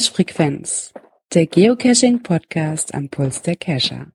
Cache 0.00 0.12
Frequenz, 0.12 0.94
der 1.34 1.44
Geocaching 1.44 2.22
Podcast 2.22 2.94
am 2.94 3.10
Puls 3.10 3.42
der 3.42 3.54
Cacher. 3.54 4.06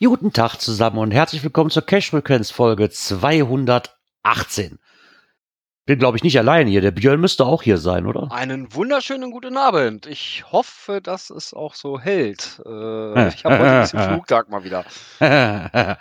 Guten 0.00 0.32
Tag 0.32 0.56
zusammen 0.56 0.98
und 0.98 1.12
herzlich 1.12 1.44
willkommen 1.44 1.70
zur 1.70 1.86
Cache 1.86 2.10
Frequenz 2.10 2.50
Folge 2.50 2.90
218. 2.90 4.80
Bin, 5.86 5.98
glaube 6.00 6.16
ich, 6.16 6.24
nicht 6.24 6.36
allein 6.36 6.66
hier. 6.66 6.80
Der 6.80 6.90
Björn 6.90 7.20
müsste 7.20 7.46
auch 7.46 7.62
hier 7.62 7.78
sein, 7.78 8.06
oder? 8.06 8.32
Einen 8.32 8.74
wunderschönen 8.74 9.30
guten 9.30 9.56
Abend. 9.56 10.06
Ich 10.06 10.44
hoffe, 10.50 11.00
dass 11.00 11.30
es 11.30 11.54
auch 11.54 11.76
so 11.76 12.00
hält. 12.00 12.60
Äh, 12.66 13.28
ich 13.28 13.44
habe 13.44 13.58
heute 13.58 13.70
ein 13.70 13.80
bisschen 13.82 14.02
Flugtag 14.08 14.48
mal 14.48 14.64
wieder. 14.64 14.84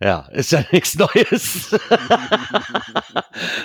ja, 0.00 0.20
ist 0.30 0.52
ja 0.52 0.64
nichts 0.72 0.96
Neues. 0.96 1.78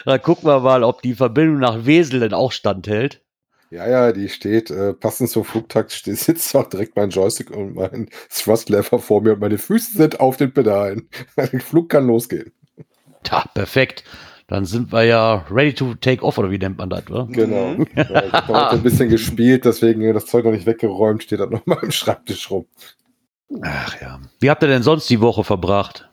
Dann 0.05 0.21
gucken 0.23 0.49
wir 0.49 0.59
mal, 0.59 0.84
ob 0.84 1.01
die 1.03 1.13
Verbindung 1.15 1.59
nach 1.59 1.85
Wesel 1.85 2.20
denn 2.20 2.34
auch 2.34 2.51
standhält. 2.51 3.21
Ja, 3.71 3.87
ja, 3.87 4.11
die 4.11 4.29
steht, 4.29 4.71
äh, 4.71 4.93
passend 4.93 5.29
zum 5.29 5.43
Flugtag 5.43 5.91
steht, 5.91 6.17
sitzt 6.19 6.55
auch 6.55 6.67
direkt 6.67 6.95
mein 6.95 7.09
Joystick 7.11 7.51
und 7.51 7.75
mein 7.75 8.09
Thrust-Lever 8.29 8.99
vor 8.99 9.21
mir 9.21 9.33
und 9.33 9.39
meine 9.39 9.57
Füße 9.57 9.97
sind 9.97 10.19
auf 10.19 10.37
den 10.37 10.53
Pedalen. 10.53 11.07
Der 11.37 11.59
Flug 11.59 11.89
kann 11.89 12.07
losgehen. 12.07 12.51
Ja, 13.25 13.45
perfekt. 13.53 14.03
Dann 14.47 14.65
sind 14.65 14.91
wir 14.91 15.03
ja 15.03 15.45
ready 15.51 15.73
to 15.73 15.93
take 15.93 16.23
off, 16.23 16.39
oder 16.39 16.49
wie 16.49 16.57
nennt 16.57 16.79
man 16.79 16.89
das, 16.89 17.07
oder? 17.07 17.27
Genau. 17.27 17.75
Mhm. 17.75 17.85
Ja, 17.95 18.23
ich 18.23 18.33
habe 18.33 18.47
heute 18.47 18.69
ein 18.71 18.83
bisschen 18.83 19.09
gespielt, 19.09 19.65
deswegen 19.65 20.11
das 20.11 20.25
Zeug 20.25 20.45
noch 20.45 20.51
nicht 20.51 20.65
weggeräumt, 20.65 21.21
steht 21.21 21.39
das 21.39 21.51
nochmal 21.51 21.77
im 21.83 21.91
Schreibtisch 21.91 22.49
rum. 22.49 22.65
Ach 23.61 24.01
ja. 24.01 24.20
Wie 24.39 24.49
habt 24.49 24.63
ihr 24.63 24.67
denn 24.67 24.81
sonst 24.81 25.07
die 25.09 25.21
Woche 25.21 25.43
verbracht? 25.43 26.09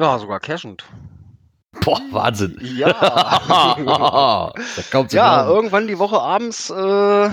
Ja, 0.00 0.18
sogar 0.18 0.40
cashend. 0.40 0.84
Boah, 1.80 2.00
Wahnsinn. 2.10 2.58
Ja. 2.60 2.88
ja, 5.10 5.46
irgendwann 5.48 5.88
die 5.88 5.98
Woche 5.98 6.20
abends 6.20 6.70
äh, 6.70 7.30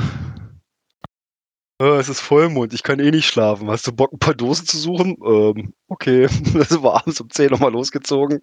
äh, 1.81 1.97
es 1.97 2.09
ist 2.09 2.19
Vollmond, 2.19 2.73
ich 2.73 2.83
kann 2.83 2.99
eh 2.99 3.09
nicht 3.09 3.27
schlafen. 3.27 3.69
Hast 3.69 3.87
du 3.87 3.93
Bock, 3.93 4.11
ein 4.11 4.19
paar 4.19 4.33
Dosen 4.33 4.65
zu 4.65 4.77
suchen? 4.77 5.15
Ähm, 5.25 5.73
okay. 5.87 6.27
Also 6.55 6.83
war 6.83 6.95
abends 6.97 7.21
um 7.21 7.29
10 7.29 7.51
nochmal 7.51 7.71
losgezogen. 7.71 8.41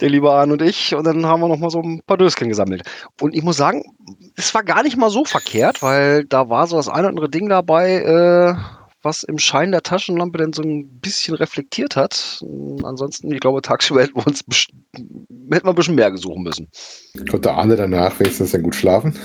Der 0.00 0.10
liebe 0.10 0.30
Arne 0.30 0.52
und 0.52 0.62
ich. 0.62 0.94
Und 0.94 1.04
dann 1.04 1.24
haben 1.24 1.40
wir 1.40 1.48
nochmal 1.48 1.70
so 1.70 1.80
ein 1.80 2.02
paar 2.06 2.18
Döschen 2.18 2.48
gesammelt. 2.48 2.82
Und 3.20 3.34
ich 3.34 3.42
muss 3.42 3.56
sagen, 3.56 3.82
es 4.36 4.52
war 4.54 4.62
gar 4.62 4.82
nicht 4.82 4.98
mal 4.98 5.08
so 5.08 5.24
verkehrt, 5.24 5.82
weil 5.82 6.24
da 6.26 6.50
war 6.50 6.66
so 6.66 6.76
das 6.76 6.88
eine 6.88 7.00
oder 7.00 7.08
andere 7.08 7.30
Ding 7.30 7.48
dabei, 7.48 8.02
äh, 8.02 8.54
was 9.06 9.22
im 9.22 9.38
Schein 9.38 9.70
der 9.70 9.82
Taschenlampe 9.82 10.38
dann 10.38 10.52
so 10.52 10.62
ein 10.62 10.98
bisschen 11.00 11.34
reflektiert 11.36 11.96
hat. 11.96 12.42
Ansonsten, 12.82 13.32
ich 13.32 13.40
glaube, 13.40 13.62
tagsüber 13.62 14.02
hätten 14.02 14.16
wir 14.16 14.26
uns 14.26 14.44
hätten 14.44 15.64
wir 15.64 15.64
ein 15.64 15.74
bisschen 15.74 15.94
mehr 15.94 16.10
gesuchen 16.10 16.42
müssen. 16.42 16.68
Konnte 17.30 17.52
Arne 17.52 17.76
danach 17.76 18.18
wenigstens 18.18 18.50
dann 18.50 18.62
gut 18.62 18.74
schlafen? 18.74 19.16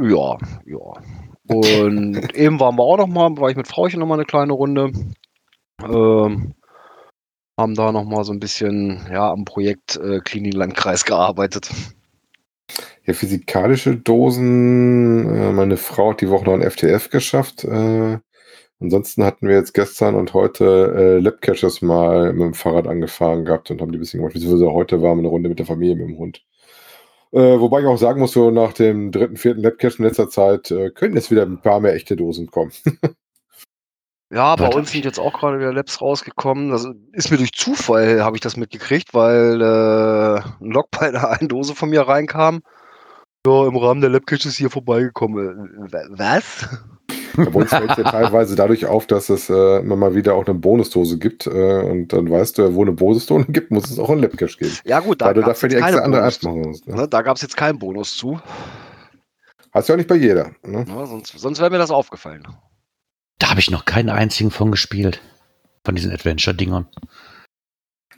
Ja, 0.00 0.38
ja. 0.64 1.02
Und 1.48 2.34
eben 2.34 2.60
waren 2.60 2.76
wir 2.76 2.82
auch 2.82 2.96
noch 2.96 3.08
mal, 3.08 3.36
war 3.36 3.50
ich 3.50 3.56
mit 3.56 3.68
Frauchen 3.68 4.00
noch 4.00 4.06
mal 4.06 4.14
eine 4.14 4.24
kleine 4.24 4.52
Runde. 4.52 4.92
Ähm, 5.82 6.54
haben 7.58 7.74
da 7.74 7.92
noch 7.92 8.04
mal 8.04 8.24
so 8.24 8.32
ein 8.32 8.40
bisschen 8.40 9.06
ja, 9.10 9.30
am 9.30 9.44
Projekt 9.44 9.96
äh, 9.96 10.20
Klinik-Landkreis 10.20 11.04
gearbeitet. 11.04 11.70
Ja, 13.04 13.12
physikalische 13.12 13.96
Dosen. 13.96 15.28
Äh, 15.28 15.52
meine 15.52 15.76
Frau 15.76 16.10
hat 16.10 16.20
die 16.20 16.30
Woche 16.30 16.44
noch 16.44 16.54
ein 16.54 16.68
FTF 16.68 17.10
geschafft. 17.10 17.64
Äh, 17.64 18.18
ansonsten 18.80 19.24
hatten 19.24 19.48
wir 19.48 19.56
jetzt 19.56 19.74
gestern 19.74 20.14
und 20.14 20.34
heute 20.34 20.94
äh, 20.96 21.18
Labcaches 21.18 21.82
mal 21.82 22.32
mit 22.32 22.42
dem 22.42 22.54
Fahrrad 22.54 22.86
angefahren 22.86 23.44
gehabt 23.44 23.70
und 23.70 23.80
haben 23.80 23.92
die 23.92 23.98
ein 23.98 24.00
bisschen 24.00 24.20
gemacht. 24.20 24.34
Beziehungsweise 24.34 24.72
heute 24.72 25.02
waren 25.02 25.18
wir 25.18 25.20
eine 25.20 25.28
Runde 25.28 25.48
mit 25.48 25.58
der 25.58 25.66
Familie 25.66 25.96
mit 25.96 26.08
dem 26.08 26.18
Hund. 26.18 26.44
Äh, 27.34 27.58
wobei 27.58 27.80
ich 27.80 27.86
auch 27.86 27.96
sagen 27.96 28.20
muss, 28.20 28.32
so 28.32 28.52
nach 28.52 28.72
dem 28.74 29.10
dritten, 29.10 29.36
vierten 29.36 29.60
Labcache 29.60 29.98
in 29.98 30.04
letzter 30.04 30.28
Zeit 30.28 30.70
äh, 30.70 30.90
können 30.90 31.16
jetzt 31.16 31.32
wieder 31.32 31.42
ein 31.42 31.60
paar 31.60 31.80
mehr 31.80 31.92
echte 31.94 32.14
Dosen 32.14 32.46
kommen. 32.48 32.70
ja, 34.32 34.54
bei 34.54 34.68
uns 34.68 34.92
sind 34.92 35.04
jetzt 35.04 35.18
auch 35.18 35.32
gerade 35.32 35.58
wieder 35.58 35.72
Labs 35.72 36.00
rausgekommen. 36.00 36.70
Das 36.70 36.86
ist 37.12 37.32
mir 37.32 37.38
durch 37.38 37.52
Zufall, 37.52 38.22
habe 38.22 38.36
ich 38.36 38.40
das 38.40 38.56
mitgekriegt, 38.56 39.14
weil 39.14 39.60
äh, 39.60 40.42
ein 40.64 40.70
Log 40.70 40.92
bei 40.92 41.08
einer 41.08 41.28
einen 41.30 41.48
Dose 41.48 41.74
von 41.74 41.90
mir 41.90 42.02
reinkam. 42.02 42.62
Ja, 43.44 43.66
im 43.66 43.76
Rahmen 43.76 44.00
der 44.00 44.10
Labcache 44.10 44.48
ist 44.48 44.56
hier 44.56 44.70
vorbeigekommen. 44.70 45.88
Äh, 45.92 46.06
was? 46.10 46.68
Bei 47.36 47.44
uns 47.46 47.70
fällt 47.70 47.96
ja 47.96 48.04
teilweise 48.04 48.56
dadurch 48.56 48.86
auf, 48.86 49.06
dass 49.06 49.28
es 49.28 49.50
äh, 49.50 49.78
immer 49.80 49.96
mal 49.96 50.14
wieder 50.14 50.34
auch 50.34 50.46
eine 50.46 50.54
Bonusdose 50.54 51.18
gibt. 51.18 51.46
Äh, 51.46 51.82
und 51.82 52.08
dann 52.08 52.30
weißt 52.30 52.58
du, 52.58 52.74
wo 52.74 52.82
eine 52.82 52.92
Bonusdose 52.92 53.46
gibt, 53.48 53.70
muss 53.70 53.90
es 53.90 53.98
auch 53.98 54.10
ein 54.10 54.18
Labcache 54.18 54.58
geben. 54.58 54.76
Ja, 54.84 55.00
gut, 55.00 55.20
da 55.20 55.26
Weil 55.26 55.34
du 55.34 55.42
dafür 55.42 55.68
die 55.68 55.76
extra 55.76 56.00
andere 56.00 56.22
Apps 56.22 56.42
machen 56.42 56.62
musst. 56.62 56.86
Ne? 56.86 57.08
Da 57.08 57.22
gab 57.22 57.36
es 57.36 57.42
jetzt 57.42 57.56
keinen 57.56 57.78
Bonus 57.78 58.16
zu. 58.16 58.40
Hast 59.72 59.88
du 59.88 59.92
ja 59.92 59.94
auch 59.94 59.98
nicht 59.98 60.08
bei 60.08 60.16
jeder. 60.16 60.52
Ne? 60.62 60.84
Ja, 60.88 61.06
sonst 61.06 61.38
sonst 61.38 61.60
wäre 61.60 61.70
mir 61.70 61.78
das 61.78 61.90
aufgefallen. 61.90 62.46
Da 63.38 63.50
habe 63.50 63.60
ich 63.60 63.70
noch 63.70 63.84
keinen 63.84 64.10
einzigen 64.10 64.50
von 64.50 64.70
gespielt. 64.70 65.20
Von 65.84 65.96
diesen 65.96 66.12
Adventure-Dingern. 66.12 66.86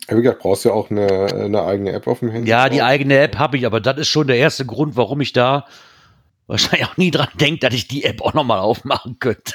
Wie 0.09 0.23
gesagt, 0.23 0.41
brauchst 0.41 0.65
du 0.65 0.69
ja 0.69 0.75
auch 0.75 0.91
eine, 0.91 1.27
eine 1.33 1.65
eigene 1.65 1.93
App 1.93 2.07
auf 2.07 2.21
dem 2.21 2.31
Handy. 2.31 2.49
Ja, 2.49 2.69
die 2.69 2.83
eigene 2.83 3.19
App 3.19 3.39
habe 3.39 3.57
ich, 3.57 3.67
aber 3.67 3.81
das 3.81 3.99
ist 3.99 4.09
schon 4.09 4.29
der 4.29 4.37
erste 4.37 4.65
Grund, 4.65 4.97
warum 4.97 5.21
ich 5.21 5.33
da 5.33 5.67
wahrscheinlich 6.47 6.89
auch 6.89 6.97
nie 6.97 7.11
dran 7.11 7.29
denkt, 7.35 7.63
dass 7.63 7.75
ich 7.75 7.89
die 7.89 8.05
App 8.05 8.23
auch 8.23 8.35
nochmal 8.35 8.61
aufmachen 8.61 9.19
könnte. 9.19 9.55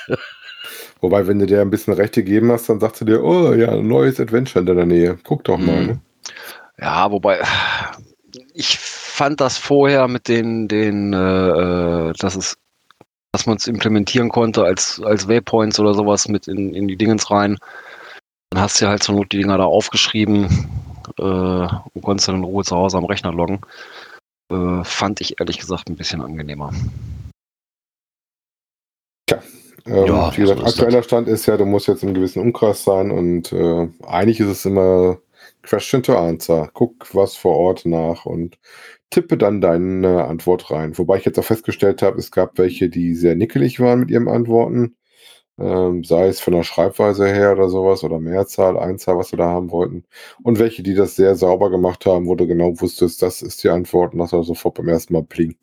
Wobei, 1.00 1.25
wenn 1.28 1.40
du 1.40 1.46
dir 1.46 1.62
ein 1.62 1.69
bisschen 1.69 1.94
Rechte 1.94 2.24
gegeben 2.24 2.52
hast, 2.52 2.69
dann 2.69 2.79
sagst 2.79 3.02
du 3.02 3.06
dir, 3.06 3.24
oh 3.24 3.53
ja, 3.53 3.72
ein 3.72 3.88
neues 3.88 4.19
Adventure 4.19 4.59
in 4.59 4.66
deiner 4.66 4.85
Nähe. 4.85 5.18
Guck 5.24 5.44
doch 5.44 5.57
mal. 5.57 5.81
Mhm. 5.81 5.88
Ne? 5.88 6.00
Ja, 6.80 7.12
wobei, 7.12 7.41
ich 8.53 8.78
fand 8.78 9.41
das 9.41 9.57
vorher 9.57 10.07
mit 10.07 10.28
den, 10.28 10.68
den 10.68 11.13
äh, 11.13 11.18
äh 12.09 12.13
dass 12.19 12.35
es, 12.35 12.57
dass 13.31 13.46
man 13.46 13.57
es 13.57 13.68
implementieren 13.68 14.30
konnte 14.30 14.63
als, 14.63 15.01
als 15.03 15.28
Waypoints 15.28 15.80
oder 15.80 15.94
sowas 15.94 16.28
mit 16.28 16.47
in, 16.47 16.74
in 16.74 16.88
die 16.88 16.97
Dingens 16.97 17.31
rein. 17.31 17.57
Dann 18.51 18.62
hast 18.62 18.80
du 18.80 18.85
ja 18.85 18.91
halt 18.91 19.03
zur 19.03 19.16
Not 19.16 19.31
die 19.31 19.38
Dinger 19.38 19.57
da 19.57 19.63
aufgeschrieben 19.63 20.69
äh, 21.18 21.24
und 21.24 22.01
konntest 22.01 22.28
dann 22.28 22.35
in 22.35 22.44
Ruhe 22.44 22.63
zu 22.63 22.75
Hause 22.75 22.97
am 22.97 23.06
Rechner 23.06 23.31
loggen 23.31 23.62
äh, 24.51 24.84
fand 24.84 25.22
ich 25.22 25.39
ehrlich 25.39 25.59
gesagt 25.59 25.89
ein 25.89 25.95
bisschen 25.95 26.22
angenehmer. 26.22 26.72
Tja, 29.28 29.41
ähm, 29.85 30.06
ja, 30.06 30.35
wie 30.35 30.41
gesagt, 30.41 30.63
aktueller 30.63 31.03
Stand 31.03 31.28
ist 31.28 31.45
ja, 31.45 31.57
du 31.57 31.66
musst 31.66 31.88
jetzt 31.88 32.03
im 32.03 32.13
gewissen 32.13 32.41
Umkreis 32.41 32.84
sein 32.84 33.12
und 33.12 33.51
äh, 33.53 33.88
eigentlich 34.06 34.39
ist 34.39 34.47
es 34.47 34.66
immer 34.66 35.19
Question 35.63 36.03
to 36.03 36.17
Answer. 36.17 36.69
Guck 36.73 37.13
was 37.16 37.35
vor 37.35 37.56
Ort 37.56 37.85
nach 37.85 38.25
und 38.25 38.57
tippe 39.09 39.38
dann 39.38 39.62
deine 39.62 40.25
Antwort 40.25 40.72
rein. 40.72 40.97
Wobei 40.97 41.18
ich 41.18 41.25
jetzt 41.25 41.38
auch 41.38 41.44
festgestellt 41.44 42.01
habe, 42.01 42.18
es 42.18 42.31
gab 42.31 42.57
welche, 42.57 42.89
die 42.89 43.13
sehr 43.16 43.35
nickelig 43.35 43.79
waren 43.79 44.00
mit 44.00 44.12
ihren 44.12 44.28
Antworten 44.28 44.95
ähm, 45.62 46.04
sei 46.04 46.28
es 46.28 46.40
von 46.40 46.54
der 46.54 46.64
Schreibweise 46.64 47.28
her 47.28 47.54
oder 47.54 47.70
sowas 47.70 48.04
oder 48.04 48.20
Mehrzahl, 48.20 48.78
Einzahl, 48.78 49.18
was 49.18 49.32
wir 49.32 49.38
da 49.38 49.48
haben 49.48 49.72
wollten. 49.72 50.06
Und 50.44 50.60
welche, 50.60 50.84
die 50.84 50.96
das 50.96 51.16
sehr 51.16 51.36
sauber 51.36 51.70
gemacht 51.70 52.06
haben, 52.06 52.28
wo 52.28 52.36
du 52.36 52.48
genau 52.48 52.80
wusstest, 52.82 53.22
das 53.22 53.42
ist 53.42 53.64
die 53.64 53.70
Antwort 53.70 54.14
und 54.14 54.20
das 54.20 54.34
war 54.34 54.44
sofort 54.44 54.76
beim 54.76 54.88
ersten 54.88 55.14
Mal 55.14 55.24
pling. 55.24 55.56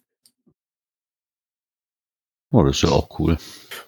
Oh, 2.51 2.63
das 2.63 2.77
ist 2.77 2.83
ja 2.83 2.91
auch 2.91 3.19
cool. 3.19 3.37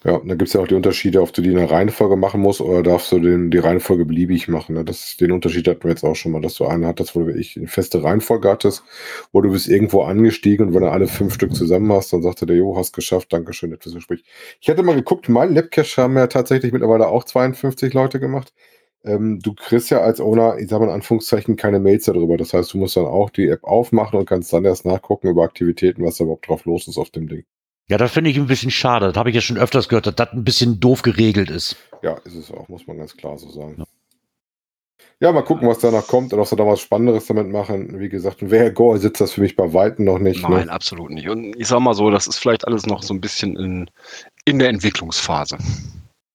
Ja, 0.02 0.18
da 0.18 0.34
gibt 0.34 0.48
es 0.48 0.54
ja 0.54 0.62
auch 0.62 0.66
die 0.66 0.74
Unterschiede, 0.74 1.20
ob 1.20 1.30
du 1.34 1.42
die 1.42 1.50
in 1.50 1.56
der 1.56 1.70
Reihenfolge 1.70 2.16
machen 2.16 2.40
musst 2.40 2.62
oder 2.62 2.82
darfst 2.82 3.12
du 3.12 3.18
den, 3.18 3.50
die 3.50 3.58
Reihenfolge 3.58 4.06
beliebig 4.06 4.48
machen. 4.48 4.74
Ne? 4.76 4.82
Das, 4.84 5.18
den 5.18 5.30
Unterschied 5.30 5.68
hatten 5.68 5.84
wir 5.84 5.90
jetzt 5.90 6.04
auch 6.04 6.16
schon 6.16 6.32
mal, 6.32 6.40
dass 6.40 6.54
du 6.54 6.64
eine 6.64 6.86
hattest, 6.86 7.14
wo 7.14 7.20
du 7.20 7.34
ich 7.36 7.58
eine 7.58 7.66
feste 7.68 8.02
Reihenfolge 8.02 8.48
hattest, 8.48 8.82
wo 9.32 9.42
du 9.42 9.50
bist 9.50 9.68
irgendwo 9.68 10.00
angestiegen 10.02 10.68
und 10.68 10.74
wenn 10.74 10.80
du 10.80 10.90
alle 10.90 11.06
fünf 11.06 11.34
Stück 11.34 11.54
zusammen 11.54 11.92
hast, 11.92 12.14
dann 12.14 12.22
sagte 12.22 12.46
der, 12.46 12.56
jo, 12.56 12.78
hast 12.78 12.94
geschafft, 12.94 13.30
Dankeschön, 13.30 13.74
etwas 13.74 13.92
Gespräch. 13.92 14.24
Ich 14.62 14.70
hatte 14.70 14.82
mal 14.82 14.94
geguckt, 14.94 15.28
mein 15.28 15.54
Labcache 15.54 16.00
haben 16.02 16.16
ja 16.16 16.28
tatsächlich 16.28 16.72
mittlerweile 16.72 17.08
auch 17.08 17.24
52 17.24 17.92
Leute 17.92 18.20
gemacht. 18.20 18.54
Ähm, 19.04 19.38
du 19.40 19.54
kriegst 19.54 19.90
ja 19.90 20.00
als 20.00 20.20
Owner, 20.20 20.58
ich 20.58 20.70
sage 20.70 20.84
mal 20.84 20.90
in 20.90 20.94
Anführungszeichen, 20.94 21.56
keine 21.56 21.78
Mails 21.78 22.04
darüber. 22.06 22.38
Das 22.38 22.54
heißt, 22.54 22.72
du 22.72 22.78
musst 22.78 22.96
dann 22.96 23.06
auch 23.06 23.28
die 23.28 23.48
App 23.48 23.64
aufmachen 23.64 24.18
und 24.18 24.26
kannst 24.26 24.52
dann 24.52 24.64
erst 24.64 24.86
nachgucken 24.86 25.28
über 25.28 25.44
Aktivitäten, 25.44 26.04
was 26.04 26.16
da 26.16 26.24
überhaupt 26.24 26.48
drauf 26.48 26.64
los 26.64 26.88
ist 26.88 26.96
auf 26.98 27.10
dem 27.10 27.28
Ding. 27.28 27.44
Ja, 27.90 27.98
das 27.98 28.12
finde 28.12 28.30
ich 28.30 28.38
ein 28.38 28.46
bisschen 28.46 28.70
schade. 28.70 29.08
Das 29.08 29.16
habe 29.16 29.30
ich 29.30 29.34
ja 29.34 29.40
schon 29.40 29.58
öfters 29.58 29.88
gehört, 29.88 30.06
dass 30.06 30.14
das 30.14 30.32
ein 30.32 30.44
bisschen 30.44 30.78
doof 30.78 31.02
geregelt 31.02 31.50
ist. 31.50 31.74
Ja, 32.02 32.12
ist 32.24 32.36
es 32.36 32.52
auch, 32.52 32.68
muss 32.68 32.86
man 32.86 32.98
ganz 32.98 33.16
klar 33.16 33.36
so 33.36 33.50
sagen. 33.50 33.74
Ja. 33.78 33.84
Ja, 35.22 35.32
mal 35.32 35.42
gucken, 35.42 35.68
was 35.68 35.80
danach 35.80 36.06
kommt 36.06 36.32
und 36.32 36.38
ob 36.38 36.46
sie 36.46 36.56
da 36.56 36.66
was 36.66 36.80
Spannenderes 36.80 37.26
damit 37.26 37.48
machen. 37.48 37.98
Wie 37.98 38.08
gesagt, 38.08 38.38
wer 38.40 38.70
Gore 38.70 38.98
sitzt 38.98 39.20
das 39.20 39.32
für 39.32 39.42
mich 39.42 39.54
bei 39.54 39.74
Weitem 39.74 40.06
noch 40.06 40.18
nicht. 40.18 40.42
Ne? 40.48 40.54
Nein, 40.54 40.66
ne? 40.66 40.72
absolut 40.72 41.10
nicht. 41.10 41.28
Und 41.28 41.54
ich 41.56 41.66
sag 41.66 41.80
mal 41.80 41.92
so, 41.92 42.10
das 42.10 42.26
ist 42.26 42.38
vielleicht 42.38 42.66
alles 42.66 42.86
noch 42.86 43.02
so 43.02 43.12
ein 43.12 43.20
bisschen 43.20 43.56
in, 43.56 43.90
in 44.46 44.60
der 44.60 44.68
Entwicklungsphase. 44.68 45.58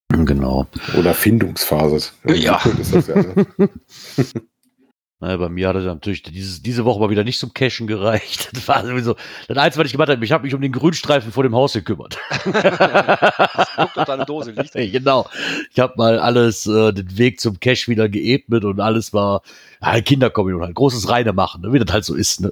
Genau. 0.10 0.68
Oder 1.00 1.13
Findungsphase. 1.16 2.12
Ja. 2.25 2.62
Ist 2.80 2.94
das 2.94 3.07
ja 3.07 3.16
ne? 3.16 3.48
Naja, 5.25 5.38
bei 5.38 5.50
mir 5.50 5.69
hat 5.69 5.75
es 5.75 5.86
natürlich 5.86 6.22
dieses, 6.22 6.62
diese 6.62 6.86
Woche 6.86 7.00
mal 7.00 7.10
wieder 7.10 7.24
nicht 7.24 7.39
zum 7.39 7.51
Cashen 7.51 7.88
gereicht. 7.88 8.50
Das 8.54 8.68
war 8.68 8.86
sowieso 8.86 9.16
das 9.48 9.57
Einzige, 9.57 9.81
was 9.81 9.88
ich 9.88 9.92
gemacht 9.94 10.10
habe. 10.10 10.24
Ich 10.24 10.31
habe 10.31 10.44
mich 10.44 10.54
um 10.54 10.62
den 10.62 10.72
Grünstreifen 10.72 11.31
vor 11.31 11.42
dem 11.42 11.56
Haus 11.56 11.74
gekümmert. 11.74 12.19
Guckt, 12.44 13.98
ob 13.98 14.06
deine 14.06 14.25
Dose 14.25 14.51
liegt. 14.51 14.74
Genau. 14.74 15.27
Ich 15.72 15.80
habe 15.80 15.94
mal 15.98 16.19
alles, 16.19 16.68
äh, 16.68 16.94
den 16.94 17.18
Weg 17.18 17.39
zum 17.39 17.60
Cash 17.60 17.88
wieder 17.88 18.07
geebnet 18.07 18.66
und 18.66 18.80
alles 18.80 19.13
war 19.13 19.42
ja, 19.81 20.00
Kinderkommunion 20.00 20.62
halt. 20.62 20.75
Großes 20.75 21.10
Reine 21.10 21.33
machen, 21.33 21.62
ne? 21.62 21.74
wie 21.74 21.80
das 21.80 21.92
halt 21.92 22.06
so 22.06 22.13
ist. 22.13 22.42
Ne? 22.42 22.51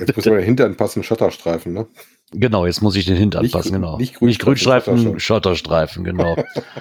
Jetzt 0.00 0.16
muss 0.16 0.26
man 0.26 0.34
ja 0.34 0.40
hinter 0.40 0.64
einen 0.64 0.76
passenden 0.76 1.04
Schotterstreifen, 1.04 1.72
ne? 1.72 1.86
Genau, 2.32 2.66
jetzt 2.66 2.82
muss 2.82 2.96
ich 2.96 3.06
den 3.06 3.16
Hintern 3.16 3.42
Nicht 3.42 3.52
passen, 3.52 3.72
genau. 3.72 3.96
nicht 3.96 4.18
Grünstreifen, 4.18 4.94
Grünstreifen, 4.94 5.20
Schotterstreifen, 5.20 6.02
genau. 6.02 6.36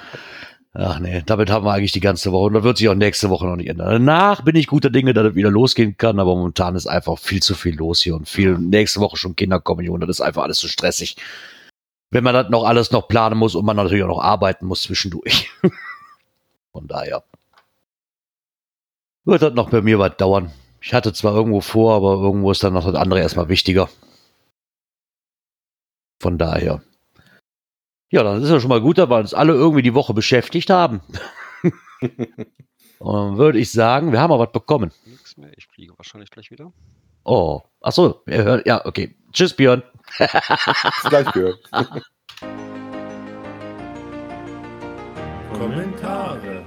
Ach 0.80 1.00
nee, 1.00 1.24
damit 1.26 1.50
haben 1.50 1.66
wir 1.66 1.74
eigentlich 1.74 1.92
die 1.92 2.00
ganze 2.00 2.32
Woche 2.32 2.46
und 2.46 2.54
das 2.54 2.64
wird 2.64 2.78
sich 2.78 2.88
auch 2.88 2.94
nächste 2.94 3.32
Woche 3.32 3.48
noch 3.48 3.56
nicht 3.56 3.68
ändern. 3.68 3.90
Danach 3.90 4.44
bin 4.44 4.56
ich 4.56 4.68
guter 4.68 4.92
Dinge, 4.92 5.12
dass 5.16 5.26
es 5.26 5.36
wieder 5.36 5.50
losgehen 5.50 5.98
kann, 5.98 6.20
aber 6.20 6.36
momentan 6.36 6.76
ist 6.76 6.86
einfach 6.86 7.18
viel 7.18 7.42
zu 7.42 7.56
viel 7.56 7.76
los 7.76 8.00
hier 8.00 8.16
und 8.16 8.30
viel 8.30 8.60
nächste 8.60 9.00
Woche 9.00 9.18
schon 9.18 9.36
Kinderkommunion, 9.36 10.00
das 10.02 10.10
ist 10.12 10.22
einfach 10.22 10.44
alles 10.44 10.60
zu 10.60 10.68
stressig. 10.68 11.18
Wenn 12.12 12.24
man 12.24 12.36
das 12.36 12.50
noch 12.50 12.64
alles 12.64 12.92
noch 12.92 13.08
planen 13.08 13.40
muss 13.40 13.56
und 13.56 13.66
man 13.66 13.76
natürlich 13.76 14.04
auch 14.04 14.08
noch 14.08 14.22
arbeiten 14.22 14.68
muss 14.68 14.84
zwischendurch. 14.84 15.50
Von 16.72 16.88
daher 16.88 17.24
wird 19.26 19.42
das 19.42 19.56
noch 19.56 19.72
bei 19.72 19.82
mir 19.82 19.98
was 19.98 20.16
dauern. 20.18 20.52
Ich 20.80 20.94
hatte 20.94 21.12
zwar 21.12 21.34
irgendwo 21.34 21.62
vor, 21.62 21.96
aber 21.96 22.22
irgendwo 22.22 22.52
ist 22.52 22.64
dann 22.64 22.74
noch 22.74 22.86
das 22.86 22.94
andere 22.94 23.20
erstmal 23.20 23.50
wichtiger. 23.50 23.90
Von 26.22 26.38
daher. 26.38 26.84
Ja, 28.10 28.24
dann 28.24 28.42
ist 28.42 28.50
ja 28.50 28.60
schon 28.60 28.70
mal 28.70 28.80
gut, 28.80 28.98
dass 28.98 29.10
wir 29.10 29.18
uns 29.18 29.34
alle 29.34 29.54
irgendwie 29.54 29.82
die 29.82 29.94
Woche 29.94 30.14
beschäftigt 30.14 30.70
haben. 30.70 31.02
Und 31.62 31.74
dann 33.14 33.38
würde 33.38 33.60
ich 33.60 33.72
sagen, 33.72 34.14
wir 34.14 34.22
haben 34.22 34.32
auch 34.32 34.40
was 34.40 34.52
bekommen. 34.52 34.92
Nix 35.06 35.36
mehr. 35.36 35.52
Ich 35.58 35.68
fliege 35.68 35.94
wahrscheinlich 35.98 36.32
gleich 36.32 36.50
wieder. 36.50 36.72
Oh, 37.26 37.62
ach 37.82 37.92
so, 37.92 38.22
ihr 38.28 38.44
hört, 38.44 38.66
ja, 38.66 38.86
okay. 38.86 39.16
Tschüss, 39.34 39.54
Björn. 39.54 39.84
Bis 40.18 41.10
gleich 41.10 41.30
gehört. 41.34 41.60
Kommentare. 45.54 46.66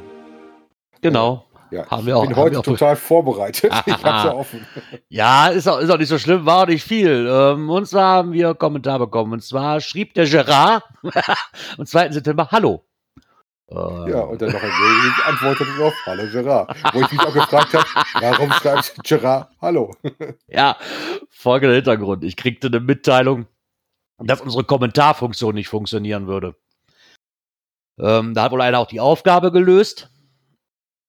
Genau. 1.00 1.49
Ja, 1.70 1.86
Haben 1.88 2.00
ich 2.00 2.06
wir 2.06 2.16
auch- 2.16 2.26
bin 2.26 2.36
heute 2.36 2.62
total 2.62 2.96
vorbereitet. 2.96 3.72
ich 3.86 3.92
hab's 3.92 4.24
ja 4.24 4.34
offen. 4.34 4.66
Ja, 5.08 5.48
ist 5.48 5.68
auch, 5.68 5.78
ist 5.78 5.90
auch 5.90 5.98
nicht 5.98 6.08
so 6.08 6.18
schlimm, 6.18 6.44
war 6.46 6.62
auch 6.62 6.66
nicht 6.66 6.84
viel. 6.84 7.28
Ähm, 7.30 7.70
und 7.70 7.86
zwar 7.86 8.16
haben 8.16 8.32
wir 8.32 8.48
einen 8.48 8.58
Kommentar 8.58 8.98
bekommen. 8.98 9.32
Und 9.34 9.42
zwar 9.44 9.80
schrieb 9.80 10.14
der 10.14 10.26
Gerard 10.26 10.82
am 11.78 11.86
2. 11.86 12.10
September 12.12 12.48
Hallo. 12.50 12.84
Ähm, 13.70 14.08
Ja, 14.08 14.20
und 14.22 14.42
dann 14.42 14.50
noch 14.50 14.62
ein 14.62 14.68
Mail, 14.68 15.12
antwortete 15.26 15.70
drauf, 15.78 15.94
Hallo 16.06 16.24
Gerard. 16.32 16.76
Wo 16.92 17.00
ich 17.02 17.12
mich 17.12 17.20
auch 17.20 17.32
gefragt 17.34 17.72
habe, 17.74 17.86
warum 18.20 18.50
schreibt 18.52 18.94
Gerard 19.04 19.48
Hallo? 19.62 19.94
Ja, 20.48 20.76
folgender 21.30 21.76
Hintergrund. 21.76 22.24
Ich 22.24 22.36
kriegte 22.36 22.66
eine 22.66 22.80
Mitteilung, 22.80 23.46
dass 24.18 24.40
unsere 24.40 24.64
Kommentarfunktion 24.64 25.54
nicht 25.54 25.68
funktionieren 25.68 26.26
würde. 26.26 26.56
Ähm, 27.98 28.34
da 28.34 28.42
hat 28.44 28.52
wohl 28.52 28.60
einer 28.62 28.78
auch 28.80 28.86
die 28.88 28.98
Aufgabe 29.00 29.52
gelöst. 29.52 30.10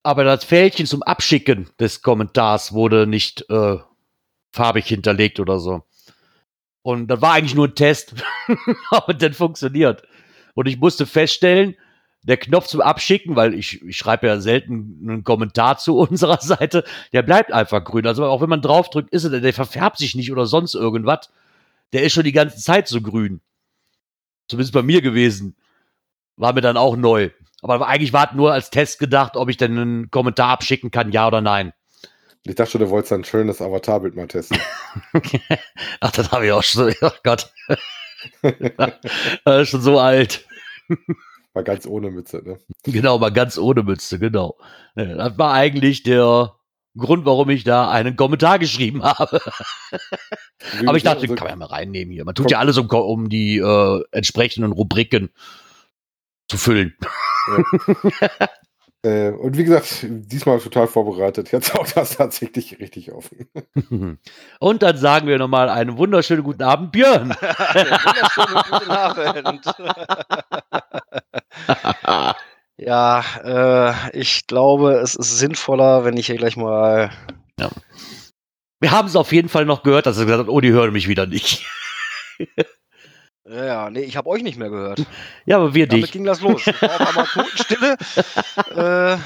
Aber 0.04 0.24
das 0.24 0.44
Fältchen 0.44 0.86
zum 0.86 1.04
Abschicken 1.04 1.70
des 1.80 2.02
Kommentars 2.02 2.74
wurde 2.74 3.06
nicht 3.06 3.48
äh, 3.50 3.78
farbig 4.52 4.88
hinterlegt 4.88 5.40
oder 5.40 5.60
so. 5.60 5.84
Und 6.82 7.08
das 7.08 7.22
war 7.22 7.34
eigentlich 7.34 7.56
nur 7.56 7.68
ein 7.68 7.76
Test, 7.76 8.16
ob 8.92 9.10
es 9.10 9.18
denn 9.18 9.34
funktioniert. 9.34 10.04
Und 10.56 10.68
ich 10.68 10.80
musste 10.80 11.06
feststellen, 11.06 11.76
der 12.24 12.38
Knopf 12.38 12.68
zum 12.68 12.82
Abschicken, 12.82 13.36
weil 13.36 13.54
ich, 13.54 13.82
ich 13.82 13.98
schreibe 13.98 14.28
ja 14.28 14.40
selten 14.40 15.00
einen 15.02 15.24
Kommentar 15.24 15.78
zu 15.78 15.98
unserer 16.10 16.40
Seite, 16.42 16.84
der 17.14 17.22
bleibt 17.22 17.52
einfach 17.52 17.84
grün. 17.84 18.08
Also 18.08 18.26
auch 18.26 18.42
wenn 18.42 18.50
man 18.50 18.62
draufdrückt, 18.62 19.12
ist 19.12 19.24
er, 19.24 19.40
der 19.40 19.54
verfärbt 19.54 19.98
sich 19.98 20.16
nicht 20.16 20.32
oder 20.32 20.46
sonst 20.46 20.76
irgendwas. 20.76 21.30
Der 21.94 22.04
ist 22.04 22.14
schon 22.14 22.24
die 22.24 22.32
ganze 22.32 22.58
Zeit 22.58 22.88
so 22.88 23.02
grün. 23.02 23.42
Zumindest 24.48 24.74
bei 24.74 24.82
mir 24.82 25.02
gewesen. 25.02 25.56
War 26.38 26.54
mir 26.54 26.62
dann 26.62 26.78
auch 26.78 26.96
neu. 26.96 27.30
Aber 27.62 27.88
eigentlich 27.88 28.14
war 28.14 28.30
es 28.30 28.36
nur 28.36 28.52
als 28.54 28.70
Test 28.70 29.00
gedacht, 29.00 29.38
ob 29.38 29.50
ich 29.50 29.58
denn 29.58 29.78
einen 29.78 30.12
Kommentar 30.12 30.50
abschicken 30.50 30.92
kann, 30.92 31.12
ja 31.12 31.28
oder 31.28 31.42
nein. 31.42 31.74
Ich 32.44 32.56
dachte 32.56 32.72
schon, 32.72 32.82
du 32.82 32.90
wolltest 32.90 33.14
ein 33.14 33.24
schönes 33.24 33.62
Avatarbild 33.62 34.16
mal 34.16 34.28
testen. 34.28 34.58
Ach, 36.00 36.12
das 36.12 36.32
habe 36.32 36.48
ich 36.48 36.52
auch 36.52 36.64
schon. 36.64 36.94
Oh 37.02 37.12
Gott. 37.24 37.52
das 39.46 39.62
ist 39.62 39.70
schon 39.70 39.82
so 39.82 40.00
alt. 40.00 40.46
Mal 41.54 41.64
ganz 41.64 41.86
ohne 41.86 42.10
Mütze, 42.10 42.42
ne? 42.44 42.60
Genau, 42.84 43.20
mal 43.20 43.32
ganz 43.32 43.58
ohne 43.58 43.84
Mütze, 43.84 44.18
genau. 44.18 44.58
Das 44.96 45.38
war 45.38 45.54
eigentlich 45.54 46.04
der 46.04 46.56
Grund, 46.98 47.26
warum 47.26 47.50
ich 47.50 47.64
da 47.64 47.90
einen 47.90 48.16
Kommentar 48.16 48.58
geschrieben 48.58 49.04
habe. 49.04 49.40
Aber 50.86 50.98
ich 50.98 51.04
dachte, 51.04 51.28
den 51.28 51.36
kann 51.36 51.46
man 51.46 51.60
ja 51.60 51.68
mal 51.68 51.74
reinnehmen 51.74 52.12
hier. 52.12 52.26
Man 52.26 52.36
tut 52.36 52.50
ja 52.52 52.60
alles, 52.60 52.78
um, 52.78 52.88
um 52.90 53.30
die 53.30 53.58
äh, 53.58 54.04
entsprechenden 54.12 54.72
Rubriken 54.72 55.30
zu 56.52 56.58
füllen. 56.58 56.96
Äh, 59.04 59.32
und 59.32 59.58
wie 59.58 59.64
gesagt, 59.64 60.06
diesmal 60.08 60.60
total 60.60 60.86
vorbereitet. 60.86 61.52
Jetzt 61.52 61.74
auch 61.74 61.88
das 61.88 62.18
tatsächlich 62.18 62.80
richtig 62.80 63.12
offen. 63.12 63.50
Und 64.60 64.84
dann 64.84 64.96
sagen 64.96 65.26
wir 65.26 65.40
nochmal 65.40 65.70
einen 65.70 65.98
wunderschönen 65.98 66.44
guten 66.44 66.62
Abend, 66.62 66.92
Björn. 66.92 67.32
Wunderschönen 67.40 68.64
guten 68.70 68.92
Abend. 68.92 69.66
ja, 72.78 73.24
äh, 73.44 74.20
ich 74.20 74.46
glaube, 74.46 75.00
es 75.00 75.16
ist 75.16 75.40
sinnvoller, 75.40 76.06
wenn 76.06 76.16
ich 76.16 76.28
hier 76.28 76.38
gleich 76.38 76.56
mal. 76.56 77.10
Wir 78.80 78.92
haben 78.92 79.08
es 79.08 79.16
auf 79.16 79.32
jeden 79.32 79.50
Fall 79.50 79.66
noch 79.66 79.82
gehört, 79.82 80.06
dass 80.06 80.20
er 80.20 80.26
gesagt 80.26 80.44
hat, 80.44 80.50
oh, 80.50 80.62
die 80.62 80.74
hören 80.74 80.94
mich 80.94 81.08
wieder 81.08 81.26
nicht. 81.26 81.66
Ja, 83.46 83.66
ja, 83.66 83.90
nee, 83.90 84.02
ich 84.02 84.18
habe 84.18 84.30
euch 84.30 84.44
nicht 84.44 84.58
mehr 84.58 84.70
gehört. 84.70 85.06
Ja, 85.46 85.58
aber 85.58 85.74
wir 85.74 85.88
Damit 85.88 86.06
dich. 86.06 86.12
ging 86.12 86.24
das 86.26 86.42
los. 86.42 86.66
Ich 86.68 86.82
war 86.82 86.92
auf 86.92 87.08
einmal 87.08 87.26
Totenstille. 87.34 87.98
äh, 88.76 89.18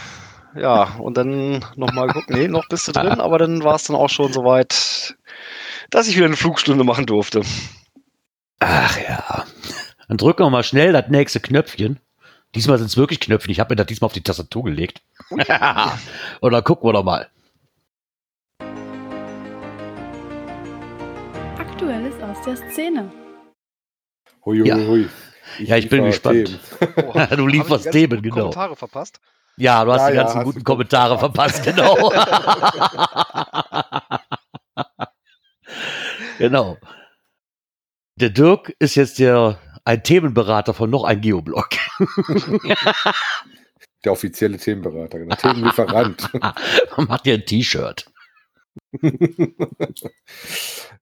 ja, 0.61 0.83
und 0.99 1.17
dann 1.17 1.65
nochmal 1.75 2.07
gucken. 2.07 2.37
Nee, 2.37 2.47
noch 2.47 2.67
bist 2.69 2.87
du 2.87 2.93
drin, 2.93 3.19
aber 3.19 3.37
dann 3.37 3.63
war 3.63 3.75
es 3.75 3.83
dann 3.83 3.97
auch 3.97 4.07
schon 4.09 4.31
soweit, 4.31 5.15
dass 5.89 6.07
ich 6.07 6.15
wieder 6.15 6.27
eine 6.27 6.37
Flugstunde 6.37 6.85
machen 6.85 7.05
durfte. 7.05 7.41
Ach 8.59 8.97
ja. 8.97 9.45
Dann 10.07 10.17
drücken 10.17 10.43
wir 10.43 10.49
mal 10.49 10.63
schnell 10.63 10.93
das 10.93 11.09
nächste 11.09 11.41
Knöpfchen. 11.41 11.99
Diesmal 12.55 12.77
sind 12.77 12.87
es 12.87 12.95
wirklich 12.95 13.19
Knöpfchen. 13.19 13.51
Ich 13.51 13.59
habe 13.59 13.73
mir 13.73 13.75
das 13.75 13.87
diesmal 13.87 14.05
auf 14.07 14.13
die 14.13 14.23
Tastatur 14.23 14.63
gelegt. 14.63 15.01
Und 15.29 16.53
dann 16.53 16.63
gucken 16.63 16.87
wir 16.87 16.93
doch 16.93 17.03
mal. 17.03 17.27
Aktuelles 21.57 22.13
aus 22.23 22.41
der 22.45 22.55
Szene. 22.71 23.11
Hui, 24.45 24.59
hui, 24.59 24.67
Ja. 24.67 24.75
hui. 24.77 25.09
Ja, 25.59 25.77
ich 25.77 25.87
bin 25.89 26.03
gespannt. 26.03 26.59
Oh, 26.97 27.13
Du 27.35 27.47
ich 27.47 27.53
lieferst 27.53 27.89
Themen, 27.91 28.21
genau. 28.21 28.35
Kommentare 28.35 28.75
verpasst. 28.75 29.19
Ja, 29.57 29.85
du 29.85 29.93
hast 29.93 30.01
Ja, 30.01 30.09
die 30.09 30.15
ja, 30.17 30.23
ganzen 30.23 30.37
hast 30.39 30.45
guten 30.45 30.63
Kommentare 30.65 31.17
verpasst, 31.19 31.63
genau. 31.63 31.95
genau. 36.39 36.77
Der 38.19 38.31
Dirk 38.31 38.75
ist 38.79 38.95
jetzt 38.95 39.19
der 39.19 39.59
ein 39.85 40.03
Themenberater 40.03 40.73
von 40.73 40.89
noch 40.89 41.03
ein 41.03 41.21
Geoblog. 41.21 41.69
Der 44.03 44.11
offizielle 44.11 44.57
Themenberater, 44.57 45.19
genau. 45.19 45.35
Themenlieferant. 45.35 46.33
Man 46.33 47.07
macht 47.07 47.25
dir 47.25 47.35
ein 47.35 47.45
T-Shirt. 47.45 48.05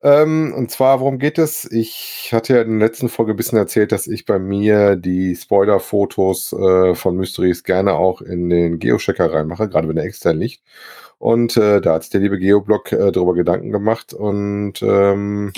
ähm, 0.04 0.54
und 0.56 0.72
zwar, 0.72 1.00
worum 1.00 1.20
geht 1.20 1.38
es? 1.38 1.70
Ich 1.72 2.30
hatte 2.32 2.56
ja 2.56 2.62
in 2.62 2.80
der 2.80 2.88
letzten 2.88 3.10
Folge 3.10 3.34
ein 3.34 3.38
bisschen 3.38 3.58
erzählt, 3.58 3.92
dass 3.92 4.08
ich 4.08 4.26
bei 4.26 4.40
mir 4.40 4.96
die 4.96 5.36
Spoiler-Fotos 5.36 6.54
äh, 6.54 6.96
von 6.96 7.16
Mysteries 7.16 7.64
gerne 7.64 7.94
auch 7.94 8.22
in 8.22 8.50
den 8.50 8.80
Geochecker 8.80 9.32
reinmache, 9.34 9.70
gerade 9.70 9.88
wenn 9.88 9.98
er 9.98 10.06
extern 10.06 10.40
liegt. 10.40 10.62
Und 11.20 11.56
äh, 11.56 11.80
da 11.80 11.94
hat 11.94 12.04
sich 12.04 12.12
der 12.12 12.22
liebe 12.22 12.38
Geoblog 12.38 12.92
äh, 12.92 13.12
darüber 13.12 13.34
Gedanken 13.34 13.72
gemacht 13.72 14.14
und 14.14 14.82
ähm, 14.82 15.54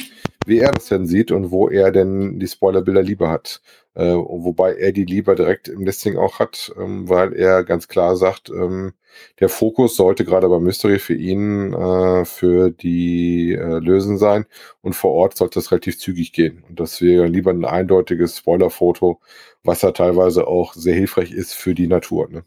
wie 0.46 0.60
er 0.60 0.72
das 0.72 0.88
denn 0.88 1.06
sieht 1.06 1.32
und 1.32 1.52
wo 1.52 1.70
er 1.70 1.92
denn 1.92 2.40
die 2.40 2.48
Spoilerbilder 2.48 3.04
lieber 3.04 3.30
hat. 3.30 3.62
Äh, 3.96 4.14
wobei 4.14 4.76
er 4.76 4.92
die 4.92 5.06
lieber 5.06 5.36
direkt 5.36 5.70
im 5.70 5.86
Listing 5.86 6.18
auch 6.18 6.40
hat, 6.40 6.74
ähm, 6.78 7.08
weil 7.08 7.34
er 7.34 7.64
ganz 7.64 7.88
klar 7.88 8.18
sagt, 8.18 8.50
ähm, 8.50 8.94
der 9.40 9.48
Fokus 9.50 9.96
sollte 9.96 10.26
gerade 10.26 10.50
bei 10.50 10.60
Mystery 10.60 11.00
für 11.00 11.16
ihn 11.16 11.74
äh, 11.74 12.26
für 12.26 12.72
die 12.72 13.54
äh, 13.54 13.80
Lösen 13.80 14.18
sein 14.18 14.46
und 14.82 14.94
vor 14.96 15.12
Ort 15.14 15.38
sollte 15.38 15.60
es 15.60 15.72
relativ 15.72 15.98
zügig 16.00 16.34
gehen. 16.34 16.64
Und 16.68 16.80
das 16.80 17.02
wäre 17.02 17.28
lieber 17.28 17.52
ein 17.52 17.66
eindeutiges 17.66 18.38
Spoilerfoto, 18.38 19.22
was 19.64 19.82
ja 19.82 19.92
teilweise 19.92 20.48
auch 20.48 20.74
sehr 20.74 20.96
hilfreich 20.96 21.32
ist 21.32 21.54
für 21.54 21.74
die 21.74 21.88
Natur. 21.88 22.30
Ne? 22.30 22.44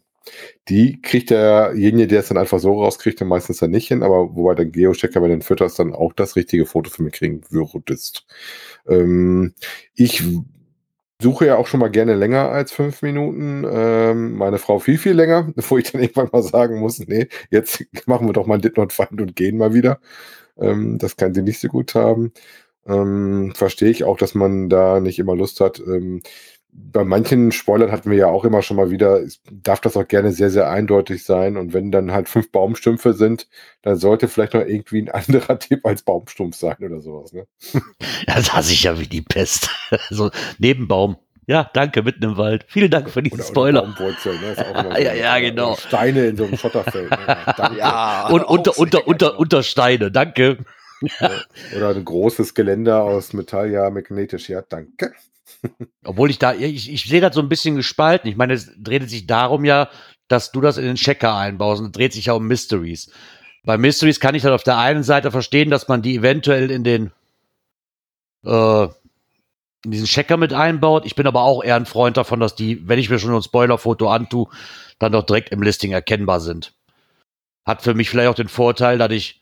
Die 0.67 1.01
kriegt 1.01 1.29
derjenige, 1.31 2.07
der 2.07 2.19
es 2.19 2.27
dann 2.27 2.37
einfach 2.37 2.59
so 2.59 2.81
rauskriegt, 2.81 3.19
dann 3.21 3.27
meistens 3.27 3.57
dann 3.57 3.71
nicht 3.71 3.87
hin, 3.87 4.03
aber 4.03 4.35
wobei 4.35 4.55
der 4.55 4.65
Geochecker, 4.65 5.21
wenn 5.21 5.29
du 5.29 5.37
den 5.37 5.41
fütterst, 5.41 5.79
dann 5.79 5.93
auch 5.93 6.13
das 6.13 6.35
richtige 6.35 6.65
Foto 6.65 6.89
für 6.89 7.03
mich 7.03 7.13
kriegen 7.13 7.41
würdest. 7.49 8.25
Ähm, 8.87 9.53
ich 9.95 10.23
suche 11.21 11.47
ja 11.47 11.57
auch 11.57 11.67
schon 11.67 11.79
mal 11.79 11.89
gerne 11.89 12.15
länger 12.15 12.49
als 12.49 12.71
fünf 12.71 13.01
Minuten. 13.01 13.65
Ähm, 13.69 14.35
meine 14.37 14.57
Frau 14.57 14.79
viel, 14.79 14.97
viel 14.97 15.13
länger, 15.13 15.51
bevor 15.55 15.79
ich 15.79 15.91
dann 15.91 16.01
irgendwann 16.01 16.29
mal 16.31 16.43
sagen 16.43 16.79
muss, 16.79 16.99
nee, 16.99 17.27
jetzt 17.49 17.85
machen 18.07 18.27
wir 18.27 18.33
doch 18.33 18.47
mal 18.47 18.59
Dit 18.59 18.77
Not 18.77 18.93
Find 18.93 19.19
und 19.21 19.35
gehen 19.35 19.57
mal 19.57 19.73
wieder. 19.73 19.99
Ähm, 20.57 20.97
das 20.99 21.17
kann 21.17 21.33
sie 21.33 21.41
nicht 21.41 21.59
so 21.59 21.67
gut 21.67 21.95
haben. 21.95 22.33
Ähm, 22.87 23.53
verstehe 23.55 23.89
ich 23.91 24.03
auch, 24.03 24.17
dass 24.17 24.35
man 24.35 24.69
da 24.69 24.99
nicht 24.99 25.19
immer 25.19 25.35
Lust 25.35 25.59
hat. 25.61 25.79
Ähm, 25.79 26.21
bei 26.71 27.03
manchen 27.03 27.51
Spoilern 27.51 27.91
hatten 27.91 28.11
wir 28.11 28.17
ja 28.17 28.27
auch 28.27 28.45
immer 28.45 28.61
schon 28.61 28.77
mal 28.77 28.91
wieder, 28.91 29.21
darf 29.51 29.81
das 29.81 29.97
auch 29.97 30.07
gerne 30.07 30.31
sehr, 30.31 30.49
sehr 30.49 30.69
eindeutig 30.69 31.23
sein. 31.23 31.57
Und 31.57 31.73
wenn 31.73 31.91
dann 31.91 32.11
halt 32.11 32.29
fünf 32.29 32.51
Baumstümpfe 32.51 33.13
sind, 33.13 33.47
dann 33.81 33.95
sollte 33.97 34.27
vielleicht 34.27 34.53
noch 34.53 34.61
irgendwie 34.61 35.01
ein 35.01 35.09
anderer 35.09 35.59
Tipp 35.59 35.85
als 35.85 36.03
Baumstumpf 36.03 36.55
sein 36.55 36.77
oder 36.79 36.99
sowas. 36.99 37.33
Ne? 37.33 37.45
Ja, 37.73 38.35
das 38.35 38.53
hasse 38.53 38.73
ich 38.73 38.83
ja 38.83 38.99
wie 38.99 39.07
die 39.07 39.21
Pest. 39.21 39.69
so, 40.09 40.31
Nebenbaum. 40.57 41.17
Ja, 41.47 41.67
danke, 41.73 42.03
mitten 42.03 42.23
im 42.23 42.37
Wald. 42.37 42.65
Vielen 42.67 42.91
Dank 42.91 43.09
für 43.09 43.23
diesen 43.23 43.39
oder, 43.39 43.47
Spoiler. 43.47 43.83
Oder 43.83 43.91
Baumwurzel, 43.93 44.39
ne? 44.39 44.51
Ist 44.51 44.59
auch 44.59 44.83
so 44.95 45.01
ja, 45.01 45.13
ja, 45.13 45.39
genau. 45.39 45.75
Steine 45.75 46.27
in 46.27 46.37
so 46.37 46.43
einem 46.43 46.57
Schotterfeld. 46.57 47.09
Ne? 47.09 47.77
Ja, 47.77 48.27
und 48.27 48.43
unter, 48.43 48.77
unter, 48.77 49.07
unter, 49.07 49.39
unter 49.39 49.63
Steine, 49.63 50.11
danke. 50.11 50.59
Oder 51.75 51.89
ein 51.89 52.05
großes 52.05 52.53
Geländer 52.53 53.01
aus 53.01 53.33
Metall, 53.33 53.71
ja, 53.71 53.89
magnetisch, 53.89 54.49
ja, 54.49 54.61
danke. 54.61 55.13
Obwohl 56.05 56.29
ich 56.29 56.39
da, 56.39 56.53
ich, 56.53 56.91
ich 56.91 57.03
sehe 57.03 57.21
das 57.21 57.35
so 57.35 57.41
ein 57.41 57.49
bisschen 57.49 57.75
gespalten. 57.75 58.29
Ich 58.29 58.37
meine, 58.37 58.53
es 58.53 58.71
dreht 58.77 59.09
sich 59.09 59.27
darum 59.27 59.65
ja, 59.65 59.89
dass 60.27 60.51
du 60.51 60.61
das 60.61 60.77
in 60.77 60.85
den 60.85 60.95
Checker 60.95 61.35
einbaust 61.35 61.81
und 61.81 61.87
es 61.87 61.91
dreht 61.93 62.13
sich 62.13 62.25
ja 62.25 62.33
um 62.33 62.47
Mysteries. 62.47 63.11
Bei 63.63 63.77
Mysteries 63.77 64.19
kann 64.19 64.35
ich 64.35 64.43
dann 64.43 64.53
auf 64.53 64.63
der 64.63 64.77
einen 64.77 65.03
Seite 65.03 65.31
verstehen, 65.31 65.69
dass 65.69 65.87
man 65.87 66.01
die 66.01 66.15
eventuell 66.15 66.71
in 66.71 66.83
den 66.83 67.11
äh, 68.45 68.87
in 69.85 69.91
diesen 69.91 70.07
Checker 70.07 70.37
mit 70.37 70.53
einbaut. 70.53 71.05
Ich 71.05 71.15
bin 71.15 71.27
aber 71.27 71.41
auch 71.41 71.63
eher 71.63 71.75
ein 71.75 71.85
Freund 71.85 72.17
davon, 72.17 72.39
dass 72.39 72.55
die, 72.55 72.87
wenn 72.87 72.99
ich 72.99 73.09
mir 73.09 73.19
schon 73.19 73.33
ein 73.33 73.41
Spoilerfoto 73.41 74.09
antue, 74.09 74.47
dann 74.97 75.13
doch 75.13 75.23
direkt 75.23 75.49
im 75.49 75.61
Listing 75.61 75.91
erkennbar 75.91 76.41
sind. 76.41 76.73
Hat 77.65 77.81
für 77.81 77.93
mich 77.93 78.09
vielleicht 78.09 78.29
auch 78.29 78.35
den 78.35 78.49
Vorteil, 78.49 78.97
dass 78.97 79.11
ich, 79.11 79.41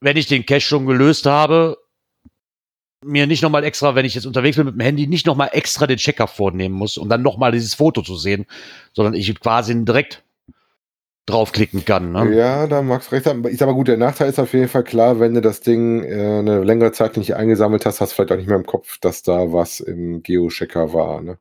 wenn 0.00 0.16
ich 0.16 0.26
den 0.26 0.44
Cache 0.44 0.60
schon 0.60 0.86
gelöst 0.86 1.26
habe, 1.26 1.78
mir 3.04 3.26
nicht 3.26 3.42
nochmal 3.42 3.64
extra, 3.64 3.94
wenn 3.94 4.04
ich 4.04 4.14
jetzt 4.14 4.26
unterwegs 4.26 4.56
bin 4.56 4.66
mit 4.66 4.74
dem 4.74 4.80
Handy, 4.80 5.06
nicht 5.06 5.26
nochmal 5.26 5.50
extra 5.52 5.86
den 5.86 5.98
Checker 5.98 6.26
vornehmen 6.26 6.74
muss, 6.74 6.98
um 6.98 7.08
dann 7.08 7.22
nochmal 7.22 7.52
dieses 7.52 7.74
Foto 7.74 8.02
zu 8.02 8.16
sehen, 8.16 8.46
sondern 8.92 9.14
ich 9.14 9.38
quasi 9.40 9.84
direkt 9.84 10.22
draufklicken 11.26 11.84
kann. 11.84 12.12
Ne? 12.12 12.34
Ja, 12.34 12.66
da 12.66 12.82
magst 12.82 13.10
du 13.10 13.14
recht 13.14 13.26
haben. 13.26 13.46
Ich 13.46 13.58
sag 13.58 13.66
mal 13.66 13.74
gut, 13.74 13.88
der 13.88 13.96
Nachteil 13.96 14.28
ist 14.28 14.40
auf 14.40 14.52
jeden 14.52 14.68
Fall 14.68 14.84
klar, 14.84 15.20
wenn 15.20 15.34
du 15.34 15.40
das 15.40 15.60
Ding 15.60 16.02
äh, 16.04 16.38
eine 16.38 16.64
längere 16.64 16.92
Zeit 16.92 17.16
nicht 17.16 17.36
eingesammelt 17.36 17.86
hast, 17.86 18.00
hast 18.00 18.12
du 18.12 18.16
vielleicht 18.16 18.32
auch 18.32 18.36
nicht 18.36 18.48
mehr 18.48 18.56
im 18.56 18.66
Kopf, 18.66 18.98
dass 18.98 19.22
da 19.22 19.52
was 19.52 19.80
im 19.80 20.22
Geo-Checker 20.22 20.92
war. 20.92 21.22
Ne? 21.22 21.38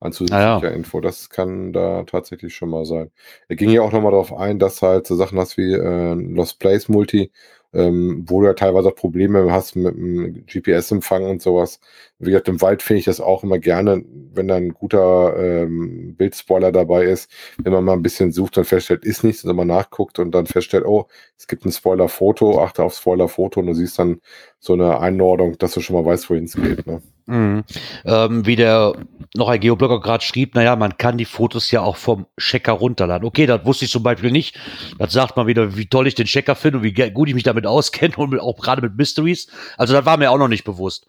An 0.00 0.12
zusätzlicher 0.12 0.62
ja. 0.62 0.68
Info. 0.70 1.00
Das 1.00 1.30
kann 1.30 1.72
da 1.72 2.02
tatsächlich 2.04 2.54
schon 2.54 2.70
mal 2.70 2.84
sein. 2.84 3.10
Er 3.48 3.56
ging 3.56 3.70
ja 3.70 3.82
auch 3.82 3.92
nochmal 3.92 4.12
darauf 4.12 4.32
ein, 4.32 4.58
dass 4.58 4.82
halt 4.82 5.06
so 5.06 5.14
Sachen 5.14 5.38
hast 5.38 5.56
wie 5.58 5.74
äh, 5.74 6.14
Lost 6.14 6.58
Place 6.58 6.88
Multi 6.88 7.30
ähm, 7.72 8.24
wo 8.28 8.40
du 8.40 8.46
ja 8.48 8.54
teilweise 8.54 8.88
auch 8.88 8.94
Probleme 8.96 9.50
hast 9.52 9.76
mit 9.76 9.94
dem 9.96 10.44
GPS-Empfang 10.46 11.24
und 11.24 11.42
sowas. 11.42 11.80
Wie 12.20 12.30
gesagt, 12.30 12.48
im 12.48 12.60
Wald 12.60 12.82
finde 12.82 12.98
ich 13.00 13.06
das 13.06 13.20
auch 13.20 13.42
immer 13.42 13.58
gerne, 13.58 14.04
wenn 14.34 14.46
da 14.46 14.56
ein 14.56 14.74
guter 14.74 15.34
ähm, 15.36 16.14
Bildspoiler 16.16 16.70
dabei 16.70 17.04
ist, 17.04 17.30
wenn 17.62 17.72
man 17.72 17.84
mal 17.84 17.94
ein 17.94 18.02
bisschen 18.02 18.30
sucht 18.30 18.58
und 18.58 18.66
feststellt, 18.66 19.04
ist 19.04 19.24
nichts, 19.24 19.44
und 19.44 19.56
mal 19.56 19.64
nachguckt 19.64 20.18
und 20.18 20.32
dann 20.32 20.46
feststellt, 20.46 20.84
oh, 20.84 21.06
es 21.36 21.46
gibt 21.46 21.64
ein 21.64 21.72
Spoiler-Foto, 21.72 22.62
achte 22.62 22.84
auf 22.84 22.94
Spoiler-Foto 22.94 23.60
und 23.60 23.66
du 23.66 23.74
siehst 23.74 23.98
dann 23.98 24.20
so 24.58 24.74
eine 24.74 25.00
Einordnung, 25.00 25.56
dass 25.58 25.72
du 25.72 25.80
schon 25.80 25.96
mal 25.96 26.04
weißt, 26.04 26.28
wohin 26.28 26.44
es 26.44 26.54
geht. 26.54 26.86
Ne? 26.86 27.00
Mhm. 27.26 27.64
Ähm, 28.04 28.44
wie 28.44 28.56
der 28.56 28.94
noch 29.36 29.48
ein 29.48 29.60
Geoblogger 29.60 30.00
gerade 30.00 30.24
schrieb, 30.24 30.54
naja, 30.54 30.74
man 30.76 30.98
kann 30.98 31.16
die 31.16 31.24
Fotos 31.24 31.70
ja 31.70 31.80
auch 31.80 31.96
vom 31.96 32.26
Checker 32.38 32.72
runterladen. 32.72 33.26
Okay, 33.26 33.46
das 33.46 33.64
wusste 33.64 33.84
ich 33.84 33.90
zum 33.90 34.02
Beispiel 34.02 34.32
nicht. 34.32 34.58
Das 34.98 35.12
sagt 35.12 35.36
mal 35.36 35.46
wieder, 35.46 35.76
wie 35.76 35.86
toll 35.86 36.08
ich 36.08 36.16
den 36.16 36.26
Checker 36.26 36.56
finde 36.56 36.78
und 36.78 36.84
wie 36.84 36.92
gut 36.92 37.28
ich 37.28 37.34
mich 37.34 37.44
damit 37.44 37.66
auskenne 37.66 38.16
und 38.16 38.38
auch 38.40 38.58
gerade 38.58 38.82
mit 38.82 38.96
Mysteries. 38.96 39.48
Also 39.76 39.94
das 39.94 40.04
war 40.04 40.16
mir 40.16 40.30
auch 40.30 40.38
noch 40.38 40.48
nicht 40.48 40.64
bewusst. 40.64 41.06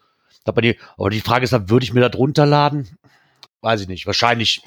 Aber 0.48 0.62
die, 0.62 0.78
aber 0.96 1.10
die 1.10 1.20
Frage 1.20 1.44
ist 1.44 1.52
würde 1.70 1.84
ich 1.84 1.92
mir 1.92 2.08
das 2.08 2.18
runterladen? 2.18 2.98
Weiß 3.60 3.80
ich 3.80 3.88
nicht. 3.88 4.06
Wahrscheinlich 4.06 4.62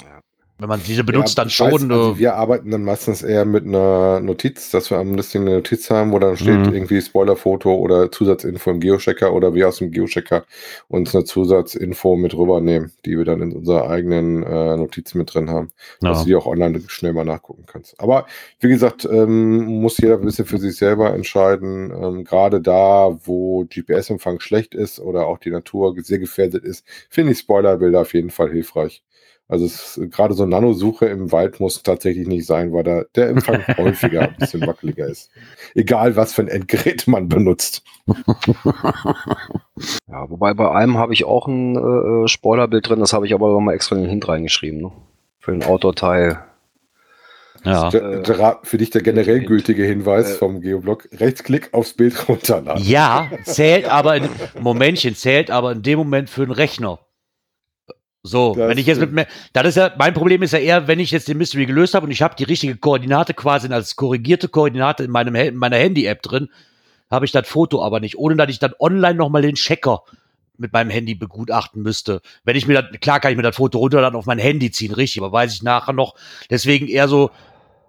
wenn 0.57 0.69
man 0.69 0.81
diese 0.81 1.03
benutzt, 1.03 1.37
ja, 1.37 1.43
dann 1.43 1.49
schon. 1.49 1.67
Weiß, 1.67 1.81
also 1.91 2.13
äh, 2.13 2.17
wir 2.17 2.35
arbeiten 2.35 2.71
dann 2.71 2.83
meistens 2.83 3.21
eher 3.23 3.43
mit 3.43 3.65
einer 3.65 4.21
Notiz, 4.21 4.71
dass 4.71 4.89
wir 4.89 4.97
am 4.97 5.13
Listing 5.13 5.41
eine 5.41 5.55
Notiz 5.55 5.89
haben, 5.89 6.13
wo 6.13 6.19
dann 6.19 6.37
steht 6.37 6.67
mhm. 6.67 6.73
irgendwie 6.73 7.01
Spoilerfoto 7.01 7.75
oder 7.75 8.09
Zusatzinfo 8.09 8.71
im 8.71 8.79
Geochecker 8.79 9.33
oder 9.33 9.53
wir 9.53 9.67
aus 9.67 9.79
dem 9.79 9.91
Geochecker 9.91 10.45
uns 10.87 11.13
eine 11.13 11.25
Zusatzinfo 11.25 12.15
mit 12.15 12.33
rübernehmen, 12.35 12.93
die 13.03 13.17
wir 13.17 13.25
dann 13.25 13.41
in 13.41 13.51
unserer 13.51 13.89
eigenen 13.89 14.43
äh, 14.43 14.77
Notiz 14.77 15.13
mit 15.13 15.33
drin 15.33 15.49
haben, 15.49 15.71
ja. 16.01 16.09
dass 16.09 16.19
du 16.19 16.27
die 16.27 16.35
auch 16.35 16.45
online 16.45 16.81
schnell 16.87 17.11
mal 17.11 17.25
nachgucken 17.25 17.65
kannst. 17.67 17.99
Aber 17.99 18.25
wie 18.61 18.69
gesagt, 18.69 19.03
ähm, 19.03 19.65
muss 19.81 19.97
jeder 19.97 20.15
ein 20.15 20.23
bisschen 20.25 20.45
für 20.45 20.57
sich 20.57 20.77
selber 20.77 21.13
entscheiden. 21.13 21.91
Ähm, 21.91 22.23
Gerade 22.23 22.61
da, 22.61 23.17
wo 23.25 23.65
GPS-Empfang 23.65 24.39
schlecht 24.39 24.73
ist 24.73 25.01
oder 25.01 25.27
auch 25.27 25.37
die 25.37 25.51
Natur 25.51 25.93
sehr 25.97 26.19
gefährdet 26.19 26.63
ist, 26.63 26.85
finde 27.09 27.33
ich 27.33 27.39
Spoilerbilder 27.39 27.99
auf 27.99 28.13
jeden 28.13 28.29
Fall 28.29 28.51
hilfreich. 28.51 29.03
Also 29.47 29.65
es, 29.65 29.99
gerade 30.11 30.33
so 30.33 30.45
Nanosuche 30.45 31.05
im 31.05 31.31
Wald 31.31 31.59
muss 31.59 31.83
tatsächlich 31.83 32.27
nicht 32.27 32.47
sein, 32.47 32.73
weil 32.73 32.83
da 32.83 33.03
der 33.15 33.29
Empfang 33.29 33.63
häufiger 33.77 34.21
ein 34.21 34.35
bisschen 34.39 34.65
wackeliger 34.65 35.05
ist. 35.05 35.29
Egal, 35.75 36.15
was 36.15 36.33
für 36.33 36.41
ein 36.41 36.47
Endgerät 36.47 37.07
man 37.07 37.29
benutzt. 37.29 37.83
Ja, 40.07 40.29
wobei 40.29 40.53
bei 40.53 40.71
einem 40.71 40.97
habe 40.97 41.13
ich 41.13 41.25
auch 41.25 41.47
ein 41.47 41.75
äh, 41.75 42.23
äh 42.23 42.27
Spoilerbild 42.29 42.87
drin, 42.87 43.01
das 43.01 43.11
habe 43.11 43.25
ich 43.25 43.33
aber 43.33 43.51
nochmal 43.51 43.75
extra 43.75 43.97
in 43.97 44.03
den 44.03 44.09
Hint 44.09 44.25
reingeschrieben. 44.25 44.79
Ne? 44.79 44.91
Für 45.39 45.51
den 45.51 45.63
Outdoor-Teil. 45.63 46.39
Ja. 47.65 47.89
Der, 47.89 48.59
für 48.63 48.77
dich 48.77 48.91
der 48.91 49.01
generell 49.01 49.41
gültige 49.41 49.83
Hinweis 49.83 50.31
äh, 50.31 50.35
vom 50.35 50.61
Geoblog. 50.61 51.09
Rechtsklick 51.11 51.73
aufs 51.73 51.93
Bild 51.93 52.29
runterladen. 52.29 52.83
Ja, 52.85 53.29
zählt 53.43 53.89
aber, 53.89 54.15
in, 54.15 54.29
Momentchen, 54.61 55.15
zählt 55.15 55.51
aber 55.51 55.73
in 55.73 55.81
dem 55.81 55.97
Moment 55.97 56.29
für 56.29 56.45
den 56.45 56.51
Rechner. 56.51 56.99
So, 58.25 58.55
das 58.55 58.69
wenn 58.69 58.77
ich 58.79 58.87
jetzt 58.87 58.99
mit 58.99 59.11
mir, 59.11 59.27
das 59.53 59.67
ist 59.67 59.77
ja, 59.77 59.93
mein 59.99 60.15
Problem 60.15 60.41
ist 60.41 60.51
ja 60.51 60.59
eher, 60.59 60.87
wenn 60.87 60.99
ich 60.99 61.11
jetzt 61.11 61.27
den 61.27 61.37
Mystery 61.37 61.67
gelöst 61.67 61.93
habe 61.93 62.05
und 62.05 62.11
ich 62.11 62.23
habe 62.23 62.35
die 62.35 62.43
richtige 62.43 62.75
Koordinate 62.75 63.35
quasi 63.35 63.71
als 63.71 63.95
korrigierte 63.95 64.47
Koordinate 64.49 65.03
in 65.03 65.11
meinem 65.11 65.35
in 65.35 65.55
meiner 65.55 65.77
Handy-App 65.77 66.23
drin, 66.23 66.49
habe 67.11 67.25
ich 67.25 67.31
das 67.31 67.47
Foto 67.47 67.83
aber 67.83 67.99
nicht, 67.99 68.17
ohne 68.17 68.35
dass 68.35 68.49
ich 68.49 68.57
dann 68.57 68.73
online 68.79 69.13
nochmal 69.13 69.43
den 69.43 69.53
Checker 69.53 70.01
mit 70.57 70.73
meinem 70.73 70.89
Handy 70.89 71.13
begutachten 71.13 71.83
müsste. 71.83 72.21
Wenn 72.43 72.55
ich 72.55 72.65
mir 72.65 72.81
das, 72.81 72.99
klar 72.99 73.19
kann 73.19 73.31
ich 73.31 73.37
mir 73.37 73.43
das 73.43 73.57
Foto 73.57 73.77
runterladen 73.77 74.17
auf 74.17 74.25
mein 74.25 74.39
Handy 74.39 74.71
ziehen, 74.71 74.93
richtig, 74.93 75.21
aber 75.21 75.31
weiß 75.31 75.53
ich 75.53 75.61
nachher 75.61 75.93
noch, 75.93 76.15
deswegen 76.49 76.87
eher 76.87 77.07
so, 77.07 77.29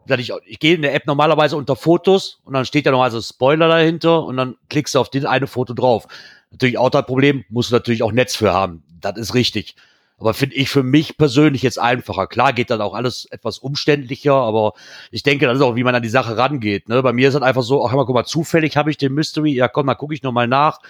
dass 0.07 0.21
ich, 0.21 0.33
ich 0.45 0.59
gehe 0.59 0.75
in 0.75 0.83
der 0.83 0.95
App 0.95 1.07
normalerweise 1.07 1.57
unter 1.57 1.77
Fotos 1.77 2.41
und 2.45 2.53
dann 2.53 2.67
steht 2.67 2.85
ja 2.85 2.93
noch 2.93 3.03
also 3.03 3.23
Spoiler 3.23 3.69
dahinter 3.69 4.23
und 4.25 4.37
dann 4.37 4.57
klickst 4.69 4.95
du 4.95 5.01
auf 5.01 5.09
den 5.09 5.25
eine 5.25 5.47
Foto 5.47 5.73
drauf. 5.73 6.07
Natürlich 6.51 6.77
auch 6.77 6.91
das 6.91 7.07
Problem, 7.07 7.47
musst 7.49 7.71
du 7.71 7.75
natürlich 7.75 8.03
auch 8.03 8.13
Netz 8.13 8.37
für 8.37 8.53
haben. 8.53 8.83
Das 9.01 9.17
ist 9.17 9.33
richtig. 9.33 9.77
Aber 10.19 10.33
finde 10.33 10.57
ich 10.57 10.71
für 10.71 10.83
mich 10.83 11.19
persönlich 11.19 11.63
jetzt 11.63 11.79
einfacher. 11.79 12.27
Klar 12.27 12.55
geht 12.55 12.71
dann 12.71 12.81
auch 12.81 12.95
alles 12.95 13.27
etwas 13.31 13.59
umständlicher, 13.59 14.33
aber 14.33 14.73
ich 15.11 15.23
denke, 15.23 15.47
das 15.47 15.57
ist 15.57 15.63
auch, 15.63 15.77
wie 15.77 15.85
man 15.85 15.95
an 15.95 16.03
die 16.03 16.09
Sache 16.09 16.39
rangeht. 16.39 16.89
Ne? 16.89 17.03
Bei 17.03 17.13
mir 17.13 17.29
ist 17.29 17.35
es 17.35 17.43
einfach 17.43 17.63
so, 17.63 17.87
ach 17.87 17.93
mal, 17.93 18.07
guck 18.07 18.15
mal, 18.15 18.25
zufällig 18.25 18.79
habe 18.79 18.91
ich 18.91 18.97
den 18.97 19.13
Mystery, 19.13 19.53
ja 19.53 19.69
komm, 19.69 19.87
mal 19.87 19.95
gucke 19.95 20.15
ich 20.15 20.23
nochmal 20.23 20.49
nach. 20.49 20.81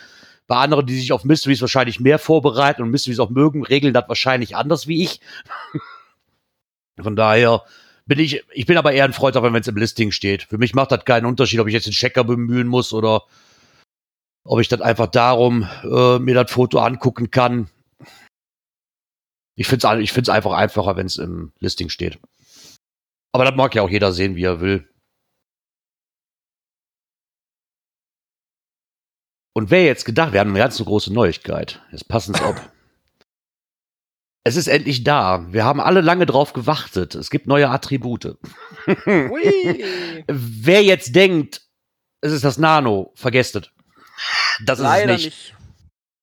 Bei 0.47 0.57
anderen, 0.57 0.87
die 0.87 0.95
sich 0.95 1.13
auf 1.13 1.25
Mysteries 1.25 1.61
wahrscheinlich 1.61 1.99
mehr 1.99 2.21
vorbereiten 2.21 2.83
und 2.83 2.91
Mysteries 2.91 3.19
auch 3.19 3.31
mögen, 3.31 3.65
regeln 3.65 3.93
das 3.93 4.09
wahrscheinlich 4.09 4.55
anders 4.55 4.87
wie 4.87 5.03
ich. 5.03 5.21
Von 7.03 7.17
daher 7.17 7.63
bin 8.07 8.21
ich, 8.21 8.45
ich 8.53 8.67
bin 8.67 8.79
aber 8.79 8.93
eher 8.93 9.05
ein 9.05 9.13
Freund 9.13 9.35
davon, 9.35 9.53
wenn 9.53 9.61
es 9.61 9.69
im 9.69 9.77
Listing 9.77 10.13
steht. 10.13 10.45
Für 10.45 10.59
mich 10.59 10.73
macht 10.73 10.93
das 10.93 11.05
keinen 11.05 11.27
Unterschied, 11.27 11.59
ob 11.59 11.67
ich 11.67 11.75
jetzt 11.75 11.87
den 11.87 11.93
Checker 11.93 12.23
bemühen 12.23 12.69
muss 12.69 12.93
oder 12.93 13.25
ob 14.45 14.61
ich 14.61 14.69
das 14.69 14.81
einfach 14.81 15.09
darum 15.09 15.69
äh, 15.83 16.21
mir 16.21 16.35
das 16.37 16.53
Foto 16.53 16.79
angucken 16.79 17.33
kann. 17.33 17.69
Ich 19.57 19.67
finde 19.67 19.89
es 19.89 20.03
ich 20.03 20.13
find's 20.13 20.29
einfach 20.29 20.53
einfacher, 20.53 20.97
wenn 20.97 21.07
es 21.07 21.17
im 21.17 21.53
Listing 21.59 21.89
steht. 21.89 22.19
Aber 23.33 23.45
das 23.45 23.57
mag 23.57 23.75
ja 23.75 23.83
auch 23.83 23.91
jeder 23.91 24.13
sehen, 24.13 24.37
wie 24.37 24.45
er 24.45 24.61
will. 24.61 24.89
Und 29.55 29.71
wer 29.71 29.85
jetzt 29.85 30.05
gedacht, 30.05 30.35
wir 30.35 30.41
haben 30.41 30.51
eine 30.51 30.59
ganz 30.59 30.77
große 30.77 31.13
Neuigkeit. 31.13 31.81
Jetzt 31.91 32.09
passen 32.09 32.35
es 32.35 32.43
auf. 32.43 32.57
Es 34.45 34.55
ist 34.57 34.69
endlich 34.69 35.03
da. 35.03 35.51
Wir 35.51 35.65
haben 35.65 35.81
alle 35.81 36.03
lange 36.03 36.27
drauf 36.27 36.53
gewartet. 36.53 37.15
Es 37.15 37.31
gibt 37.31 37.47
neue 37.47 37.71
Attribute. 37.71 38.37
Wer 40.27 40.85
jetzt 40.85 41.17
denkt, 41.17 41.63
es 42.21 42.33
ist 42.33 42.45
das 42.45 42.59
Nano, 42.59 43.13
vergesst 43.15 43.57
es. 43.57 43.71
Das 44.65 44.79
Leider 44.79 45.15
ist 45.15 45.21
es 45.21 45.25
nicht. 45.25 45.53
nicht. 45.53 45.56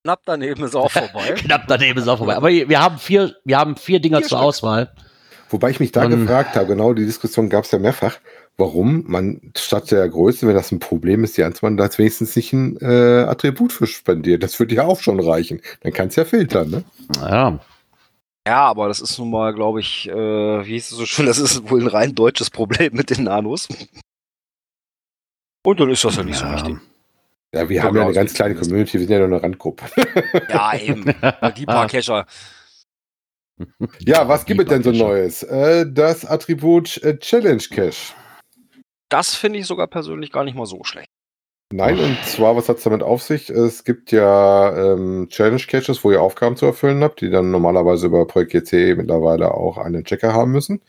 Knapp 0.03 0.21
daneben 0.25 0.63
ist 0.63 0.75
auch 0.75 0.91
vorbei. 0.91 1.33
Knapp 1.37 1.63
daneben 1.67 1.99
ist 1.99 2.07
auch 2.07 2.17
vorbei. 2.17 2.35
Aber 2.35 2.49
wir 2.49 2.81
haben 2.81 2.97
vier, 2.97 3.35
wir 3.45 3.57
haben 3.57 3.75
vier 3.75 3.99
Dinger 3.99 4.19
vier 4.19 4.27
zur 4.27 4.37
Stück. 4.37 4.47
Auswahl. 4.47 4.91
Wobei 5.49 5.69
ich 5.69 5.79
mich 5.79 5.91
da 5.91 6.05
Und, 6.05 6.11
gefragt 6.11 6.55
habe, 6.55 6.67
genau 6.67 6.93
die 6.93 7.05
Diskussion 7.05 7.49
gab 7.49 7.63
es 7.63 7.71
ja 7.71 7.77
mehrfach, 7.79 8.17
warum 8.57 9.03
man 9.05 9.39
statt 9.55 9.91
der 9.91 10.09
Größe, 10.09 10.47
wenn 10.47 10.55
das 10.55 10.71
ein 10.71 10.79
Problem 10.79 11.23
ist, 11.23 11.37
die 11.37 11.43
anzumachen, 11.43 11.77
da 11.77 11.87
wenigstens 11.97 12.35
nicht 12.35 12.53
ein 12.53 12.77
äh, 12.81 13.25
Attribut 13.27 13.71
für 13.71 13.87
spendiert. 13.87 14.43
Das 14.43 14.59
würde 14.59 14.75
ja 14.75 14.85
auch 14.85 14.99
schon 14.99 15.19
reichen. 15.19 15.61
Dann 15.81 15.93
kann 15.93 16.07
es 16.07 16.15
ja 16.15 16.25
filtern, 16.25 16.69
ne? 16.69 16.83
Ja. 17.19 17.59
Ja, 18.45 18.65
aber 18.65 18.89
das 18.89 18.99
ist 18.99 19.17
nun 19.19 19.31
mal, 19.31 19.53
glaube 19.53 19.79
ich, 19.79 20.09
äh, 20.09 20.13
wie 20.65 20.73
hieß 20.73 20.91
es 20.91 20.97
so 20.97 21.05
schön, 21.05 21.27
das 21.27 21.37
ist 21.37 21.69
wohl 21.69 21.81
ein 21.81 21.87
rein 21.87 22.13
deutsches 22.13 22.49
Problem 22.49 22.93
mit 22.93 23.09
den 23.09 23.23
Nanos. 23.23 23.69
Und 25.65 25.79
dann 25.79 25.89
ist 25.89 26.03
das 26.03 26.17
ja 26.17 26.23
nicht 26.23 26.41
ja. 26.41 26.49
so 26.49 26.53
wichtig. 26.55 26.81
Ja, 27.53 27.69
wir 27.69 27.83
haben 27.83 27.95
ja 27.95 28.03
eine 28.03 28.13
ganz 28.13 28.33
kleine 28.33 28.55
Community, 28.55 28.93
wir 28.93 29.01
sind 29.01 29.11
ja 29.11 29.19
nur 29.19 29.27
eine 29.27 29.43
Randgruppe. 29.43 29.85
ja, 30.49 30.75
eben. 30.75 31.05
Die 31.55 31.65
paar 31.65 31.87
Cacher. 31.87 32.25
Ja, 33.99 34.27
was 34.27 34.45
gibt 34.45 34.61
es 34.61 34.67
denn 34.67 34.81
so 34.81 34.91
Neues? 34.91 35.43
Äh, 35.43 35.85
das 35.87 36.25
Attribut 36.25 36.97
äh, 37.03 37.19
Challenge 37.19 37.61
Cache. 37.69 38.13
Das 39.09 39.35
finde 39.35 39.59
ich 39.59 39.67
sogar 39.67 39.85
persönlich 39.87 40.31
gar 40.31 40.43
nicht 40.43 40.55
mal 40.55 40.65
so 40.65 40.83
schlecht. 40.83 41.12
Nein, 41.75 41.97
und 41.97 42.23
zwar, 42.25 42.55
was 42.55 42.69
hat 42.69 42.77
es 42.77 42.83
damit 42.83 43.01
auf 43.01 43.23
sich? 43.23 43.49
Es 43.49 43.83
gibt 43.83 44.11
ja 44.11 44.93
ähm, 44.93 45.27
Challenge 45.29 45.57
Caches, 45.57 46.03
wo 46.03 46.11
ihr 46.11 46.21
Aufgaben 46.21 46.55
zu 46.55 46.67
erfüllen 46.67 47.03
habt, 47.03 47.19
die 47.19 47.31
dann 47.31 47.49
normalerweise 47.49 48.05
über 48.05 48.27
Projekt 48.27 48.51
GC 48.51 48.95
mittlerweile 48.95 49.55
auch 49.55 49.79
einen 49.79 50.03
Checker 50.03 50.33
haben 50.33 50.51
müssen. 50.51 50.81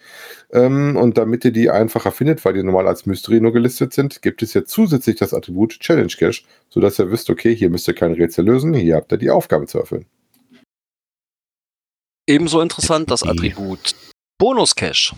Ähm, 0.53 0.99
und 0.99 1.17
damit 1.17 1.43
ihr 1.47 1.53
die 1.53 1.71
einfacher 1.71 2.13
findet, 2.13 2.45
weil 2.45 2.53
die 2.53 2.63
normal 2.63 2.87
als 2.87 3.07
Mystery 3.07 3.41
nur 3.41 3.55
gelistet 3.55 3.95
sind, 3.95 4.21
gibt 4.21 4.43
es 4.43 4.53
jetzt 4.53 4.73
zusätzlich 4.73 5.17
das 5.17 5.33
Attribut 5.33 5.81
Challenge 5.81 6.13
Cache, 6.19 6.43
sodass 6.69 6.99
ihr 6.99 7.11
wisst, 7.11 7.31
okay, 7.31 7.57
hier 7.57 7.71
müsst 7.71 7.89
ihr 7.89 7.95
kein 7.95 8.13
Rätsel 8.13 8.45
lösen, 8.45 8.75
hier 8.75 8.97
habt 8.97 9.11
ihr 9.11 9.17
die 9.17 9.31
Aufgabe 9.31 9.67
zu 9.67 9.79
erfüllen. 9.79 10.05
Ebenso 12.27 12.61
interessant 12.61 13.11
das 13.11 13.23
Attribut 13.23 13.95
Bonus 14.37 14.75
Cache. 14.75 15.17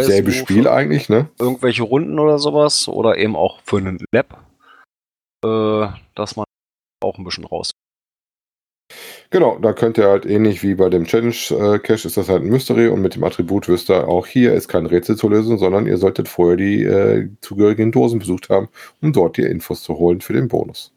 Selbe 0.00 0.32
Spiel 0.32 0.66
eigentlich, 0.66 1.08
ne? 1.08 1.28
Irgendwelche 1.38 1.84
Runden 1.84 2.18
oder 2.18 2.40
sowas 2.40 2.88
oder 2.88 3.18
eben 3.18 3.36
auch 3.36 3.60
für 3.64 3.76
einen 3.76 4.04
Lab, 4.10 4.47
dass 5.40 6.36
man 6.36 6.44
auch 7.02 7.18
ein 7.18 7.24
bisschen 7.24 7.44
raus. 7.44 7.70
Genau, 9.30 9.58
da 9.58 9.74
könnt 9.74 9.98
ihr 9.98 10.08
halt 10.08 10.24
ähnlich 10.24 10.62
wie 10.62 10.74
bei 10.74 10.88
dem 10.88 11.04
Challenge 11.04 11.34
äh, 11.50 11.78
Cache 11.78 12.06
ist 12.06 12.16
das 12.16 12.30
halt 12.30 12.42
ein 12.42 12.48
Mystery 12.48 12.88
und 12.88 13.02
mit 13.02 13.14
dem 13.14 13.24
Attribut 13.24 13.68
wisst 13.68 13.90
ihr 13.90 14.08
auch 14.08 14.26
hier 14.26 14.54
ist 14.54 14.68
kein 14.68 14.86
Rätsel 14.86 15.16
zu 15.16 15.28
lösen, 15.28 15.58
sondern 15.58 15.86
ihr 15.86 15.98
solltet 15.98 16.28
vorher 16.28 16.56
die 16.56 16.82
äh, 16.84 17.28
zugehörigen 17.42 17.92
Dosen 17.92 18.20
besucht 18.20 18.48
haben, 18.48 18.68
um 19.02 19.12
dort 19.12 19.36
die 19.36 19.42
Infos 19.42 19.82
zu 19.82 19.98
holen 19.98 20.22
für 20.22 20.32
den 20.32 20.48
Bonus. 20.48 20.92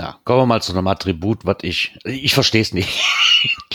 Ja, 0.00 0.18
kommen 0.24 0.40
wir 0.40 0.46
mal 0.46 0.62
zu 0.62 0.72
einem 0.72 0.88
Attribut, 0.88 1.44
was 1.44 1.58
ich, 1.62 1.96
ich 2.04 2.34
verstehe 2.34 2.62
es 2.62 2.72
nicht. 2.72 3.04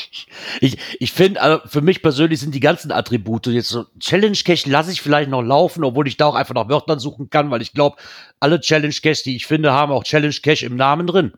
ich 0.61 0.77
ich 0.99 1.11
finde, 1.11 1.41
also 1.41 1.67
für 1.67 1.81
mich 1.81 2.01
persönlich 2.01 2.39
sind 2.39 2.53
die 2.53 2.59
ganzen 2.59 2.91
Attribute 2.91 3.47
jetzt 3.47 3.69
so 3.69 3.85
Challenge 3.99 4.37
Cache 4.43 4.69
lasse 4.69 4.91
ich 4.91 5.01
vielleicht 5.01 5.29
noch 5.29 5.41
laufen, 5.41 5.83
obwohl 5.83 6.07
ich 6.07 6.17
da 6.17 6.27
auch 6.27 6.35
einfach 6.35 6.55
nach 6.55 6.69
Wörtern 6.69 6.99
suchen 6.99 7.29
kann, 7.29 7.51
weil 7.51 7.61
ich 7.61 7.73
glaube, 7.73 7.97
alle 8.39 8.59
Challenge 8.59 8.93
Cache, 8.93 9.23
die 9.25 9.35
ich 9.35 9.47
finde, 9.47 9.71
haben 9.71 9.91
auch 9.91 10.03
Challenge 10.03 10.35
Cache 10.43 10.65
im 10.65 10.75
Namen 10.75 11.07
drin. 11.07 11.33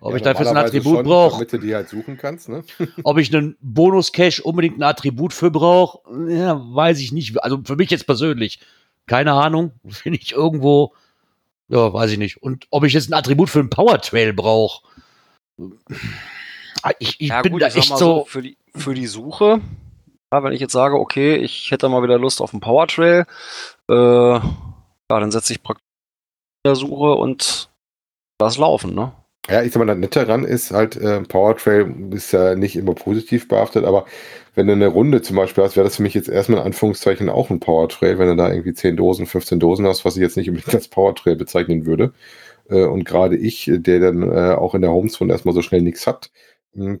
Ob 0.00 0.10
ja, 0.10 0.16
ich 0.16 0.22
dafür 0.22 0.50
ein 0.50 0.56
Attribut 0.56 1.04
brauche. 1.04 1.34
Damit 1.34 1.52
du 1.52 1.58
die 1.58 1.74
halt 1.74 1.88
suchen 1.88 2.16
kannst, 2.16 2.48
ne? 2.48 2.64
ob 3.04 3.18
ich 3.18 3.32
einen 3.32 3.56
Bonus-Cache 3.60 4.42
unbedingt 4.42 4.78
ein 4.78 4.82
Attribut 4.82 5.32
für 5.32 5.50
brauche, 5.50 6.00
ja, 6.28 6.60
weiß 6.60 6.98
ich 6.98 7.12
nicht. 7.12 7.42
Also 7.42 7.60
für 7.64 7.76
mich 7.76 7.90
jetzt 7.90 8.06
persönlich, 8.06 8.58
keine 9.06 9.32
Ahnung. 9.32 9.72
Finde 9.88 10.18
ich 10.20 10.32
irgendwo 10.32 10.92
ja, 11.72 11.90
weiß 11.90 12.10
ich 12.10 12.18
nicht. 12.18 12.42
Und 12.42 12.66
ob 12.70 12.84
ich 12.84 12.92
jetzt 12.92 13.10
ein 13.10 13.14
Attribut 13.14 13.48
für 13.48 13.60
einen 13.60 13.70
Power 13.70 13.98
Trail 13.98 14.34
brauche. 14.34 14.86
Ich, 16.98 17.20
ich 17.20 17.28
ja, 17.28 17.42
bin 17.42 17.52
gut, 17.52 17.62
da 17.62 17.66
echt 17.66 17.88
so, 17.88 17.96
so. 17.96 18.24
Für 18.24 18.42
die, 18.42 18.56
für 18.74 18.94
die 18.94 19.06
Suche, 19.06 19.60
ja, 20.32 20.42
wenn 20.42 20.52
ich 20.52 20.60
jetzt 20.60 20.72
sage, 20.72 20.98
okay, 20.98 21.36
ich 21.36 21.70
hätte 21.70 21.88
mal 21.88 22.02
wieder 22.02 22.18
Lust 22.18 22.40
auf 22.40 22.52
einen 22.52 22.60
Power 22.60 22.86
Trail, 22.86 23.26
äh, 23.88 23.94
ja, 23.94 24.40
dann 25.08 25.30
setze 25.30 25.52
ich 25.52 25.62
praktisch 25.62 25.84
in 26.64 26.70
der 26.70 26.76
Suche 26.76 27.14
und 27.14 27.70
das 28.38 28.58
laufen, 28.58 28.94
ne? 28.94 29.12
Ja, 29.50 29.62
ich 29.62 29.72
sag 29.72 29.80
mal, 29.80 29.86
das 29.86 29.98
Nette 29.98 30.24
daran 30.24 30.44
ist 30.44 30.70
halt, 30.70 30.94
äh, 30.96 31.20
Powertrail 31.20 31.92
ist 32.12 32.30
ja 32.32 32.54
nicht 32.54 32.76
immer 32.76 32.94
positiv 32.94 33.48
behaftet, 33.48 33.84
aber 33.84 34.06
wenn 34.54 34.68
du 34.68 34.72
eine 34.72 34.86
Runde 34.86 35.20
zum 35.20 35.34
Beispiel 35.34 35.64
hast, 35.64 35.76
wäre 35.76 35.84
das 35.84 35.96
für 35.96 36.02
mich 36.02 36.14
jetzt 36.14 36.28
erstmal 36.28 36.60
in 36.60 36.66
Anführungszeichen 36.66 37.28
auch 37.28 37.50
ein 37.50 37.58
Powertrail, 37.58 38.18
wenn 38.18 38.28
du 38.28 38.36
da 38.36 38.52
irgendwie 38.52 38.72
10 38.72 38.96
Dosen, 38.96 39.26
15 39.26 39.58
Dosen 39.58 39.86
hast, 39.86 40.04
was 40.04 40.14
ich 40.16 40.22
jetzt 40.22 40.36
nicht 40.36 40.48
unbedingt 40.48 40.74
als 40.74 40.86
Powertrail 40.88 41.34
bezeichnen 41.34 41.86
würde. 41.86 42.12
Äh, 42.70 42.84
und 42.84 43.04
gerade 43.04 43.36
ich, 43.36 43.68
der 43.68 43.98
dann 43.98 44.22
äh, 44.22 44.54
auch 44.54 44.76
in 44.76 44.82
der 44.82 44.92
Homezone 44.92 45.32
erstmal 45.32 45.54
so 45.54 45.62
schnell 45.62 45.82
nichts 45.82 46.06
hat, 46.06 46.30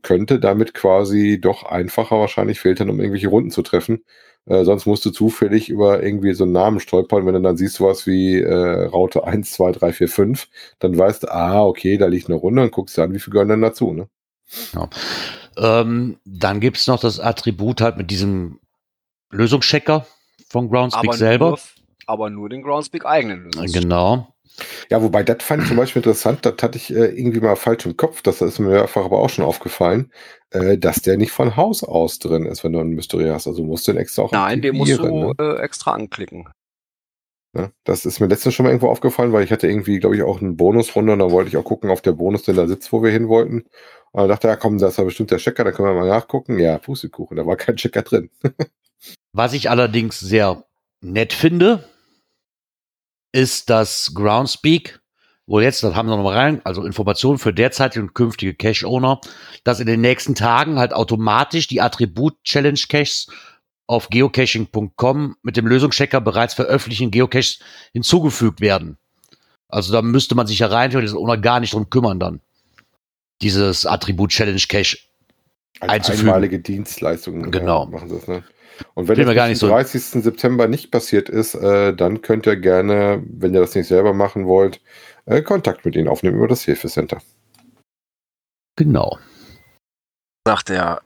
könnte 0.02 0.38
damit 0.38 0.74
quasi 0.74 1.40
doch 1.40 1.64
einfacher 1.64 2.18
wahrscheinlich 2.18 2.60
filtern, 2.60 2.90
um 2.90 3.00
irgendwelche 3.00 3.28
Runden 3.28 3.50
zu 3.50 3.62
treffen. 3.62 4.04
Äh, 4.44 4.64
sonst 4.64 4.86
musst 4.86 5.04
du 5.04 5.10
zufällig 5.10 5.68
über 5.68 6.02
irgendwie 6.02 6.34
so 6.34 6.44
einen 6.44 6.52
Namen 6.52 6.80
stolpern. 6.80 7.26
Wenn 7.26 7.34
du 7.34 7.40
dann 7.40 7.56
siehst 7.56 7.80
was 7.80 8.06
wie 8.06 8.40
äh, 8.40 8.84
Raute 8.86 9.24
1, 9.24 9.52
2, 9.52 9.72
3, 9.72 9.92
4, 9.92 10.08
5, 10.08 10.48
dann 10.78 10.98
weißt 10.98 11.24
du, 11.24 11.32
ah, 11.32 11.64
okay, 11.64 11.96
da 11.96 12.06
liegt 12.06 12.28
eine 12.28 12.36
Runde 12.36 12.62
und 12.62 12.72
guckst 12.72 12.96
dir 12.96 13.04
an, 13.04 13.14
wie 13.14 13.20
viel 13.20 13.32
gehören 13.32 13.48
denn 13.48 13.62
dazu. 13.62 13.92
Ne? 13.92 14.08
Ja. 14.74 14.88
Ähm, 15.56 16.18
dann 16.24 16.60
gibt 16.60 16.78
es 16.78 16.86
noch 16.86 17.00
das 17.00 17.20
Attribut 17.20 17.80
halt 17.80 17.96
mit 17.96 18.10
diesem 18.10 18.58
Lösungschecker 19.30 20.06
von 20.48 20.68
Groundspeak 20.68 21.04
aber 21.04 21.16
selber. 21.16 21.48
Nur, 21.50 21.58
aber 22.06 22.30
nur 22.30 22.48
den 22.48 22.62
Groundspeak 22.62 23.06
eigenen 23.06 23.44
Lösungschecker. 23.44 23.80
Genau. 23.80 24.34
Ja, 24.90 25.02
wobei 25.02 25.22
das 25.22 25.42
fand 25.42 25.62
ich 25.62 25.68
zum 25.68 25.76
Beispiel 25.76 26.00
interessant, 26.00 26.44
das 26.44 26.54
hatte 26.62 26.76
ich 26.76 26.94
äh, 26.94 27.06
irgendwie 27.06 27.40
mal 27.40 27.56
falsch 27.56 27.86
im 27.86 27.96
Kopf, 27.96 28.22
das 28.22 28.40
ist 28.40 28.58
mir 28.58 28.82
einfach 28.82 29.04
aber 29.04 29.18
auch 29.18 29.30
schon 29.30 29.44
aufgefallen, 29.44 30.12
äh, 30.50 30.78
dass 30.78 31.02
der 31.02 31.16
nicht 31.16 31.32
von 31.32 31.56
Haus 31.56 31.82
aus 31.82 32.18
drin 32.18 32.46
ist, 32.46 32.64
wenn 32.64 32.72
du 32.72 32.80
ein 32.80 32.90
Mystery 32.90 33.28
hast. 33.28 33.46
Also 33.46 33.64
musst 33.64 33.86
du 33.86 33.92
den 33.92 34.00
extra 34.00 34.22
auch 34.22 34.32
Nein, 34.32 34.62
den 34.62 34.76
musst 34.76 34.98
du 34.98 35.06
ne? 35.06 35.34
äh, 35.38 35.62
extra 35.62 35.92
anklicken. 35.92 36.48
Ja, 37.54 37.70
das 37.84 38.06
ist 38.06 38.18
mir 38.18 38.28
letztens 38.28 38.54
schon 38.54 38.64
mal 38.64 38.70
irgendwo 38.70 38.88
aufgefallen, 38.88 39.32
weil 39.32 39.44
ich 39.44 39.52
hatte 39.52 39.68
irgendwie, 39.68 39.98
glaube 39.98 40.16
ich, 40.16 40.22
auch 40.22 40.40
eine 40.40 40.52
Bonusrunde 40.52 41.12
und 41.12 41.18
da 41.18 41.30
wollte 41.30 41.48
ich 41.48 41.56
auch 41.58 41.64
gucken 41.64 41.90
auf 41.90 42.00
der 42.00 42.12
Bonus, 42.12 42.44
der 42.44 42.54
da 42.54 42.66
sitzt, 42.66 42.92
wo 42.92 43.02
wir 43.02 43.10
hin 43.10 43.28
wollten. 43.28 43.64
Und 44.12 44.20
dann 44.20 44.28
dachte, 44.28 44.48
ja 44.48 44.56
komm, 44.56 44.78
da 44.78 44.88
ist 44.88 44.96
ja 44.96 45.04
bestimmt 45.04 45.30
der 45.30 45.38
Checker, 45.38 45.64
da 45.64 45.72
können 45.72 45.88
wir 45.88 46.00
mal 46.00 46.08
nachgucken. 46.08 46.58
Ja, 46.58 46.78
Pustekuchen, 46.78 47.36
da 47.36 47.46
war 47.46 47.56
kein 47.56 47.76
Checker 47.76 48.02
drin. 48.02 48.30
Was 49.32 49.52
ich 49.52 49.68
allerdings 49.68 50.18
sehr 50.18 50.64
nett 51.02 51.32
finde, 51.34 51.84
ist 53.32 53.70
das 53.70 54.12
Groundspeak, 54.14 55.00
wo 55.46 55.60
jetzt, 55.60 55.82
das 55.82 55.94
haben 55.94 56.08
wir 56.08 56.16
noch 56.16 56.22
mal 56.22 56.36
rein, 56.36 56.60
also 56.64 56.84
Informationen 56.84 57.38
für 57.38 57.52
derzeitige 57.52 58.04
und 58.04 58.14
künftige 58.14 58.54
Cache-Owner, 58.54 59.20
dass 59.64 59.80
in 59.80 59.86
den 59.86 60.00
nächsten 60.00 60.34
Tagen 60.34 60.78
halt 60.78 60.92
automatisch 60.92 61.66
die 61.66 61.80
Attribut-Challenge-Caches 61.80 63.28
auf 63.86 64.08
geocaching.com 64.08 65.36
mit 65.42 65.56
dem 65.56 65.66
Lösungschecker 65.66 66.20
bereits 66.20 66.54
veröffentlichten 66.54 67.10
Geocaches 67.10 67.58
hinzugefügt 67.92 68.60
werden. 68.60 68.96
Also 69.68 69.92
da 69.92 70.02
müsste 70.02 70.34
man 70.34 70.46
sich 70.46 70.60
ja 70.60 70.68
rein 70.68 70.90
theoretisch 70.90 71.14
ohne 71.14 71.40
gar 71.40 71.58
nicht 71.60 71.72
drum 71.72 71.90
kümmern 71.90 72.20
dann. 72.20 72.40
Dieses 73.40 73.84
Attribut 73.86 74.30
Challenge 74.30 74.60
Cache 74.68 74.98
Als 75.80 75.90
einzufügen. 75.90 76.28
einmalige 76.28 76.60
Dienstleistungen 76.60 77.50
genau. 77.50 77.84
Ja, 77.84 77.90
machen 77.90 78.08
das, 78.08 78.28
ne? 78.28 78.44
Und 78.94 79.08
wenn 79.08 79.16
das 79.16 79.62
am 79.62 79.70
30. 79.70 80.04
So 80.04 80.20
September 80.20 80.68
nicht 80.68 80.90
passiert 80.90 81.28
ist, 81.28 81.54
äh, 81.54 81.94
dann 81.94 82.22
könnt 82.22 82.46
ihr 82.46 82.56
gerne, 82.56 83.22
wenn 83.26 83.54
ihr 83.54 83.60
das 83.60 83.74
nicht 83.74 83.88
selber 83.88 84.12
machen 84.12 84.46
wollt, 84.46 84.80
äh, 85.26 85.42
Kontakt 85.42 85.84
mit 85.84 85.96
ihnen 85.96 86.08
aufnehmen 86.08 86.36
über 86.36 86.48
das 86.48 86.64
Hilfecenter. 86.64 87.20
Genau. 88.76 89.18
Sagt 90.46 90.70
er. 90.70 91.02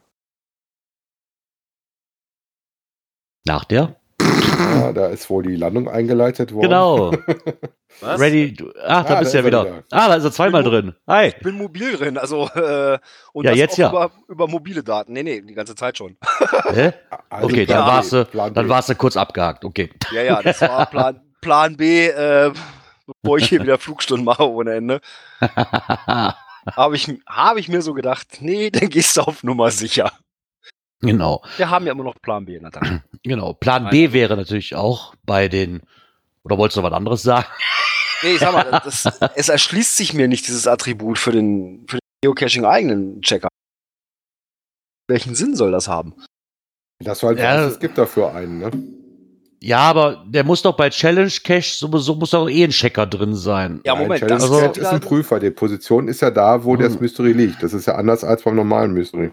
Nach 3.46 3.64
der? 3.64 3.96
Ja, 4.20 4.92
da 4.92 5.06
ist 5.08 5.30
wohl 5.30 5.42
die 5.42 5.56
Landung 5.56 5.88
eingeleitet 5.88 6.52
worden. 6.52 6.62
Genau. 6.62 7.10
Was? 8.00 8.20
Ready. 8.20 8.52
Du, 8.52 8.72
ach, 8.84 9.04
da 9.04 9.16
ah, 9.16 9.18
bist 9.20 9.32
du 9.32 9.38
ja 9.38 9.44
wieder. 9.44 9.64
wieder. 9.64 9.84
Ah, 9.90 10.08
da 10.08 10.14
ist 10.16 10.24
er 10.24 10.32
zweimal 10.32 10.62
drin. 10.62 10.94
Hi. 11.06 11.28
Ich 11.28 11.38
bin 11.38 11.56
mobil 11.56 11.96
drin, 11.96 12.18
also 12.18 12.48
äh, 12.48 12.98
und 13.32 13.44
ja, 13.44 13.52
jetzt 13.52 13.78
ja. 13.78 13.88
Über, 13.88 14.10
über, 14.28 14.48
mobile 14.48 14.82
Daten. 14.82 15.12
Nee, 15.12 15.22
nee, 15.22 15.40
die 15.40 15.54
ganze 15.54 15.74
Zeit 15.74 15.96
schon. 15.96 16.16
Hä? 16.72 16.92
Also 17.30 17.46
okay, 17.46 17.64
dann 17.66 17.86
warst 17.86 18.12
du, 18.12 18.24
dann 18.24 18.68
warst 18.68 18.88
du 18.88 18.94
kurz 18.94 19.16
abgehakt. 19.16 19.64
Okay. 19.64 19.90
Ja, 20.12 20.22
ja, 20.22 20.42
das 20.42 20.60
war 20.60 20.86
Plan, 20.90 21.20
Plan 21.40 21.76
B, 21.76 22.08
äh, 22.08 22.52
bevor 23.22 23.38
ich 23.38 23.48
hier 23.48 23.62
wieder 23.62 23.78
Flugstunden 23.78 24.24
mache 24.24 24.48
ohne 24.48 24.74
Ende. 24.74 25.00
Habe 26.74 26.96
ich, 26.96 27.08
hab 27.28 27.58
ich 27.58 27.68
mir 27.68 27.80
so 27.80 27.94
gedacht, 27.94 28.38
nee, 28.40 28.70
dann 28.70 28.88
gehst 28.88 29.16
du 29.16 29.20
auf 29.20 29.44
Nummer 29.44 29.70
sicher. 29.70 30.10
Genau. 31.00 31.42
Wir 31.58 31.70
haben 31.70 31.86
ja 31.86 31.92
immer 31.92 32.04
noch 32.04 32.20
Plan 32.20 32.44
B 32.44 32.56
in 32.56 32.62
der 32.62 32.72
Tasche. 32.72 33.02
Genau. 33.22 33.52
Plan 33.52 33.84
Nein. 33.84 33.90
B 33.90 34.12
wäre 34.12 34.36
natürlich 34.36 34.74
auch 34.74 35.14
bei 35.24 35.48
den, 35.48 35.82
oder 36.46 36.58
wolltest 36.58 36.78
du 36.78 36.82
was 36.82 36.92
anderes 36.92 37.22
sagen? 37.22 37.46
Nee, 38.22 38.32
ich 38.32 38.40
sag 38.40 38.54
mal, 38.54 38.80
das, 38.84 39.06
es 39.34 39.50
erschließt 39.50 39.94
sich 39.94 40.14
mir 40.14 40.26
nicht 40.26 40.48
dieses 40.48 40.66
Attribut 40.66 41.18
für 41.18 41.32
den, 41.32 41.84
für 41.86 41.98
den 41.98 42.00
Geocaching-eigenen 42.22 43.20
Checker. 43.20 43.48
Welchen 45.06 45.34
Sinn 45.34 45.54
soll 45.54 45.70
das 45.70 45.86
haben? 45.86 46.14
Das 46.98 47.22
halt 47.22 47.38
ja, 47.38 47.66
es 47.66 47.78
gibt 47.78 47.98
dafür 47.98 48.34
einen, 48.34 48.58
ne? 48.58 48.70
Ja, 49.60 49.80
aber 49.80 50.24
der 50.26 50.44
muss 50.44 50.62
doch 50.62 50.78
bei 50.78 50.88
Challenge 50.88 51.30
Cache 51.44 51.76
sowieso 51.76 52.14
muss 52.14 52.30
doch 52.30 52.48
eh 52.48 52.64
ein 52.64 52.70
Checker 52.70 53.04
drin 53.06 53.34
sein. 53.34 53.82
Ja, 53.84 53.94
Moment, 53.94 54.22
Nein, 54.22 54.38
Challenge 54.38 54.40
das 54.40 54.50
also, 54.50 54.80
ist 54.80 54.86
ein 54.86 55.00
Prüfer. 55.00 55.38
Die 55.38 55.50
Position 55.50 56.08
ist 56.08 56.22
ja 56.22 56.30
da, 56.30 56.64
wo 56.64 56.72
hm. 56.72 56.80
das 56.80 56.98
Mystery 56.98 57.32
liegt. 57.32 57.62
Das 57.62 57.74
ist 57.74 57.84
ja 57.84 57.96
anders 57.96 58.24
als 58.24 58.42
beim 58.44 58.56
normalen 58.56 58.94
Mystery. 58.94 59.30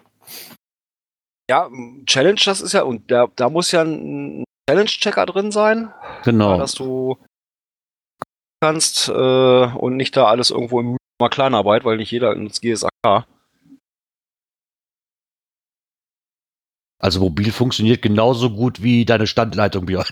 Ja, 1.50 1.70
Challenge, 2.06 2.42
das 2.44 2.60
ist 2.60 2.74
ja, 2.74 2.84
und 2.84 3.10
da, 3.10 3.28
da 3.38 3.50
muss 3.50 3.72
ja 3.72 3.82
ein 3.84 4.44
Challenge-Checker 4.70 5.26
drin 5.26 5.52
sein. 5.52 5.94
Genau. 6.24 6.58
Dass 6.58 6.74
du 6.74 7.18
kannst 8.62 9.10
äh, 9.10 9.12
und 9.12 9.98
nicht 9.98 10.16
da 10.16 10.26
alles 10.26 10.50
irgendwo 10.50 10.80
im 10.80 10.98
mal 11.20 11.30
Kleinarbeit, 11.30 11.86
weil 11.86 11.98
nicht 11.98 12.12
jeder 12.12 12.34
ins 12.34 12.62
GSAK. 12.62 13.26
Also 17.00 17.20
mobil 17.20 17.52
funktioniert 17.52 18.02
genauso 18.02 18.50
gut 18.50 18.82
wie 18.82 19.04
deine 19.04 19.28
Standleitung, 19.28 19.86
Björn. 19.86 20.06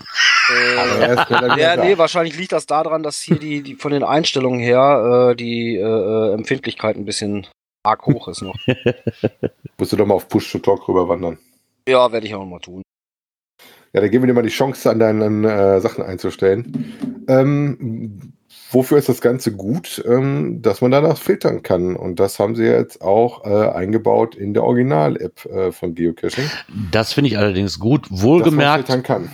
Äh, 0.50 1.14
ja, 1.58 1.76
nee, 1.76 1.96
wahrscheinlich 1.96 2.36
liegt 2.36 2.52
das 2.52 2.66
daran, 2.66 3.02
dass 3.02 3.22
hier 3.22 3.38
die, 3.38 3.62
die 3.62 3.76
von 3.76 3.92
den 3.92 4.04
Einstellungen 4.04 4.60
her 4.60 5.30
äh, 5.30 5.34
die 5.34 5.76
äh, 5.76 5.80
äh 5.80 6.34
Empfindlichkeit 6.34 6.96
ein 6.96 7.06
bisschen 7.06 7.46
arg 7.82 8.04
hoch 8.04 8.28
ist 8.28 8.42
noch. 8.42 8.56
Musst 9.78 9.92
du 9.92 9.96
doch 9.96 10.06
mal 10.06 10.14
auf 10.14 10.28
Push-to-Talk 10.28 10.86
rüberwandern. 10.86 11.38
Ja, 11.88 12.12
werde 12.12 12.26
ich 12.26 12.34
auch 12.34 12.44
mal 12.44 12.60
tun. 12.60 12.82
Ja, 13.92 14.00
dann 14.00 14.10
geben 14.10 14.24
wir 14.24 14.28
dir 14.28 14.34
mal 14.34 14.42
die 14.42 14.48
Chance, 14.48 14.90
an 14.90 14.98
deinen 14.98 15.44
äh, 15.44 15.80
Sachen 15.80 16.02
einzustellen. 16.02 16.94
Ähm, 17.28 18.32
wofür 18.70 18.96
ist 18.96 19.10
das 19.10 19.20
Ganze 19.20 19.52
gut? 19.52 20.02
Ähm, 20.06 20.62
dass 20.62 20.80
man 20.80 20.90
danach 20.90 21.18
filtern 21.18 21.62
kann. 21.62 21.94
Und 21.94 22.18
das 22.18 22.38
haben 22.38 22.56
sie 22.56 22.64
jetzt 22.64 23.02
auch 23.02 23.44
äh, 23.44 23.68
eingebaut 23.70 24.34
in 24.34 24.54
der 24.54 24.64
Original-App 24.64 25.44
äh, 25.44 25.72
von 25.72 25.94
Geocaching. 25.94 26.48
Das 26.90 27.12
finde 27.12 27.28
ich 27.28 27.38
allerdings 27.38 27.78
gut. 27.78 28.06
Wohlgemerkt. 28.08 28.88
Dass 28.88 28.96
man 28.96 29.04
filtern 29.04 29.22
kann. 29.24 29.32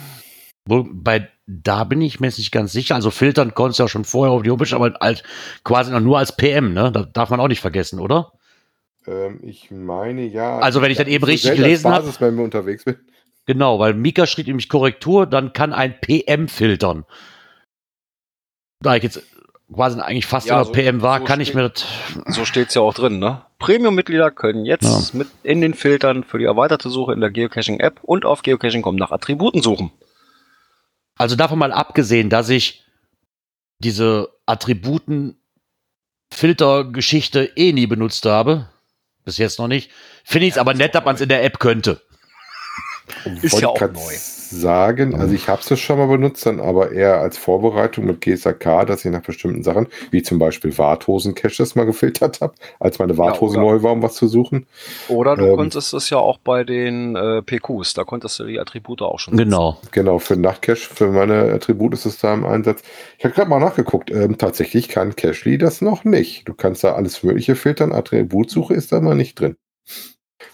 Wohl, 0.66 0.86
bei, 0.92 1.28
da 1.46 1.84
bin 1.84 2.02
ich 2.02 2.18
mir 2.18 2.26
jetzt 2.26 2.38
nicht 2.38 2.52
ganz 2.52 2.72
sicher. 2.72 2.96
Also 2.96 3.10
filtern 3.10 3.54
konntest 3.54 3.78
du 3.78 3.84
ja 3.84 3.88
schon 3.88 4.04
vorher 4.04 4.32
auf 4.32 4.42
die 4.42 4.50
Homepage, 4.50 4.74
aber 4.74 4.94
halt 5.00 5.22
quasi 5.62 5.92
noch 5.92 6.00
nur 6.00 6.18
als 6.18 6.36
PM, 6.36 6.74
ne? 6.74 6.90
Das 6.92 7.06
darf 7.12 7.30
man 7.30 7.38
auch 7.38 7.48
nicht 7.48 7.60
vergessen, 7.60 8.00
oder? 8.00 8.32
Ähm, 9.06 9.38
ich 9.42 9.70
meine 9.70 10.26
ja. 10.26 10.58
Also 10.58 10.82
wenn 10.82 10.90
ich 10.90 10.98
dann 10.98 11.06
eben 11.06 11.24
richtig 11.24 11.54
gelesen 11.54 11.90
habe. 11.90 12.12
wenn 12.18 12.36
wir 12.36 12.44
unterwegs 12.44 12.84
bin. 12.84 12.96
Genau, 13.48 13.78
weil 13.78 13.94
Mika 13.94 14.26
schrieb 14.26 14.46
nämlich 14.46 14.68
Korrektur, 14.68 15.24
dann 15.26 15.54
kann 15.54 15.72
ein 15.72 15.98
PM 16.02 16.48
filtern. 16.48 17.06
Da 18.80 18.94
ich 18.94 19.02
jetzt 19.02 19.22
quasi 19.72 19.98
eigentlich 20.00 20.26
fast 20.26 20.48
Ja, 20.48 20.56
immer 20.56 20.66
so- 20.66 20.72
PM 20.72 21.00
war, 21.00 21.20
so 21.20 21.24
kann 21.24 21.40
ich 21.40 21.54
mir 21.54 21.70
das. 21.70 21.86
So 22.26 22.44
steht 22.44 22.68
es 22.68 22.74
ja 22.74 22.82
auch 22.82 22.92
drin, 22.92 23.18
ne? 23.18 23.46
Premium-Mitglieder 23.58 24.30
können 24.30 24.66
jetzt 24.66 24.84
Ja. 24.84 25.00
mit 25.18 25.28
in 25.42 25.62
den 25.62 25.72
Filtern 25.72 26.24
für 26.24 26.36
die 26.38 26.44
erweiterte 26.44 26.90
Suche 26.90 27.14
in 27.14 27.22
der 27.22 27.30
Geocaching-App 27.30 28.00
und 28.04 28.26
auf 28.26 28.42
Geocaching.com 28.42 28.96
nach 28.96 29.12
Attributen 29.12 29.62
suchen. 29.62 29.92
Also 31.16 31.34
davon 31.34 31.58
mal 31.58 31.72
abgesehen, 31.72 32.28
dass 32.28 32.50
ich 32.50 32.84
diese 33.82 34.28
Attributen-Filter-Geschichte 34.44 37.44
eh 37.56 37.72
nie 37.72 37.86
benutzt 37.86 38.26
habe. 38.26 38.68
Bis 39.24 39.38
jetzt 39.38 39.58
noch 39.58 39.68
nicht. 39.68 39.90
Finde 40.22 40.44
ich 40.46 40.52
es 40.52 40.58
aber 40.58 40.74
nett, 40.74 40.94
dass 40.94 41.06
man 41.06 41.14
es 41.14 41.22
in 41.22 41.30
der 41.30 41.44
App 41.44 41.58
könnte. 41.58 42.02
Ist 43.42 43.52
Wollte 43.54 43.62
ja 43.62 43.68
auch 43.68 43.80
neu. 43.80 44.14
sagen, 44.50 45.14
also 45.14 45.34
ich 45.34 45.48
habe 45.48 45.60
es 45.68 45.78
schon 45.80 45.98
mal 45.98 46.06
benutzt, 46.06 46.46
dann 46.46 46.58
aber 46.60 46.92
eher 46.92 47.20
als 47.20 47.36
Vorbereitung 47.36 48.06
mit 48.06 48.20
GSAK, 48.22 48.86
dass 48.86 49.04
ich 49.04 49.10
nach 49.10 49.22
bestimmten 49.22 49.62
Sachen, 49.62 49.88
wie 50.10 50.22
zum 50.22 50.38
Beispiel 50.38 50.76
Warthosen-Caches 50.76 51.74
mal 51.74 51.84
gefiltert 51.84 52.40
habe, 52.40 52.54
als 52.80 52.98
meine 52.98 53.18
Warthose 53.18 53.58
oder- 53.58 53.66
neu 53.66 53.82
war, 53.82 53.92
um 53.92 54.02
was 54.02 54.14
zu 54.14 54.26
suchen. 54.26 54.66
Oder 55.08 55.36
du 55.36 55.44
Ähm. 55.46 55.56
konntest 55.56 55.92
es 55.92 56.08
ja 56.10 56.18
auch 56.18 56.38
bei 56.38 56.64
den 56.64 57.14
äh, 57.16 57.42
PQs, 57.42 57.94
da 57.94 58.04
konntest 58.04 58.38
du 58.38 58.44
die 58.44 58.58
Attribute 58.58 59.02
auch 59.02 59.18
schon 59.18 59.34
setzen. 59.36 59.50
Genau. 59.50 59.78
Genau, 59.92 60.18
für 60.18 60.36
Nachtcache, 60.36 60.76
für 60.94 61.08
meine 61.08 61.52
Attribute 61.52 61.92
ist 61.94 62.06
es 62.06 62.18
da 62.18 62.32
im 62.32 62.46
Einsatz. 62.46 62.82
Ich 63.18 63.24
habe 63.24 63.34
gerade 63.34 63.50
mal 63.50 63.60
nachgeguckt, 63.60 64.10
ähm, 64.10 64.38
tatsächlich 64.38 64.88
kann 64.88 65.14
Cachely 65.14 65.58
das 65.58 65.82
noch 65.82 66.04
nicht. 66.04 66.48
Du 66.48 66.54
kannst 66.54 66.84
da 66.84 66.94
alles 66.94 67.22
Mögliche 67.22 67.54
filtern, 67.54 67.92
Attributsuche 67.92 68.72
ist 68.74 68.92
da 68.92 69.00
mal 69.00 69.14
nicht 69.14 69.38
drin. 69.38 69.56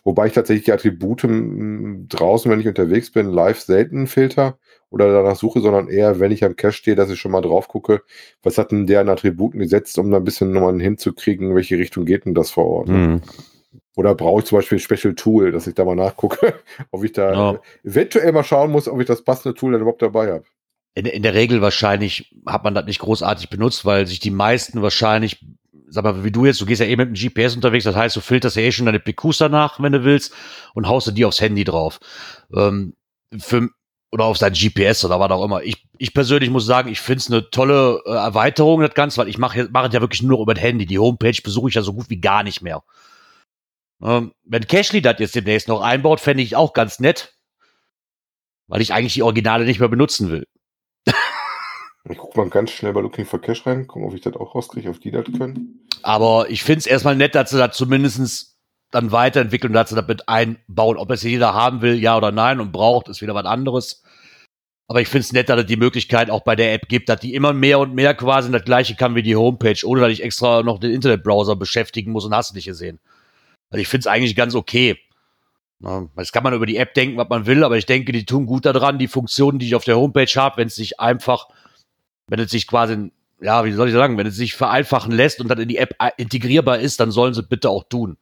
Wobei 0.05 0.27
ich 0.27 0.35
tatsächlich 0.35 0.67
die 0.67 0.73
Attribute 0.73 1.23
draußen, 1.23 2.51
wenn 2.51 2.61
ich 2.61 2.69
unterwegs 2.69 3.11
bin, 3.11 3.27
live 3.27 3.59
selten 3.59 4.07
filter 4.07 4.59
oder 4.91 5.11
danach 5.11 5.37
suche, 5.37 5.61
sondern 5.61 5.89
eher, 5.89 6.21
wenn 6.21 6.31
ich 6.31 6.45
am 6.45 6.57
Cache 6.57 6.73
stehe, 6.73 6.95
dass 6.95 7.11
ich 7.11 7.19
schon 7.19 7.33
mal 7.33 7.41
drauf 7.41 7.69
gucke, 7.69 8.03
was 8.43 8.59
hat 8.59 8.71
denn 8.71 8.87
der 8.87 9.01
an 9.01 9.09
Attributen 9.09 9.59
gesetzt, 9.59 9.99
um 9.99 10.11
da 10.11 10.19
ein 10.19 10.25
bisschen 10.25 10.53
nochmal 10.53 10.79
hinzukriegen, 10.79 11.49
in 11.51 11.57
welche 11.57 11.79
Richtung 11.79 12.05
geht 12.05 12.27
denn 12.27 12.35
das 12.35 12.51
vor 12.51 12.67
Ort. 12.67 12.89
ne? 12.89 12.95
Hm. 12.95 13.23
Oder 13.97 14.15
brauche 14.15 14.41
ich 14.41 14.47
zum 14.47 14.59
Beispiel 14.59 14.79
ein 14.79 14.81
Special 14.81 15.15
Tool, 15.15 15.53
dass 15.53 15.67
ich 15.67 15.75
da 15.75 15.85
mal 15.85 15.95
nachgucke, 15.95 16.55
ob 16.91 17.05
ich 17.05 17.13
da 17.13 17.33
Ja. 17.33 17.61
eventuell 17.83 18.33
mal 18.33 18.45
schauen 18.45 18.71
muss, 18.71 18.89
ob 18.89 19.01
ich 19.01 19.07
das 19.07 19.23
passende 19.23 19.55
Tool 19.55 19.73
dann 19.73 19.81
überhaupt 19.81 20.03
dabei 20.03 20.33
habe. 20.33 20.45
In, 20.95 21.07
in 21.07 21.23
der 21.23 21.35
Regel 21.35 21.61
wahrscheinlich 21.61 22.35
hat 22.47 22.63
man 22.65 22.75
das 22.75 22.85
nicht 22.87 23.01
großartig 23.01 23.51
benutzt, 23.51 23.85
weil 23.85 24.07
sich 24.07 24.21
die 24.21 24.31
meisten 24.31 24.83
wahrscheinlich, 24.83 25.45
sag 25.89 26.05
mal, 26.05 26.25
wie 26.25 26.31
du 26.31 26.47
jetzt, 26.47 26.61
du 26.61 26.67
gehst 26.67 26.81
ja 26.81 26.87
eh 26.87 26.97
mit 26.97 27.09
dem 27.09 27.15
GPS 27.15 27.55
unterwegs, 27.55 27.85
das 27.85 27.97
heißt, 27.97 28.17
du 28.17 28.21
filterst 28.21 28.57
ja 28.57 28.63
eh 28.63 28.73
schon 28.73 28.87
deine 28.87 29.01
PQs 29.01 29.39
danach, 29.39 29.81
wenn 29.81 29.93
du 29.93 30.05
willst, 30.05 30.33
und 30.75 30.89
haust 30.89 31.07
du 31.07 31.11
die 31.11 31.25
aufs 31.25 31.41
Handy 31.41 31.65
drauf. 31.65 32.01
Ähm, 32.55 32.95
für, 33.39 33.69
oder 34.15 34.27
auf 34.27 34.39
sein 34.39 34.53
GPS 34.53 35.05
oder 35.05 35.19
was 35.19 35.31
auch 35.33 35.45
immer. 35.45 35.63
Ich, 35.63 35.89
ich 35.99 36.15
persönlich 36.15 36.49
muss 36.49 36.67
sagen, 36.67 36.89
ich 36.89 37.01
finde 37.01 37.19
es 37.19 37.31
eine 37.31 37.51
tolle 37.51 38.01
äh, 38.07 38.11
Erweiterung, 38.11 38.81
das 38.81 38.95
Ganze, 38.95 39.19
weil 39.19 39.29
ich 39.29 39.39
mache 39.39 39.69
mach 39.73 39.93
ja 39.93 40.01
wirklich 40.01 40.23
nur 40.23 40.41
über 40.41 40.55
das 40.55 40.63
Handy. 40.63 40.87
Die 40.87 41.01
Homepage 41.01 41.41
besuche 41.43 41.69
ich 41.69 41.75
ja 41.75 41.83
so 41.83 41.93
gut 41.93 42.11
wie 42.11 42.21
gar 42.21 42.45
nicht 42.45 42.63
mehr. 42.63 42.85
Ähm, 44.01 44.33
wenn 44.45 44.67
Cashly 44.67 45.03
das 45.03 45.17
jetzt 45.19 45.35
demnächst 45.35 45.67
noch 45.67 45.81
einbaut, 45.81 46.21
fände 46.21 46.45
ich 46.45 46.55
auch 46.55 46.75
ganz 46.75 47.01
nett, 47.01 47.35
weil 48.69 48.83
ich 48.83 48.93
eigentlich 48.93 49.15
die 49.15 49.25
Originale 49.25 49.65
nicht 49.65 49.81
mehr 49.81 49.89
benutzen 49.89 50.31
will. 50.31 50.47
Ich 52.09 52.19
gucke 52.19 52.39
mal 52.39 52.51
ganz 52.51 52.71
schnell 52.71 52.93
bei 52.93 53.01
Looking 53.01 53.25
for 53.25 53.41
Cash 53.41 53.67
rein, 53.67 53.87
gucken, 53.87 54.07
ob 54.07 54.15
ich 54.15 54.21
das 54.21 54.35
auch 54.35 54.55
rauskriege, 54.55 54.91
auf 54.91 54.99
die 54.99 55.11
das 55.11 55.25
können. 55.39 55.87
Aber 56.03 56.51
ich 56.51 56.63
finde 56.63 56.81
es 56.81 56.87
erstmal 56.87 57.17
nett, 57.17 57.35
dass 57.35 57.51
sie 57.51 57.59
das 57.59 57.77
zumindest 57.77 58.59
dann 58.91 59.11
weiterentwickeln 59.11 59.71
und 59.71 59.75
dass 59.75 59.89
sie 59.89 59.97
das 59.97 60.07
mit 60.07 60.29
einbauen. 60.29 60.99
Ob 60.99 61.11
es 61.11 61.23
jeder 61.23 61.55
haben 61.55 61.81
will, 61.81 61.95
ja 61.95 62.17
oder 62.17 62.31
nein 62.31 62.61
und 62.61 62.73
braucht, 62.73 63.09
ist 63.09 63.23
wieder 63.23 63.35
was 63.35 63.47
anderes. 63.47 64.03
Aber 64.87 65.01
ich 65.01 65.09
finde 65.09 65.21
es 65.21 65.33
nett, 65.33 65.49
dass 65.49 65.61
es 65.61 65.67
die 65.67 65.79
Möglichkeit 65.79 66.29
auch 66.29 66.43
bei 66.43 66.57
der 66.57 66.75
App 66.75 66.89
gibt, 66.89 67.09
dass 67.09 67.21
die 67.21 67.35
immer 67.35 67.55
mehr 67.55 67.79
und 67.79 67.95
mehr 67.95 68.15
quasi 68.15 68.53
das 68.53 68.65
gleiche 68.65 68.97
kann 68.97 69.15
wie 69.15 69.23
die 69.23 69.35
Homepage, 69.35 69.81
ohne 69.85 70.03
dass 70.03 70.13
ich 70.13 70.23
extra 70.23 70.63
noch 70.63 70.79
den 70.79 70.91
Internetbrowser 70.91 71.57
beschäftigen 71.57 72.13
muss 72.13 72.27
und 72.27 72.35
hast 72.35 72.51
du 72.51 72.55
nicht 72.55 72.67
gesehen. 72.67 73.01
Also 73.71 73.81
ich 73.81 73.89
finde 73.89 74.01
es 74.01 74.07
eigentlich 74.09 74.37
ganz 74.37 74.55
okay. 74.55 74.99
Das 76.17 76.33
kann 76.33 76.43
man 76.43 76.53
über 76.53 76.67
die 76.67 76.77
App 76.77 76.93
denken, 76.93 77.17
was 77.17 77.29
man 77.31 77.47
will, 77.47 77.65
aber 77.65 77.79
ich 77.79 77.87
denke, 77.87 78.13
die 78.13 78.27
tun 78.27 78.45
gut 78.45 78.67
daran, 78.67 78.99
die 78.99 79.09
Funktionen, 79.09 79.59
die 79.59 79.67
ich 79.67 79.75
auf 79.75 79.85
der 79.85 79.97
Homepage 79.97 80.27
habe, 80.37 80.59
wenn 80.59 80.69
es 80.69 80.77
sich 80.77 81.01
einfach, 81.01 81.49
wenn 82.27 82.41
es 82.41 82.51
sich 82.51 82.67
quasi, 82.67 83.13
ja, 83.41 83.65
wie 83.65 83.73
soll 83.73 83.89
ich 83.89 83.95
sagen, 83.95 84.17
wenn 84.19 84.27
es 84.27 84.37
sich 84.37 84.55
vereinfachen 84.55 85.13
lässt 85.13 85.41
und 85.41 85.49
dann 85.49 85.59
in 85.61 85.69
die 85.69 85.79
App 85.79 85.95
integrierbar 86.17 86.79
ist, 86.79 87.01
dann 87.01 87.11
sollen 87.11 87.35
sie 87.35 87.43
bitte 87.43 87.71
auch 87.71 87.85
tun. 87.85 88.17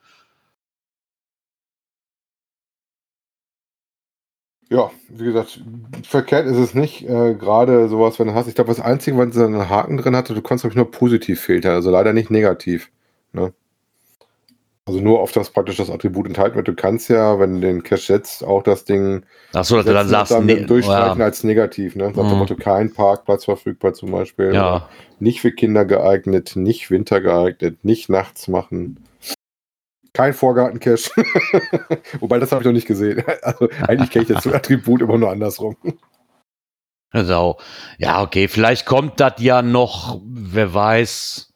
Ja, 4.71 4.91
wie 5.11 5.25
gesagt, 5.25 5.61
verkehrt 6.03 6.47
ist 6.47 6.57
es 6.57 6.73
nicht. 6.75 7.03
Äh, 7.03 7.35
Gerade 7.35 7.89
sowas, 7.89 8.19
wenn 8.19 8.29
du 8.29 8.35
hast. 8.35 8.47
Ich 8.49 8.55
glaube, 8.55 8.69
das 8.69 8.81
Einzige, 8.81 9.19
was 9.19 9.37
einen 9.37 9.69
Haken 9.69 9.99
drin 9.99 10.17
hatte, 10.17 10.33
du 10.35 10.41
konntest, 10.41 10.63
glaube 10.63 10.73
ich, 10.73 10.77
nur 10.77 10.91
positiv 10.91 11.41
filtern, 11.43 11.75
also 11.75 11.91
leider 11.91 12.15
nicht 12.15 12.31
negativ. 12.31 12.91
Ne? 14.87 14.93
Also 14.93 15.01
nur 15.01 15.21
auf 15.21 15.33
das 15.33 15.51
praktisch 15.51 15.77
das 15.77 15.91
Attribut 15.91 16.27
enthalten 16.27 16.57
wird. 16.57 16.69
Du 16.69 16.75
kannst 16.75 17.09
ja, 17.09 17.39
wenn 17.39 17.55
du 17.55 17.61
den 17.61 17.83
Cache 17.83 18.03
setzt, 18.03 18.45
auch 18.45 18.63
das 18.63 18.85
Ding 18.85 19.25
Ach 19.53 19.65
so, 19.65 19.77
dass 19.77 19.87
du 19.87 19.93
dann 19.93 20.09
sagst, 20.09 20.33
dann 20.33 20.47
nee, 20.47 20.65
durchstreichen 20.65 21.21
ja, 21.21 21.25
als 21.25 21.45
negativ. 21.45 21.95
Ne? 21.97 22.13
Sagt 22.15 22.17
Mhm. 22.17 22.57
Kein 22.59 22.93
Parkplatz 22.93 23.45
verfügbar 23.45 23.95
zum 23.95 24.11
Beispiel. 24.11 24.55
ja, 24.55 24.89
Nicht 25.21 25.41
für 25.41 25.53
Kinder 25.53 25.85
geeignet, 25.85 26.57
nicht 26.57 26.91
Winter 26.91 27.21
geeignet, 27.21 27.85
nicht 27.85 28.09
nachts 28.09 28.49
machen. 28.49 29.05
Kein 30.13 30.35
Vorgartencache. 30.35 31.11
Wobei, 32.21 32.39
das 32.39 32.53
habe 32.53 32.63
ich 32.63 32.67
noch 32.67 32.73
nicht 32.73 32.87
gesehen. 32.87 33.25
Also 33.43 33.69
eigentlich 33.87 34.11
kenne 34.11 34.25
ich 34.25 34.35
das 34.35 34.47
Attribut 34.53 35.01
immer 35.01 35.17
nur 35.17 35.31
andersrum. 35.31 35.77
so. 37.15 37.57
ja, 37.99 38.23
okay, 38.23 38.49
vielleicht 38.49 38.85
kommt 38.85 39.21
das 39.21 39.35
ja 39.39 39.63
noch, 39.63 40.21
wer 40.25 40.75
weiß. 40.75 41.52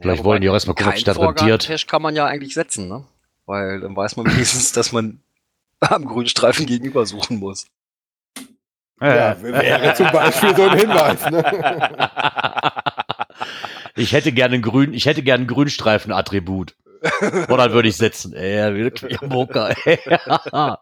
Vielleicht 0.00 0.24
wollen 0.24 0.40
die 0.40 0.48
auch 0.48 0.54
erstmal 0.54 0.74
gucken, 0.74 0.90
ob 0.90 0.94
sich 0.96 1.04
das 1.04 1.18
rentiert. 1.18 1.66
Cache 1.66 1.86
kann 1.86 2.02
man 2.02 2.14
ja 2.14 2.26
eigentlich 2.26 2.54
setzen, 2.54 2.88
ne? 2.88 3.04
Weil 3.46 3.80
dann 3.80 3.96
weiß 3.96 4.16
man 4.16 4.26
wenigstens, 4.32 4.72
dass 4.72 4.92
man 4.92 5.20
am 5.80 6.04
Grünstreifen 6.04 6.66
gegenüber 6.66 7.06
suchen 7.06 7.38
muss. 7.38 7.66
Ja, 9.00 9.40
wäre 9.40 9.94
zum 9.94 10.10
Beispiel 10.10 10.56
so 10.56 10.62
ein 10.68 10.78
Hinweis. 10.78 11.30
Ne? 11.30 11.44
Ich 13.98 14.12
hätte 14.12 14.30
gerne 14.32 14.54
ein 14.54 14.62
grün, 14.62 14.94
ich 14.94 15.06
hätte 15.06 15.22
gerne 15.22 15.44
ein 15.44 15.48
Grünstreifen-Attribut. 15.48 16.76
Oder 17.48 17.72
würde 17.72 17.88
ich 17.88 17.96
setzen. 17.96 18.32
Ey, 18.32 18.74
wirklich 18.74 19.20
Moker. 19.22 19.74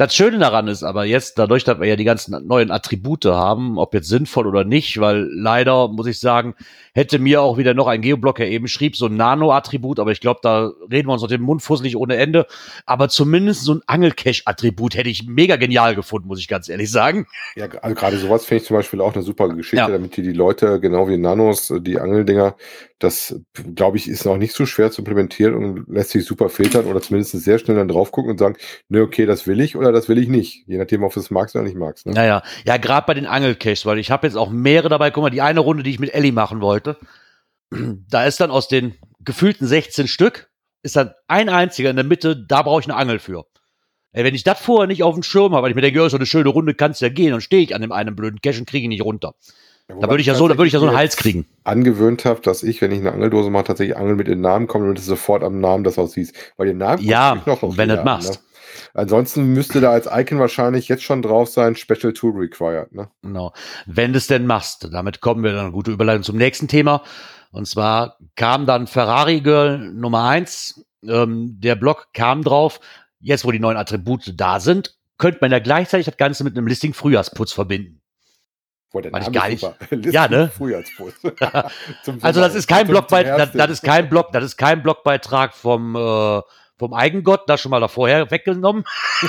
Das 0.00 0.14
Schöne 0.14 0.38
daran 0.38 0.66
ist 0.66 0.82
aber 0.82 1.04
jetzt, 1.04 1.38
dadurch, 1.38 1.62
dass 1.64 1.78
wir 1.78 1.86
ja 1.86 1.94
die 1.94 2.04
ganzen 2.04 2.46
neuen 2.46 2.70
Attribute 2.70 3.26
haben, 3.26 3.76
ob 3.76 3.92
jetzt 3.92 4.08
sinnvoll 4.08 4.46
oder 4.46 4.64
nicht, 4.64 4.98
weil 4.98 5.28
leider, 5.30 5.88
muss 5.88 6.06
ich 6.06 6.18
sagen, 6.18 6.54
hätte 6.94 7.18
mir 7.18 7.42
auch 7.42 7.58
wieder 7.58 7.74
noch 7.74 7.86
ein 7.86 8.00
Geoblocker 8.00 8.46
eben 8.46 8.66
schrieb, 8.66 8.96
so 8.96 9.06
ein 9.06 9.16
Nano-Attribut, 9.16 10.00
aber 10.00 10.10
ich 10.12 10.20
glaube, 10.20 10.40
da 10.42 10.70
reden 10.90 11.08
wir 11.08 11.12
uns 11.12 11.20
noch 11.20 11.28
den 11.28 11.42
Mund 11.42 11.60
fusselig 11.60 11.96
ohne 11.96 12.16
Ende. 12.16 12.46
Aber 12.86 13.10
zumindest 13.10 13.62
so 13.64 13.74
ein 13.74 13.82
Angelcache-Attribut 13.86 14.94
hätte 14.94 15.10
ich 15.10 15.26
mega 15.26 15.56
genial 15.56 15.94
gefunden, 15.94 16.28
muss 16.28 16.40
ich 16.40 16.48
ganz 16.48 16.70
ehrlich 16.70 16.90
sagen. 16.90 17.26
Ja, 17.54 17.66
also 17.82 17.94
gerade 17.94 18.16
sowas 18.16 18.46
finde 18.46 18.62
ich 18.62 18.68
zum 18.68 18.78
Beispiel 18.78 19.02
auch 19.02 19.12
eine 19.14 19.22
super 19.22 19.50
Geschichte, 19.50 19.76
Ja. 19.76 19.88
damit 19.88 20.16
die, 20.16 20.22
die 20.22 20.32
Leute, 20.32 20.80
genau 20.80 21.08
wie 21.08 21.18
Nanos, 21.18 21.74
die 21.78 22.00
Angeldinger, 22.00 22.56
das 22.98 23.38
glaube 23.74 23.96
ich, 23.96 24.08
ist 24.08 24.24
noch 24.24 24.36
nicht 24.36 24.54
so 24.54 24.66
schwer 24.66 24.90
zu 24.90 25.02
implementieren 25.02 25.54
und 25.54 25.88
lässt 25.88 26.10
sich 26.10 26.24
super 26.24 26.48
filtern 26.48 26.86
oder 26.86 27.00
zumindest 27.00 27.32
sehr 27.32 27.58
schnell 27.58 27.76
dann 27.76 27.88
drauf 27.88 28.12
gucken 28.12 28.32
und 28.32 28.38
sagen, 28.38 28.56
ne, 28.88 29.02
okay, 29.02 29.26
das 29.26 29.46
will 29.46 29.60
ich 29.60 29.76
oder 29.76 29.89
das 29.92 30.08
will 30.08 30.18
ich 30.18 30.28
nicht. 30.28 30.64
Je 30.66 30.78
nachdem, 30.78 31.02
ob 31.02 31.12
du 31.12 31.20
es 31.20 31.30
magst 31.30 31.54
oder 31.54 31.64
nicht 31.64 31.76
magst. 31.76 32.06
Ne? 32.06 32.12
Naja, 32.12 32.42
ja, 32.64 32.76
gerade 32.76 33.06
bei 33.06 33.14
den 33.14 33.26
Angelcaches, 33.26 33.86
weil 33.86 33.98
ich 33.98 34.10
habe 34.10 34.26
jetzt 34.26 34.36
auch 34.36 34.50
mehrere 34.50 34.88
dabei. 34.88 35.10
Guck 35.10 35.22
mal, 35.22 35.30
die 35.30 35.42
eine 35.42 35.60
Runde, 35.60 35.82
die 35.82 35.90
ich 35.90 35.98
mit 35.98 36.14
Ellie 36.14 36.32
machen 36.32 36.60
wollte, 36.60 36.96
da 37.70 38.24
ist 38.24 38.40
dann 38.40 38.50
aus 38.50 38.68
den 38.68 38.94
gefühlten 39.24 39.66
16 39.66 40.08
Stück, 40.08 40.50
ist 40.82 40.96
dann 40.96 41.12
ein 41.28 41.48
einziger 41.48 41.90
in 41.90 41.96
der 41.96 42.04
Mitte, 42.04 42.36
da 42.36 42.62
brauche 42.62 42.80
ich 42.80 42.86
eine 42.86 42.96
Angel 42.96 43.18
für. 43.18 43.44
Ey, 44.12 44.24
wenn 44.24 44.34
ich 44.34 44.42
das 44.42 44.60
vorher 44.60 44.88
nicht 44.88 45.02
auf 45.04 45.14
dem 45.14 45.22
Schirm 45.22 45.52
habe, 45.52 45.62
weil 45.62 45.70
ich 45.70 45.76
mir 45.76 45.82
denke, 45.82 46.00
ja, 46.00 46.08
so 46.08 46.16
eine 46.16 46.26
schöne 46.26 46.48
Runde 46.48 46.74
kann's 46.74 46.98
ja 47.00 47.08
gehen, 47.08 47.30
dann 47.30 47.40
stehe 47.40 47.62
ich 47.62 47.74
an 47.74 47.80
dem 47.80 47.92
einen 47.92 48.16
blöden 48.16 48.40
Cache 48.40 48.58
und 48.58 48.66
kriege 48.66 48.84
ihn 48.84 48.90
nicht 48.90 49.04
runter. 49.04 49.34
Ja, 49.88 49.96
da 49.96 50.08
würde 50.08 50.20
ich 50.20 50.26
ja 50.26 50.34
so, 50.34 50.48
da 50.48 50.56
würde 50.56 50.66
ich 50.66 50.72
ja 50.72 50.80
so 50.80 50.86
einen 50.86 50.96
Hals 50.96 51.16
kriegen. 51.16 51.46
Angewöhnt 51.64 52.24
habe, 52.24 52.40
dass 52.40 52.62
ich, 52.62 52.80
wenn 52.80 52.92
ich 52.92 53.00
eine 53.00 53.12
Angeldose 53.12 53.50
mache, 53.50 53.64
tatsächlich 53.64 53.96
Angeln 53.96 54.16
mit 54.16 54.28
den 54.28 54.40
Namen 54.40 54.66
komme, 54.66 54.84
damit 54.84 54.98
es 54.98 55.06
sofort 55.06 55.42
am 55.42 55.60
Namen 55.60 55.84
das 55.84 55.98
aussieht. 55.98 56.32
Weil 56.56 56.68
den 56.68 56.78
Namen 56.78 57.02
ja, 57.02 57.42
noch 57.46 57.62
wenn 57.76 57.88
du 57.88 57.96
das 57.96 58.04
machst. 58.04 58.34
Ne? 58.34 58.38
Ansonsten 58.94 59.46
müsste 59.52 59.80
da 59.80 59.90
als 59.90 60.08
Icon 60.10 60.38
wahrscheinlich 60.38 60.88
jetzt 60.88 61.02
schon 61.02 61.22
drauf 61.22 61.48
sein, 61.48 61.76
Special 61.76 62.12
Tool 62.12 62.32
Required. 62.36 62.92
Ne? 62.92 63.10
Genau. 63.22 63.52
Wenn 63.86 64.12
du 64.12 64.18
es 64.18 64.26
denn 64.26 64.46
machst, 64.46 64.88
damit 64.92 65.20
kommen 65.20 65.42
wir 65.42 65.52
dann 65.52 65.66
eine 65.66 65.72
gute 65.72 65.90
Überleitung 65.90 66.22
zum 66.22 66.36
nächsten 66.36 66.68
Thema. 66.68 67.02
Und 67.52 67.66
zwar 67.66 68.18
kam 68.36 68.66
dann 68.66 68.86
Ferrari 68.86 69.40
Girl 69.40 69.78
Nummer 69.78 70.24
eins. 70.24 70.84
Ähm, 71.06 71.58
der 71.60 71.74
Blog 71.74 72.08
kam 72.12 72.42
drauf. 72.42 72.80
Jetzt, 73.20 73.44
wo 73.44 73.50
die 73.50 73.58
neuen 73.58 73.76
Attribute 73.76 74.32
da 74.38 74.60
sind, 74.60 74.96
könnte 75.18 75.38
man 75.40 75.50
ja 75.50 75.58
gleichzeitig 75.58 76.06
das 76.06 76.16
Ganze 76.16 76.44
mit 76.44 76.56
einem 76.56 76.66
Listing 76.66 76.94
Frühjahrsputz 76.94 77.52
verbinden. 77.52 78.00
Boah, 78.92 79.02
der 79.02 79.12
Name 79.12 79.26
ich 79.26 79.32
gar 79.32 79.48
nicht. 79.48 80.12
ja, 80.12 80.26
ne? 80.26 80.50
also 82.22 82.40
das 82.40 82.54
ist 82.56 82.66
kein 82.66 82.88
Blogbeitrag, 82.88 83.36
das, 83.36 83.52
das, 83.52 83.70
ist 83.70 83.82
kein 83.84 84.08
Blog, 84.08 84.32
das 84.32 84.42
ist 84.42 84.56
kein 84.56 84.82
Blogbeitrag 84.82 85.54
vom 85.54 85.94
äh, 85.94 86.40
vom 86.80 86.94
Eigengott, 86.94 87.42
das 87.46 87.60
schon 87.60 87.70
mal 87.70 87.78
da 87.78 87.88
vorher 87.88 88.30
weggenommen. 88.30 88.84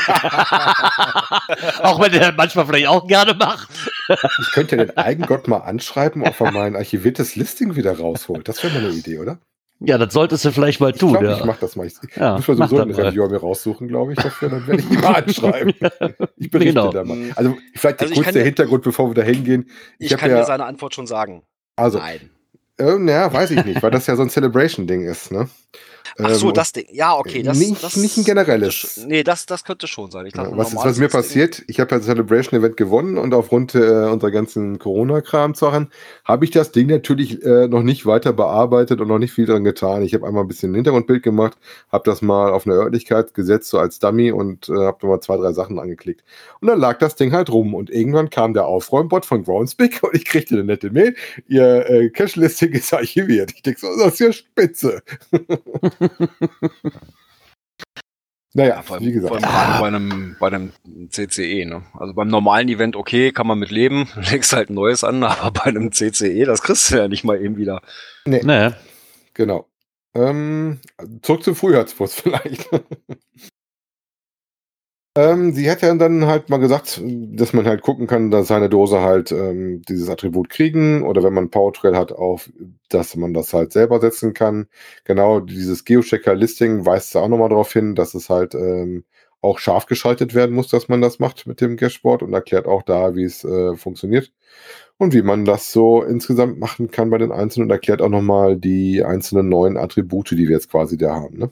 auch 1.83 2.01
wenn 2.01 2.13
der 2.13 2.31
manchmal 2.31 2.65
vielleicht 2.65 2.87
auch 2.87 3.05
gerne 3.05 3.33
macht. 3.33 3.69
ich 4.07 4.51
könnte 4.53 4.77
den 4.77 4.97
Eigengott 4.97 5.49
mal 5.49 5.57
anschreiben, 5.57 6.23
ob 6.23 6.39
er 6.39 6.51
mein 6.51 6.77
archiviertes 6.77 7.35
Listing 7.35 7.75
wieder 7.75 7.99
rausholt. 7.99 8.47
Das 8.47 8.63
wäre 8.63 8.73
mal 8.73 8.85
eine 8.85 8.95
Idee, 8.95 9.19
oder? 9.19 9.39
Ja, 9.81 9.97
das 9.97 10.13
solltest 10.13 10.45
du 10.45 10.51
vielleicht 10.51 10.79
mal 10.79 10.93
tun. 10.93 11.15
Ich, 11.15 11.19
glaub, 11.19 11.31
ja. 11.31 11.37
ich 11.39 11.43
mach 11.43 11.57
das 11.57 11.75
mal. 11.75 11.87
Ich 11.87 11.95
ja, 12.15 12.35
muss 12.35 12.47
mal 12.47 12.55
sowieso 12.55 12.81
einen 12.83 12.91
Reviewer 12.93 13.29
mir 13.29 13.39
raussuchen, 13.39 13.89
glaube 13.89 14.13
ich, 14.13 14.19
dafür. 14.19 14.47
Dann 14.47 14.65
werde 14.65 14.81
ich 14.81 14.89
ihn 14.89 15.01
mal 15.01 15.15
anschreiben. 15.15 15.73
ich 16.37 16.49
berichte 16.49 16.73
genau. 16.73 16.91
da 16.91 17.03
mal. 17.03 17.17
Also 17.35 17.57
vielleicht 17.75 18.01
also 18.01 18.13
kurz 18.13 18.31
der 18.31 18.45
Hintergrund, 18.45 18.83
bevor 18.83 19.09
wir 19.09 19.15
da 19.15 19.23
hingehen. 19.23 19.69
Ich, 19.99 20.11
ich 20.11 20.17
kann 20.17 20.29
ja, 20.29 20.37
dir 20.37 20.45
seine 20.45 20.63
Antwort 20.63 20.95
schon 20.95 21.07
sagen. 21.07 21.43
Also, 21.75 21.97
Nein. 21.97 22.29
Äh, 22.77 22.97
naja, 22.97 23.33
weiß 23.33 23.51
ich 23.51 23.65
nicht, 23.65 23.83
weil 23.83 23.91
das 23.91 24.07
ja 24.07 24.15
so 24.15 24.21
ein 24.21 24.29
Celebration-Ding 24.29 25.03
ist, 25.03 25.31
ne? 25.31 25.49
Ach 26.23 26.33
so, 26.35 26.47
ähm, 26.47 26.53
das 26.53 26.71
Ding. 26.73 26.85
Ja, 26.91 27.17
okay. 27.17 27.43
Das, 27.43 27.57
nicht, 27.57 27.83
das, 27.83 27.95
nicht 27.95 28.17
ein 28.17 28.23
generelles. 28.23 29.01
Nee, 29.05 29.23
das, 29.23 29.45
das 29.45 29.63
könnte 29.63 29.87
schon 29.87 30.11
sein. 30.11 30.25
Dachte, 30.25 30.51
ja, 30.51 30.57
was, 30.57 30.75
was 30.75 30.97
mir 30.97 31.09
passiert, 31.09 31.63
ich 31.67 31.79
habe 31.79 31.91
ja 31.91 31.97
das 31.97 32.05
Celebration 32.05 32.59
Event 32.59 32.77
gewonnen 32.77 33.17
und 33.17 33.33
aufgrund 33.33 33.75
äh, 33.75 33.79
unserer 33.79 34.31
ganzen 34.31 34.79
Corona-Kram-Sachen 34.79 35.89
habe 36.25 36.45
ich 36.45 36.51
das 36.51 36.71
Ding 36.71 36.87
natürlich 36.87 37.43
äh, 37.43 37.67
noch 37.67 37.83
nicht 37.83 38.05
weiter 38.05 38.33
bearbeitet 38.33 39.01
und 39.01 39.07
noch 39.07 39.19
nicht 39.19 39.33
viel 39.33 39.45
dran 39.45 39.63
getan. 39.63 40.03
Ich 40.03 40.13
habe 40.13 40.27
einmal 40.27 40.43
ein 40.43 40.47
bisschen 40.47 40.71
ein 40.71 40.75
Hintergrundbild 40.75 41.23
gemacht, 41.23 41.57
habe 41.91 42.03
das 42.05 42.21
mal 42.21 42.51
auf 42.51 42.65
eine 42.65 42.75
Örtlichkeit 42.75 43.33
gesetzt, 43.33 43.69
so 43.69 43.79
als 43.79 43.99
Dummy 43.99 44.31
und 44.31 44.69
äh, 44.69 44.73
habe 44.73 44.97
nochmal 45.01 45.21
zwei, 45.21 45.37
drei 45.37 45.53
Sachen 45.53 45.79
angeklickt. 45.79 46.23
Und 46.59 46.67
dann 46.67 46.79
lag 46.79 46.99
das 46.99 47.15
Ding 47.15 47.31
halt 47.33 47.49
rum 47.49 47.73
und 47.73 47.89
irgendwann 47.89 48.29
kam 48.29 48.53
der 48.53 48.65
Aufräumbot 48.65 49.25
von 49.25 49.43
Groundspeak 49.43 49.99
und 50.03 50.15
ich 50.15 50.25
kriegte 50.25 50.55
eine 50.55 50.63
nette 50.63 50.89
Mail. 50.89 51.15
Ihr 51.47 51.89
äh, 51.89 52.09
Cache-Listing 52.09 52.71
ist 52.73 52.93
archiviert. 52.93 53.51
Ich 53.55 53.61
denke 53.63 53.79
so, 53.79 53.87
das 53.97 54.13
ist 54.13 54.19
ja 54.19 54.31
spitze. 54.33 55.01
naja, 58.53 58.75
ja, 58.75 58.81
vor 58.81 58.97
allem, 58.97 59.05
wie 59.05 59.11
gesagt. 59.11 59.43
Allem 59.43 59.79
bei 59.79 59.87
einem, 59.87 60.35
bei 60.39 60.47
einem 60.47 60.71
CCE, 61.09 61.65
ne? 61.65 61.83
Also 61.93 62.13
beim 62.13 62.27
normalen 62.27 62.69
Event, 62.69 62.95
okay, 62.95 63.31
kann 63.31 63.47
man 63.47 63.59
mit 63.59 63.71
leben, 63.71 64.09
legst 64.31 64.53
halt 64.53 64.69
ein 64.69 64.75
neues 64.75 65.03
an, 65.03 65.23
aber 65.23 65.51
bei 65.51 65.63
einem 65.63 65.91
CCE, 65.91 66.45
das 66.45 66.61
kriegst 66.61 66.91
du 66.91 66.97
ja 66.97 67.07
nicht 67.07 67.23
mal 67.23 67.41
eben 67.41 67.57
wieder. 67.57 67.81
Nee. 68.25 68.41
nee. 68.43 68.71
Genau. 69.33 69.67
Ähm, 70.13 70.81
zurück 71.21 71.43
zum 71.43 71.55
Frühjahrsputz 71.55 72.15
vielleicht. 72.15 72.69
Ähm, 75.15 75.51
sie 75.53 75.69
hat 75.69 75.81
ja 75.81 75.93
dann 75.95 76.25
halt 76.25 76.49
mal 76.49 76.57
gesagt, 76.57 77.01
dass 77.03 77.51
man 77.51 77.65
halt 77.65 77.81
gucken 77.81 78.07
kann, 78.07 78.31
dass 78.31 78.47
seine 78.47 78.69
Dose 78.69 79.01
halt 79.01 79.31
ähm, 79.33 79.81
dieses 79.81 80.07
Attribut 80.09 80.49
kriegen 80.49 81.03
oder 81.03 81.21
wenn 81.21 81.33
man 81.33 81.49
Powertrail 81.49 81.97
hat, 81.97 82.13
auf, 82.13 82.49
dass 82.87 83.17
man 83.17 83.33
das 83.33 83.53
halt 83.53 83.73
selber 83.73 83.99
setzen 83.99 84.33
kann. 84.33 84.67
Genau, 85.03 85.41
dieses 85.41 85.83
Geochecker-Listing 85.83 86.85
weist 86.85 87.17
auch 87.17 87.27
nochmal 87.27 87.49
darauf 87.49 87.73
hin, 87.73 87.93
dass 87.93 88.13
es 88.13 88.29
halt 88.29 88.55
ähm, 88.55 89.03
auch 89.41 89.59
scharf 89.59 89.85
geschaltet 89.85 90.33
werden 90.33 90.55
muss, 90.55 90.69
dass 90.69 90.87
man 90.87 91.01
das 91.01 91.19
macht 91.19 91.45
mit 91.45 91.59
dem 91.59 91.75
Dashboard 91.75 92.23
und 92.23 92.33
erklärt 92.33 92.65
auch 92.65 92.83
da, 92.83 93.13
wie 93.15 93.23
es 93.25 93.43
äh, 93.43 93.75
funktioniert 93.75 94.31
und 94.97 95.13
wie 95.13 95.23
man 95.23 95.45
das 95.45 95.73
so 95.73 96.03
insgesamt 96.03 96.59
machen 96.59 96.91
kann 96.91 97.09
bei 97.09 97.17
den 97.17 97.31
einzelnen 97.33 97.65
und 97.67 97.71
erklärt 97.71 98.01
auch 98.01 98.09
nochmal 98.09 98.55
die 98.57 99.03
einzelnen 99.03 99.49
neuen 99.49 99.77
Attribute, 99.77 100.31
die 100.31 100.47
wir 100.47 100.51
jetzt 100.51 100.69
quasi 100.71 100.97
da 100.97 101.15
haben. 101.15 101.37
Ne? 101.37 101.51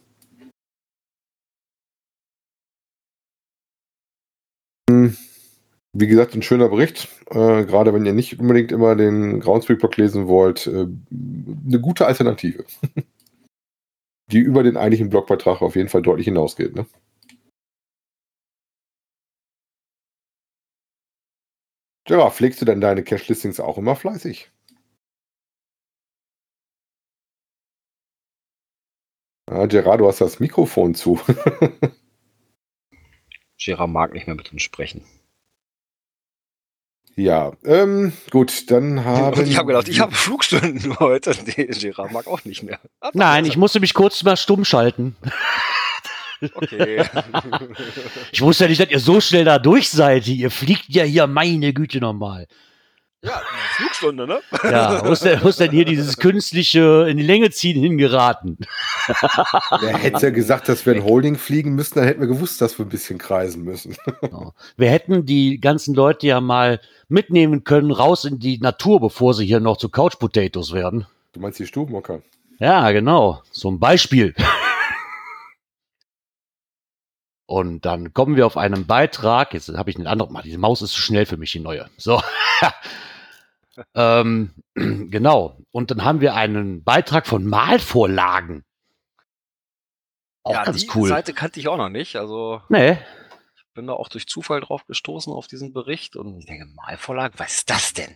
Wie 5.93 6.07
gesagt, 6.07 6.35
ein 6.35 6.41
schöner 6.43 6.69
Bericht. 6.69 7.07
Äh, 7.31 7.65
gerade 7.65 7.93
wenn 7.93 8.05
ihr 8.05 8.13
nicht 8.13 8.39
unbedingt 8.39 8.71
immer 8.71 8.95
den 8.95 9.39
Groundspeak-Blog 9.39 9.97
lesen 9.97 10.27
wollt, 10.27 10.67
äh, 10.67 10.85
eine 11.11 11.79
gute 11.81 12.05
Alternative. 12.05 12.65
Die 14.31 14.39
über 14.39 14.61
den 14.63 14.77
eigentlichen 14.77 15.09
Blogbeitrag 15.09 15.61
auf 15.61 15.75
jeden 15.75 15.89
Fall 15.89 16.03
deutlich 16.03 16.25
hinausgeht. 16.25 16.75
Ne? 16.75 16.85
Ja, 22.07 22.29
pflegst 22.29 22.61
du 22.61 22.65
denn 22.65 22.81
deine 22.81 23.03
Cache-Listings 23.03 23.59
auch 23.59 23.77
immer 23.77 23.95
fleißig? 23.95 24.51
Ah, 29.47 29.65
Gerard, 29.65 29.99
du 29.99 30.07
hast 30.07 30.21
das 30.21 30.39
Mikrofon 30.39 30.93
zu. 30.95 31.19
Gerard 33.57 33.89
mag 33.89 34.13
nicht 34.13 34.27
mehr 34.27 34.35
mit 34.35 34.51
uns 34.51 34.61
sprechen. 34.61 35.03
Ja, 37.19 37.51
ähm, 37.65 38.13
gut, 38.31 38.71
dann 38.71 39.03
haben. 39.03 39.45
ich 39.45 39.57
habe 39.57 39.67
gedacht, 39.67 39.89
ich 39.89 39.99
habe 39.99 40.15
Flugstunden 40.15 40.97
heute. 40.99 41.35
Nee, 41.45 41.65
Gerard 41.65 42.13
mag 42.13 42.27
auch 42.27 42.45
nicht 42.45 42.63
mehr. 42.63 42.79
Ach, 43.01 43.11
Nein, 43.13 43.43
ich 43.43 43.57
musste 43.57 43.81
mich 43.81 43.93
kurz 43.93 44.23
mal 44.23 44.37
stumm 44.37 44.63
schalten. 44.63 45.17
Okay. 46.53 47.03
ich 48.31 48.41
wusste 48.41 48.63
ja 48.63 48.69
nicht, 48.69 48.79
dass 48.79 48.89
ihr 48.89 49.01
so 49.01 49.19
schnell 49.19 49.43
da 49.43 49.59
durch 49.59 49.89
seid. 49.89 50.27
Ihr 50.27 50.49
fliegt 50.49 50.85
ja 50.87 51.03
hier, 51.03 51.27
meine 51.27 51.73
Güte, 51.73 51.99
nochmal. 51.99 52.47
Ja, 53.21 53.41
Flugstunde, 53.75 54.25
ne? 54.25 54.39
Ja, 54.63 55.05
wo 55.05 55.11
ist, 55.11 55.25
denn, 55.25 55.43
wo 55.43 55.49
ist 55.49 55.59
denn 55.59 55.71
hier 55.71 55.83
dieses 55.83 56.15
künstliche 56.15 57.05
in 57.09 57.17
die 57.17 57.23
Länge 57.23 57.49
ziehen 57.51 57.81
hingeraten? 57.81 58.57
Wer 59.81 59.97
hätte 59.97 60.27
ja 60.27 60.29
gesagt, 60.31 60.69
dass 60.69 60.85
wir 60.85 60.93
ein 60.93 61.03
Holding 61.03 61.35
fliegen 61.35 61.75
müssen, 61.75 61.95
dann 61.95 62.05
hätten 62.05 62.21
wir 62.21 62.27
gewusst, 62.27 62.61
dass 62.61 62.77
wir 62.77 62.85
ein 62.85 62.89
bisschen 62.89 63.17
kreisen 63.17 63.63
müssen. 63.63 63.95
Genau. 64.21 64.53
Wir 64.77 64.89
hätten 64.89 65.25
die 65.25 65.59
ganzen 65.59 65.95
Leute 65.95 66.27
ja 66.27 66.41
mal 66.41 66.79
mitnehmen 67.07 67.63
können, 67.63 67.91
raus 67.91 68.25
in 68.25 68.39
die 68.39 68.59
Natur, 68.59 68.99
bevor 68.99 69.33
sie 69.33 69.45
hier 69.45 69.59
noch 69.59 69.77
zu 69.77 69.89
Couch 69.89 70.19
Potatoes 70.19 70.71
werden. 70.73 71.05
Du 71.33 71.39
meinst 71.39 71.59
die 71.59 71.65
Stubenhocker? 71.67 72.21
Ja, 72.59 72.91
genau. 72.91 73.41
Zum 73.51 73.79
Beispiel. 73.79 74.33
Und 77.45 77.83
dann 77.83 78.13
kommen 78.13 78.35
wir 78.35 78.45
auf 78.45 78.57
einen 78.57 78.85
Beitrag. 78.85 79.55
Jetzt 79.55 79.69
habe 79.69 79.89
ich 79.89 79.95
einen 79.95 80.05
anderen. 80.05 80.39
Diese 80.43 80.59
Maus 80.59 80.83
ist 80.83 80.91
zu 80.91 81.01
schnell 81.01 81.25
für 81.25 81.37
mich, 81.37 81.51
die 81.51 81.59
neue. 81.59 81.89
So. 81.97 82.21
ähm, 83.95 84.51
genau. 84.75 85.57
Und 85.71 85.89
dann 85.89 86.03
haben 86.03 86.21
wir 86.21 86.35
einen 86.35 86.83
Beitrag 86.83 87.25
von 87.25 87.45
Malvorlagen. 87.45 88.63
Auch 90.43 90.53
ja, 90.53 90.63
ganz 90.63 90.81
die 90.81 90.89
cool. 90.95 91.09
Seite 91.09 91.33
kannte 91.33 91.59
ich 91.59 91.67
auch 91.67 91.77
noch 91.77 91.89
nicht. 91.89 92.15
Also. 92.15 92.61
Nee. 92.69 92.97
Ich 93.55 93.73
bin 93.73 93.87
da 93.87 93.93
auch 93.93 94.09
durch 94.09 94.27
Zufall 94.27 94.61
drauf 94.61 94.85
gestoßen 94.85 95.31
auf 95.31 95.47
diesen 95.47 95.73
Bericht 95.73 96.15
und 96.15 96.39
ich 96.39 96.45
denke, 96.45 96.65
Malvorlagen, 96.75 97.37
was 97.37 97.55
ist 97.55 97.69
das 97.69 97.93
denn? 97.93 98.15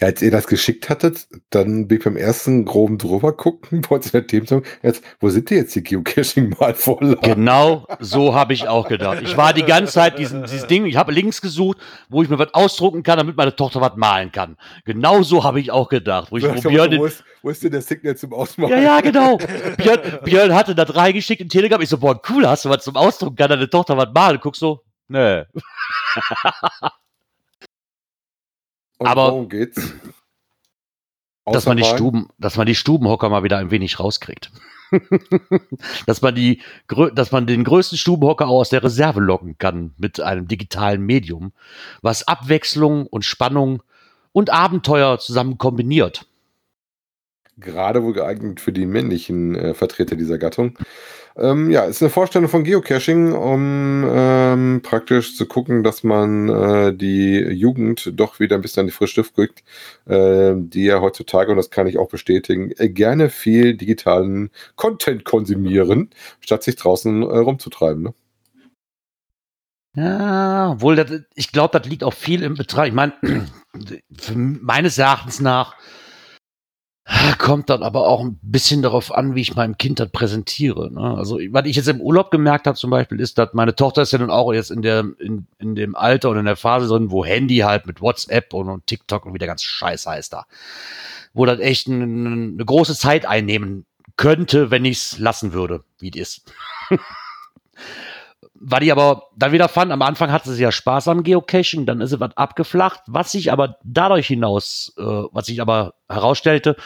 Ja, 0.00 0.08
als 0.08 0.22
ihr 0.22 0.30
das 0.30 0.46
geschickt 0.46 0.88
hattet, 0.88 1.26
dann 1.50 1.88
bin 1.88 1.98
ich 1.98 2.04
beim 2.04 2.16
ersten 2.16 2.64
groben 2.64 2.98
drüber 2.98 3.36
gucken, 3.36 3.82
wollte 3.88 4.10
der 4.10 4.26
Themensong, 4.26 4.62
jetzt, 4.82 5.02
wo 5.20 5.28
sind 5.28 5.50
die 5.50 5.54
jetzt 5.54 5.74
die 5.74 5.82
Geocaching-Malvorlagen? 5.82 7.20
Genau, 7.22 7.86
so 8.00 8.34
habe 8.34 8.52
ich 8.52 8.68
auch 8.68 8.88
gedacht. 8.88 9.18
Ich 9.22 9.36
war 9.36 9.52
die 9.52 9.64
ganze 9.64 9.92
Zeit 9.92 10.18
diesen, 10.18 10.42
dieses 10.42 10.66
Ding, 10.66 10.86
ich 10.86 10.96
habe 10.96 11.12
Links 11.12 11.40
gesucht, 11.40 11.78
wo 12.08 12.22
ich 12.22 12.28
mir 12.28 12.38
was 12.38 12.54
ausdrucken 12.54 13.02
kann, 13.02 13.18
damit 13.18 13.36
meine 13.36 13.54
Tochter 13.54 13.80
was 13.80 13.96
malen 13.96 14.32
kann. 14.32 14.56
Genau 14.84 15.22
so 15.22 15.44
habe 15.44 15.60
ich 15.60 15.70
auch 15.70 15.88
gedacht. 15.88 16.30
Wo, 16.30 16.36
ich, 16.36 16.44
wo, 16.64 16.68
Björn, 16.68 16.98
wo, 17.42 17.50
ist, 17.50 17.62
denn 17.62 17.72
der 17.72 17.82
Signal 17.82 18.16
zum 18.16 18.32
Ausmalen? 18.32 18.72
Ja, 18.72 18.80
ja, 18.80 19.00
genau. 19.00 19.38
Björn, 19.76 20.00
Björn 20.24 20.54
hatte 20.54 20.74
das 20.74 20.94
reingeschickt 20.94 21.40
in 21.40 21.48
Telegram. 21.48 21.80
Ich 21.80 21.88
so, 21.88 21.98
boah, 21.98 22.20
cool, 22.28 22.46
hast 22.46 22.64
du 22.64 22.68
was 22.68 22.84
zum 22.84 22.96
Ausdrucken, 22.96 23.36
kann 23.36 23.50
deine 23.50 23.70
Tochter 23.70 23.96
was 23.96 24.08
malen? 24.14 24.38
Guck 24.40 24.56
so, 24.56 24.82
nee. 25.08 25.44
Und 28.98 29.06
Aber 29.06 29.32
worum 29.32 29.48
geht's? 29.48 29.94
dass 31.44 31.66
man, 31.66 31.76
die 31.76 31.84
Stuben, 31.84 32.28
dass 32.38 32.56
man 32.56 32.66
die 32.66 32.74
Stubenhocker 32.74 33.28
mal 33.28 33.44
wieder 33.44 33.58
ein 33.58 33.70
wenig 33.70 34.00
rauskriegt. 34.00 34.50
dass, 36.06 36.22
man 36.22 36.34
die, 36.34 36.60
dass 37.14 37.32
man 37.32 37.46
den 37.46 37.64
größten 37.64 37.98
Stubenhocker 37.98 38.46
auch 38.46 38.60
aus 38.60 38.68
der 38.68 38.82
Reserve 38.82 39.20
locken 39.20 39.58
kann 39.58 39.94
mit 39.96 40.20
einem 40.20 40.48
digitalen 40.48 41.02
Medium, 41.04 41.52
was 42.02 42.26
Abwechslung 42.26 43.06
und 43.06 43.24
Spannung 43.24 43.82
und 44.32 44.50
Abenteuer 44.50 45.18
zusammen 45.18 45.58
kombiniert. 45.58 46.26
Gerade 47.58 48.02
wohl 48.02 48.12
geeignet 48.12 48.60
für 48.60 48.72
die 48.72 48.86
männlichen 48.86 49.54
äh, 49.54 49.74
Vertreter 49.74 50.14
dieser 50.14 50.38
Gattung. 50.38 50.78
Ähm, 51.38 51.70
ja, 51.70 51.84
ist 51.84 52.02
eine 52.02 52.10
Vorstellung 52.10 52.48
von 52.48 52.64
Geocaching, 52.64 53.32
um 53.32 54.04
äh, 54.04 54.36
ähm, 54.56 54.80
praktisch 54.82 55.36
zu 55.36 55.46
gucken, 55.46 55.82
dass 55.82 56.02
man 56.02 56.48
äh, 56.48 56.94
die 56.94 57.38
Jugend 57.38 58.12
doch 58.14 58.40
wieder 58.40 58.56
ein 58.56 58.62
bisschen 58.62 58.80
an 58.80 58.86
die 58.86 58.92
frische 58.92 59.20
Luft 59.20 59.34
kriegt, 59.34 59.62
äh, 60.06 60.54
die 60.56 60.84
ja 60.84 61.00
heutzutage, 61.00 61.50
und 61.50 61.56
das 61.56 61.70
kann 61.70 61.86
ich 61.86 61.98
auch 61.98 62.08
bestätigen, 62.08 62.72
äh, 62.78 62.88
gerne 62.88 63.30
viel 63.30 63.76
digitalen 63.76 64.50
Content 64.76 65.24
konsumieren, 65.24 66.10
statt 66.40 66.62
sich 66.62 66.76
draußen 66.76 67.22
äh, 67.22 67.38
rumzutreiben. 67.38 68.02
Ne? 68.02 68.14
Ja, 69.96 70.80
wohl, 70.80 71.26
ich 71.34 71.52
glaube, 71.52 71.78
das 71.78 71.88
liegt 71.88 72.04
auch 72.04 72.14
viel 72.14 72.42
im 72.42 72.54
Betrag. 72.54 72.88
Ich 72.88 72.94
meine, 72.94 73.14
meines 74.34 74.98
Erachtens 74.98 75.40
nach 75.40 75.74
kommt 77.38 77.70
dann 77.70 77.84
aber 77.84 78.08
auch 78.08 78.20
ein 78.20 78.38
bisschen 78.42 78.82
darauf 78.82 79.14
an, 79.14 79.36
wie 79.36 79.40
ich 79.40 79.54
meinem 79.54 79.78
Kind 79.78 80.00
das 80.00 80.10
präsentiere. 80.10 80.90
Ne? 80.92 81.16
Also, 81.16 81.38
was 81.50 81.66
ich 81.66 81.76
jetzt 81.76 81.88
im 81.88 82.00
Urlaub 82.00 82.32
gemerkt 82.32 82.66
habe 82.66 82.76
zum 82.76 82.90
Beispiel, 82.90 83.20
ist, 83.20 83.38
dass 83.38 83.52
meine 83.52 83.76
Tochter 83.76 84.02
ist 84.02 84.12
ja 84.12 84.18
nun 84.18 84.30
auch 84.30 84.52
jetzt 84.52 84.72
in 84.72 84.82
der 84.82 85.04
in, 85.20 85.46
in 85.58 85.76
dem 85.76 85.94
Alter 85.94 86.30
und 86.30 86.38
in 86.38 86.46
der 86.46 86.56
Phase 86.56 86.88
drin, 86.88 87.12
wo 87.12 87.24
Handy 87.24 87.58
halt 87.58 87.86
mit 87.86 88.00
WhatsApp 88.00 88.52
und, 88.52 88.68
und 88.68 88.86
TikTok 88.86 89.24
und 89.24 89.34
wie 89.34 89.38
der 89.38 89.48
ganze 89.48 89.66
Scheiß 89.66 90.06
heißt 90.06 90.32
da, 90.32 90.46
wo 91.32 91.46
das 91.46 91.60
echt 91.60 91.86
ein, 91.86 92.54
eine 92.54 92.64
große 92.64 92.96
Zeit 92.96 93.24
einnehmen 93.24 93.86
könnte, 94.16 94.72
wenn 94.72 94.84
ich 94.84 94.98
es 94.98 95.18
lassen 95.18 95.52
würde, 95.52 95.84
wie 96.00 96.10
es 96.10 96.40
ist. 96.40 96.52
Was 98.60 98.80
ich 98.80 98.92
aber 98.92 99.24
dann 99.36 99.52
wieder 99.52 99.68
fand, 99.68 99.92
am 99.92 100.02
Anfang 100.02 100.32
hatte 100.32 100.52
sie 100.52 100.62
ja 100.62 100.72
Spaß 100.72 101.08
am 101.08 101.22
Geocaching, 101.22 101.86
dann 101.86 102.00
ist 102.00 102.10
sie 102.10 102.20
was 102.20 102.36
abgeflacht, 102.36 103.00
was 103.06 103.32
sich 103.32 103.52
aber 103.52 103.76
dadurch 103.84 104.26
hinaus, 104.26 104.94
äh, 104.98 105.02
was 105.02 105.46
sich 105.46 105.60
aber 105.60 105.94
herausstellte, 106.08 106.76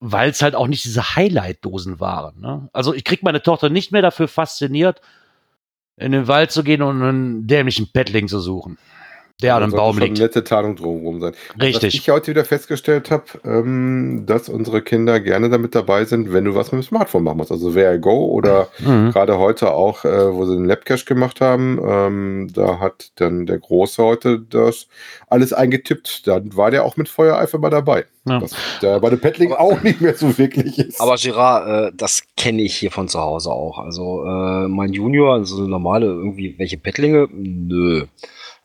weil 0.00 0.30
es 0.30 0.42
halt 0.42 0.54
auch 0.54 0.66
nicht 0.66 0.84
diese 0.84 1.16
Highlight-Dosen 1.16 2.00
waren. 2.00 2.40
Ne? 2.40 2.68
Also 2.72 2.94
ich 2.94 3.04
krieg 3.04 3.22
meine 3.22 3.42
Tochter 3.42 3.68
nicht 3.68 3.92
mehr 3.92 4.02
dafür 4.02 4.28
fasziniert, 4.28 5.00
in 5.96 6.12
den 6.12 6.28
Wald 6.28 6.52
zu 6.52 6.62
gehen 6.62 6.82
und 6.82 7.02
einen 7.02 7.46
dämlichen 7.46 7.90
Paddling 7.92 8.28
zu 8.28 8.40
suchen 8.40 8.78
der 9.42 9.54
an 9.54 9.64
einem 9.64 9.72
Baum 9.72 9.98
liegt. 9.98 10.18
nette 10.18 10.44
Tarnung 10.44 10.76
drumherum 10.76 11.20
sein. 11.20 11.34
Richtig. 11.60 11.84
Was 11.84 11.94
ich 11.94 12.08
heute 12.08 12.30
wieder 12.30 12.44
festgestellt 12.46 13.10
habe, 13.10 13.24
ähm, 13.44 14.24
dass 14.24 14.48
unsere 14.48 14.80
Kinder 14.80 15.20
gerne 15.20 15.50
damit 15.50 15.74
dabei 15.74 16.06
sind, 16.06 16.32
wenn 16.32 16.44
du 16.46 16.54
was 16.54 16.72
mit 16.72 16.82
dem 16.82 16.86
Smartphone 16.86 17.22
machen 17.22 17.36
musst. 17.36 17.52
Also 17.52 17.74
Where 17.74 18.00
Go 18.00 18.26
oder 18.26 18.68
mhm. 18.78 19.10
gerade 19.10 19.36
heute 19.38 19.72
auch, 19.72 20.06
äh, 20.06 20.32
wo 20.34 20.46
sie 20.46 20.56
den 20.56 20.64
Labcache 20.64 21.04
gemacht 21.04 21.42
haben, 21.42 21.78
ähm, 21.86 22.48
da 22.54 22.80
hat 22.80 23.10
dann 23.16 23.44
der 23.44 23.58
Große 23.58 24.02
heute 24.02 24.40
das 24.40 24.86
alles 25.28 25.52
eingetippt. 25.52 26.26
Dann 26.26 26.56
war 26.56 26.70
der 26.70 26.84
auch 26.84 26.96
mit 26.96 27.10
Feuereifer 27.10 27.58
mal 27.58 27.68
dabei. 27.68 28.06
Ja. 28.24 28.40
Was 28.40 28.52
der 28.80 29.00
bei 29.00 29.10
dem 29.10 29.20
Paddling 29.20 29.52
auch 29.52 29.82
nicht 29.82 30.00
mehr 30.00 30.14
so 30.14 30.36
wirklich 30.36 30.78
ist. 30.78 31.00
Aber 31.00 31.16
Girard, 31.16 31.92
äh, 31.92 31.96
das 31.96 32.22
kenne 32.36 32.62
ich 32.62 32.74
hier 32.74 32.90
von 32.90 33.06
zu 33.06 33.20
Hause 33.20 33.50
auch. 33.50 33.78
Also 33.78 34.24
äh, 34.24 34.66
mein 34.66 34.94
Junior, 34.94 35.34
also 35.34 35.62
normale 35.66 36.06
irgendwie 36.06 36.58
welche 36.58 36.78
Paddlinge, 36.78 37.28
nö. 37.30 38.06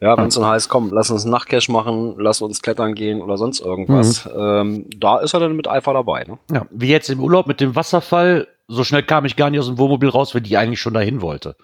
Ja, 0.01 0.17
wenn 0.17 0.27
es 0.27 0.35
dann 0.35 0.45
heißt, 0.45 0.67
komm, 0.67 0.89
lass 0.91 1.11
uns 1.11 1.25
Nachtcash 1.25 1.69
machen, 1.69 2.15
lass 2.17 2.41
uns 2.41 2.63
klettern 2.63 2.95
gehen 2.95 3.21
oder 3.21 3.37
sonst 3.37 3.59
irgendwas, 3.59 4.25
mhm. 4.25 4.31
ähm, 4.35 4.85
da 4.97 5.19
ist 5.19 5.35
er 5.35 5.39
dann 5.39 5.55
mit 5.55 5.67
Eifer 5.67 5.93
dabei. 5.93 6.23
Ne? 6.23 6.39
Ja, 6.51 6.65
wie 6.71 6.87
jetzt 6.87 7.09
im 7.09 7.19
Urlaub 7.19 7.45
mit 7.45 7.61
dem 7.61 7.75
Wasserfall, 7.75 8.47
so 8.67 8.83
schnell 8.83 9.03
kam 9.03 9.25
ich 9.25 9.35
gar 9.35 9.51
nicht 9.51 9.59
aus 9.59 9.67
dem 9.67 9.77
Wohnmobil 9.77 10.09
raus, 10.09 10.33
weil 10.33 10.41
die 10.41 10.57
eigentlich 10.57 10.81
schon 10.81 10.95
dahin 10.95 11.21
wollte. 11.21 11.55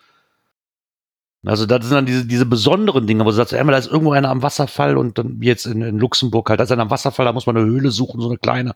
Also 1.44 1.66
das 1.66 1.86
sind 1.86 1.96
dann 1.96 2.06
diese, 2.06 2.26
diese 2.26 2.46
besonderen 2.46 3.08
Dinge, 3.08 3.24
wo 3.24 3.30
du 3.30 3.36
sagst, 3.36 3.56
einmal 3.56 3.74
da 3.74 3.80
ist 3.80 3.92
irgendwo 3.92 4.12
einer 4.12 4.30
am 4.30 4.44
Wasserfall 4.44 4.98
und 4.98 5.18
dann 5.18 5.40
wie 5.40 5.48
jetzt 5.48 5.66
in, 5.66 5.82
in 5.82 5.98
Luxemburg 5.98 6.50
halt, 6.50 6.60
da 6.60 6.66
ist 6.66 6.72
einer 6.72 6.84
am 6.84 6.92
Wasserfall, 6.92 7.26
da 7.26 7.34
muss 7.34 7.48
man 7.48 7.58
eine 7.58 7.66
Höhle 7.66 7.90
suchen, 7.90 8.22
so 8.22 8.28
eine 8.28 8.38
kleine. 8.38 8.76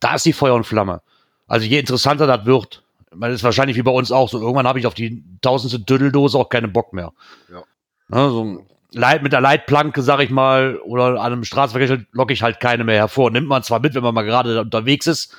Da 0.00 0.14
ist 0.14 0.24
die 0.24 0.32
Feuer 0.32 0.54
und 0.54 0.64
Flamme. 0.64 1.02
Also 1.46 1.66
je 1.66 1.78
interessanter 1.78 2.26
das 2.26 2.46
wird, 2.46 2.84
das 3.10 3.34
ist 3.34 3.44
wahrscheinlich 3.44 3.76
wie 3.76 3.82
bei 3.82 3.90
uns 3.90 4.12
auch 4.12 4.30
so, 4.30 4.40
irgendwann 4.40 4.66
habe 4.66 4.78
ich 4.78 4.86
auf 4.86 4.94
die 4.94 5.22
tausendste 5.42 5.80
Dödeldose 5.80 6.38
auch 6.38 6.48
keinen 6.48 6.72
Bock 6.72 6.94
mehr. 6.94 7.12
Ja. 7.52 7.64
Also, 8.10 8.64
Leit, 8.94 9.22
mit 9.22 9.32
der 9.32 9.40
Leitplanke, 9.40 10.02
sag 10.02 10.20
ich 10.20 10.30
mal, 10.30 10.78
oder 10.78 11.20
einem 11.20 11.44
Straßenverkehr 11.44 12.04
locke 12.12 12.32
ich 12.32 12.42
halt 12.42 12.60
keine 12.60 12.84
mehr 12.84 12.96
hervor. 12.96 13.30
Nimmt 13.30 13.48
man 13.48 13.62
zwar 13.62 13.80
mit, 13.80 13.94
wenn 13.94 14.02
man 14.02 14.14
mal 14.14 14.22
gerade 14.22 14.60
unterwegs 14.60 15.06
ist, 15.06 15.36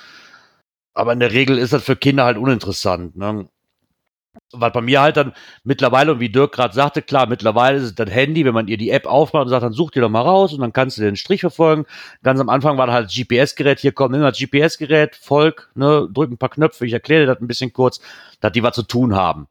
aber 0.94 1.12
in 1.12 1.20
der 1.20 1.32
Regel 1.32 1.58
ist 1.58 1.72
das 1.72 1.84
für 1.84 1.96
Kinder 1.96 2.24
halt 2.24 2.38
uninteressant. 2.38 3.16
Ne? 3.16 3.48
Was 4.52 4.72
bei 4.72 4.80
mir 4.80 5.00
halt 5.00 5.16
dann 5.16 5.32
mittlerweile, 5.64 6.12
und 6.12 6.20
wie 6.20 6.28
Dirk 6.28 6.52
gerade 6.52 6.74
sagte, 6.74 7.02
klar, 7.02 7.26
mittlerweile 7.26 7.78
ist 7.78 7.84
es 7.84 7.94
das 7.94 8.10
Handy, 8.10 8.44
wenn 8.44 8.54
man 8.54 8.68
ihr 8.68 8.76
die 8.76 8.90
App 8.90 9.06
aufmacht 9.06 9.44
und 9.44 9.48
sagt, 9.48 9.62
dann 9.62 9.72
such 9.72 9.90
dir 9.90 10.02
doch 10.02 10.10
mal 10.10 10.20
raus 10.20 10.52
und 10.52 10.60
dann 10.60 10.72
kannst 10.72 10.98
du 10.98 11.02
den 11.02 11.16
Strich 11.16 11.40
verfolgen. 11.40 11.86
Ganz 12.22 12.40
am 12.40 12.48
Anfang 12.48 12.78
war 12.78 12.90
halt 12.92 13.10
GPS-Gerät, 13.10 13.80
hier 13.80 13.92
kommt, 13.92 14.14
das 14.14 14.38
GPS-Gerät, 14.38 15.16
folg, 15.16 15.70
ne, 15.74 16.08
drück 16.12 16.30
ein 16.30 16.38
paar 16.38 16.50
Knöpfe, 16.50 16.86
ich 16.86 16.92
erkläre 16.92 17.22
dir 17.22 17.32
das 17.34 17.40
ein 17.40 17.48
bisschen 17.48 17.72
kurz, 17.72 18.00
dass 18.40 18.52
die 18.52 18.62
was 18.62 18.74
zu 18.74 18.82
tun 18.82 19.14
haben. 19.14 19.48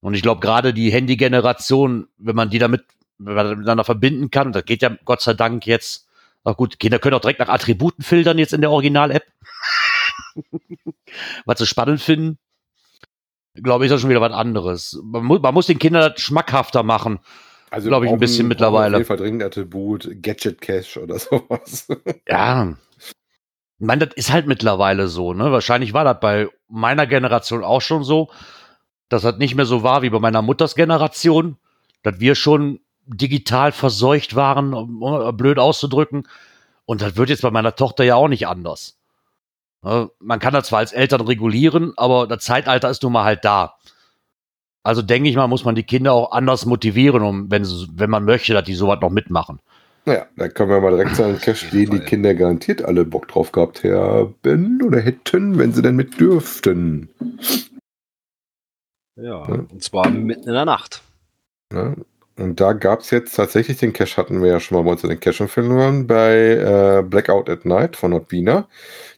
Und 0.00 0.14
ich 0.14 0.22
glaube, 0.22 0.40
gerade 0.40 0.72
die 0.72 0.90
Handy-Generation, 0.90 2.06
wenn 2.18 2.36
man 2.36 2.50
die 2.50 2.58
damit 2.58 2.84
miteinander 3.18 3.84
verbinden 3.84 4.30
kann. 4.30 4.52
Das 4.52 4.64
geht 4.64 4.82
ja 4.82 4.96
Gott 5.04 5.20
sei 5.20 5.34
Dank 5.34 5.66
jetzt. 5.66 6.08
Ach 6.44 6.56
gut, 6.56 6.78
Kinder 6.78 6.98
können 6.98 7.14
auch 7.14 7.20
direkt 7.20 7.40
nach 7.40 7.48
Attributen 7.48 8.02
filtern 8.02 8.38
jetzt 8.38 8.54
in 8.54 8.60
der 8.60 8.70
Original-App. 8.70 9.24
was 11.44 11.58
sie 11.58 11.66
spannend 11.66 12.00
finden. 12.00 12.38
Glaube 13.54 13.84
ich, 13.84 13.88
ist 13.88 13.94
das 13.94 14.00
schon 14.00 14.10
wieder 14.10 14.20
was 14.20 14.32
anderes. 14.32 15.00
Man, 15.02 15.24
mu 15.24 15.38
man 15.38 15.54
muss 15.54 15.66
den 15.66 15.78
Kindern 15.78 16.12
das 16.12 16.20
schmackhafter 16.20 16.82
machen. 16.82 17.18
Also 17.70 17.88
glaube 17.88 18.06
ich 18.06 18.12
ein 18.12 18.18
bisschen 18.18 18.48
mittlerweile. 18.48 18.96
Auf 18.96 19.00
jeden 19.00 19.08
Fall 19.08 19.16
dringend 19.16 19.42
Attribut, 19.42 20.08
Gadget 20.22 20.60
Cache 20.60 21.02
oder 21.02 21.18
sowas. 21.18 21.88
ja. 22.28 22.74
Ich 23.80 23.86
meine, 23.86 24.06
das 24.06 24.16
ist 24.16 24.32
halt 24.32 24.46
mittlerweile 24.46 25.08
so, 25.08 25.34
ne? 25.34 25.52
Wahrscheinlich 25.52 25.92
war 25.92 26.04
das 26.04 26.18
bei 26.20 26.48
meiner 26.68 27.06
Generation 27.06 27.62
auch 27.62 27.80
schon 27.80 28.02
so, 28.02 28.28
dass 29.08 29.22
das 29.22 29.38
nicht 29.38 29.54
mehr 29.54 29.66
so 29.66 29.82
war 29.82 30.02
wie 30.02 30.10
bei 30.10 30.18
meiner 30.18 30.42
Mutters 30.42 30.74
Generation, 30.74 31.56
dass 32.02 32.18
wir 32.20 32.34
schon 32.34 32.80
digital 33.08 33.72
verseucht 33.72 34.36
waren, 34.36 34.74
um 34.74 35.36
blöd 35.36 35.58
auszudrücken. 35.58 36.28
Und 36.84 37.02
das 37.02 37.16
wird 37.16 37.30
jetzt 37.30 37.42
bei 37.42 37.50
meiner 37.50 37.74
Tochter 37.74 38.04
ja 38.04 38.14
auch 38.14 38.28
nicht 38.28 38.46
anders. 38.46 38.98
Man 39.82 40.38
kann 40.38 40.54
das 40.54 40.68
zwar 40.68 40.80
als 40.80 40.92
Eltern 40.92 41.20
regulieren, 41.20 41.92
aber 41.96 42.26
das 42.26 42.44
Zeitalter 42.44 42.90
ist 42.90 43.02
nun 43.02 43.12
mal 43.12 43.24
halt 43.24 43.44
da. 43.44 43.76
Also 44.82 45.02
denke 45.02 45.28
ich 45.28 45.36
mal, 45.36 45.46
muss 45.48 45.64
man 45.64 45.74
die 45.74 45.82
Kinder 45.82 46.12
auch 46.12 46.32
anders 46.32 46.66
motivieren, 46.66 47.22
um, 47.22 47.50
wenn, 47.50 47.64
wenn 47.64 48.10
man 48.10 48.24
möchte, 48.24 48.54
dass 48.54 48.64
die 48.64 48.74
sowas 48.74 48.98
noch 49.00 49.10
mitmachen. 49.10 49.60
Naja, 50.06 50.26
da 50.36 50.48
können 50.48 50.70
wir 50.70 50.80
mal 50.80 50.92
direkt 50.92 51.16
sagen, 51.16 51.38
Cash, 51.42 51.68
den 51.70 51.90
die 51.90 52.00
Kinder 52.00 52.34
garantiert 52.34 52.82
alle 52.82 53.04
Bock 53.04 53.28
drauf 53.28 53.52
gehabt 53.52 53.84
haben 53.84 54.80
oder 54.82 55.00
hätten, 55.00 55.58
wenn 55.58 55.72
sie 55.72 55.82
denn 55.82 55.96
mit 55.96 56.18
dürften. 56.18 57.10
Ja, 59.16 59.22
ja. 59.22 59.66
und 59.70 59.82
zwar 59.82 60.08
mitten 60.10 60.48
in 60.48 60.54
der 60.54 60.64
Nacht. 60.64 61.02
Ja, 61.72 61.94
und 62.38 62.60
da 62.60 62.72
gab 62.72 63.00
es 63.00 63.10
jetzt 63.10 63.34
tatsächlich, 63.34 63.78
den 63.78 63.92
Cache 63.92 64.16
hatten 64.16 64.42
wir 64.42 64.50
ja 64.50 64.60
schon 64.60 64.78
mal 64.78 64.84
bei 64.84 64.92
uns 64.92 65.02
in 65.02 65.10
den 65.10 65.18
Cache-Empfehlungen, 65.18 66.06
bei 66.06 66.52
äh, 66.52 67.02
Blackout 67.02 67.50
at 67.50 67.64
Night 67.64 67.96
von 67.96 68.12
Nordbina, 68.12 68.68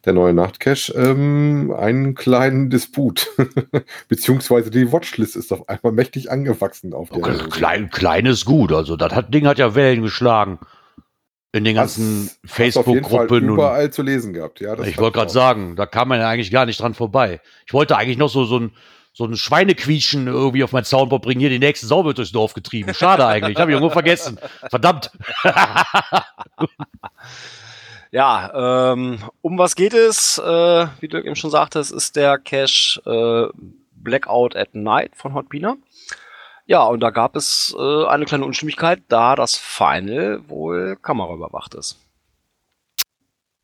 der 0.07 0.15
neue 0.15 0.33
Nachtcache, 0.33 0.93
ähm, 0.95 1.73
einen 1.77 2.15
kleinen 2.15 2.71
Disput. 2.71 3.29
Beziehungsweise 4.09 4.71
die 4.71 4.91
Watchlist 4.91 5.37
ist 5.37 5.53
auf 5.53 5.69
einmal 5.69 5.93
mächtig 5.93 6.31
angewachsen 6.31 6.95
auf 6.95 7.11
der. 7.11 7.19
Okay, 7.19 7.39
klein, 7.51 7.91
klein 7.91 8.25
ist 8.25 8.47
gut, 8.47 8.73
also 8.73 8.97
das 8.97 9.15
hat, 9.15 9.33
Ding 9.35 9.47
hat 9.47 9.59
ja 9.59 9.75
Wellen 9.75 10.03
geschlagen. 10.03 10.59
In 11.53 11.65
den 11.65 11.75
ganzen 11.75 12.31
Facebook-Gruppen. 12.45 13.49
überall 13.49 13.91
zu 13.91 14.03
lesen 14.03 14.33
gehabt, 14.33 14.61
ja. 14.61 14.79
ich 14.85 14.99
wollte 14.99 15.19
gerade 15.19 15.33
sagen, 15.33 15.75
da 15.75 15.85
kam 15.85 16.09
man 16.09 16.21
ja 16.21 16.29
eigentlich 16.29 16.53
gar 16.53 16.65
nicht 16.65 16.81
dran 16.81 16.95
vorbei. 16.95 17.41
Ich 17.67 17.73
wollte 17.73 17.97
eigentlich 17.97 18.19
noch 18.19 18.29
so, 18.29 18.45
so 18.45 18.61
ein 18.61 18.71
so 19.13 19.25
ein 19.25 19.37
Schweinequietschen 19.37 20.27
irgendwie 20.27 20.65
auf 20.65 20.73
mein 20.73 20.85
Soundboard 20.85 21.23
bringen. 21.23 21.41
Hier, 21.41 21.51
die 21.51 21.59
nächste 21.59 21.87
Sau 21.87 22.05
wird 22.05 22.19
durchs 22.19 22.33
Dorf 22.33 22.55
getrieben. 22.55 22.95
Schade 22.95 23.27
eigentlich. 23.27 23.59
Habe 23.59 23.71
ich 23.71 23.75
irgendwo 23.75 23.93
vergessen. 23.93 24.39
Verdammt. 24.69 25.11
ja, 28.13 28.93
ähm, 28.93 29.19
um 29.43 29.59
was 29.59 29.75
geht 29.75 29.95
es? 29.95 30.39
Äh, 30.39 30.87
wie 31.01 31.09
Dirk 31.09 31.27
eben 31.27 31.37
schon 31.37 31.51
sagte, 31.51 31.81
es 31.81 31.91
ist 31.91 32.17
der 32.17 32.39
Cache 32.39 33.01
äh, 33.05 33.59
Blackout 33.93 34.57
at 34.57 34.75
Night 34.75 35.17
von 35.17 35.35
Hotbina. 35.35 35.77
Ja, 36.67 36.85
und 36.85 37.01
da 37.01 37.11
gab 37.11 37.35
es 37.35 37.75
äh, 37.77 38.07
eine 38.07 38.27
kleine 38.27 38.45
Unstimmigkeit, 38.45 39.03
da 39.09 39.35
das 39.35 39.57
Final 39.57 40.49
wohl 40.49 40.97
kameraüberwacht 41.03 41.75
ist. 41.75 41.99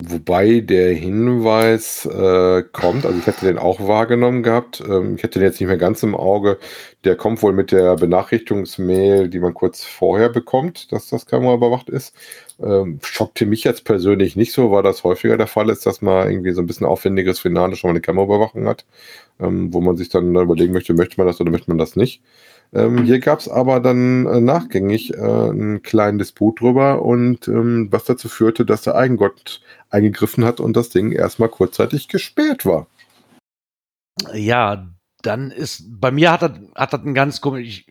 Wobei 0.02 0.60
der 0.60 0.92
Hinweis 0.92 2.04
äh, 2.04 2.62
kommt, 2.70 3.06
also 3.06 3.18
ich 3.18 3.26
hätte 3.26 3.46
den 3.46 3.56
auch 3.56 3.80
wahrgenommen 3.88 4.42
gehabt, 4.42 4.82
ähm, 4.86 5.14
ich 5.16 5.22
hätte 5.22 5.38
den 5.38 5.48
jetzt 5.48 5.58
nicht 5.58 5.68
mehr 5.68 5.78
ganz 5.78 6.02
im 6.02 6.14
Auge, 6.14 6.58
der 7.04 7.16
kommt 7.16 7.42
wohl 7.42 7.54
mit 7.54 7.72
der 7.72 7.96
Benachrichtigungsmail, 7.96 9.30
die 9.30 9.40
man 9.40 9.54
kurz 9.54 9.84
vorher 9.84 10.28
bekommt, 10.28 10.92
dass 10.92 11.08
das 11.08 11.24
Kamera 11.24 11.54
überwacht 11.54 11.88
ist. 11.88 12.14
Ähm, 12.62 12.98
schockte 13.02 13.46
mich 13.46 13.64
jetzt 13.64 13.84
persönlich 13.86 14.36
nicht 14.36 14.52
so, 14.52 14.70
weil 14.70 14.82
das 14.82 15.02
häufiger 15.02 15.38
der 15.38 15.46
Fall 15.46 15.70
ist, 15.70 15.86
dass 15.86 16.02
man 16.02 16.30
irgendwie 16.30 16.52
so 16.52 16.60
ein 16.60 16.66
bisschen 16.66 16.86
aufwendiges 16.86 17.38
Finale 17.40 17.74
schon 17.74 17.88
mal 17.88 17.92
eine 17.92 18.02
Kameraüberwachung 18.02 18.68
hat, 18.68 18.84
ähm, 19.40 19.72
wo 19.72 19.80
man 19.80 19.96
sich 19.96 20.10
dann 20.10 20.36
überlegen 20.36 20.74
möchte, 20.74 20.92
möchte 20.92 21.16
man 21.16 21.26
das 21.26 21.40
oder 21.40 21.50
möchte 21.50 21.70
man 21.70 21.78
das 21.78 21.96
nicht. 21.96 22.20
Ähm, 22.74 23.04
hier 23.04 23.20
gab 23.20 23.38
es 23.38 23.48
aber 23.48 23.80
dann 23.80 24.26
äh, 24.26 24.40
nachgängig 24.40 25.14
äh, 25.14 25.20
einen 25.20 25.82
kleinen 25.82 26.18
Disput 26.18 26.60
drüber 26.60 27.02
und 27.02 27.48
ähm, 27.48 27.88
was 27.90 28.04
dazu 28.04 28.28
führte, 28.28 28.66
dass 28.66 28.82
der 28.82 28.96
Eigengott 28.96 29.60
eingegriffen 29.90 30.44
hat 30.44 30.60
und 30.60 30.76
das 30.76 30.90
Ding 30.90 31.12
erstmal 31.12 31.48
kurzzeitig 31.48 32.08
gesperrt 32.08 32.66
war. 32.66 32.86
Ja, 34.32 34.86
dann 35.22 35.50
ist, 35.50 35.84
bei 36.00 36.10
mir 36.10 36.32
hat 36.32 36.42
das, 36.42 36.52
hat 36.74 36.92
das 36.92 37.02
ein 37.02 37.14
ganz 37.14 37.40
komisch, 37.40 37.86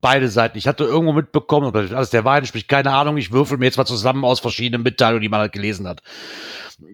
beide 0.00 0.28
Seiten. 0.28 0.58
Ich 0.58 0.66
hatte 0.66 0.84
irgendwo 0.84 1.12
mitbekommen, 1.12 1.72
das 1.72 1.92
alles 1.92 2.10
der 2.10 2.24
Wahrheit 2.24 2.46
spricht, 2.46 2.68
keine 2.68 2.92
Ahnung, 2.92 3.16
ich 3.16 3.32
würfel 3.32 3.58
mir 3.58 3.66
jetzt 3.66 3.76
mal 3.76 3.84
zusammen 3.84 4.24
aus 4.24 4.40
verschiedenen 4.40 4.82
Mitteilungen, 4.82 5.22
die 5.22 5.28
man 5.28 5.40
halt 5.40 5.52
gelesen 5.52 5.86
hat. 5.86 6.02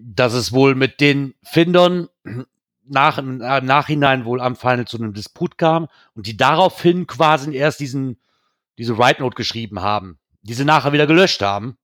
Dass 0.03 0.33
es 0.33 0.51
wohl 0.51 0.75
mit 0.75 0.99
den 0.99 1.33
Findern 1.43 2.09
nach, 2.85 3.17
im 3.17 3.37
Nachhinein 3.37 4.25
wohl 4.25 4.41
am 4.41 4.55
Final 4.55 4.85
zu 4.85 4.97
einem 4.97 5.13
Disput 5.13 5.57
kam 5.57 5.87
und 6.15 6.27
die 6.27 6.37
daraufhin 6.37 7.07
quasi 7.07 7.55
erst 7.55 7.79
diesen, 7.79 8.17
diese 8.77 8.97
Write 8.97 9.21
Note 9.21 9.35
geschrieben 9.35 9.81
haben, 9.81 10.19
die 10.47 10.53
sie 10.53 10.65
nachher 10.65 10.93
wieder 10.93 11.07
gelöscht 11.07 11.41
haben. 11.41 11.77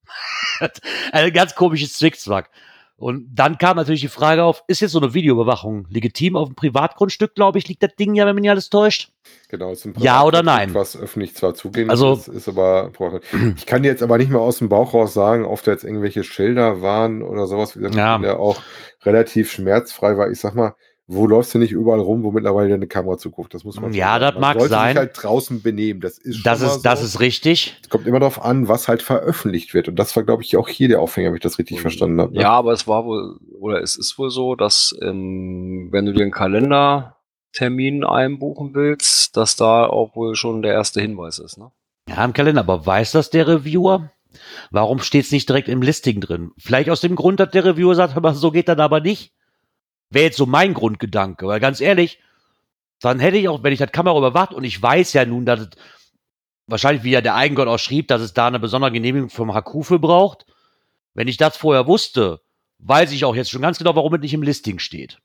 Ein 1.11 1.33
ganz 1.33 1.55
komisches 1.55 1.93
Zwickzwack. 1.93 2.49
Und 2.95 3.27
dann 3.33 3.57
kam 3.57 3.75
natürlich 3.75 4.01
die 4.01 4.07
Frage 4.07 4.43
auf, 4.43 4.63
ist 4.67 4.79
jetzt 4.79 4.91
so 4.91 4.99
eine 4.99 5.13
Videoüberwachung 5.13 5.87
legitim 5.89 6.37
auf 6.37 6.47
dem 6.47 6.55
Privatgrundstück, 6.55 7.35
glaube 7.35 7.57
ich, 7.57 7.67
liegt 7.67 7.83
das 7.83 7.95
Ding 7.95 8.13
ja, 8.13 8.25
wenn 8.25 8.35
mich 8.35 8.43
nicht 8.43 8.51
alles 8.51 8.69
täuscht? 8.69 9.11
Genau, 9.49 9.71
es 9.71 9.79
ist 9.79 9.97
ein 9.97 10.01
ja 10.01 10.23
oder 10.23 10.41
nein? 10.43 10.73
Was 10.73 10.95
öffentlich 10.95 11.35
zwar 11.35 11.53
zugänglich 11.53 11.89
also, 11.89 12.13
ist, 12.13 12.27
ist 12.27 12.47
aber 12.47 12.91
ich 13.57 13.65
kann 13.65 13.83
jetzt 13.83 14.03
aber 14.03 14.17
nicht 14.19 14.29
mehr 14.29 14.39
aus 14.39 14.59
dem 14.59 14.69
Bauch 14.69 14.93
raus 14.93 15.13
sagen, 15.13 15.43
ob 15.43 15.61
da 15.63 15.71
jetzt 15.71 15.83
irgendwelche 15.83 16.23
Schilder 16.23 16.81
waren 16.81 17.23
oder 17.23 17.47
sowas, 17.47 17.75
wie 17.75 17.79
gesagt, 17.79 17.97
ja. 17.97 18.17
der 18.19 18.39
auch 18.39 18.61
relativ 19.03 19.51
schmerzfrei 19.51 20.15
war. 20.17 20.29
Ich 20.29 20.39
sag 20.39 20.53
mal, 20.55 20.75
wo 21.07 21.27
läufst 21.27 21.53
du 21.53 21.59
nicht 21.59 21.71
überall 21.71 21.99
rum, 21.99 22.23
wo 22.23 22.31
mittlerweile 22.31 22.73
eine 22.73 22.87
Kamera 22.87 23.17
zuguckt? 23.17 23.53
Das 23.53 23.65
muss 23.65 23.79
man 23.79 23.93
Ja, 23.93 24.19
das 24.19 24.35
mag 24.39 24.57
sollte 24.57 24.69
sein. 24.69 24.93
Sich 24.93 24.97
halt 24.97 25.11
draußen 25.21 25.61
benehmen. 25.61 25.99
Das 25.99 26.17
ist 26.17 26.45
das 26.45 26.61
ist, 26.61 26.75
so. 26.75 26.81
das 26.81 27.03
ist 27.03 27.19
richtig. 27.19 27.77
Es 27.81 27.89
kommt 27.89 28.07
immer 28.07 28.19
darauf 28.19 28.43
an, 28.43 28.69
was 28.69 28.87
halt 28.87 29.01
veröffentlicht 29.01 29.73
wird. 29.73 29.89
Und 29.89 29.97
das 29.97 30.15
war, 30.15 30.23
glaube 30.23 30.43
ich, 30.43 30.55
auch 30.55 30.69
hier 30.69 30.87
der 30.87 31.01
Aufhänger, 31.01 31.29
wenn 31.29 31.35
ich 31.35 31.41
das 31.41 31.59
richtig 31.59 31.81
verstanden 31.81 32.21
habe. 32.21 32.33
Ne? 32.33 32.41
Ja, 32.41 32.51
aber 32.51 32.71
es 32.71 32.87
war 32.87 33.03
wohl, 33.03 33.37
oder 33.59 33.81
es 33.81 33.97
ist 33.97 34.17
wohl 34.17 34.29
so, 34.29 34.55
dass 34.55 34.95
ähm, 35.01 35.89
wenn 35.91 36.05
du 36.05 36.13
dir 36.13 36.21
einen 36.21 36.31
Kalendertermin 36.31 38.05
einbuchen 38.05 38.73
willst, 38.73 39.35
dass 39.35 39.57
da 39.57 39.85
auch 39.85 40.15
wohl 40.15 40.35
schon 40.35 40.61
der 40.61 40.71
erste 40.71 41.01
Hinweis 41.01 41.37
ist. 41.37 41.57
Ne? 41.57 41.71
Ja, 42.07 42.23
im 42.23 42.31
Kalender. 42.31 42.61
Aber 42.61 42.85
weiß 42.85 43.11
das 43.11 43.29
der 43.29 43.47
Reviewer? 43.47 44.11
Warum 44.71 44.99
steht 44.99 45.25
es 45.25 45.31
nicht 45.31 45.49
direkt 45.49 45.67
im 45.67 45.81
Listing 45.81 46.21
drin? 46.21 46.51
Vielleicht 46.57 46.89
aus 46.89 47.01
dem 47.01 47.15
Grund, 47.15 47.41
dass 47.41 47.51
der 47.51 47.65
Reviewer 47.65 47.95
sagt, 47.95 48.15
aber 48.17 48.33
so 48.33 48.51
geht 48.51 48.69
das 48.69 48.79
aber 48.79 49.01
nicht. 49.01 49.33
Wäre 50.13 50.25
jetzt 50.25 50.37
so 50.37 50.45
mein 50.45 50.73
Grundgedanke, 50.73 51.47
weil 51.47 51.59
ganz 51.59 51.81
ehrlich, 51.81 52.19
dann 52.99 53.19
hätte 53.19 53.37
ich 53.37 53.49
auch, 53.49 53.63
wenn 53.63 53.73
ich 53.73 53.79
das 53.79 53.91
Kamera 53.91 54.17
überwacht 54.17 54.53
und 54.53 54.63
ich 54.63 54.81
weiß 54.81 55.13
ja 55.13 55.25
nun, 55.25 55.45
dass 55.45 55.61
es 55.61 55.69
wahrscheinlich, 56.67 57.03
wie 57.03 57.11
ja 57.11 57.21
der 57.21 57.35
Eigengott 57.35 57.67
auch 57.67 57.79
schrieb, 57.79 58.07
dass 58.07 58.21
es 58.21 58.33
da 58.33 58.47
eine 58.47 58.59
besondere 58.59 58.91
Genehmigung 58.91 59.29
vom 59.29 59.53
HQ 59.53 59.83
für 59.83 59.99
braucht. 59.99 60.45
Wenn 61.13 61.27
ich 61.27 61.37
das 61.37 61.57
vorher 61.57 61.87
wusste, 61.87 62.41
weiß 62.79 63.11
ich 63.11 63.25
auch 63.25 63.35
jetzt 63.35 63.51
schon 63.51 63.61
ganz 63.61 63.77
genau, 63.77 63.95
warum 63.95 64.13
es 64.15 64.21
nicht 64.21 64.33
im 64.33 64.43
Listing 64.43 64.79
steht. 64.79 65.19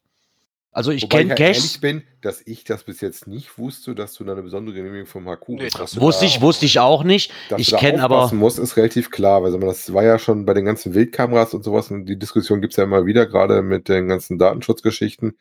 Also 0.72 0.90
ich 0.90 1.08
kenne 1.08 1.32
ich 1.32 1.38
Caches. 1.38 1.56
ehrlich 1.56 1.80
bin, 1.80 2.02
dass 2.20 2.42
ich 2.46 2.64
das 2.64 2.84
bis 2.84 3.00
jetzt 3.00 3.26
nicht 3.26 3.58
wusste, 3.58 3.94
dass 3.94 4.14
du 4.14 4.24
da 4.24 4.32
eine 4.32 4.42
besondere 4.42 4.74
Genehmigung 4.74 5.06
vom 5.06 5.24
HQ 5.28 5.48
Nee, 5.48 5.66
hast. 5.66 5.78
das 5.78 6.00
Wusste 6.00 6.24
ich, 6.24 6.40
wusste 6.40 6.66
ich 6.66 6.78
auch 6.80 7.04
nicht. 7.04 7.32
Dass 7.48 7.60
Ich 7.60 7.70
du 7.70 7.76
kenne 7.76 8.02
aber. 8.02 8.30
muss, 8.34 8.58
ist 8.58 8.76
relativ 8.76 9.10
klar, 9.10 9.42
weil 9.42 9.58
das 9.60 9.92
war 9.92 10.02
ja 10.04 10.18
schon 10.18 10.44
bei 10.44 10.54
den 10.54 10.64
ganzen 10.64 10.94
Wildkameras 10.94 11.54
und 11.54 11.64
sowas, 11.64 11.90
und 11.90 12.06
die 12.06 12.18
Diskussion 12.18 12.60
gibt's 12.60 12.76
ja 12.76 12.84
immer 12.84 13.06
wieder, 13.06 13.26
gerade 13.26 13.62
mit 13.62 13.88
den 13.88 14.08
ganzen 14.08 14.38
Datenschutzgeschichten. 14.38 15.36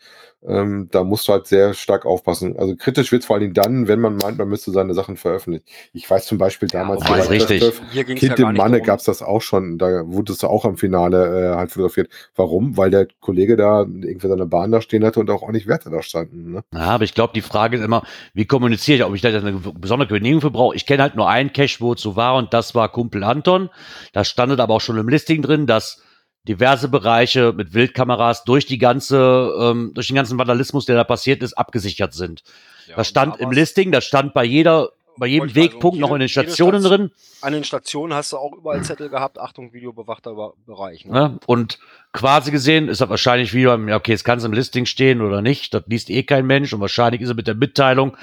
Ähm, 0.48 0.88
da 0.92 1.04
musst 1.04 1.28
du 1.28 1.34
halt 1.34 1.48
sehr 1.48 1.74
stark 1.74 2.06
aufpassen. 2.06 2.58
Also 2.58 2.76
kritisch 2.76 3.12
wird's 3.12 3.26
vor 3.26 3.36
allen 3.36 3.42
Dingen 3.42 3.54
dann, 3.56 3.88
wenn 3.88 4.00
man 4.00 4.16
meint, 4.18 4.38
man 4.38 4.48
müsste 4.48 4.72
seine 4.72 4.94
Sachen 4.94 5.18
veröffentlichen. 5.18 5.66
Ich 5.94 6.10
weiß 6.10 6.26
zum 6.28 6.38
Beispiel 6.38 6.70
damals, 6.70 7.02
wobei 7.04 7.18
bei 7.26 7.36
ist 7.38 7.50
richtig. 7.50 7.74
Ging's 8.06 8.20
Kind 8.20 8.40
ja 8.40 8.50
im 8.50 8.56
Manne 8.56 8.78
darum- 8.78 8.86
gab's 8.86 9.04
das 9.06 9.22
auch 9.24 9.42
schon, 9.42 9.78
da 9.78 10.04
wurde 10.06 10.32
es 10.34 10.44
auch 10.44 10.64
am 10.66 10.78
Finale 10.78 11.54
äh, 11.54 11.56
halt 11.56 11.72
fotografiert. 11.72 12.10
Warum? 12.36 12.78
Weil 12.78 12.92
der 12.92 13.08
Kollege 13.20 13.58
da 13.58 13.82
irgendwie 13.82 14.28
seine 14.28 14.46
Bahn 14.46 14.72
da 14.72 14.80
stehen 14.82 15.04
hatte 15.04 15.20
und 15.20 15.30
auch 15.32 15.42
ordentlich 15.42 15.68
Werte 15.68 15.90
da 15.90 16.02
standen. 16.04 16.52
Ne? 16.52 16.64
Ja, 16.74 16.82
aber 16.82 17.06
ich 17.06 17.14
glaube, 17.14 17.34
die 17.34 17.42
Frage 17.42 17.78
ist 17.78 17.84
immer, 17.84 18.04
wie 18.34 18.46
kommuniziere 18.46 18.98
ich, 18.98 19.04
ob 19.06 19.16
ich 19.16 19.22
da 19.22 19.30
eine 19.30 19.54
besondere 19.54 20.10
Genehmigung 20.10 20.42
für 20.42 20.52
brauche. 20.52 20.76
Ich 20.76 20.86
kenne 20.86 21.02
halt 21.02 21.16
nur 21.16 21.30
einen 21.30 21.54
Cache, 21.54 21.80
wo 21.80 21.94
es 21.94 22.02
so 22.02 22.16
war, 22.18 22.36
und 22.36 22.54
das 22.54 22.76
war 22.76 22.90
Kumpel 22.90 23.24
Anton. 23.24 23.70
Da 24.12 24.26
standet 24.26 24.60
aber 24.60 24.74
auch 24.74 24.82
schon 24.82 24.98
im 24.98 25.08
Listing 25.08 25.42
drin, 25.42 25.66
dass 25.66 26.02
diverse 26.48 26.90
Bereiche 26.90 27.54
mit 27.54 27.74
Wildkameras 27.74 28.44
durch 28.44 28.66
die 28.66 28.78
ganze, 28.78 29.54
ähm, 29.60 29.92
durch 29.94 30.08
den 30.08 30.16
ganzen 30.16 30.38
Vandalismus, 30.38 30.86
der 30.86 30.96
da 30.96 31.04
passiert 31.06 31.42
ist, 31.42 31.54
abgesichert 31.54 32.14
sind. 32.14 32.44
Ja, 32.88 32.98
das 32.98 33.08
stand 33.08 33.36
und 33.36 33.42
im 33.42 33.52
Listing, 33.52 33.92
das 33.92 34.06
stand 34.06 34.34
bei 34.34 34.44
jeder, 34.44 34.90
bei 35.18 35.28
jedem 35.28 35.54
Wegpunkt 35.54 36.00
noch 36.00 36.12
in 36.14 36.20
den 36.20 36.30
Stationen 36.30 36.82
Station- 36.82 37.10
drin. 37.10 37.12
An 37.42 37.54
den 37.54 37.64
Stationen 37.64 38.14
hast 38.14 38.32
du 38.32 38.38
auch 38.38 38.54
überall 38.54 38.84
Zettel 38.84 39.10
gehabt, 39.10 39.40
Achtung, 39.40 39.74
videobewachter 39.74 40.54
Bereich. 40.66 41.06
Ne? 41.06 41.14
Ne? 41.14 41.40
Und 41.46 41.80
quasi 42.14 42.52
gesehen 42.52 42.88
ist 42.88 43.02
das 43.02 43.10
wahrscheinlich 43.10 43.54
wie 43.54 43.66
beim, 43.66 43.88
ja, 43.90 43.96
okay, 43.96 44.14
es 44.14 44.24
kann 44.24 44.38
es 44.38 44.44
im 44.44 44.54
Listing 44.54 44.86
stehen 44.86 45.22
oder 45.22 45.42
nicht. 45.42 45.74
Das 45.74 45.84
liest 45.88 46.10
eh 46.10 46.24
kein 46.24 46.46
Mensch. 46.46 46.74
Und 46.74 46.82
wahrscheinlich 46.82 47.22
ist 47.22 47.30
es 47.30 47.36
mit 47.36 47.48
der 47.48 47.56
Mitteilung, 47.56 48.16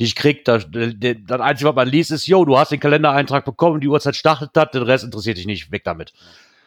die 0.00 0.04
ich 0.04 0.16
krieg, 0.16 0.44
da, 0.44 0.58
der, 0.58 1.14
das 1.14 1.40
Einzige, 1.40 1.68
was 1.68 1.76
man 1.76 1.88
liest, 1.88 2.10
ist, 2.10 2.26
yo, 2.26 2.44
du 2.44 2.58
hast 2.58 2.72
den 2.72 2.80
Kalendereintrag 2.80 3.44
bekommen, 3.44 3.80
die 3.80 3.88
Uhrzeit 3.88 4.16
startet 4.16 4.50
hat, 4.56 4.74
den 4.74 4.82
Rest 4.82 5.04
interessiert 5.04 5.36
dich 5.36 5.46
nicht, 5.46 5.70
weg 5.70 5.84
damit. 5.84 6.12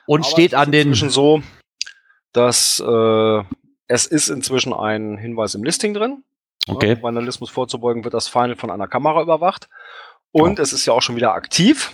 Und 0.06 0.22
Aber 0.22 0.30
steht 0.30 0.54
es 0.54 0.60
ist 0.60 0.66
an 0.66 0.72
den, 0.72 0.88
inzwischen 0.88 1.10
so, 1.10 1.42
dass 2.32 2.80
äh, 2.80 3.44
es 3.88 4.06
ist 4.06 4.30
inzwischen 4.30 4.74
ein 4.74 5.18
Hinweis 5.18 5.56
im 5.56 5.64
Listing 5.64 5.94
drin. 5.94 6.24
Okay, 6.68 6.96
Um 6.96 7.04
Vandalismus 7.04 7.50
vorzubeugen, 7.50 8.04
wird 8.04 8.14
das 8.14 8.28
Final 8.28 8.56
von 8.56 8.72
einer 8.72 8.88
Kamera 8.88 9.22
überwacht. 9.22 9.70
Und 10.32 10.60
es 10.60 10.74
ist 10.74 10.86
ja 10.86 10.94
auch 10.94 11.02
schon 11.02 11.16
wieder 11.16 11.34
aktiv, 11.34 11.94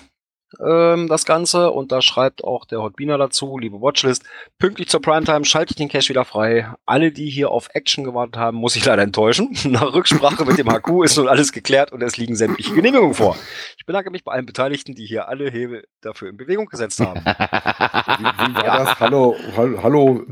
ähm, 0.59 1.07
das 1.07 1.25
Ganze. 1.25 1.71
Und 1.71 1.91
da 1.91 2.01
schreibt 2.01 2.43
auch 2.43 2.65
der 2.65 2.81
Hotbiner 2.81 3.17
dazu, 3.17 3.57
liebe 3.57 3.81
Watchlist, 3.81 4.23
pünktlich 4.59 4.89
zur 4.89 5.01
Primetime 5.01 5.45
schalte 5.45 5.71
ich 5.71 5.77
den 5.77 5.89
Cache 5.89 6.09
wieder 6.09 6.25
frei. 6.25 6.73
Alle, 6.85 7.11
die 7.11 7.29
hier 7.29 7.51
auf 7.51 7.69
Action 7.73 8.03
gewartet 8.03 8.37
haben, 8.37 8.57
muss 8.57 8.75
ich 8.75 8.85
leider 8.85 9.01
enttäuschen. 9.01 9.55
Nach 9.65 9.93
Rücksprache 9.93 10.45
mit 10.45 10.57
dem 10.57 10.69
HQ 10.71 11.03
ist 11.03 11.17
nun 11.17 11.27
alles 11.27 11.51
geklärt 11.51 11.91
und 11.91 12.01
es 12.01 12.17
liegen 12.17 12.35
sämtliche 12.35 12.73
Genehmigungen 12.73 13.13
vor. 13.13 13.35
Ich 13.77 13.85
bedanke 13.85 14.11
mich 14.11 14.23
bei 14.23 14.33
allen 14.33 14.45
Beteiligten, 14.45 14.95
die 14.95 15.05
hier 15.05 15.27
alle 15.27 15.49
Hebel 15.49 15.85
dafür 16.01 16.29
in 16.29 16.37
Bewegung 16.37 16.65
gesetzt 16.67 16.99
haben. 16.99 17.21
Wie, 17.23 18.25
wie 18.25 18.55
war 18.55 18.77
das? 18.77 18.99
Hallo, 18.99 19.35
hallo, 19.55 19.83
hallo. 19.83 20.25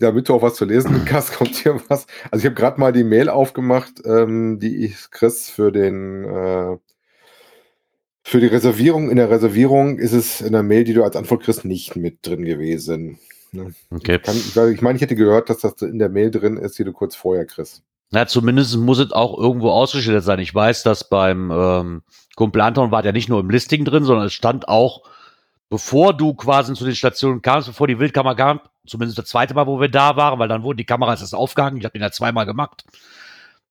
Damit 0.00 0.28
du 0.28 0.34
auch 0.34 0.42
was 0.42 0.54
zu 0.54 0.64
lesen 0.64 1.04
hast, 1.12 1.32
kommt 1.32 1.56
hier 1.56 1.80
was. 1.88 2.06
Also 2.30 2.42
ich 2.42 2.46
habe 2.46 2.54
gerade 2.54 2.80
mal 2.80 2.92
die 2.92 3.04
Mail 3.04 3.28
aufgemacht, 3.28 4.02
ähm, 4.04 4.58
die 4.60 4.84
ich 4.84 5.10
Chris 5.10 5.50
für 5.50 5.72
den 5.72 6.24
äh, 6.24 6.76
für 8.22 8.40
die 8.40 8.46
Reservierung. 8.46 9.10
In 9.10 9.16
der 9.16 9.30
Reservierung 9.30 9.98
ist 9.98 10.12
es 10.12 10.40
in 10.40 10.52
der 10.52 10.62
Mail, 10.62 10.84
die 10.84 10.94
du 10.94 11.02
als 11.02 11.16
Antwort 11.16 11.42
kriegst, 11.42 11.64
nicht 11.64 11.96
mit 11.96 12.26
drin 12.26 12.44
gewesen. 12.44 13.18
Ne? 13.52 13.72
okay. 13.90 14.18
Kann, 14.18 14.36
ich 14.36 14.82
meine, 14.82 14.96
ich, 14.96 14.96
ich 14.96 15.02
hätte 15.02 15.16
gehört, 15.16 15.48
dass 15.48 15.60
das 15.60 15.80
in 15.82 15.98
der 15.98 16.10
Mail 16.10 16.30
drin 16.30 16.58
ist, 16.58 16.78
die 16.78 16.84
du 16.84 16.92
kurz 16.92 17.16
vorher 17.16 17.46
kriegst. 17.46 17.82
Na, 18.10 18.26
zumindest 18.26 18.76
muss 18.76 18.98
es 18.98 19.12
auch 19.12 19.38
irgendwo 19.38 19.70
ausgeschildert 19.70 20.24
sein. 20.24 20.38
Ich 20.38 20.54
weiß, 20.54 20.82
dass 20.82 21.08
beim 21.08 21.50
ähm, 21.50 22.02
Kumpel 22.36 22.62
Anton 22.62 22.90
war 22.90 23.04
ja 23.04 23.12
nicht 23.12 23.28
nur 23.28 23.40
im 23.40 23.50
Listing 23.50 23.84
drin, 23.84 24.04
sondern 24.04 24.26
es 24.26 24.32
stand 24.32 24.68
auch, 24.68 25.02
bevor 25.68 26.14
du 26.14 26.34
quasi 26.34 26.72
zu 26.74 26.84
den 26.84 26.94
Stationen 26.94 27.42
kamst, 27.42 27.68
bevor 27.68 27.86
die 27.86 27.98
Wildkamera 27.98 28.34
kam, 28.34 28.60
zumindest 28.88 29.18
das 29.18 29.26
zweite 29.26 29.54
Mal, 29.54 29.66
wo 29.66 29.80
wir 29.80 29.88
da 29.88 30.16
waren, 30.16 30.38
weil 30.38 30.48
dann 30.48 30.62
wurden 30.62 30.78
die 30.78 30.84
Kameras 30.84 31.20
erst 31.20 31.34
aufgehangen. 31.34 31.78
Ich 31.78 31.84
habe 31.84 31.92
den 31.92 32.02
ja 32.02 32.10
zweimal 32.10 32.46
gemacht. 32.46 32.84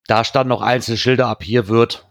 Da 0.07 0.23
standen 0.23 0.49
noch 0.49 0.61
einzelne 0.61 0.97
Schilder 0.97 1.27
ab, 1.27 1.43
hier 1.43 1.67
wird 1.67 2.05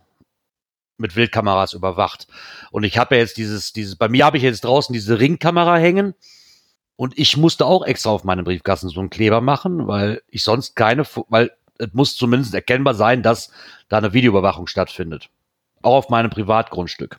mit 0.99 1.17
Wildkameras 1.17 1.73
überwacht. 1.73 2.27
Und 2.71 2.85
ich 2.85 2.99
habe 2.99 3.17
ja 3.17 3.21
jetzt 3.21 3.37
dieses, 3.37 3.73
dieses, 3.73 3.97
bei 3.97 4.09
mir 4.09 4.25
habe 4.25 4.37
ich 4.37 4.43
jetzt 4.43 4.65
draußen 4.65 4.93
diese 4.93 5.19
Ringkamera 5.19 5.77
hängen. 5.77 6.15
Und 6.97 7.19
ich 7.19 7.37
musste 7.37 7.67
auch 7.67 7.85
extra 7.85 8.11
auf 8.11 8.25
meinem 8.25 8.45
Briefkasten 8.45 8.89
so 8.89 9.01
einen 9.01 9.11
Kleber 9.11 9.43
machen, 9.43 9.87
weil 9.87 10.23
ich 10.29 10.43
sonst 10.43 10.77
keine, 10.77 11.05
weil 11.29 11.51
es 11.79 11.93
muss 11.93 12.17
zumindest 12.17 12.55
erkennbar 12.55 12.95
sein, 12.95 13.23
dass 13.23 13.51
da 13.89 13.99
eine 13.99 14.15
Videoüberwachung 14.15 14.67
stattfindet. 14.67 15.29
Auch 15.83 15.97
auf 15.97 16.09
meinem 16.09 16.31
Privatgrundstück. 16.31 17.19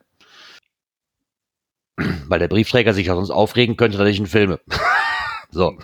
Weil 2.28 2.40
der 2.40 2.48
Briefträger 2.48 2.94
sich 2.94 3.08
ja 3.08 3.16
sonst 3.16 3.30
aufregen 3.30 3.78
könnte, 3.78 3.98
dass 3.98 4.08
ich 4.08 4.20
ihn 4.20 4.28
filme. 4.28 4.60
so. 5.52 5.78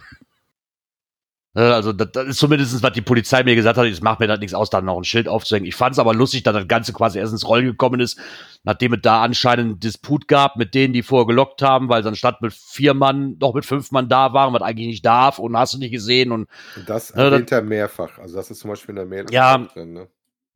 Äh, 1.56 1.62
Also, 1.62 1.94
das, 1.94 2.12
das 2.12 2.28
ist 2.28 2.38
zumindest, 2.40 2.82
was 2.82 2.94
die 2.94 3.02
Polizei 3.02 3.44
mir 3.44 3.56
gesagt 3.56 3.78
hat. 3.78 3.86
Es 3.86 4.02
macht 4.02 4.20
mir 4.20 4.28
da 4.28 4.38
nichts 4.38 4.54
aus, 4.54 4.70
da 4.70 4.82
noch 4.82 4.98
ein 4.98 5.04
Schild 5.04 5.28
aufzuhängen. 5.28 5.68
Ich 5.68 5.76
fand 5.76 5.94
es 5.94 6.00
aber 6.00 6.14
lustig, 6.14 6.44
dass 6.44 6.54
das 6.56 6.68
Ganze 6.68 6.94
quasi 6.94 7.20
erst 7.20 7.32
ins 7.34 7.48
Rollen 7.48 7.66
gekommen 7.66 8.00
ist, 8.00 8.20
nachdem 8.64 8.94
es 8.94 9.02
da 9.02 9.22
anscheinend 9.22 9.66
einen 9.66 9.80
Disput 9.80 10.28
gab 10.28 10.56
mit 10.56 10.74
denen, 10.74 10.94
die 10.94 11.04
vorher 11.04 11.28
gelockt 11.28 11.62
haben, 11.62 11.90
weil 11.90 12.02
dann 12.02 12.16
statt 12.16 12.42
mit 12.42 12.54
vier 12.54 12.94
Mann 12.94 13.38
doch 13.38 13.54
mit 13.54 13.66
fünf 13.66 13.92
Mann 13.92 14.10
da 14.10 14.34
waren, 14.34 14.54
was 14.54 14.62
eigentlich 14.64 14.88
nicht 14.88 15.06
darf 15.06 15.38
und 15.40 15.56
hast 15.56 15.74
du 15.74 15.78
nicht 15.78 15.92
gesehen 15.92 16.32
und 16.32 16.50
Und 16.76 16.90
das 16.90 17.10
Ja, 17.10 17.26
erwähnt 17.26 17.52
er 17.52 17.62
mehrfach. 17.62 18.18
Also 18.18 18.36
das 18.36 18.50
ist 18.50 18.60
zum 18.60 18.72
Beispiel 18.72 18.92
in 18.92 18.96
der 18.96 19.06
Mail 19.06 19.26
Ja. 19.32 19.58
drin. 19.60 19.94
Ne? 19.94 20.08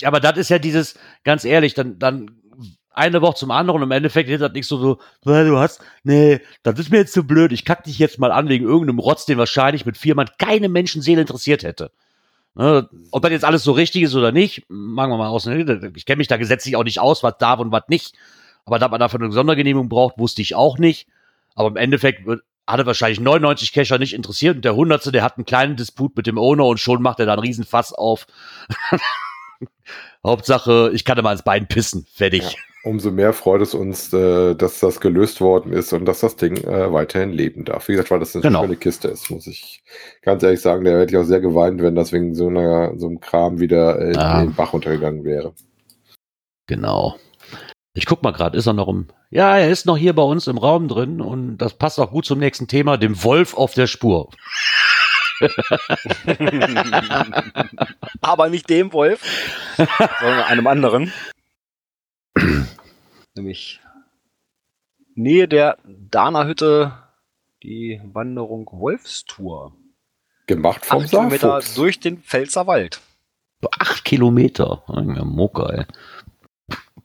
aber 0.03 0.19
das 0.19 0.37
ist 0.37 0.49
ja 0.49 0.59
dieses, 0.59 0.93
ganz 1.23 1.43
ehrlich, 1.43 1.73
dann, 1.73 1.97
dann 1.97 2.29
eine 2.97 3.21
Woche 3.21 3.35
zum 3.35 3.51
anderen 3.51 3.81
und 3.81 3.83
im 3.87 3.91
Endeffekt 3.91 4.29
ist 4.29 4.41
das 4.41 4.51
nicht 4.53 4.67
so, 4.67 4.77
so, 4.77 4.99
"Weil 5.23 5.47
du 5.47 5.57
hast, 5.57 5.81
nee, 6.03 6.39
das 6.63 6.79
ist 6.79 6.91
mir 6.91 6.97
jetzt 6.97 7.13
zu 7.13 7.23
blöd, 7.23 7.51
ich 7.51 7.65
kack 7.65 7.83
dich 7.83 7.99
jetzt 7.99 8.19
mal 8.19 8.31
an 8.31 8.49
wegen 8.49 8.65
irgendeinem 8.65 8.99
Rotz, 8.99 9.25
den 9.25 9.37
wahrscheinlich 9.37 9.85
mit 9.85 9.97
vier 9.97 10.15
Mann 10.15 10.29
keine 10.37 10.69
Menschenseele 10.69 11.21
interessiert 11.21 11.63
hätte. 11.63 11.91
Ne, 12.55 12.89
ob 13.11 13.21
das 13.21 13.31
jetzt 13.31 13.45
alles 13.45 13.63
so 13.63 13.71
richtig 13.71 14.01
ist 14.01 14.15
oder 14.15 14.31
nicht, 14.31 14.65
machen 14.67 15.11
wir 15.11 15.17
mal 15.17 15.27
aus. 15.27 15.45
ne? 15.45 15.91
Ich 15.95 16.05
kenne 16.07 16.17
mich 16.17 16.27
da 16.27 16.37
gesetzlich 16.37 16.75
auch 16.75 16.83
nicht 16.83 16.99
aus, 16.99 17.21
was 17.21 17.37
darf 17.37 17.59
und 17.59 17.71
was 17.71 17.83
nicht. 17.87 18.15
Aber 18.65 18.79
dass 18.79 18.89
man 18.89 18.99
dafür 18.99 19.21
eine 19.21 19.31
Sondergenehmigung 19.31 19.89
braucht, 19.89 20.17
wusste 20.17 20.41
ich 20.41 20.55
auch 20.55 20.79
nicht. 20.79 21.07
Aber 21.53 21.69
im 21.69 21.77
Endeffekt 21.77 22.27
hatte 22.65 22.85
wahrscheinlich 22.85 23.19
99 23.19 23.71
Cacher 23.73 23.97
nicht 23.99 24.13
interessiert 24.13 24.57
und 24.57 24.65
der 24.65 24.75
Hundertste, 24.75 25.11
der 25.11 25.23
hat 25.23 25.37
einen 25.37 25.45
kleinen 25.45 25.75
Disput 25.77 26.17
mit 26.17 26.27
dem 26.27 26.37
Owner 26.37 26.65
und 26.65 26.79
schon 26.79 27.01
macht 27.01 27.19
er 27.19 27.27
da 27.27 27.33
einen 27.33 27.41
riesen 27.43 27.63
Fass 27.63 27.93
auf. 27.93 28.25
Hauptsache, 30.25 30.91
ich 30.93 31.05
kann 31.05 31.17
immer 31.17 31.29
ans 31.29 31.43
Bein 31.43 31.67
pissen. 31.67 32.05
Fertig. 32.13 32.43
Ja, 32.43 32.49
umso 32.87 33.11
mehr 33.11 33.33
freut 33.33 33.61
es 33.61 33.73
uns, 33.73 34.11
äh, 34.13 34.55
dass 34.55 34.79
das 34.79 34.99
gelöst 34.99 35.41
worden 35.41 35.73
ist 35.73 35.93
und 35.93 36.05
dass 36.05 36.21
das 36.21 36.35
Ding 36.35 36.57
äh, 36.57 36.91
weiterhin 36.91 37.31
leben 37.31 37.65
darf. 37.65 37.87
Wie 37.87 37.93
gesagt, 37.93 38.11
weil 38.11 38.19
das 38.19 38.35
eine 38.35 38.41
genau. 38.41 38.61
schöne 38.61 38.77
Kiste 38.77 39.09
ist, 39.09 39.29
muss 39.29 39.47
ich 39.47 39.83
ganz 40.21 40.43
ehrlich 40.43 40.61
sagen. 40.61 40.85
Da 40.85 40.91
hätte 40.91 41.11
ich 41.11 41.17
auch 41.17 41.25
sehr 41.25 41.41
geweint, 41.41 41.81
wenn 41.81 41.95
das 41.95 42.11
wegen 42.11 42.33
so, 42.35 42.47
einer, 42.47 42.97
so 42.97 43.07
einem 43.07 43.19
Kram 43.19 43.59
wieder 43.59 43.99
äh, 43.99 44.15
ah. 44.17 44.41
in 44.41 44.47
den 44.49 44.55
Bach 44.55 44.73
untergegangen 44.73 45.23
wäre. 45.23 45.53
Genau. 46.67 47.15
Ich 47.93 48.05
guck 48.05 48.21
mal 48.23 48.31
gerade, 48.31 48.57
ist 48.57 48.67
er 48.67 48.73
noch 48.73 48.87
im. 48.87 49.07
Ja, 49.29 49.57
er 49.57 49.69
ist 49.69 49.85
noch 49.85 49.97
hier 49.97 50.13
bei 50.13 50.21
uns 50.21 50.47
im 50.47 50.57
Raum 50.57 50.87
drin 50.87 51.19
und 51.19 51.57
das 51.57 51.73
passt 51.73 51.99
auch 51.99 52.11
gut 52.11 52.25
zum 52.25 52.39
nächsten 52.39 52.67
Thema, 52.67 52.97
dem 52.97 53.23
Wolf 53.23 53.55
auf 53.55 53.73
der 53.73 53.87
Spur. 53.87 54.29
Aber 58.21 58.49
nicht 58.49 58.69
dem 58.69 58.93
Wolf, 58.93 59.21
sondern 59.75 60.43
einem 60.43 60.67
anderen. 60.67 61.11
Nämlich 63.37 63.79
Nähe 65.15 65.47
der 65.47 65.77
Dana-Hütte 65.85 66.93
die 67.63 68.01
Wanderung 68.03 68.67
Wolfstour. 68.71 69.75
Gemacht 70.45 70.85
vom 70.85 71.03
Acht 71.03 71.09
Kilometer 71.09 71.61
durch 71.75 71.99
den 71.99 72.19
Pfälzer 72.19 72.67
Wald. 72.67 73.01
Acht 73.79 74.05
Kilometer. 74.05 74.83
Ja, 74.87 75.23
Mucke, 75.23 75.63
ey. 75.63 75.85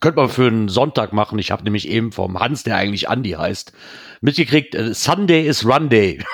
Könnte 0.01 0.21
man 0.21 0.29
für 0.29 0.47
einen 0.49 0.69
Sonntag 0.69 1.13
machen. 1.13 1.39
Ich 1.39 1.51
habe 1.51 1.65
nämlich 1.65 1.89
eben 1.89 2.13
vom 2.13 2.39
Hans, 2.39 2.65
der 2.65 2.77
eigentlich 2.77 3.09
Andy 3.09 3.31
heißt, 3.31 3.73
mitgekriegt, 4.21 4.75
äh, 4.75 4.93
Sunday 4.95 5.47
is 5.47 5.65
Run 5.65 5.89
Day. 5.89 6.25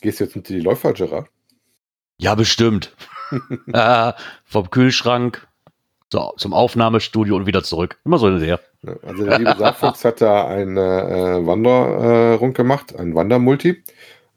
Gehst 0.00 0.20
du 0.20 0.24
jetzt 0.24 0.36
mit 0.36 0.48
die 0.48 0.60
Läufer, 0.60 0.92
Gerard? 0.92 1.28
Ja, 2.18 2.34
bestimmt. 2.34 2.94
äh, 3.72 4.12
vom 4.44 4.70
Kühlschrank 4.70 5.46
so, 6.12 6.32
zum 6.36 6.52
Aufnahmestudio 6.52 7.36
und 7.36 7.46
wieder 7.46 7.62
zurück. 7.62 7.98
Immer 8.04 8.18
so 8.18 8.26
eine 8.26 8.40
der. 8.40 8.60
Also 9.06 9.24
der 9.24 9.38
liebe 9.38 9.54
Saarfuchs 9.58 10.04
hat 10.04 10.20
da 10.20 10.46
eine 10.46 11.40
äh, 11.40 11.46
Wanderung 11.46 12.50
äh, 12.50 12.54
gemacht, 12.54 12.98
ein 12.98 13.14
Wandermulti, 13.14 13.82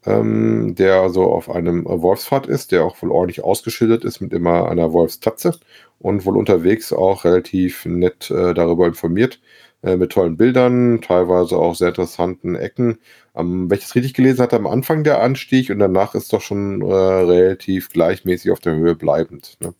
ähm, 0.05 0.75
der 0.75 1.09
so 1.09 1.23
auf 1.31 1.49
einem 1.49 1.85
Wolfspfad 1.85 2.47
ist, 2.47 2.71
der 2.71 2.83
auch 2.83 3.01
wohl 3.01 3.11
ordentlich 3.11 3.43
ausgeschildert 3.43 4.03
ist 4.03 4.19
mit 4.19 4.33
immer 4.33 4.69
einer 4.69 4.91
Wolfstatze 4.91 5.57
und 5.99 6.25
wohl 6.25 6.37
unterwegs 6.37 6.91
auch 6.91 7.23
relativ 7.23 7.85
nett 7.85 8.29
äh, 8.29 8.53
darüber 8.53 8.85
informiert, 8.85 9.39
äh, 9.84 9.97
mit 9.97 10.13
tollen 10.13 10.38
Bildern, 10.38 11.01
teilweise 11.01 11.57
auch 11.57 11.75
sehr 11.75 11.89
interessanten 11.89 12.55
Ecken. 12.55 12.99
Ähm, 13.36 13.69
wenn 13.69 13.77
ich 13.77 13.84
es 13.84 13.95
richtig 13.95 14.13
gelesen 14.13 14.41
hatte, 14.41 14.55
am 14.55 14.67
Anfang 14.67 15.03
der 15.03 15.21
Anstieg 15.21 15.69
und 15.69 15.79
danach 15.79 16.15
ist 16.15 16.31
doch 16.31 16.41
schon 16.41 16.81
äh, 16.81 16.86
relativ 16.93 17.89
gleichmäßig 17.89 18.51
auf 18.51 18.59
der 18.59 18.75
Höhe 18.75 18.95
bleibend. 18.95 19.57
Ne? 19.59 19.73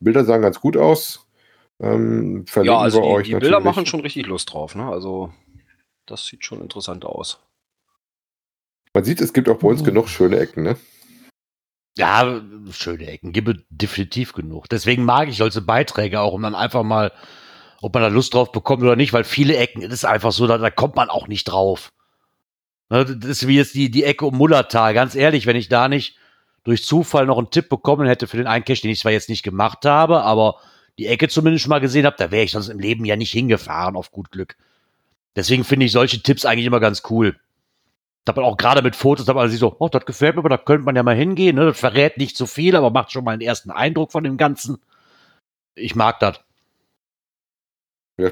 Bilder 0.00 0.24
sahen 0.24 0.42
ganz 0.42 0.60
gut 0.60 0.76
aus. 0.76 1.26
Ähm, 1.80 2.44
ja, 2.62 2.78
also 2.78 3.00
die, 3.00 3.06
euch 3.08 3.26
die 3.26 3.34
Bilder 3.34 3.58
machen 3.58 3.86
schon 3.86 4.00
richtig 4.00 4.26
Lust 4.26 4.52
drauf. 4.52 4.76
Ne? 4.76 4.84
Also 4.84 5.32
das 6.06 6.26
sieht 6.26 6.44
schon 6.44 6.60
interessant 6.60 7.04
aus. 7.04 7.40
Man 8.94 9.04
sieht, 9.04 9.20
es 9.20 9.32
gibt 9.32 9.48
auch 9.48 9.58
bei 9.58 9.68
uns 9.68 9.80
oh. 9.80 9.84
genug 9.84 10.08
schöne 10.08 10.38
Ecken, 10.38 10.62
ne? 10.62 10.76
Ja, 11.98 12.40
schöne 12.70 13.06
Ecken 13.06 13.32
gibt 13.32 13.48
es 13.48 13.56
definitiv 13.70 14.32
genug. 14.34 14.68
Deswegen 14.68 15.04
mag 15.04 15.28
ich 15.28 15.36
solche 15.36 15.60
Beiträge 15.60 16.20
auch, 16.20 16.32
um 16.32 16.42
dann 16.42 16.54
einfach 16.54 16.84
mal 16.84 17.12
ob 17.82 17.92
man 17.92 18.02
da 18.02 18.08
Lust 18.08 18.32
drauf 18.32 18.52
bekommt 18.52 18.82
oder 18.82 18.96
nicht, 18.96 19.12
weil 19.12 19.24
viele 19.24 19.56
Ecken, 19.56 19.82
ist 19.82 20.04
einfach 20.04 20.32
so, 20.32 20.46
da, 20.46 20.56
da 20.56 20.70
kommt 20.70 20.94
man 20.94 21.10
auch 21.10 21.26
nicht 21.26 21.44
drauf. 21.44 21.92
Ne, 22.88 23.04
das 23.04 23.28
ist 23.28 23.48
wie 23.48 23.56
jetzt 23.56 23.74
die, 23.74 23.90
die 23.90 24.04
Ecke 24.04 24.24
um 24.24 24.36
Mullertal. 24.36 24.94
Ganz 24.94 25.16
ehrlich, 25.16 25.46
wenn 25.46 25.56
ich 25.56 25.68
da 25.68 25.88
nicht 25.88 26.16
durch 26.62 26.84
Zufall 26.84 27.26
noch 27.26 27.38
einen 27.38 27.50
Tipp 27.50 27.68
bekommen 27.68 28.06
hätte 28.06 28.28
für 28.28 28.36
den 28.36 28.46
einen 28.46 28.64
Cache, 28.64 28.82
den 28.82 28.92
ich 28.92 29.00
zwar 29.00 29.10
jetzt 29.10 29.28
nicht 29.28 29.42
gemacht 29.42 29.84
habe, 29.84 30.22
aber 30.22 30.58
die 30.96 31.08
Ecke 31.08 31.28
zumindest 31.28 31.66
mal 31.66 31.80
gesehen 31.80 32.06
habe, 32.06 32.16
da 32.16 32.30
wäre 32.30 32.44
ich 32.44 32.52
sonst 32.52 32.68
im 32.68 32.78
Leben 32.78 33.04
ja 33.04 33.16
nicht 33.16 33.32
hingefahren, 33.32 33.96
auf 33.96 34.12
gut 34.12 34.30
Glück. 34.30 34.56
Deswegen 35.34 35.64
finde 35.64 35.86
ich 35.86 35.92
solche 35.92 36.22
Tipps 36.22 36.44
eigentlich 36.44 36.66
immer 36.66 36.80
ganz 36.80 37.02
cool. 37.10 37.36
Da 38.24 38.32
man 38.32 38.44
auch 38.44 38.56
gerade 38.56 38.82
mit 38.82 38.94
Fotos, 38.94 39.26
da 39.26 39.34
man 39.34 39.50
sich 39.50 39.58
so, 39.58 39.74
oh, 39.80 39.88
das 39.88 40.06
gefällt 40.06 40.36
mir, 40.36 40.40
aber 40.40 40.50
da 40.50 40.58
könnte 40.58 40.84
man 40.84 40.94
ja 40.94 41.02
mal 41.02 41.16
hingehen. 41.16 41.56
Ne? 41.56 41.66
Das 41.66 41.80
verrät 41.80 42.16
nicht 42.16 42.36
so 42.36 42.46
viel, 42.46 42.76
aber 42.76 42.90
macht 42.90 43.10
schon 43.10 43.24
mal 43.24 43.32
einen 43.32 43.40
ersten 43.40 43.72
Eindruck 43.72 44.12
von 44.12 44.22
dem 44.22 44.36
Ganzen. 44.36 44.78
Ich 45.74 45.96
mag 45.96 46.20
das. 46.20 46.38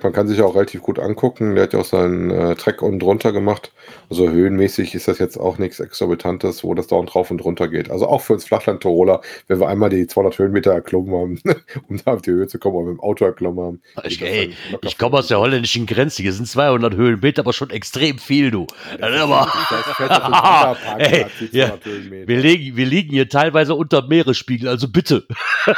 Man 0.03 0.13
kann 0.13 0.29
sich 0.29 0.41
auch 0.43 0.55
relativ 0.55 0.83
gut 0.83 0.99
angucken. 0.99 1.55
Der 1.55 1.65
hat 1.65 1.73
ja 1.73 1.81
auch 1.81 1.85
seinen 1.85 2.31
äh, 2.31 2.55
Track 2.55 2.83
unten 2.83 2.99
drunter 2.99 3.33
gemacht. 3.33 3.73
Also 4.09 4.29
höhenmäßig 4.29 4.95
ist 4.95 5.09
das 5.09 5.19
jetzt 5.19 5.37
auch 5.37 5.59
nichts 5.59 5.81
Exorbitantes, 5.81 6.65
wo 6.65 6.75
das 6.75 6.87
da 6.87 6.97
und 6.97 7.07
drauf 7.07 7.31
und 7.31 7.39
drunter 7.39 7.69
geht. 7.69 7.91
Also 7.91 8.07
auch 8.07 8.21
für 8.21 8.35
uns 8.35 8.45
Flachland-Tiroler, 8.45 9.21
wenn 9.49 9.61
wir 9.61 9.69
einmal 9.69 9.91
die 9.91 10.07
200 10.07 10.39
Höhenmeter 10.39 10.73
erklommen 10.73 11.15
haben, 11.15 11.41
um 11.89 12.01
da 12.05 12.13
auf 12.15 12.23
die 12.23 12.31
Höhe 12.31 12.47
zu 12.47 12.59
kommen, 12.59 12.77
oder 12.77 12.87
mit 12.91 12.99
dem 12.99 13.01
Auto 13.01 13.25
erklommen 13.25 13.65
haben. 13.65 13.83
Ich, 14.05 14.23
ey, 14.23 14.55
ich 14.83 14.99
komme 14.99 15.19
aus 15.19 15.29
der 15.29 15.41
holländischen 15.41 15.87
Grenze. 15.87 16.23
Hier 16.23 16.33
sind 16.33 16.47
200 16.47 16.95
Höhenmeter, 16.95 17.43
aber 17.43 17.53
schon 17.53 17.71
extrem 17.71 18.19
viel, 18.19 18.51
du. 18.51 18.67
Ja, 19.01 19.25
aber, 19.25 20.77
ey, 20.99 21.27
ja, 21.53 21.79
wir, 21.85 22.39
liegen, 22.39 22.77
wir 22.77 22.87
liegen 22.87 23.11
hier 23.11 23.29
teilweise 23.29 23.75
unter 23.75 24.07
Meeresspiegel, 24.07 24.69
also 24.69 24.89
bitte. 24.89 25.27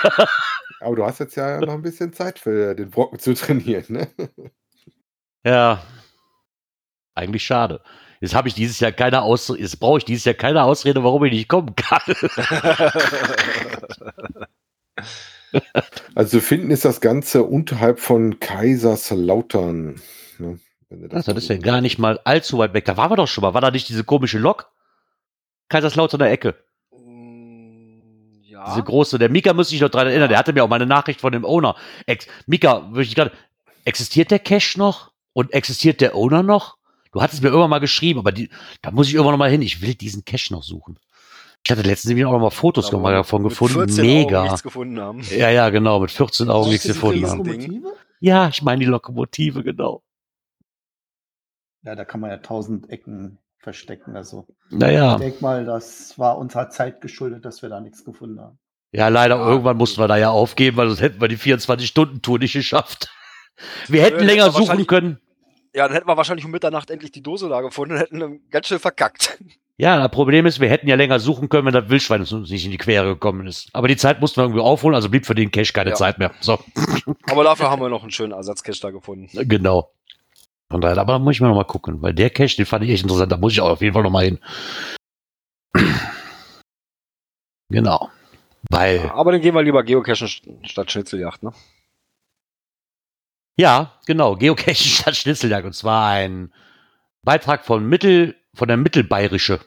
Aber 0.83 0.97
du 0.97 1.05
hast 1.05 1.21
jetzt 1.21 1.37
ja 1.37 1.61
noch 1.61 1.75
ein 1.75 1.83
bisschen 1.83 2.13
Zeit 2.13 2.39
für 2.39 2.75
den 2.75 2.91
Brocken 2.91 3.19
zu 3.19 3.35
trainieren, 3.35 3.85
ne? 3.89 4.02
Ja. 5.45 5.83
Eigentlich 7.15 7.45
schade. 7.45 7.83
Jetzt 8.21 8.35
habe 8.35 8.49
ich 8.49 8.55
dieses 8.55 8.81
Jahr 8.81 8.93
keine 8.93 9.23
Ausrede, 9.23 9.61
jetzt 9.61 9.81
brauche 9.81 9.99
ich 9.99 10.05
dieses 10.05 10.25
Jahr 10.25 10.35
keine 10.35 10.63
Ausrede, 10.63 11.03
warum 11.03 11.25
ich 11.25 11.33
nicht 11.33 11.49
kommen 11.49 11.75
kann. 11.75 12.01
also 16.15 16.39
zu 16.39 16.41
finden 16.41 16.71
ist 16.71 16.85
das 16.85 17.01
Ganze 17.01 17.43
unterhalb 17.43 17.99
von 17.99 18.39
Kaiserslautern. 18.39 20.01
Ne? 20.39 20.61
Das, 20.89 21.25
das 21.25 21.37
ist 21.37 21.49
ja 21.49 21.57
gar 21.57 21.81
nicht 21.81 21.99
mal 21.99 22.21
allzu 22.23 22.59
weit 22.59 22.75
weg. 22.75 22.85
Da 22.85 22.97
waren 22.97 23.11
wir 23.11 23.17
doch 23.17 23.27
schon 23.27 23.43
mal. 23.43 23.55
War 23.55 23.61
da 23.61 23.73
nicht 23.73 23.89
diese 23.89 24.05
komische 24.05 24.39
Lok? 24.39 24.71
Kaiserslauterner 25.69 26.31
Ecke. 26.31 26.55
Diese 28.69 28.83
große, 28.83 29.19
der 29.19 29.29
Mika 29.29 29.55
muss 29.55 29.71
sich 29.71 29.81
noch 29.81 29.89
dran 29.89 30.07
erinnern, 30.07 30.29
der 30.29 30.39
hatte 30.39 30.53
mir 30.53 30.63
auch 30.63 30.69
mal 30.69 30.77
eine 30.77 30.87
Nachricht 30.87 31.21
von 31.21 31.33
dem 31.33 31.45
Owner. 31.45 31.75
Ex 32.07 32.27
Mika, 32.47 32.89
würde 32.91 33.03
ich 33.03 33.15
gerade, 33.15 33.33
existiert 33.85 34.31
der 34.31 34.39
Cache 34.39 34.79
noch? 34.79 35.13
Und 35.35 35.53
existiert 35.53 36.01
der 36.01 36.15
Owner 36.15 36.43
noch? 36.43 36.77
Du 37.13 37.23
hattest 37.23 37.43
mir 37.43 37.49
irgendwann 37.49 37.71
mal 37.71 37.79
geschrieben, 37.79 38.19
aber 38.19 38.33
die, 38.33 38.51
da 38.81 38.91
muss 38.91 39.09
ich 39.09 39.15
irgendwann 39.15 39.35
noch 39.35 39.39
mal 39.39 39.51
hin. 39.51 39.63
Ich 39.63 39.81
will 39.83 39.95
diesen 39.95 40.25
Cache 40.25 40.53
noch 40.53 40.63
suchen. 40.63 40.99
Ich 41.65 41.71
hatte 41.71 41.83
letztens 41.83 42.09
nämlich 42.09 42.27
auch 42.27 42.33
noch 42.33 42.41
mal 42.41 42.51
Fotos 42.51 42.91
noch 42.91 43.01
mal 43.01 43.13
davon 43.13 43.45
gefunden. 43.45 43.95
Mega. 43.97 44.41
Augen 44.41 44.49
nichts 44.49 44.63
gefunden 44.63 45.01
haben. 45.01 45.23
Ja, 45.31 45.49
ja, 45.51 45.71
genau, 45.71 46.01
mit 46.01 46.11
14 46.11 46.51
Augen 46.51 46.71
nichts 46.71 46.87
gefunden 46.87 47.27
haben. 47.27 47.85
Ja, 48.21 48.49
ich 48.49 48.63
meine 48.63 48.81
die 48.81 48.87
Lokomotive, 48.87 49.63
genau. 49.63 50.03
Ja, 51.83 51.95
da 51.95 52.05
kann 52.05 52.21
man 52.21 52.31
ja 52.31 52.39
tausend 52.39 52.91
Ecken 52.91 53.39
verstecken. 53.59 54.17
Also 54.17 54.47
naja. 54.71 55.15
ich 55.15 55.21
denke 55.21 55.43
mal, 55.43 55.65
das 55.65 56.19
war 56.19 56.39
unserer 56.39 56.71
Zeit 56.71 57.01
geschuldet, 57.01 57.45
dass 57.45 57.63
wir 57.63 57.69
da 57.69 57.81
nichts 57.81 58.05
gefunden 58.05 58.41
haben. 58.41 58.59
Ja, 58.93 59.09
leider, 59.09 59.37
ja, 59.37 59.49
irgendwann 59.49 59.77
mussten 59.77 60.01
wir 60.01 60.09
da 60.09 60.17
ja 60.17 60.31
aufgeben, 60.31 60.77
weil 60.77 60.89
sonst 60.89 61.01
hätten 61.01 61.21
wir 61.21 61.29
die 61.29 61.39
24-Stunden-Tour 61.39 62.39
nicht 62.41 62.53
geschafft. 62.53 63.11
Wir 63.89 64.03
hätten 64.03 64.21
ja, 64.21 64.27
länger 64.27 64.51
suchen 64.51 64.87
können. 64.87 65.21
Ja, 65.75 65.87
dann 65.87 65.95
hätten 65.95 66.09
wir 66.09 66.17
wahrscheinlich 66.17 66.45
um 66.45 66.51
Mitternacht 66.51 66.91
endlich 66.91 67.13
die 67.13 67.23
Dose 67.23 67.49
da 67.49 67.61
gefunden 67.61 67.95
und 67.95 68.01
hätten 68.01 68.41
ganz 68.51 68.67
schön 68.67 68.79
verkackt. 68.79 69.39
Ja, 69.79 69.99
das 69.99 70.11
Problem 70.11 70.45
ist, 70.45 70.61
wir 70.61 70.69
hätten 70.69 70.87
ja 70.87 70.97
länger 70.97 71.19
suchen 71.19 71.49
können, 71.49 71.67
wenn 71.67 71.73
das 71.73 71.89
Wildschwein 71.89 72.21
uns 72.21 72.31
nicht 72.31 72.65
in 72.65 72.71
die 72.71 72.79
Quere 72.79 73.07
gekommen 73.07 73.47
ist. 73.47 73.69
Aber 73.73 73.89
die 73.89 73.97
Zeit 73.97 74.21
mussten 74.21 74.37
wir 74.37 74.45
irgendwie 74.45 74.61
aufholen, 74.61 74.95
also 74.95 75.09
blieb 75.09 75.27
für 75.27 75.35
den 75.35 75.51
Cash 75.51 75.73
keine 75.73 75.91
ja. 75.91 75.97
Zeit 75.97 76.19
mehr. 76.19 76.31
So. 76.41 76.59
Aber 77.31 77.43
dafür 77.43 77.71
haben 77.71 77.81
wir 77.81 77.89
noch 77.89 78.03
einen 78.03 78.11
schönen 78.11 78.33
Ersatzcache 78.33 78.79
da 78.81 78.91
gefunden. 78.91 79.29
Genau. 79.49 79.91
Von 80.71 80.81
daher, 80.81 80.99
aber 80.99 81.15
da 81.15 81.19
muss 81.19 81.35
ich 81.35 81.41
mal 81.41 81.49
noch 81.49 81.57
mal 81.57 81.65
gucken, 81.65 82.01
weil 82.01 82.15
der 82.15 82.31
Cache, 82.31 82.57
den 82.57 82.67
fand 82.67 82.85
ich 82.85 82.91
echt 82.91 83.03
interessant, 83.03 83.33
da 83.33 83.37
muss 83.37 83.53
ich 83.53 83.61
auch 83.61 83.71
auf 83.71 83.83
jeden 83.83 83.93
Fall 83.93 84.03
noch 84.03 84.11
mal 84.11 84.25
hin. 84.25 84.39
genau. 87.69 88.11
Weil. 88.71 88.97
Ja, 88.97 89.15
aber 89.15 89.33
dann 89.33 89.41
gehen 89.41 89.55
wir 89.55 89.63
lieber 89.63 89.83
Geocachen 89.83 90.29
statt 90.29 90.93
Schnitzeljagd, 90.93 91.43
ne? 91.43 91.53
Ja, 93.57 93.99
genau, 94.07 94.37
Geocachen 94.37 94.75
statt 94.75 95.17
Schnitzeljagd. 95.17 95.67
Und 95.67 95.75
zwar 95.75 96.11
ein 96.11 96.53
Beitrag 97.23 97.65
von 97.65 97.87
Mittel, 97.87 98.37
von 98.55 98.69
der 98.69 98.77
Mittelbayerische. 98.77 99.61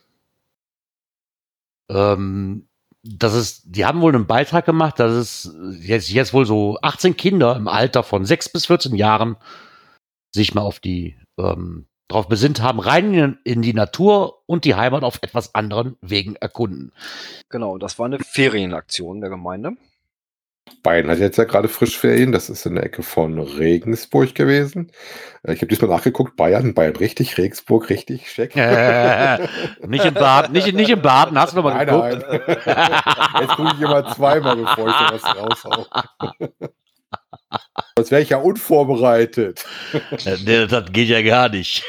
Ähm, 1.89 2.67
das 3.03 3.35
ist, 3.35 3.63
die 3.65 3.85
haben 3.85 4.01
wohl 4.01 4.15
einen 4.15 4.25
Beitrag 4.25 4.65
gemacht, 4.65 4.99
dass 4.99 5.11
es 5.11 5.55
jetzt, 5.81 6.09
jetzt 6.09 6.33
wohl 6.33 6.45
so 6.45 6.79
18 6.81 7.15
Kinder 7.15 7.55
im 7.55 7.67
Alter 7.67 8.03
von 8.03 8.25
6 8.25 8.49
bis 8.49 8.65
14 8.65 8.95
Jahren 8.95 9.37
sich 10.33 10.55
mal 10.55 10.63
auf 10.63 10.79
die 10.79 11.15
ähm, 11.37 11.85
darauf 12.07 12.27
besinnt 12.27 12.61
haben, 12.61 12.79
rein 12.79 13.13
in, 13.13 13.37
in, 13.43 13.61
die 13.61 13.73
Natur 13.73 14.41
und 14.47 14.65
die 14.65 14.75
Heimat 14.75 15.03
auf 15.03 15.19
etwas 15.21 15.55
anderen 15.55 15.97
Wegen 16.01 16.35
erkunden. 16.35 16.91
Genau, 17.49 17.77
das 17.77 17.97
war 17.99 18.07
eine 18.07 18.19
Ferienaktion 18.19 19.21
der 19.21 19.29
Gemeinde. 19.29 19.77
Bayern 20.81 21.09
hat 21.09 21.19
jetzt 21.19 21.37
ja 21.37 21.43
gerade 21.43 21.67
Frischferien. 21.67 22.31
Das 22.31 22.49
ist 22.49 22.65
in 22.65 22.75
der 22.75 22.83
Ecke 22.85 23.03
von 23.03 23.39
Regensburg 23.39 24.33
gewesen. 24.33 24.91
Äh, 25.43 25.53
ich 25.53 25.59
habe 25.59 25.67
diesmal 25.67 25.89
nachgeguckt. 25.89 26.35
Bayern, 26.35 26.73
Bayern 26.73 26.95
richtig, 26.95 27.37
Regensburg 27.37 27.89
richtig, 27.89 28.25
check. 28.25 28.55
Äh, 28.55 29.47
nicht 29.87 30.05
im 30.05 30.13
Baden, 30.13 30.53
nicht, 30.53 30.73
nicht 30.73 30.89
im 30.89 31.01
Baden, 31.01 31.39
hast 31.39 31.53
du 31.53 31.57
noch 31.57 31.63
mal 31.63 31.85
geguckt? 31.85 32.25
Nein. 32.27 32.41
Jetzt 33.41 33.55
gucke 33.55 33.73
ich 33.75 33.81
immer 33.81 34.11
zweimal, 34.13 34.55
bevor 34.57 34.87
ich 34.87 34.95
sowas 34.95 35.35
raushau. 35.35 35.85
Sonst 37.97 38.11
wäre 38.11 38.21
ich 38.21 38.29
ja 38.29 38.37
unvorbereitet. 38.37 39.65
Äh, 40.25 40.67
das 40.67 40.91
geht 40.91 41.09
ja 41.09 41.21
gar 41.21 41.49
nicht. 41.49 41.83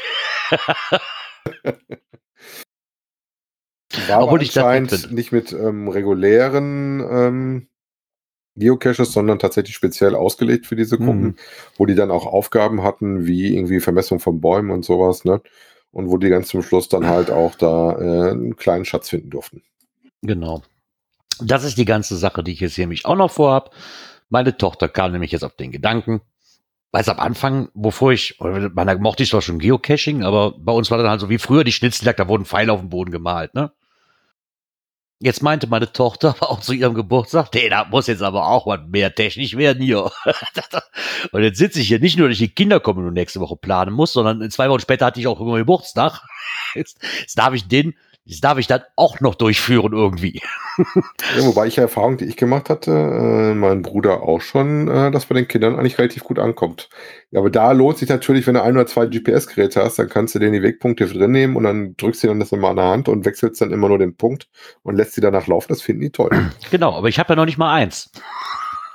War 4.07 4.23
Obwohl 4.23 4.41
ich 4.41 4.57
anscheinend 4.57 5.11
nicht 5.11 5.31
mit 5.31 5.51
ähm, 5.51 5.87
regulären 5.87 6.99
ähm, 6.99 7.67
Geocaches, 8.57 9.11
sondern 9.13 9.39
tatsächlich 9.39 9.75
speziell 9.75 10.15
ausgelegt 10.15 10.65
für 10.65 10.75
diese 10.75 10.97
Gruppen, 10.97 11.21
Mhm. 11.21 11.35
wo 11.77 11.85
die 11.85 11.95
dann 11.95 12.11
auch 12.11 12.25
Aufgaben 12.25 12.83
hatten, 12.83 13.25
wie 13.25 13.55
irgendwie 13.55 13.79
Vermessung 13.79 14.19
von 14.19 14.41
Bäumen 14.41 14.71
und 14.71 14.83
sowas, 14.83 15.25
ne? 15.25 15.41
Und 15.91 16.09
wo 16.09 16.17
die 16.17 16.29
ganz 16.29 16.49
zum 16.49 16.61
Schluss 16.61 16.89
dann 16.89 17.07
halt 17.07 17.31
auch 17.31 17.55
da 17.55 17.93
äh, 17.93 18.31
einen 18.31 18.55
kleinen 18.55 18.85
Schatz 18.85 19.09
finden 19.09 19.29
durften. 19.29 19.63
Genau. 20.21 20.61
Das 21.39 21.63
ist 21.63 21.77
die 21.77 21.85
ganze 21.85 22.17
Sache, 22.17 22.43
die 22.43 22.51
ich 22.51 22.59
jetzt 22.59 22.75
hier 22.75 22.83
nämlich 22.83 23.05
auch 23.05 23.15
noch 23.15 23.31
vorhab. 23.31 23.73
Meine 24.29 24.57
Tochter 24.57 24.89
kam 24.89 25.11
nämlich 25.11 25.31
jetzt 25.31 25.43
auf 25.43 25.55
den 25.55 25.71
Gedanken, 25.71 26.21
weiß 26.91 27.09
am 27.09 27.19
Anfang, 27.19 27.69
bevor 27.73 28.11
ich, 28.11 28.37
man 28.39 29.01
mochte 29.01 29.23
ich 29.23 29.29
zwar 29.29 29.41
schon 29.41 29.59
Geocaching, 29.59 30.23
aber 30.23 30.55
bei 30.57 30.71
uns 30.73 30.91
war 30.91 30.97
dann 30.97 31.09
halt 31.09 31.21
so 31.21 31.29
wie 31.29 31.37
früher 31.37 31.63
die 31.63 31.71
Schnitzeljagd, 31.71 32.19
da 32.19 32.27
wurden 32.27 32.45
Pfeile 32.45 32.73
auf 32.73 32.79
dem 32.81 32.89
Boden 32.89 33.11
gemalt, 33.11 33.53
ne? 33.53 33.71
Jetzt 35.19 35.41
meinte 35.41 35.65
meine 35.65 35.91
Tochter 35.91 36.35
auch 36.41 36.59
zu 36.59 36.73
ihrem 36.73 36.93
Geburtstag, 36.93 37.49
nee, 37.55 37.69
da 37.69 37.85
muss 37.85 38.05
jetzt 38.05 38.21
aber 38.21 38.47
auch 38.47 38.67
was 38.67 38.81
mehr 38.87 39.15
technisch 39.15 39.57
werden 39.57 39.81
hier. 39.81 40.11
Und 41.31 41.41
jetzt 41.41 41.57
sitze 41.57 41.79
ich 41.79 41.87
hier 41.87 41.99
nicht 41.99 42.19
nur, 42.19 42.27
dass 42.27 42.39
ich 42.39 42.49
die 42.49 42.53
Kinderkommunion 42.53 43.13
nächste 43.13 43.39
Woche 43.39 43.55
planen 43.55 43.93
muss, 43.93 44.13
sondern 44.13 44.49
zwei 44.51 44.69
Wochen 44.69 44.79
später 44.79 45.07
hatte 45.07 45.19
ich 45.19 45.25
auch 45.25 45.39
irgendwann 45.39 45.61
Geburtstag. 45.61 46.21
Jetzt, 46.75 47.01
jetzt 47.21 47.39
darf 47.39 47.53
ich 47.53 47.67
den, 47.67 47.95
darf 48.41 48.57
ich 48.57 48.67
dann 48.67 48.81
auch 48.95 49.19
noch 49.19 49.35
durchführen 49.35 49.93
irgendwie. 49.93 50.41
Ja, 51.35 51.43
wobei 51.43 51.65
ich 51.65 51.77
ja 51.77 51.83
Erfahrung, 51.83 52.17
die 52.17 52.25
ich 52.25 52.37
gemacht 52.37 52.69
hatte, 52.69 52.91
äh, 52.91 53.55
mein 53.55 53.81
Bruder 53.81 54.21
auch 54.21 54.41
schon, 54.41 54.87
äh, 54.87 55.09
dass 55.09 55.25
bei 55.25 55.33
den 55.33 55.47
Kindern 55.47 55.75
eigentlich 55.75 55.97
relativ 55.97 56.23
gut 56.23 56.37
ankommt. 56.37 56.89
Ja, 57.31 57.39
aber 57.39 57.49
da 57.49 57.71
lohnt 57.71 57.97
sich 57.97 58.09
natürlich, 58.09 58.45
wenn 58.45 58.53
du 58.53 58.61
ein 58.61 58.75
oder 58.75 58.85
zwei 58.85 59.07
GPS-Geräte 59.07 59.83
hast, 59.83 59.97
dann 59.97 60.07
kannst 60.07 60.35
du 60.35 60.39
den 60.39 60.53
die 60.53 60.61
Wegpunkte 60.61 61.07
drin 61.07 61.31
nehmen 61.31 61.55
und 61.55 61.63
dann 61.63 61.95
drückst 61.97 62.23
du 62.23 62.27
dann 62.27 62.39
das 62.39 62.51
immer 62.51 62.69
an 62.69 62.75
der 62.75 62.85
Hand 62.85 63.09
und 63.09 63.25
wechselst 63.25 63.59
dann 63.59 63.71
immer 63.71 63.89
nur 63.89 63.97
den 63.97 64.15
Punkt 64.15 64.49
und 64.83 64.95
lässt 64.95 65.13
sie 65.13 65.21
danach 65.21 65.47
laufen. 65.47 65.69
Das 65.69 65.81
finden 65.81 66.01
die 66.01 66.11
toll. 66.11 66.29
Genau, 66.69 66.93
aber 66.93 67.07
ich 67.07 67.17
habe 67.17 67.29
ja 67.29 67.35
noch 67.35 67.45
nicht 67.45 67.57
mal 67.57 67.73
eins. 67.73 68.11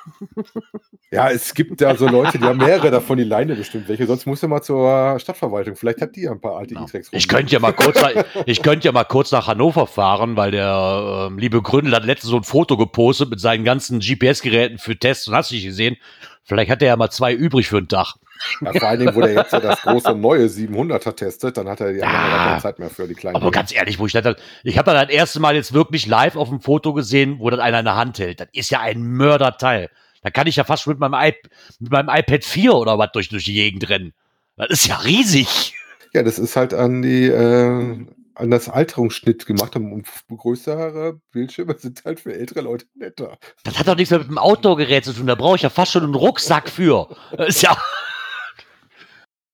Ja, 1.11 1.29
es 1.31 1.53
gibt 1.53 1.79
da 1.83 1.95
so 1.95 2.07
Leute, 2.09 2.39
die 2.39 2.45
haben 2.45 2.57
mehrere 2.57 2.91
davon, 2.91 3.19
die 3.19 3.25
Leine 3.25 3.55
bestimmt 3.55 3.87
welche. 3.87 4.07
Sonst 4.07 4.25
musst 4.25 4.43
du 4.43 4.49
mal 4.49 4.63
zur 4.63 5.19
Stadtverwaltung. 5.19 5.77
Vielleicht 5.77 6.01
hat 6.01 6.17
die 6.17 6.23
ja 6.23 6.33
ein 6.33 6.41
paar 6.41 6.57
alte 6.57 6.73
Genau. 6.73 6.87
E-Tracks. 6.87 7.11
Ich 7.13 7.29
könnte 7.29 7.53
ja 7.53 7.59
mal 7.59 7.75
kurz, 7.75 8.01
nach, 8.01 8.25
ich 8.47 8.63
könnte 8.63 8.87
ja 8.87 8.93
mal 8.93 9.05
kurz 9.05 9.31
nach 9.31 9.47
Hannover 9.47 9.87
fahren, 9.87 10.39
weil 10.39 10.53
der 10.53 11.29
ähm, 11.29 11.37
liebe 11.37 11.61
Gründel 11.61 11.95
hat 11.95 12.07
letztens 12.07 12.31
so 12.31 12.39
ein 12.39 12.45
Foto 12.45 12.79
gepostet 12.79 13.29
mit 13.29 13.41
seinen 13.41 13.65
ganzen 13.65 14.01
GPS-Geräten 14.01 14.79
für 14.79 14.97
Tests 14.99 15.29
und 15.29 15.35
hast 15.35 15.51
du 15.51 15.55
nicht 15.55 15.67
gesehen. 15.67 15.99
Vielleicht 16.45 16.71
hat 16.71 16.83
er 16.83 16.89
ja 16.89 16.97
mal 16.97 17.11
zwei 17.11 17.33
übrig 17.33 17.69
für 17.69 17.79
einen 17.79 17.89
Tag. 17.89 18.15
Ja, 18.61 18.73
vor 18.73 18.89
allen 18.89 18.99
Dingen, 19.01 19.15
wo 19.15 19.21
der 19.21 19.33
jetzt 19.33 19.53
so 19.53 19.61
das 19.61 19.81
große 19.83 20.15
neue 20.15 20.47
700er 20.47 21.15
testet, 21.15 21.57
dann 21.57 21.69
hat 21.69 21.81
er 21.81 21.93
Ja. 21.93 22.07
keine 22.11 22.61
Zeit 22.61 22.79
mehr 22.81 22.91
für 22.91 23.07
die 23.07 23.15
kleinen. 23.15 23.37
Aber 23.37 23.51
ganz 23.53 23.73
ehrlich, 23.73 23.99
wo 24.01 24.07
ich 24.07 24.13
das, 24.13 24.37
ich 24.65 24.79
habe 24.79 24.91
das 24.93 25.09
erste 25.11 25.39
Mal 25.39 25.55
jetzt 25.55 25.73
wirklich 25.73 26.07
live 26.07 26.35
auf 26.37 26.49
dem 26.49 26.61
Foto 26.61 26.93
gesehen, 26.93 27.39
wo 27.39 27.51
das 27.51 27.61
einer 27.61 27.79
in 27.79 27.85
der 27.85 27.95
Hand 27.97 28.19
hält. 28.19 28.41
Das 28.41 28.49
ist 28.53 28.71
ja 28.71 28.81
ein 28.81 29.03
Mörderteil. 29.03 29.91
Da 30.23 30.31
kann 30.31 30.47
ich 30.49 30.57
ja 30.57 30.65
fast 30.65 30.83
schon 30.83 30.93
mit 30.93 31.01
meinem, 31.01 31.15
iP 31.15 31.37
mit 31.79 31.93
meinem 31.93 32.09
iPad 32.09 32.45
4 32.45 32.75
oder 32.75 32.99
was 32.99 33.13
durch, 33.13 33.29
durch 33.29 33.45
die 33.45 33.55
Gegend 33.55 33.89
rennen. 33.89 34.13
Das 34.57 34.71
ist 34.71 34.87
ja 34.87 34.97
riesig. 34.97 35.75
Ja, 36.13 36.23
das 36.23 36.39
ist 36.39 36.57
halt 36.57 36.75
an 36.75 37.03
die 37.03 37.27
äh, 37.27 38.07
an 38.35 38.51
das 38.51 38.69
Alterungsschnitt 38.69 39.47
gemacht. 39.47 39.77
Und 39.77 40.07
größere 40.29 41.21
Bildschirme 41.31 41.75
sind 41.79 42.05
halt 42.05 42.21
für 42.21 42.35
ältere 42.35 42.61
Leute 42.61 42.87
netter. 42.95 43.39
Das 43.65 43.79
hat 43.79 43.89
doch 43.89 43.97
nichts 43.97 44.11
mehr 44.11 44.21
mit 44.21 44.29
dem 44.29 44.39
Outdoor-Gerät 44.39 45.05
zu 45.05 45.13
tun. 45.13 45.27
Da 45.27 45.35
brauche 45.35 45.57
ich 45.57 45.63
ja 45.63 45.71
fast 45.71 45.93
schon 45.93 46.05
einen 46.05 46.15
Rucksack 46.15 46.69
für. 46.69 47.09
Das 47.37 47.49
ist 47.49 47.63
ja. 47.63 47.77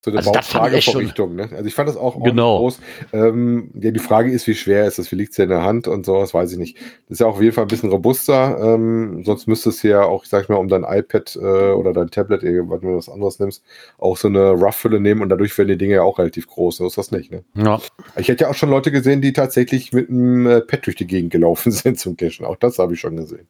So 0.05 0.13
eine 0.13 0.19
Also 0.19 0.31
ich 0.31 0.37
Bauchfragevorrichtung. 0.37 1.35
Ne? 1.35 1.49
Also 1.53 1.65
ich 1.65 1.75
fand 1.75 1.89
das 1.89 1.97
auch 1.97 2.23
Genau. 2.23 2.59
groß. 2.59 2.79
Ähm, 3.13 3.73
ja, 3.75 3.91
die 3.91 3.99
Frage 3.99 4.31
ist, 4.31 4.47
wie 4.47 4.55
schwer 4.55 4.87
ist 4.87 5.01
das? 5.01 5.11
Wie 5.11 5.17
liegt 5.17 5.33
es 5.33 5.39
in 5.41 5.49
der 5.49 5.65
Hand 5.65 5.89
und 5.89 6.07
sowas, 6.07 6.33
weiß 6.33 6.53
ich 6.53 6.59
nicht. 6.59 6.77
Das 6.77 7.13
ist 7.17 7.19
ja 7.21 7.27
auch 7.27 7.35
auf 7.35 7.43
jeden 7.43 7.53
Fall 7.53 7.65
ein 7.65 7.69
bisschen 7.69 7.91
robuster. 7.91 8.59
Ähm, 8.63 9.25
sonst 9.25 9.49
müsstest 9.49 9.83
du 9.83 9.89
ja 9.89 10.03
auch, 10.05 10.23
ich 10.23 10.31
sag 10.31 10.49
mal, 10.49 10.55
um 10.57 10.69
dein 10.69 10.85
iPad 10.85 11.35
äh, 11.35 11.73
oder 11.73 11.93
dein 11.93 12.11
Tablet, 12.11 12.45
wenn 12.45 12.69
du 12.81 12.97
was 12.97 13.09
anderes 13.09 13.41
nimmst, 13.41 13.65
auch 13.99 14.17
so 14.17 14.29
eine 14.29 14.51
Rough-Fülle 14.53 15.01
nehmen 15.01 15.21
und 15.21 15.31
dadurch 15.31 15.59
werden 15.59 15.69
die 15.69 15.79
Dinge 15.79 15.95
ja 15.95 16.03
auch 16.03 16.21
relativ 16.21 16.47
groß. 16.47 16.77
So 16.77 16.87
ist 16.87 16.97
das 16.97 17.11
nicht. 17.11 17.33
Ne? 17.33 17.43
ja. 17.57 17.81
Ich 18.17 18.29
hätte 18.29 18.45
ja 18.45 18.51
auch 18.51 18.55
schon 18.55 18.71
Leute 18.71 18.93
gesehen, 18.93 19.21
die 19.21 19.33
tatsächlich 19.33 19.93
mit 19.93 20.09
einem 20.11 20.47
äh, 20.47 20.61
Pad 20.61 20.87
durch 20.87 20.97
die 20.97 21.09
Gegend 21.09 21.33
gelaufen 21.33 21.73
sind 21.73 21.99
zum 21.99 22.17
Cashen. 22.17 22.47
Auch 22.47 22.57
das 22.57 22.79
habe 22.79 22.95
ich 22.95 23.01
schon 23.01 23.17
gesehen. 23.17 23.49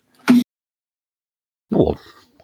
Oh, 1.74 1.94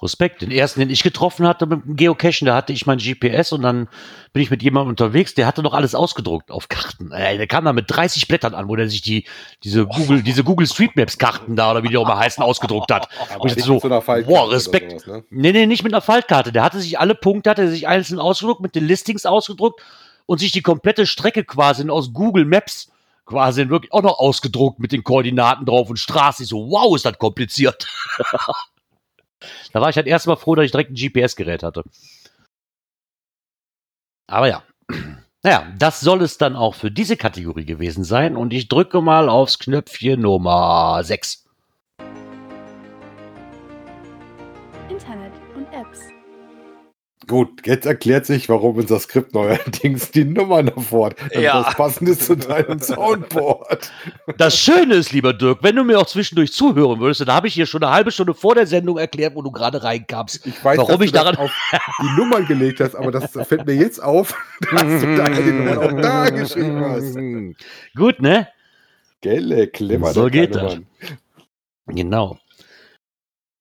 Respekt. 0.04 0.42
Den 0.42 0.50
ersten, 0.50 0.80
den 0.80 0.90
ich 0.90 1.02
getroffen 1.02 1.46
hatte 1.46 1.66
mit 1.66 1.84
dem 1.84 1.96
Geocachen, 1.96 2.46
da 2.46 2.54
hatte 2.54 2.72
ich 2.72 2.86
mein 2.86 2.98
GPS 2.98 3.52
und 3.52 3.62
dann 3.62 3.88
bin 4.32 4.42
ich 4.42 4.50
mit 4.50 4.62
jemandem 4.62 4.90
unterwegs, 4.90 5.34
der 5.34 5.46
hatte 5.46 5.62
noch 5.62 5.74
alles 5.74 5.94
ausgedruckt 5.94 6.50
auf 6.50 6.68
Karten. 6.68 7.10
Äh, 7.10 7.36
der 7.38 7.46
kam 7.46 7.64
da 7.64 7.72
mit 7.72 7.86
30 7.88 8.28
Blättern 8.28 8.54
an, 8.54 8.68
wo 8.68 8.76
der 8.76 8.88
sich 8.88 9.02
die, 9.02 9.24
diese 9.64 9.86
Google, 9.86 10.22
diese 10.22 10.44
Google 10.44 10.66
Street 10.66 10.94
Maps 10.94 11.18
Karten 11.18 11.56
da 11.56 11.70
oder 11.70 11.82
wie 11.82 11.88
die 11.88 11.96
auch 11.96 12.06
mal 12.06 12.18
heißen, 12.18 12.42
ausgedruckt 12.42 12.92
hat. 12.92 13.08
Und 13.38 13.50
ich 13.50 13.56
nicht 13.56 13.64
so, 13.64 13.80
boah, 13.80 14.52
Respekt. 14.52 14.90
sowas, 14.90 15.06
ne? 15.06 15.24
Nee, 15.30 15.52
nee, 15.52 15.66
nicht 15.66 15.82
mit 15.82 15.92
einer 15.92 16.02
Faltkarte. 16.02 16.52
Der 16.52 16.62
hatte 16.62 16.80
sich 16.80 16.98
alle 16.98 17.14
Punkte, 17.14 17.50
hatte 17.50 17.68
sich 17.68 17.88
einzeln 17.88 18.20
ausgedruckt, 18.20 18.60
mit 18.60 18.74
den 18.74 18.86
Listings 18.86 19.26
ausgedruckt 19.26 19.80
und 20.26 20.38
sich 20.38 20.52
die 20.52 20.62
komplette 20.62 21.06
Strecke 21.06 21.44
quasi 21.44 21.88
aus 21.88 22.12
Google 22.12 22.44
Maps 22.44 22.90
quasi 23.26 23.68
wirklich 23.68 23.92
auch 23.92 24.02
noch 24.02 24.18
ausgedruckt 24.18 24.78
mit 24.80 24.92
den 24.92 25.02
Koordinaten 25.02 25.64
drauf 25.64 25.88
und 25.88 25.98
Straße. 25.98 26.42
Ich 26.42 26.48
so, 26.48 26.70
wow, 26.70 26.94
ist 26.94 27.04
das 27.04 27.18
kompliziert. 27.18 27.86
da 29.72 29.80
war 29.80 29.90
ich 29.90 29.96
halt 29.96 30.06
erstmal 30.06 30.36
froh, 30.36 30.54
dass 30.54 30.64
ich 30.64 30.72
direkt 30.72 30.90
ein 30.90 30.94
GPS-Gerät 30.94 31.62
hatte. 31.62 31.84
Aber 34.26 34.48
ja. 34.48 34.62
Naja, 35.46 35.70
das 35.78 36.00
soll 36.00 36.22
es 36.22 36.38
dann 36.38 36.56
auch 36.56 36.74
für 36.74 36.90
diese 36.90 37.18
Kategorie 37.18 37.66
gewesen 37.66 38.02
sein 38.02 38.34
und 38.34 38.54
ich 38.54 38.68
drücke 38.68 39.02
mal 39.02 39.28
aufs 39.28 39.58
Knöpfchen 39.58 40.22
Nummer 40.22 41.04
6. 41.04 41.43
Gut, 47.26 47.66
jetzt 47.66 47.86
erklärt 47.86 48.26
sich, 48.26 48.48
warum 48.48 48.76
unser 48.76 48.98
Skript 49.00 49.32
neuerdings 49.34 50.10
die 50.10 50.24
Nummern 50.24 50.68
erfordert. 50.68 51.18
Das 51.32 51.42
Ja. 51.42 51.62
das 51.62 51.74
passende 51.74 52.18
zu 52.18 52.36
deinem 52.36 52.78
Soundboard. 52.80 53.90
Das 54.36 54.58
Schöne 54.58 54.94
ist, 54.94 55.12
lieber 55.12 55.32
Dirk, 55.32 55.58
wenn 55.62 55.76
du 55.76 55.84
mir 55.84 55.98
auch 55.98 56.06
zwischendurch 56.06 56.52
zuhören 56.52 57.00
würdest, 57.00 57.20
dann 57.22 57.32
habe 57.32 57.48
ich 57.48 57.54
hier 57.54 57.66
schon 57.66 57.82
eine 57.82 57.92
halbe 57.92 58.10
Stunde 58.10 58.34
vor 58.34 58.54
der 58.54 58.66
Sendung 58.66 58.98
erklärt, 58.98 59.34
wo 59.34 59.42
du 59.42 59.50
gerade 59.50 59.82
reinkamst. 59.82 60.46
Ich 60.46 60.62
weiß, 60.64 60.76
Warum 60.78 61.00
ich 61.02 61.12
daran- 61.12 61.36
auf 61.36 61.50
die 62.02 62.16
Nummern 62.16 62.46
gelegt 62.46 62.80
hast, 62.80 62.94
aber 62.94 63.10
das 63.10 63.30
fällt 63.46 63.66
mir 63.66 63.74
jetzt 63.74 64.02
auf, 64.02 64.34
dass 64.72 64.82
du 65.00 65.16
daher 65.16 65.42
die 65.42 65.50
Nummern 65.52 65.78
auch 65.78 66.00
da 66.02 66.30
geschrieben 66.30 66.80
hast. 66.84 67.16
Gut, 67.96 68.20
ne? 68.20 68.48
Gelle, 69.20 69.68
clever. 69.68 70.12
So 70.12 70.26
geht 70.26 70.54
das. 70.54 70.78
Genau. 71.86 72.38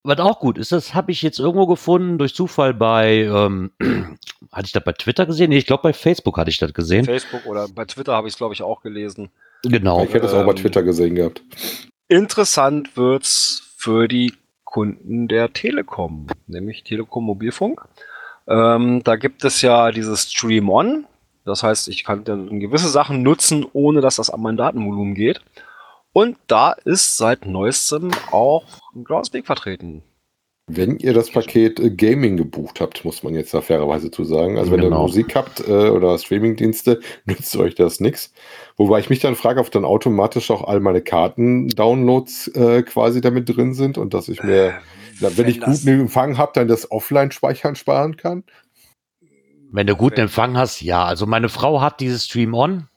Was 0.04 0.20
auch 0.20 0.39
gut 0.39 0.58
ist, 0.58 0.74
das 0.74 0.93
habe 0.93 1.12
ich 1.12 1.22
jetzt 1.22 1.39
irgendwo 1.39 1.66
gefunden 1.66 2.18
durch 2.18 2.36
Zufall 2.36 2.74
bei, 2.74 3.22
ähm, 3.22 3.72
hatte 4.51 4.66
ich 4.66 4.74
das 4.74 4.84
bei 4.84 4.91
Twitter 4.91 5.26
gesehen? 5.26 5.49
Nee, 5.49 5.58
ich 5.58 5.66
glaube 5.66 5.84
bei 5.84 5.93
Facebook 5.93 6.38
hatte 6.38 6.49
ich 6.49 6.58
das 6.58 6.74
gesehen. 6.74 7.06
Facebook 7.06 7.45
oder 7.45 7.68
bei 7.70 7.86
Twitter 7.86 8.14
habe 8.14 8.28
ich 8.28 8.34
es, 8.34 8.38
glaube 8.38 8.54
ich, 8.54 8.62
auch 8.62 8.82
gelesen. 8.82 9.30
Genau. 9.64 10.04
Ich 10.04 10.14
hätte 10.14 10.26
es 10.26 10.34
auch 10.34 10.43
bei 10.43 10.51
Ähm, 10.51 10.58
Twitter 10.58 10.84
gesehen 10.84 11.16
gehabt. 11.16 11.41
Interessant 12.10 12.97
wird's 12.97 13.74
für 13.78 14.10
die 14.10 14.34
Kunden 14.66 15.28
der 15.30 15.54
Telekom, 15.54 16.28
nämlich 16.47 16.84
Telekom 16.84 17.24
Mobilfunk. 17.24 17.82
Ähm, 18.47 19.04
da 19.04 19.16
gibt 19.16 19.45
es 19.45 19.62
ja 19.62 19.91
dieses 19.91 20.32
Stream 20.32 20.70
On. 20.70 21.06
Das 21.45 21.64
heißt, 21.64 21.88
ich 21.88 22.04
kann 22.04 22.24
dann 22.26 22.60
gewisse 22.60 22.89
Sachen 22.89 23.24
nutzen, 23.24 23.66
ohne 23.72 24.01
dass 24.01 24.18
das 24.18 24.30
an 24.30 24.41
mein 24.41 24.58
Datenvolumen 24.58 25.16
geht. 25.16 25.41
Und 26.14 26.38
da 26.47 26.72
ist 26.72 27.18
seit 27.18 27.45
neuestem 27.45 28.11
auch 28.32 28.64
ein 28.95 29.03
Groundspeak 29.03 29.45
vertreten. 29.45 30.03
Wenn 30.68 30.97
ihr 30.97 31.14
das 31.14 31.30
Paket 31.30 31.80
äh, 31.82 31.89
Gaming 31.89 32.38
gebucht 32.38 32.80
habt, 32.80 33.03
muss 33.03 33.22
man 33.22 33.36
jetzt 33.36 33.53
da 33.53 33.59
fairerweise 33.59 34.11
zu 34.11 34.24
sagen. 34.24 34.57
Also 34.57 34.72
wenn 34.72 34.80
ihr 34.80 34.86
Genau. 34.89 35.01
Musik 35.01 35.36
habt 35.36 35.59
äh, 35.68 35.89
oder 35.89 36.18
Streamingdienste, 36.18 37.01
nützt 37.26 37.53
euch 37.57 37.76
das 37.76 37.99
nichts. 37.99 38.32
Wobei 38.78 38.99
ich 38.99 39.09
mich 39.09 39.20
dann 39.20 39.36
frage, 39.36 39.59
ob 39.59 39.72
dann 39.72 39.84
automatisch 39.84 40.49
auch 40.51 40.66
all 40.66 40.80
meine 40.80 41.01
Karten-Downloads 41.01 42.47
äh, 42.49 42.84
quasi 42.84 43.20
damit 43.20 43.49
drin 43.53 43.74
sind 43.74 43.97
und 43.97 44.14
dass 44.14 44.30
ich 44.30 44.41
mir, 44.41 44.76
na, 45.20 45.36
wenn, 45.36 45.49
ich 45.49 45.59
guten 45.59 45.88
Empfang 45.89 46.38
habe, 46.38 46.53
dann 46.55 46.70
das 46.70 46.89
Offline-Speichern 46.91 47.76
sparen 47.76 48.16
kann. 48.16 48.43
Wenn 49.70 49.88
du 49.88 49.95
guten 49.97 50.16
Wenn- 50.18 50.24
Empfang 50.24 50.55
hast, 50.55 50.80
ja. 50.82 51.03
Also 51.03 51.26
meine 51.26 51.49
Frau 51.49 51.82
hat 51.82 51.99
dieses 51.99 52.26
Stream 52.26 52.53
On. 52.53 52.88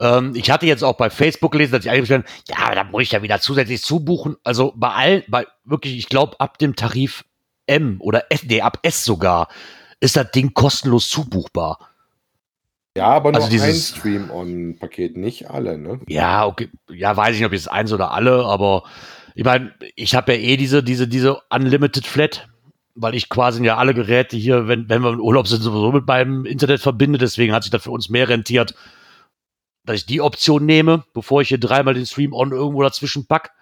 Ähm, 0.00 0.32
ich 0.34 0.50
hatte 0.50 0.66
jetzt 0.66 0.82
auch 0.84 0.96
bei 0.96 1.10
Facebook 1.10 1.52
gelesen, 1.52 1.72
dass 1.72 1.84
ich 1.84 1.90
eigentlich 1.90 2.08
ja, 2.10 2.74
da 2.74 2.84
muss 2.84 3.02
ich 3.02 3.12
ja 3.12 3.22
wieder 3.22 3.40
zusätzlich 3.40 3.82
zubuchen. 3.82 4.36
Also 4.44 4.72
bei 4.76 4.90
allen, 4.90 5.22
bei 5.28 5.46
wirklich, 5.64 5.96
ich 5.96 6.08
glaube, 6.08 6.38
ab 6.40 6.58
dem 6.58 6.76
Tarif 6.76 7.24
M 7.66 7.96
oder 8.00 8.24
S, 8.30 8.44
nee, 8.44 8.60
ab 8.60 8.78
S 8.82 9.04
sogar, 9.04 9.48
ist 10.00 10.16
das 10.16 10.30
Ding 10.30 10.54
kostenlos 10.54 11.08
zubuchbar. 11.08 11.78
Ja, 12.96 13.06
aber 13.08 13.30
nur 13.32 13.40
Also 13.40 13.50
dieses- 13.50 13.92
ein 13.94 13.98
Stream-On-Paket, 14.00 15.16
nicht 15.16 15.50
alle, 15.50 15.78
ne? 15.78 16.00
Ja, 16.08 16.46
okay. 16.46 16.68
Ja, 16.90 17.16
weiß 17.16 17.34
ich 17.34 17.40
nicht, 17.40 17.46
ob 17.46 17.52
jetzt 17.52 17.70
eins 17.70 17.92
oder 17.92 18.10
alle, 18.12 18.44
aber 18.44 18.84
ich 19.34 19.44
meine, 19.44 19.72
ich 19.94 20.14
habe 20.16 20.34
ja 20.34 20.40
eh 20.40 20.56
diese, 20.56 20.82
diese, 20.82 21.06
diese 21.06 21.40
Unlimited 21.50 22.06
Flat, 22.06 22.48
weil 22.96 23.14
ich 23.14 23.28
quasi 23.28 23.64
ja 23.64 23.76
alle 23.76 23.94
Geräte 23.94 24.36
hier, 24.36 24.66
wenn, 24.66 24.88
wenn 24.88 25.02
wir 25.02 25.12
im 25.12 25.20
Urlaub 25.20 25.46
sind, 25.46 25.62
sowieso 25.62 25.92
mit 25.92 26.06
meinem 26.08 26.44
Internet 26.44 26.80
verbinde. 26.80 27.18
Deswegen 27.18 27.52
hat 27.52 27.62
sich 27.62 27.70
das 27.70 27.84
für 27.84 27.92
uns 27.92 28.08
mehr 28.08 28.28
rentiert, 28.28 28.74
dass 29.88 29.96
ich 29.96 30.06
die 30.06 30.20
Option 30.20 30.66
nehme, 30.66 31.04
bevor 31.14 31.40
ich 31.40 31.48
hier 31.48 31.58
dreimal 31.58 31.94
den 31.94 32.04
Stream 32.04 32.34
on 32.34 32.52
irgendwo 32.52 32.82
dazwischen 32.82 33.26
pack. 33.26 33.52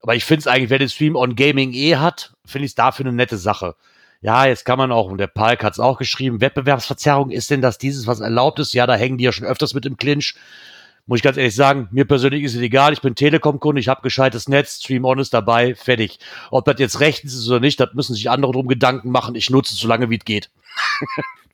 Aber 0.00 0.16
ich 0.16 0.24
finde 0.24 0.40
es 0.40 0.46
eigentlich, 0.48 0.70
wer 0.70 0.80
den 0.80 0.88
Stream 0.88 1.14
on 1.14 1.36
Gaming 1.36 1.72
eh 1.72 1.96
hat, 1.96 2.34
finde 2.44 2.64
ich 2.64 2.72
es 2.72 2.74
dafür 2.74 3.06
eine 3.06 3.14
nette 3.14 3.38
Sache. 3.38 3.76
Ja, 4.20 4.46
jetzt 4.46 4.64
kann 4.64 4.76
man 4.76 4.90
auch, 4.90 5.08
und 5.08 5.18
der 5.18 5.28
Palk 5.28 5.62
hat 5.62 5.74
es 5.74 5.78
auch 5.78 5.98
geschrieben, 5.98 6.40
Wettbewerbsverzerrung 6.40 7.30
ist 7.30 7.50
denn, 7.50 7.62
dass 7.62 7.78
dieses, 7.78 8.08
was 8.08 8.18
erlaubt 8.18 8.58
ist, 8.58 8.74
ja, 8.74 8.86
da 8.86 8.94
hängen 8.96 9.18
die 9.18 9.24
ja 9.24 9.30
schon 9.30 9.46
öfters 9.46 9.72
mit 9.72 9.86
im 9.86 9.96
Clinch. 9.96 10.34
Muss 11.08 11.20
ich 11.20 11.22
ganz 11.22 11.36
ehrlich 11.36 11.54
sagen, 11.54 11.86
mir 11.92 12.04
persönlich 12.04 12.42
ist 12.42 12.56
es 12.56 12.60
egal, 12.60 12.92
ich 12.92 13.00
bin 13.00 13.14
Telekom-Kunde, 13.14 13.80
ich 13.80 13.86
habe 13.88 14.02
gescheites 14.02 14.48
Netz, 14.48 14.80
Stream 14.82 15.04
On 15.04 15.20
ist 15.20 15.32
dabei, 15.32 15.76
fertig. 15.76 16.18
Ob 16.50 16.64
das 16.64 16.80
jetzt 16.80 16.98
rechtens 16.98 17.32
ist 17.34 17.48
oder 17.48 17.60
nicht, 17.60 17.78
das 17.78 17.94
müssen 17.94 18.14
sich 18.14 18.28
andere 18.28 18.50
drum 18.52 18.66
Gedanken 18.66 19.10
machen, 19.10 19.36
ich 19.36 19.48
nutze 19.48 19.74
es 19.74 19.78
so 19.80 19.86
lange 19.86 20.10
wie 20.10 20.16
es 20.18 20.24
geht. 20.24 20.50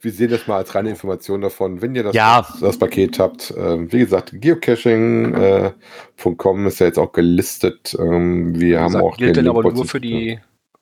Wir 0.00 0.10
sehen 0.10 0.30
das 0.30 0.46
mal 0.48 0.56
als 0.56 0.74
reine 0.74 0.90
Information 0.90 1.40
davon, 1.42 1.80
wenn 1.80 1.94
ihr 1.94 2.02
das, 2.02 2.12
Ja. 2.14 2.44
das 2.60 2.76
Paket 2.76 3.20
habt. 3.20 3.54
Ähm, 3.56 3.92
wie 3.92 4.00
gesagt, 4.00 4.32
geocaching.com 4.34 6.66
ist 6.66 6.80
ja 6.80 6.86
jetzt 6.86 6.98
auch 6.98 7.12
gelistet. 7.12 7.96
Ähm, 8.00 8.58
wir 8.58 8.80
haben 8.80 8.94
Sagt, 8.94 9.04
auch 9.04 9.16
gilt 9.16 9.36
den 9.36 9.44
denn 9.44 9.56
aber 9.56 9.70
nur 9.70 9.84
für 9.84 10.00
die, 10.00 10.40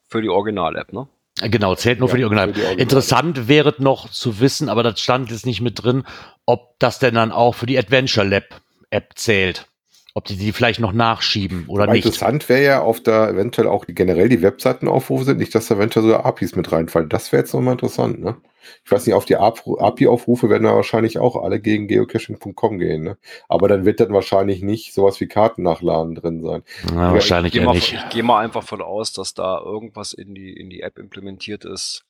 für 0.09 0.23
die 0.23 0.31
Original-App, 0.31 0.95
ne? 0.95 1.07
Genau, 1.41 1.75
zählt 1.75 1.99
nur 1.99 2.09
Ja, 2.09 2.13
für 2.13 2.19
die 2.19 2.25
Original. 2.25 2.51
Interessant 2.77 3.49
wäre 3.49 3.75
noch 3.79 4.11
zu 4.11 4.41
wissen, 4.41 4.69
aber 4.69 4.83
das 4.83 5.01
stand 5.01 5.31
jetzt 5.31 5.47
nicht 5.47 5.61
mit 5.61 5.83
drin, 5.83 6.05
ob 6.47 6.79
das 6.79 6.99
denn 6.99 7.15
dann 7.15 7.33
auch 7.33 7.55
für 7.55 7.67
die 7.67 7.79
Adventure 7.79 8.27
Lab 8.27 8.45
App 8.91 9.13
zählt. 9.15 9.67
Ob 10.15 10.25
die 10.25 10.37
die 10.37 10.53
vielleicht 10.53 10.81
noch 10.81 10.93
nachschieben 10.93 11.67
oder 11.69 11.85
Aber 11.85 11.93
nicht. 11.93 12.05
interessant 12.05 12.49
wäre 12.49 12.65
ja, 12.65 12.83
auf 12.83 13.01
da 13.01 13.29
eventuell 13.29 13.69
auch 13.69 13.85
die, 13.85 13.95
generell 13.95 14.29
die 14.29 14.43
Webseitenaufrufe 14.43 15.25
sind, 15.25 15.39
nicht, 15.39 15.55
dass 15.55 15.69
da 15.69 15.77
eventuell 15.77 16.05
so 16.05 16.17
APIs 16.17 16.57
mit 16.57 16.73
reinfallen. 16.73 17.09
Das 17.09 17.31
wäre 17.33 17.43
jetzt 17.43 17.55
nochmal 17.55 17.73
interessant, 17.73 18.21
ne? 18.21 18.37
Ich 18.85 18.91
weiß 18.91 19.07
nicht, 19.07 19.15
auf 19.15 19.25
die 19.25 19.37
API-Aufrufe 19.37 20.51
werden 20.51 20.65
da 20.65 20.75
wahrscheinlich 20.75 21.19
auch 21.19 21.37
alle 21.37 21.61
gegen 21.61 21.87
geocaching.com 21.89 22.79
gehen, 22.79 23.03
ne? 23.03 23.19
Aber 23.49 23.69
dann 23.69 23.85
wird 23.85 24.01
dann 24.01 24.13
wahrscheinlich 24.13 24.63
nicht 24.63 24.93
sowas 24.95 25.21
wie 25.21 25.29
Karten 25.29 25.63
nachladen 25.63 26.15
drin 26.15 26.43
sein. 26.43 26.63
Ja, 26.91 27.13
wahrscheinlich 27.13 27.55
ich 27.55 27.61
eher 27.61 27.67
mal, 27.67 27.75
nicht. 27.75 27.93
ich 27.93 28.09
gehe 28.11 28.23
mal 28.23 28.41
einfach 28.41 28.63
von 28.63 28.83
aus, 28.83 29.13
dass 29.13 29.35
da 29.35 29.61
irgendwas 29.61 30.13
in 30.13 30.35
die, 30.35 30.53
in 30.53 30.71
die 30.71 30.83
App 30.83 30.99
implementiert 30.99 31.65
ist, 31.65 32.05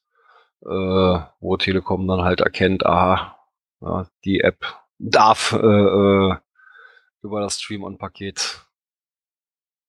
äh, 0.64 0.68
wo 0.68 1.56
Telekom 1.58 2.06
dann 2.08 2.22
halt 2.22 2.40
erkennt, 2.40 2.84
aha, 2.84 3.36
ja, 3.80 4.06
die 4.24 4.40
App 4.40 4.64
darf 4.98 5.52
äh, 5.52 5.56
äh, 5.66 6.34
über 7.22 7.40
das 7.40 7.60
Stream-On-Paket 7.60 8.66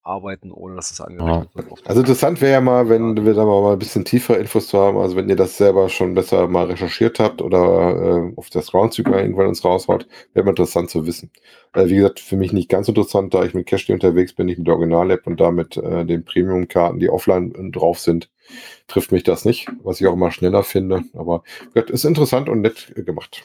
arbeiten, 0.04 0.52
ohne 0.52 0.76
dass 0.76 0.92
es 0.92 1.00
angerechnet 1.00 1.50
wird. 1.54 1.88
Also 1.88 2.02
interessant 2.02 2.42
wäre 2.42 2.54
ja 2.54 2.62
mal, 2.62 2.90
wenn 2.90 3.24
wir 3.24 3.34
da 3.34 3.46
mal 3.46 3.74
ein 3.74 3.80
bisschen 3.80 4.04
tiefere 4.04 4.38
Infos 4.38 4.68
zu 4.68 4.80
haben, 4.80 4.98
also 4.98 5.16
wenn 5.16 5.30
ihr 5.30 5.36
das 5.36 5.58
selber 5.58 5.90
schon 5.90 6.16
besser 6.16 6.48
mal 6.48 6.66
recherchiert 6.66 7.20
habt 7.20 7.42
oder 7.42 7.60
äh, 7.60 8.34
auf 8.36 8.50
das 8.50 8.74
mal 8.74 9.22
irgendwann 9.22 9.48
uns 9.48 9.64
raushaut, 9.64 10.08
wäre 10.34 10.46
mal 10.46 10.52
interessant 10.52 10.90
zu 10.90 11.06
wissen. 11.06 11.32
Äh, 11.74 11.88
wie 11.88 11.96
gesagt, 11.96 12.20
für 12.20 12.36
mich 12.36 12.54
nicht 12.54 12.70
ganz 12.70 12.88
interessant, 12.88 13.34
da 13.34 13.44
ich 13.44 13.54
mit 13.54 13.68
Cashly 13.68 13.94
unterwegs 13.94 14.34
bin, 14.34 14.48
nicht 14.48 14.58
mit 14.58 14.68
der 14.68 14.76
Original-App 14.76 15.28
und 15.28 15.40
damit 15.40 15.78
äh, 15.78 16.06
den 16.06 16.26
Premium-Karten, 16.26 17.00
die 17.00 17.10
offline 17.10 17.54
äh, 17.56 17.72
drauf 17.72 18.00
sind, 18.00 18.30
trifft 18.88 19.12
mich 19.12 19.24
das 19.24 19.46
nicht, 19.46 19.70
was 19.84 20.02
ich 20.02 20.08
auch 20.08 20.14
immer 20.14 20.32
schneller 20.32 20.64
finde. 20.64 21.04
Aber 21.14 21.44
gesagt, 21.74 21.90
ist 21.90 22.06
interessant 22.06 22.50
und 22.50 22.62
nett 22.62 22.94
gemacht. 22.96 23.44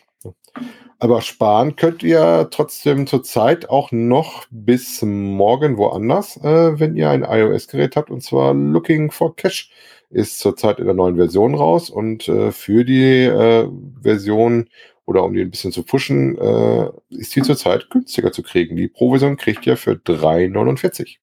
Aber 0.99 1.21
sparen 1.21 1.77
könnt 1.77 2.03
ihr 2.03 2.49
trotzdem 2.51 3.07
zurzeit 3.07 3.69
auch 3.69 3.93
noch 3.93 4.47
bis 4.51 5.03
morgen 5.03 5.77
woanders, 5.77 6.39
äh, 6.39 6.81
wenn 6.81 6.97
ihr 6.97 7.11
ein 7.11 7.23
iOS-Gerät 7.23 7.97
habt, 7.97 8.11
und 8.11 8.23
zwar 8.23 8.55
Looking 8.55 9.11
for 9.11 9.37
Cash 9.37 9.71
ist 10.09 10.39
zurzeit 10.39 10.79
in 10.79 10.87
der 10.87 10.95
neuen 10.95 11.17
Version 11.17 11.55
raus 11.55 11.91
und 11.91 12.29
äh, 12.29 12.53
für 12.53 12.85
die 12.85 13.25
äh, 13.25 13.69
Version 14.03 14.69
oder 15.07 15.23
um 15.25 15.33
die 15.33 15.41
ein 15.41 15.51
bisschen 15.51 15.73
zu 15.73 15.85
pushen, 15.85 16.37
äh, 16.37 16.91
ist 17.11 17.35
die 17.35 17.43
zurzeit 17.43 17.89
günstiger 17.91 18.33
zu 18.33 18.43
kriegen. 18.43 18.77
Die 18.77 18.89
Pro-Version 18.89 19.37
kriegt 19.37 19.67
ihr 19.67 19.77
für 19.77 19.93
3,49. 19.93 21.19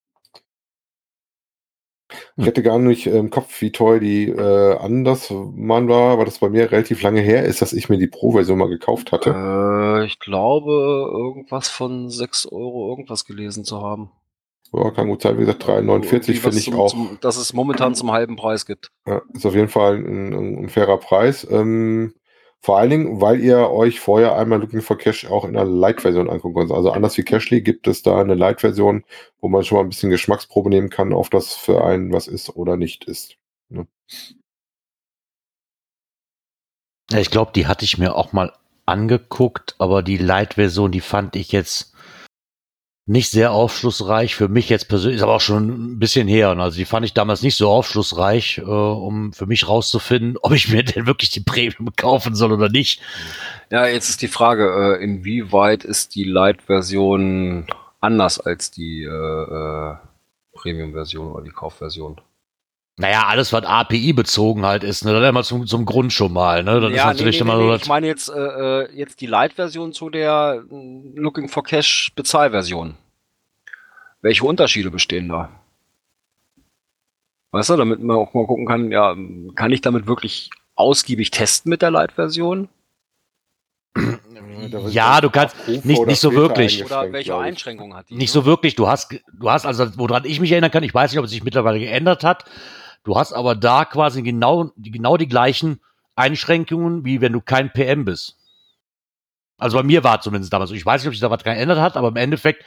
Ich 2.37 2.45
hätte 2.45 2.63
gar 2.63 2.79
nicht 2.79 3.07
im 3.07 3.29
Kopf, 3.29 3.61
wie 3.61 3.71
teuer 3.71 3.99
die 3.99 4.29
äh, 4.29 4.77
anders 4.77 5.31
man 5.31 5.87
war, 5.87 6.17
weil 6.17 6.25
das 6.25 6.39
bei 6.39 6.49
mir 6.49 6.71
relativ 6.71 7.01
lange 7.01 7.21
her 7.21 7.43
ist, 7.43 7.61
dass 7.61 7.73
ich 7.73 7.89
mir 7.89 7.97
die 7.97 8.07
Pro-Version 8.07 8.57
mal 8.57 8.69
gekauft 8.69 9.11
hatte. 9.11 9.31
Äh, 9.31 10.05
ich 10.05 10.19
glaube, 10.19 10.71
irgendwas 11.11 11.69
von 11.69 12.09
6 12.09 12.47
Euro 12.47 12.89
irgendwas 12.89 13.25
gelesen 13.25 13.63
zu 13.63 13.81
haben. 13.81 14.11
Ja, 14.73 14.89
kann 14.91 15.07
gut 15.07 15.21
sein. 15.21 15.37
Wie 15.37 15.41
gesagt, 15.41 15.65
3,49 15.65 15.69
Irgendwie 15.71 16.33
finde 16.33 16.57
ich 16.57 16.65
zum, 16.65 16.79
auch. 16.79 16.89
Zum, 16.89 17.17
dass 17.21 17.37
es 17.37 17.53
momentan 17.53 17.93
zum 17.93 18.11
halben 18.11 18.35
Preis 18.35 18.65
gibt. 18.65 18.91
Ja, 19.05 19.21
ist 19.33 19.45
auf 19.45 19.53
jeden 19.53 19.69
Fall 19.69 19.97
ein, 19.97 20.33
ein, 20.33 20.63
ein 20.63 20.69
fairer 20.69 20.97
Preis. 20.97 21.47
Ähm, 21.49 22.13
vor 22.63 22.77
allen 22.77 22.89
Dingen, 22.89 23.19
weil 23.19 23.41
ihr 23.41 23.69
euch 23.71 23.99
vorher 23.99 24.37
einmal 24.37 24.61
Looking 24.61 24.81
for 24.81 24.97
Cash 24.97 25.25
auch 25.25 25.43
in 25.43 25.51
der 25.51 25.65
Light-Version 25.65 26.29
angucken 26.29 26.55
könnt. 26.55 26.71
Also 26.71 26.91
anders 26.91 27.17
wie 27.17 27.23
Cashly 27.23 27.61
gibt 27.61 27.87
es 27.87 28.03
da 28.03 28.17
eine 28.21 28.35
Light-Version, 28.35 29.03
wo 29.41 29.49
man 29.49 29.65
schon 29.65 29.77
mal 29.77 29.83
ein 29.83 29.89
bisschen 29.89 30.09
Geschmacksprobe 30.09 30.69
nehmen 30.69 30.89
kann, 30.89 31.11
auf 31.11 31.29
das 31.29 31.53
für 31.53 31.83
einen 31.83 32.13
was 32.13 32.27
ist 32.27 32.55
oder 32.55 32.77
nicht 32.77 33.03
ist. 33.03 33.35
Ne? 33.67 33.85
Ich 37.13 37.31
glaube, 37.31 37.51
die 37.53 37.67
hatte 37.67 37.83
ich 37.83 37.97
mir 37.97 38.15
auch 38.15 38.31
mal 38.31 38.53
angeguckt, 38.85 39.75
aber 39.79 40.01
die 40.01 40.17
Light-Version, 40.17 40.93
die 40.93 41.01
fand 41.01 41.35
ich 41.35 41.51
jetzt 41.51 41.92
nicht 43.05 43.31
sehr 43.31 43.51
aufschlussreich 43.51 44.35
für 44.35 44.47
mich 44.47 44.69
jetzt 44.69 44.87
persönlich, 44.87 45.17
ist 45.17 45.23
aber 45.23 45.35
auch 45.35 45.41
schon 45.41 45.93
ein 45.93 45.99
bisschen 45.99 46.27
her. 46.27 46.49
Also 46.49 46.77
die 46.77 46.85
fand 46.85 47.05
ich 47.05 47.13
damals 47.13 47.41
nicht 47.41 47.57
so 47.57 47.69
aufschlussreich, 47.69 48.59
äh, 48.59 48.61
um 48.61 49.33
für 49.33 49.45
mich 49.45 49.67
rauszufinden, 49.67 50.37
ob 50.41 50.53
ich 50.53 50.69
mir 50.69 50.83
denn 50.83 51.05
wirklich 51.05 51.29
die 51.29 51.41
Premium 51.41 51.93
kaufen 51.95 52.35
soll 52.35 52.53
oder 52.53 52.69
nicht. 52.69 53.01
Ja, 53.69 53.87
jetzt 53.87 54.09
ist 54.09 54.21
die 54.21 54.27
Frage, 54.27 54.97
äh, 54.99 55.03
inwieweit 55.03 55.83
ist 55.83 56.15
die 56.15 56.23
Light-Version 56.23 57.67
anders 57.99 58.39
als 58.39 58.71
die 58.71 59.03
äh, 59.03 59.09
äh, 59.09 59.95
Premium-Version 60.53 61.31
oder 61.31 61.43
die 61.43 61.51
Kaufversion? 61.51 62.21
Naja, 62.95 63.25
alles, 63.25 63.51
was 63.51 63.63
API 63.65 64.13
bezogen 64.13 64.65
halt 64.65 64.83
ist, 64.83 65.03
ne, 65.03 65.13
dann 65.13 65.23
immer 65.23 65.43
zum, 65.43 65.65
zum 65.65 65.85
Grund 65.85 66.13
schon 66.13 66.31
mal, 66.31 66.63
ne? 66.63 66.79
Das 66.79 66.91
ist 66.91 67.03
natürlich 67.03 67.39
immer 67.39 67.57
so, 67.57 67.73
ich 67.73 67.87
meine 67.87 68.05
jetzt, 68.05 68.29
äh, 68.29 68.39
äh, 68.83 68.95
jetzt 68.95 69.19
die 69.19 69.25
Light-Version 69.25 69.93
zu 69.93 70.11
der 70.11 70.63
äh, 70.71 71.11
Looking 71.15 71.49
for 71.49 71.63
Cash 71.63 72.11
Bezahlversion. 72.15 72.95
Welche 74.21 74.45
Unterschiede 74.45 74.91
bestehen 74.91 75.27
da? 75.29 75.49
Weißt 77.51 77.71
du, 77.71 77.77
damit 77.77 77.99
man 78.01 78.15
auch 78.15 78.33
mal 78.35 78.45
gucken 78.45 78.67
kann, 78.67 78.91
ja, 78.91 79.15
kann 79.55 79.71
ich 79.71 79.81
damit 79.81 80.05
wirklich 80.05 80.51
ausgiebig 80.75 81.31
testen 81.31 81.71
mit 81.71 81.81
der 81.81 81.91
Light-Version? 81.91 82.69
Ja, 84.89 85.19
du 85.21 85.29
kannst 85.29 85.55
nicht- 85.67 85.85
nicht 85.85 86.19
so 86.19 86.29
Filter 86.29 86.41
wirklich. 86.49 86.85
Oder 86.85 87.11
welche. 87.11 87.37
Einschränkungen 87.37 87.95
hat 87.95 88.09
die? 88.09 88.15
Nicht 88.15 88.33
ne? 88.33 88.41
so 88.41 88.45
wirklich. 88.45 88.75
Du 88.75 88.87
hast, 88.87 89.11
du 89.33 89.49
hast 89.49 89.65
also, 89.65 89.87
woran 89.97 90.25
ich 90.25 90.39
mich 90.39 90.51
erinnern 90.51 90.71
kann, 90.71 90.83
ich 90.83 90.93
weiß 90.93 91.11
nicht, 91.11 91.19
ob 91.19 91.25
es 91.25 91.31
sich 91.31 91.43
mittlerweile 91.43 91.79
geändert 91.79 92.23
hat. 92.23 92.45
Du 93.03 93.17
hast 93.17 93.33
aber 93.33 93.55
da 93.55 93.85
quasi 93.85 94.21
genau, 94.21 94.71
die, 94.75 94.91
genau 94.91 95.17
die 95.17 95.27
gleichen 95.27 95.81
Einschränkungen, 96.15 97.05
wie 97.05 97.21
wenn 97.21 97.33
du 97.33 97.41
kein 97.41 97.71
PM 97.71 98.05
bist. 98.05 98.37
Also 99.57 99.77
bei 99.77 99.83
mir 99.83 100.03
war 100.03 100.17
es 100.17 100.23
zumindest 100.23 100.53
damals. 100.53 100.71
Ich 100.71 100.85
weiß 100.85 101.01
nicht, 101.01 101.07
ob 101.07 101.13
sich 101.13 101.21
da 101.21 101.29
was 101.29 101.43
geändert 101.43 101.79
hat, 101.79 101.97
aber 101.97 102.09
im 102.09 102.15
Endeffekt 102.15 102.65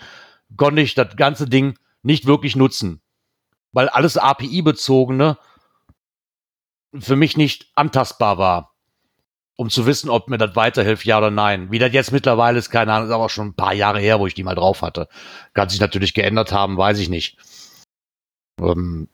konnte 0.57 0.83
ich 0.83 0.95
das 0.95 1.17
ganze 1.17 1.49
Ding 1.49 1.79
nicht 2.03 2.27
wirklich 2.27 2.57
nutzen. 2.57 3.01
Weil 3.73 3.89
alles 3.89 4.17
API-bezogene 4.17 5.39
für 6.99 7.17
mich 7.17 7.37
nicht 7.37 7.71
antastbar 7.75 8.39
war. 8.39 8.73
Um 9.59 9.71
zu 9.71 9.87
wissen, 9.87 10.11
ob 10.11 10.29
mir 10.29 10.37
das 10.37 10.55
weiterhilft, 10.55 11.07
ja 11.07 11.17
oder 11.19 11.31
nein. 11.31 11.71
Wie 11.71 11.79
das 11.79 11.93
jetzt 11.93 12.13
mittlerweile 12.13 12.59
ist, 12.59 12.71
keine 12.71 12.93
Ahnung, 12.93 13.09
ist 13.09 13.15
aber 13.15 13.31
schon 13.31 13.49
ein 13.49 13.55
paar 13.57 13.73
Jahre 13.73 14.01
her, 14.01 14.21
wo 14.21 14.27
ich 14.27 14.35
die 14.35 14.45
mal 14.45 14.55
drauf 14.55 14.83
hatte. 14.83 15.09
Kann 15.55 15.71
sich 15.71 15.81
natürlich 15.81 16.13
geändert 16.13 16.53
haben, 16.53 16.77
weiß 16.77 16.99
ich 16.99 17.09
nicht. 17.09 17.39
Ähm, 18.61 19.09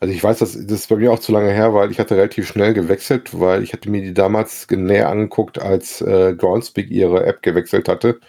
Also 0.00 0.14
ich 0.14 0.22
weiß, 0.22 0.38
das, 0.38 0.52
das 0.52 0.80
ist 0.80 0.88
bei 0.88 0.96
mir 0.96 1.12
auch 1.12 1.18
zu 1.18 1.32
lange 1.32 1.52
her, 1.52 1.74
weil 1.74 1.90
ich 1.90 1.98
hatte 1.98 2.16
relativ 2.16 2.46
schnell 2.48 2.74
gewechselt, 2.74 3.38
weil 3.38 3.62
ich 3.62 3.72
hatte 3.72 3.90
mir 3.90 4.02
die 4.02 4.14
damals 4.14 4.66
näher 4.70 5.08
angeguckt, 5.08 5.58
als 5.60 6.00
äh, 6.00 6.34
Groundspeak 6.36 6.90
ihre 6.90 7.26
App 7.26 7.42
gewechselt 7.42 7.88
hatte. 7.88 8.20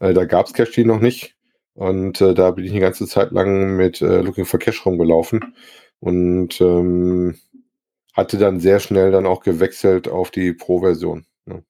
Äh, 0.00 0.14
da 0.14 0.24
gab 0.24 0.46
es 0.46 0.52
Cache 0.54 0.84
noch 0.84 1.00
nicht. 1.00 1.36
Und 1.74 2.20
äh, 2.20 2.34
da 2.34 2.50
bin 2.52 2.64
ich 2.64 2.72
eine 2.72 2.80
ganze 2.80 3.06
Zeit 3.06 3.30
lang 3.32 3.76
mit 3.76 4.00
äh, 4.02 4.20
Looking 4.22 4.46
for 4.46 4.58
Cash 4.60 4.84
rumgelaufen 4.84 5.54
und 6.00 6.60
ähm, 6.60 7.36
hatte 8.14 8.38
dann 8.38 8.60
sehr 8.60 8.80
schnell 8.80 9.12
dann 9.12 9.26
auch 9.26 9.42
gewechselt 9.42 10.08
auf 10.08 10.30
die 10.32 10.52
Pro-Version. 10.52 11.26
Ne? 11.46 11.64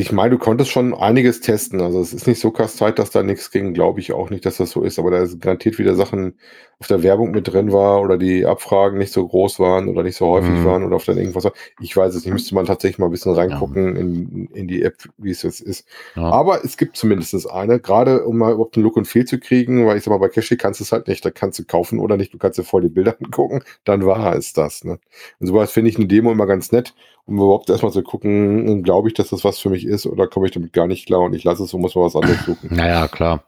Ich 0.00 0.12
meine, 0.12 0.30
du 0.30 0.38
konntest 0.38 0.70
schon 0.70 0.94
einiges 0.94 1.42
testen. 1.42 1.82
Also 1.82 2.00
es 2.00 2.14
ist 2.14 2.26
nicht 2.26 2.40
so 2.40 2.50
krass 2.50 2.76
Zeit, 2.76 2.98
dass 2.98 3.10
da 3.10 3.22
nichts 3.22 3.50
ging. 3.50 3.74
Glaube 3.74 4.00
ich 4.00 4.14
auch 4.14 4.30
nicht, 4.30 4.46
dass 4.46 4.56
das 4.56 4.70
so 4.70 4.82
ist. 4.82 4.98
Aber 4.98 5.10
da 5.10 5.18
ist 5.18 5.40
garantiert 5.42 5.78
wieder 5.78 5.94
Sachen 5.94 6.38
auf 6.78 6.86
der 6.86 7.02
Werbung 7.02 7.32
mit 7.32 7.52
drin 7.52 7.70
war 7.70 8.00
oder 8.00 8.16
die 8.16 8.46
Abfragen 8.46 8.96
nicht 8.96 9.12
so 9.12 9.28
groß 9.28 9.60
waren 9.60 9.88
oder 9.88 10.02
nicht 10.02 10.16
so 10.16 10.26
häufig 10.28 10.52
mhm. 10.52 10.64
waren 10.64 10.84
oder 10.84 10.96
auf 10.96 11.04
dann 11.04 11.18
irgendwas. 11.18 11.46
Ich 11.80 11.94
weiß 11.94 12.14
es 12.14 12.24
nicht. 12.24 12.32
Müsste 12.32 12.54
man 12.54 12.64
tatsächlich 12.64 12.98
mal 12.98 13.06
ein 13.06 13.10
bisschen 13.10 13.34
reingucken 13.34 13.94
ja. 13.94 14.00
in, 14.00 14.46
in 14.54 14.66
die 14.66 14.82
App, 14.82 14.96
wie 15.18 15.30
es 15.30 15.42
jetzt 15.42 15.60
ist. 15.60 15.86
Ja. 16.16 16.30
Aber 16.30 16.64
es 16.64 16.78
gibt 16.78 16.96
zumindest 16.96 17.50
eine. 17.50 17.78
Gerade 17.78 18.24
um 18.24 18.38
mal 18.38 18.52
überhaupt 18.52 18.76
einen 18.76 18.84
Look 18.84 18.96
und 18.96 19.04
Feel 19.04 19.26
zu 19.26 19.38
kriegen, 19.38 19.86
weil 19.86 19.98
ich 19.98 20.04
sag 20.04 20.12
mal, 20.12 20.18
bei 20.18 20.30
Cashy 20.30 20.56
kannst 20.56 20.80
du 20.80 20.84
es 20.84 20.92
halt 20.92 21.08
nicht. 21.08 21.22
Da 21.22 21.30
kannst 21.30 21.58
du 21.58 21.64
kaufen 21.64 21.98
oder 21.98 22.16
nicht. 22.16 22.32
Du 22.32 22.38
kannst 22.38 22.58
dir 22.58 22.64
voll 22.64 22.80
die 22.80 22.88
Bilder 22.88 23.16
angucken. 23.22 23.62
Dann 23.84 24.06
war 24.06 24.34
es 24.34 24.54
das. 24.54 24.82
Ne? 24.82 24.98
Und 25.40 25.46
sowas 25.46 25.70
finde 25.70 25.90
ich 25.90 25.96
eine 25.96 26.06
Demo 26.06 26.32
immer 26.32 26.46
ganz 26.46 26.72
nett 26.72 26.94
um 27.30 27.36
überhaupt 27.36 27.70
erstmal 27.70 27.92
zu 27.92 28.02
gucken, 28.02 28.82
glaube 28.82 29.08
ich, 29.08 29.14
dass 29.14 29.30
das 29.30 29.44
was 29.44 29.58
für 29.58 29.70
mich 29.70 29.84
ist 29.86 30.06
oder 30.06 30.26
komme 30.26 30.46
ich 30.46 30.52
damit 30.52 30.72
gar 30.72 30.86
nicht 30.86 31.06
klar 31.06 31.20
und 31.20 31.32
ich 31.32 31.44
lasse 31.44 31.62
es 31.62 31.72
und 31.72 31.80
muss 31.80 31.94
mal 31.94 32.04
was 32.04 32.16
anderes 32.16 32.44
suchen. 32.44 32.68
Naja, 32.74 33.08
klar. 33.08 33.44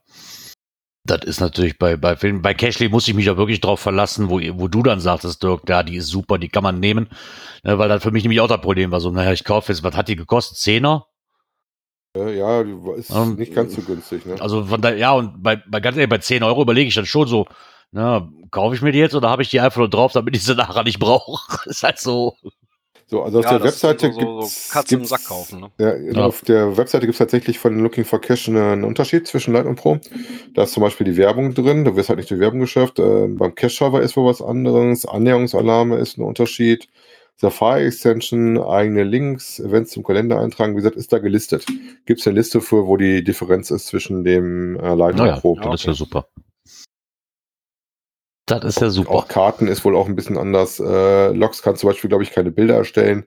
Das 1.04 1.24
ist 1.24 1.40
natürlich 1.40 1.78
bei, 1.78 1.96
bei 1.96 2.16
Filmen, 2.16 2.42
bei 2.42 2.54
Cashley 2.54 2.88
muss 2.88 3.08
ich 3.08 3.14
mich 3.14 3.26
ja 3.26 3.36
wirklich 3.36 3.60
drauf 3.60 3.80
verlassen, 3.80 4.30
wo, 4.30 4.40
wo 4.54 4.68
du 4.68 4.84
dann 4.84 5.00
sagtest, 5.00 5.42
Dirk, 5.42 5.68
ja, 5.68 5.82
die 5.82 5.96
ist 5.96 6.06
super, 6.06 6.38
die 6.38 6.48
kann 6.48 6.62
man 6.62 6.78
nehmen. 6.78 7.08
Ja, 7.64 7.76
weil 7.76 7.88
das 7.88 8.04
für 8.04 8.12
mich 8.12 8.22
nämlich 8.22 8.40
auch 8.40 8.46
das 8.46 8.60
Problem 8.60 8.92
war, 8.92 9.00
so, 9.00 9.10
naja, 9.10 9.32
ich 9.32 9.42
kaufe 9.42 9.72
jetzt, 9.72 9.82
was 9.82 9.96
hat 9.96 10.06
die 10.06 10.16
gekostet? 10.16 10.58
Zehner? 10.58 11.06
Ja, 12.14 12.60
ist 12.96 13.10
um, 13.10 13.34
nicht 13.36 13.54
ganz 13.54 13.74
so 13.74 13.82
günstig, 13.82 14.26
ne? 14.26 14.36
Also 14.38 14.66
von 14.66 14.80
da, 14.80 14.92
ja, 14.92 15.12
und 15.12 15.42
bei, 15.42 15.56
bei 15.56 15.80
ganz 15.80 15.96
ehrlich, 15.96 16.10
bei 16.10 16.18
10 16.18 16.42
Euro 16.42 16.62
überlege 16.62 16.86
ich 16.86 16.94
dann 16.94 17.06
schon 17.06 17.26
so, 17.26 17.46
na, 17.90 18.28
kaufe 18.50 18.74
ich 18.76 18.82
mir 18.82 18.92
die 18.92 18.98
jetzt 18.98 19.14
oder 19.14 19.30
habe 19.30 19.42
ich 19.42 19.48
die 19.48 19.60
einfach 19.60 19.78
nur 19.78 19.90
drauf, 19.90 20.12
damit 20.12 20.36
ich 20.36 20.44
sie 20.44 20.54
nachher 20.54 20.84
nicht 20.84 20.98
brauche? 20.98 21.42
ist 21.68 21.82
halt 21.82 21.98
so. 21.98 22.36
So, 23.12 23.22
also 23.22 23.40
auf 23.40 23.44
ja, 23.44 23.58
der 23.58 23.64
Webseite 23.64 24.10
so, 24.10 24.20
so, 24.20 24.40
so 24.40 24.72
Katze 24.72 24.94
im 24.94 25.04
Sack 25.04 25.26
kaufen. 25.26 25.60
Ne? 25.60 25.70
Ja, 25.78 25.94
ja, 25.96 26.24
Auf 26.24 26.40
der 26.40 26.78
Webseite 26.78 27.04
gibt 27.04 27.12
es 27.12 27.18
tatsächlich 27.18 27.58
von 27.58 27.78
Looking 27.78 28.06
for 28.06 28.22
Cash 28.22 28.48
einen 28.48 28.84
Unterschied 28.84 29.26
zwischen 29.26 29.52
Light 29.52 29.66
und 29.66 29.74
Pro. 29.74 29.98
Da 30.54 30.62
ist 30.62 30.72
zum 30.72 30.82
Beispiel 30.82 31.04
die 31.04 31.18
Werbung 31.18 31.52
drin, 31.52 31.84
du 31.84 31.94
wirst 31.94 32.08
halt 32.08 32.16
nicht 32.16 32.30
durch 32.30 32.40
Werbung 32.40 32.60
geschafft. 32.60 32.98
Äh, 32.98 33.26
beim 33.28 33.54
Cache-Server 33.54 34.00
ist 34.00 34.16
wohl 34.16 34.30
was 34.30 34.40
anderes, 34.40 35.04
Annäherungsalarme 35.04 35.98
ist 35.98 36.16
ein 36.16 36.22
Unterschied. 36.22 36.88
Safari 37.36 37.84
Extension, 37.84 38.58
eigene 38.58 39.02
Links, 39.02 39.60
Events 39.60 39.90
zum 39.90 40.04
Kalender 40.04 40.40
eintragen, 40.40 40.72
wie 40.72 40.76
gesagt, 40.76 40.96
ist 40.96 41.12
da 41.12 41.18
gelistet. 41.18 41.66
Gibt 42.06 42.20
es 42.20 42.26
eine 42.26 42.36
Liste 42.36 42.62
für, 42.62 42.86
wo 42.86 42.96
die 42.96 43.22
Differenz 43.22 43.70
ist 43.70 43.88
zwischen 43.88 44.24
dem 44.24 44.80
äh, 44.80 44.94
Light 44.94 45.20
und 45.20 45.38
Pro. 45.38 45.56
Ja, 45.56 45.70
das 45.70 45.82
ist 45.82 45.86
ja 45.86 45.92
super. 45.92 46.28
Das 48.46 48.64
ist 48.64 48.80
ja 48.80 48.90
super. 48.90 49.10
Auch 49.10 49.28
Karten 49.28 49.68
ist 49.68 49.84
wohl 49.84 49.96
auch 49.96 50.08
ein 50.08 50.16
bisschen 50.16 50.36
anders. 50.36 50.80
Äh, 50.80 51.32
Logs 51.32 51.62
kann 51.62 51.76
zum 51.76 51.88
Beispiel, 51.90 52.08
glaube 52.08 52.24
ich, 52.24 52.32
keine 52.32 52.50
Bilder 52.50 52.76
erstellen. 52.76 53.26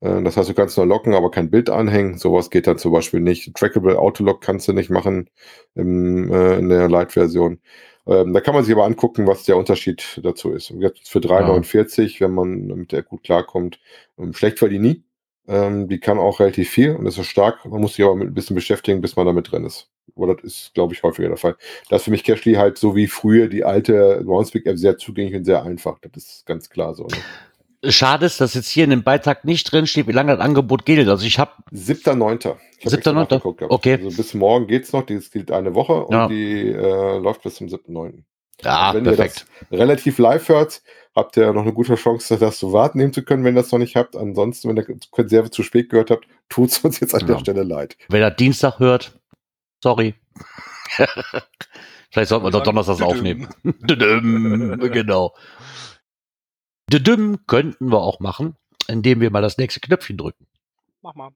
Äh, 0.00 0.22
das 0.22 0.36
heißt, 0.36 0.48
du 0.48 0.54
kannst 0.54 0.76
nur 0.76 0.86
locken, 0.86 1.14
aber 1.14 1.30
kein 1.30 1.50
Bild 1.50 1.70
anhängen. 1.70 2.18
Sowas 2.18 2.50
geht 2.50 2.66
dann 2.66 2.78
zum 2.78 2.92
Beispiel 2.92 3.20
nicht. 3.20 3.54
Trackable 3.54 3.98
Autolog 3.98 4.40
kannst 4.40 4.68
du 4.68 4.72
nicht 4.72 4.90
machen 4.90 5.30
im, 5.74 6.32
äh, 6.32 6.58
in 6.58 6.68
der 6.68 6.88
Light-Version. 6.88 7.60
Ähm, 8.06 8.32
da 8.34 8.40
kann 8.40 8.54
man 8.54 8.64
sich 8.64 8.74
aber 8.74 8.84
angucken, 8.84 9.26
was 9.26 9.44
der 9.44 9.56
Unterschied 9.56 10.20
dazu 10.22 10.52
ist. 10.52 10.70
Jetzt 10.70 11.10
für 11.10 11.20
3,49, 11.20 12.14
ja. 12.14 12.20
wenn 12.20 12.34
man 12.34 12.66
mit 12.66 12.92
der 12.92 13.02
gut 13.02 13.24
klarkommt. 13.24 13.80
Ähm, 14.18 14.34
schlecht 14.34 14.60
war 14.62 14.68
die 14.68 14.78
nie. 14.78 15.04
Ähm, 15.46 15.88
die 15.88 16.00
kann 16.00 16.18
auch 16.18 16.40
relativ 16.40 16.70
viel 16.70 16.94
und 16.96 17.06
ist 17.06 17.16
so 17.16 17.22
stark. 17.22 17.64
Man 17.66 17.80
muss 17.80 17.94
sich 17.94 18.04
aber 18.04 18.16
mit 18.16 18.28
ein 18.28 18.34
bisschen 18.34 18.56
beschäftigen, 18.56 19.00
bis 19.00 19.16
man 19.16 19.26
damit 19.26 19.52
drin 19.52 19.64
ist. 19.64 19.88
Aber 20.16 20.34
das 20.34 20.44
ist, 20.44 20.74
glaube 20.74 20.94
ich, 20.94 21.02
häufiger 21.02 21.28
der 21.28 21.36
Fall. 21.36 21.56
Da 21.90 21.96
ist 21.96 22.04
für 22.04 22.10
mich 22.10 22.24
Cashly 22.24 22.54
halt 22.54 22.78
so 22.78 22.94
wie 22.96 23.08
früher 23.08 23.48
die 23.48 23.64
alte 23.64 24.22
Groundspeak-App 24.24 24.78
sehr 24.78 24.96
zugänglich 24.96 25.34
und 25.34 25.44
sehr 25.44 25.62
einfach. 25.62 25.98
Das 26.00 26.24
ist 26.24 26.46
ganz 26.46 26.70
klar 26.70 26.94
so. 26.94 27.04
Ne? 27.04 27.92
Schade 27.92 28.24
ist, 28.24 28.40
dass 28.40 28.54
jetzt 28.54 28.68
hier 28.68 28.84
in 28.84 28.90
dem 28.90 29.02
Beitrag 29.02 29.44
nicht 29.44 29.70
drin 29.70 29.86
steht, 29.86 30.06
wie 30.06 30.12
lange 30.12 30.32
das 30.32 30.40
Angebot 30.40 30.86
gilt. 30.86 31.08
Also 31.08 31.26
ich 31.26 31.38
habe 31.38 31.52
7.9. 31.72 32.54
7.9. 32.82 33.66
Okay. 33.68 33.94
Also 34.02 34.16
bis 34.16 34.34
morgen 34.34 34.66
geht's 34.66 34.92
noch. 34.92 35.04
Das 35.04 35.30
gilt 35.30 35.50
eine 35.50 35.74
Woche 35.74 36.04
und 36.04 36.14
ja. 36.14 36.28
die 36.28 36.68
äh, 36.68 37.18
läuft 37.18 37.42
bis 37.42 37.56
zum 37.56 37.66
7.9. 37.66 38.22
Ja, 38.62 38.94
wenn 38.94 39.04
perfekt. 39.04 39.46
ihr 39.46 39.66
das 39.70 39.80
relativ 39.80 40.18
live 40.18 40.48
hört, 40.48 40.82
habt 41.14 41.36
ihr 41.36 41.52
noch 41.52 41.62
eine 41.62 41.72
gute 41.72 41.94
Chance, 41.94 42.38
das 42.38 42.58
zu 42.58 42.72
warten 42.72 42.98
nehmen 42.98 43.12
zu 43.12 43.22
können, 43.22 43.44
wenn 43.44 43.56
ihr 43.56 43.62
das 43.62 43.72
noch 43.72 43.78
nicht 43.78 43.96
habt. 43.96 44.16
Ansonsten, 44.16 44.68
wenn 44.68 44.76
ihr 44.76 44.86
Konserve 45.10 45.50
zu 45.50 45.62
spät 45.62 45.90
gehört 45.90 46.10
habt, 46.10 46.26
tut 46.48 46.70
es 46.70 46.78
uns 46.78 47.00
jetzt 47.00 47.14
an 47.14 47.20
ja. 47.22 47.26
der 47.28 47.38
Stelle 47.38 47.62
leid. 47.62 47.96
Wenn 48.08 48.22
ihr 48.22 48.30
Dienstag 48.30 48.78
hört, 48.78 49.18
sorry. 49.82 50.14
Vielleicht 52.10 52.28
sollten 52.28 52.46
wir 52.46 52.50
doch 52.50 52.62
Donnerstag 52.62 53.00
aufnehmen. 53.00 53.48
genau. 53.62 55.34
Düdüm 56.92 57.38
könnten 57.46 57.90
wir 57.90 58.00
auch 58.00 58.20
machen, 58.20 58.56
indem 58.88 59.20
wir 59.20 59.30
mal 59.30 59.42
das 59.42 59.58
nächste 59.58 59.80
Knöpfchen 59.80 60.16
drücken. 60.16 60.46
Mach 61.02 61.14
mal. 61.14 61.30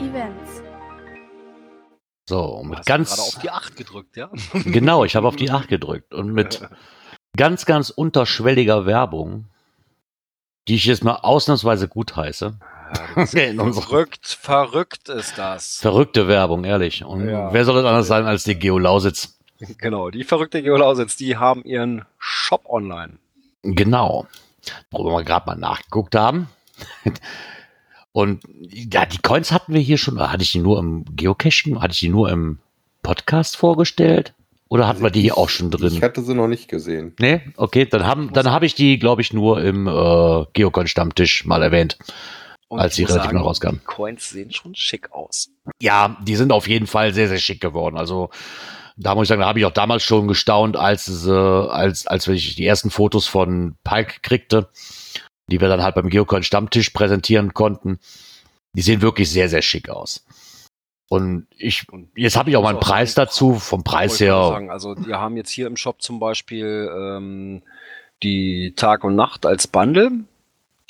Events. 0.00 0.62
So, 2.30 2.62
mit 2.62 2.86
ganz. 2.86 3.10
gerade 3.10 3.22
auf 3.22 3.38
die 3.42 3.50
8 3.50 3.74
gedrückt, 3.74 4.16
ja? 4.16 4.30
genau, 4.64 5.04
ich 5.04 5.16
habe 5.16 5.26
auf 5.26 5.34
die 5.34 5.50
8 5.50 5.66
gedrückt. 5.66 6.14
Und 6.14 6.32
mit 6.32 6.62
ganz, 7.36 7.66
ganz 7.66 7.90
unterschwelliger 7.90 8.86
Werbung, 8.86 9.46
die 10.68 10.76
ich 10.76 10.84
jetzt 10.84 11.02
mal 11.02 11.16
ausnahmsweise 11.16 11.88
gut 11.88 12.14
heiße. 12.14 12.54
Ja, 13.16 13.24
verrückt, 13.72 14.28
verrückt 14.28 15.08
ist 15.08 15.38
das. 15.38 15.78
Verrückte 15.78 16.28
Werbung, 16.28 16.62
ehrlich. 16.62 17.04
Und 17.04 17.28
ja. 17.28 17.52
wer 17.52 17.64
soll 17.64 17.74
das 17.74 17.84
anders 17.84 18.06
sein 18.06 18.26
als 18.26 18.44
die 18.44 18.56
Geolausitz? 18.56 19.36
Genau, 19.78 20.10
die 20.10 20.22
verrückte 20.22 20.62
Geolausitz, 20.62 21.16
die 21.16 21.36
haben 21.36 21.64
ihren 21.64 22.04
Shop 22.16 22.62
online. 22.68 23.14
Genau. 23.64 24.28
Wo 24.92 25.02
wir 25.02 25.24
gerade 25.24 25.46
mal 25.46 25.56
nachgeguckt 25.56 26.14
haben. 26.14 26.48
Und 28.12 28.42
ja, 28.60 29.06
die 29.06 29.18
Coins 29.18 29.52
hatten 29.52 29.72
wir 29.72 29.80
hier 29.80 29.98
schon. 29.98 30.20
Hatte 30.20 30.42
ich 30.42 30.52
die 30.52 30.58
nur 30.58 30.78
im 30.78 31.04
Geocaching? 31.14 31.80
Hatte 31.80 31.92
ich 31.92 32.00
die 32.00 32.08
nur 32.08 32.30
im 32.30 32.58
Podcast 33.02 33.56
vorgestellt? 33.56 34.34
Oder 34.68 34.86
hatten 34.86 35.02
wir 35.02 35.10
die 35.10 35.22
hier 35.22 35.36
auch 35.36 35.48
schon 35.48 35.70
drin? 35.70 35.92
Ich 35.94 36.02
hatte 36.02 36.22
sie 36.22 36.34
noch 36.34 36.46
nicht 36.46 36.68
gesehen. 36.68 37.14
Nee, 37.18 37.40
okay, 37.56 37.86
dann 37.86 38.06
haben, 38.06 38.32
dann 38.32 38.50
habe 38.50 38.66
ich 38.66 38.74
die, 38.74 38.98
glaube 38.98 39.20
ich, 39.20 39.32
nur 39.32 39.60
im 39.62 39.86
äh, 39.88 40.44
Geocon-Stammtisch 40.52 41.44
mal 41.44 41.62
erwähnt. 41.62 41.98
Und 42.68 42.78
als 42.78 42.94
sie 42.94 43.02
relativ 43.02 43.32
noch 43.32 43.46
rauskamen. 43.46 43.80
Die 43.80 43.86
Coins 43.86 44.30
sehen 44.30 44.52
schon 44.52 44.76
schick 44.76 45.10
aus. 45.10 45.50
Ja, 45.80 46.16
die 46.22 46.36
sind 46.36 46.52
auf 46.52 46.68
jeden 46.68 46.86
Fall 46.86 47.12
sehr, 47.12 47.26
sehr 47.26 47.38
schick 47.38 47.60
geworden. 47.60 47.96
Also 47.96 48.30
da 48.96 49.16
muss 49.16 49.24
ich 49.24 49.28
sagen, 49.28 49.40
da 49.40 49.48
habe 49.48 49.58
ich 49.58 49.64
auch 49.64 49.72
damals 49.72 50.04
schon 50.04 50.28
gestaunt, 50.28 50.76
als, 50.76 51.26
äh, 51.26 51.30
als, 51.32 52.06
als 52.06 52.28
ich 52.28 52.54
die 52.54 52.66
ersten 52.66 52.90
Fotos 52.90 53.26
von 53.26 53.74
Pike 53.82 54.20
kriegte 54.22 54.68
die 55.50 55.60
wir 55.60 55.68
dann 55.68 55.82
halt 55.82 55.94
beim 55.94 56.08
Geocoin 56.08 56.42
Stammtisch 56.42 56.90
präsentieren 56.90 57.54
konnten. 57.54 57.98
Die 58.72 58.82
sehen 58.82 59.02
wirklich 59.02 59.30
sehr, 59.30 59.48
sehr 59.48 59.62
schick 59.62 59.88
aus. 59.88 60.24
Und 61.08 61.48
ich, 61.56 61.86
jetzt 62.14 62.36
habe 62.36 62.50
ich 62.50 62.56
auch 62.56 62.62
mal 62.62 62.70
einen 62.70 62.78
Preis 62.78 63.14
dazu, 63.14 63.54
vom 63.54 63.82
Preis 63.82 64.20
her. 64.20 64.34
Sagen, 64.34 64.70
also 64.70 64.94
wir 65.04 65.18
haben 65.18 65.36
jetzt 65.36 65.50
hier 65.50 65.66
im 65.66 65.76
Shop 65.76 66.00
zum 66.00 66.20
Beispiel 66.20 66.88
ähm, 66.96 67.62
die 68.22 68.74
Tag 68.76 69.02
und 69.02 69.16
Nacht 69.16 69.44
als 69.44 69.66
Bundle. 69.66 70.12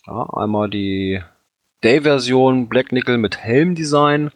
Ja, 0.06 0.28
einmal 0.34 0.68
die 0.68 1.22
Day-Version 1.82 2.68
Black 2.68 2.92
Nickel 2.92 3.16
mit 3.16 3.38
hellem 3.38 3.74
Design 3.74 4.30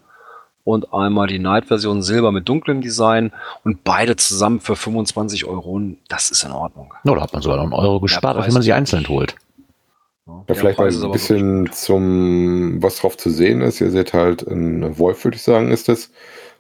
und 0.65 0.95
einmal 0.95 1.27
die 1.27 1.39
Night-Version 1.39 2.03
Silber 2.03 2.33
mit 2.33 2.49
dunklem 2.49 2.81
Design 2.81 3.33
und 3.63 3.85
beide 3.85 4.17
zusammen 4.17 4.61
für 4.61 4.77
25 4.77 5.45
Euro. 5.45 5.81
Das 6.09 6.31
ist 6.31 6.45
in 6.45 6.53
Ordnung. 6.53 6.95
No, 7.05 7.15
da 7.15 7.21
hat 7.21 7.35
man 7.35 7.43
sogar 7.43 7.59
noch 7.59 7.65
einen 7.65 7.75
Euro 7.75 8.01
gespart, 8.01 8.39
wenn 8.39 8.53
man 8.55 8.63
sie 8.63 8.73
einzeln 8.73 9.07
holt. 9.09 9.37
Ja, 10.27 10.55
vielleicht 10.55 10.79
mal 10.79 10.89
ein 10.89 11.13
bisschen 11.13 11.71
zum, 11.73 12.83
was 12.83 12.97
drauf 12.97 13.17
zu 13.17 13.31
sehen 13.31 13.61
ist. 13.61 13.81
Ihr 13.81 13.91
seht 13.91 14.15
halt 14.15 14.43
ein 14.47 14.99
Wolf, 14.99 15.25
würde 15.25 15.37
ich 15.37 15.43
sagen, 15.43 15.71
ist 15.71 15.89
es. 15.89 16.11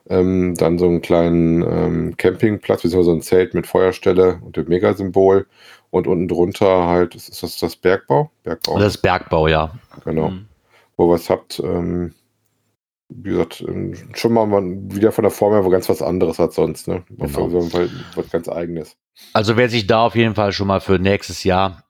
Ähm, 0.07 0.55
dann 0.57 0.79
so 0.79 0.85
einen 0.85 1.01
kleinen 1.01 1.62
ähm, 1.62 2.17
Campingplatz, 2.19 2.83
beziehungsweise 2.83 3.11
so 3.11 3.17
ein 3.17 3.23
Zelt 3.23 3.55
mit 3.55 3.67
Feuerstelle 3.67 4.39
und 4.43 4.57
dem 4.57 4.69
Megasymbol. 4.69 5.47
Und 5.91 6.07
unten 6.07 6.29
drunter 6.29 6.87
halt, 6.87 7.15
ist 7.15 7.43
das 7.43 7.59
das 7.59 7.77
Bergbau? 7.77 8.31
Bergbau. 8.43 8.79
Das 8.79 8.97
ist 8.97 9.01
Bergbau, 9.01 9.47
ja. 9.49 9.73
Genau. 10.05 10.31
Mhm. 10.31 10.47
Wo 10.97 11.07
ihr 11.07 11.15
was 11.15 11.31
habt, 11.31 11.59
ähm, 11.65 12.12
wie 13.09 13.31
gesagt, 13.31 13.65
ähm, 13.67 13.95
schon 14.12 14.33
mal 14.33 14.49
wieder 14.95 15.12
von 15.12 15.23
der 15.23 15.31
Form 15.31 15.53
her 15.53 15.65
wo 15.65 15.71
ganz 15.71 15.89
was 15.89 16.03
anderes 16.03 16.39
als 16.39 16.57
sonst, 16.57 16.89
ne? 16.89 17.05
Genau. 17.09 17.25
Auf 17.25 17.73
was 18.17 18.31
ganz 18.31 18.49
eigenes. 18.49 18.97
Also 19.33 19.57
wer 19.57 19.69
sich 19.69 19.87
da 19.87 20.03
auf 20.05 20.17
jeden 20.17 20.35
Fall 20.35 20.53
schon 20.53 20.67
mal 20.67 20.81
für 20.81 20.99
nächstes 20.99 21.45
Jahr 21.45 21.84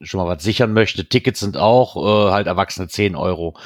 schon 0.00 0.20
mal 0.20 0.28
was 0.28 0.42
sichern 0.42 0.72
möchte. 0.72 1.08
Tickets 1.08 1.40
sind 1.40 1.56
auch 1.56 1.96
äh, 1.96 2.30
halt 2.32 2.46
Erwachsene 2.46 2.88
10 2.88 3.16
Euro. 3.16 3.56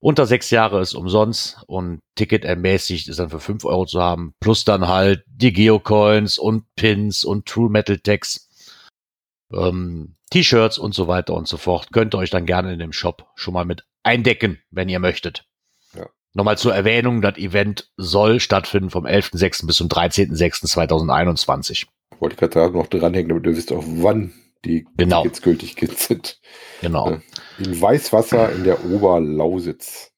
Unter 0.00 0.26
sechs 0.26 0.50
Jahre 0.50 0.80
ist 0.80 0.94
umsonst 0.94 1.58
und 1.66 1.98
Ticket 2.14 2.44
ermäßigt 2.44 3.08
ist 3.08 3.18
dann 3.18 3.30
für 3.30 3.40
5 3.40 3.64
Euro 3.64 3.84
zu 3.84 4.00
haben. 4.00 4.32
Plus 4.40 4.64
dann 4.64 4.86
halt 4.86 5.24
die 5.26 5.52
Geocoins 5.52 6.38
und 6.38 6.64
Pins 6.76 7.24
und 7.24 7.46
True 7.46 7.68
Metal 7.68 7.98
Tags, 7.98 8.48
ähm, 9.52 10.14
T-Shirts 10.30 10.78
und 10.78 10.94
so 10.94 11.08
weiter 11.08 11.34
und 11.34 11.48
so 11.48 11.56
fort. 11.56 11.88
Könnt 11.92 12.14
ihr 12.14 12.18
euch 12.18 12.30
dann 12.30 12.46
gerne 12.46 12.72
in 12.72 12.78
dem 12.78 12.92
Shop 12.92 13.26
schon 13.34 13.54
mal 13.54 13.64
mit 13.64 13.84
eindecken, 14.04 14.60
wenn 14.70 14.88
ihr 14.88 15.00
möchtet. 15.00 15.46
Ja. 15.96 16.06
Nochmal 16.32 16.58
zur 16.58 16.74
Erwähnung, 16.74 17.20
das 17.20 17.36
Event 17.36 17.90
soll 17.96 18.38
stattfinden 18.38 18.90
vom 18.90 19.04
11.06. 19.04 19.66
bis 19.66 19.76
zum 19.76 19.88
13.06.2021. 19.88 21.86
Wollte 22.20 22.34
ich 22.34 22.50
gerade 22.50 22.72
noch 22.76 22.86
dranhängen, 22.86 23.30
damit 23.30 23.46
ihr 23.46 23.56
wisst 23.56 23.72
auch 23.72 23.82
wann 23.84 24.32
die 24.64 24.86
Genau. 24.96 25.24
jetzt 25.24 25.42
gültig 25.42 25.76
sind. 25.96 26.40
Genau. 26.80 27.10
Ja. 27.10 27.20
In 27.58 27.80
Weißwasser 27.80 28.52
in 28.52 28.64
der 28.64 28.84
Oberlausitz. 28.84 30.12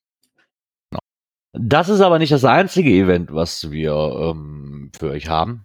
Das 1.52 1.88
ist 1.88 2.00
aber 2.00 2.18
nicht 2.18 2.32
das 2.32 2.44
einzige 2.44 2.90
Event, 2.90 3.34
was 3.34 3.70
wir 3.70 3.92
ähm, 3.92 4.92
für 4.96 5.10
euch 5.10 5.28
haben. 5.28 5.64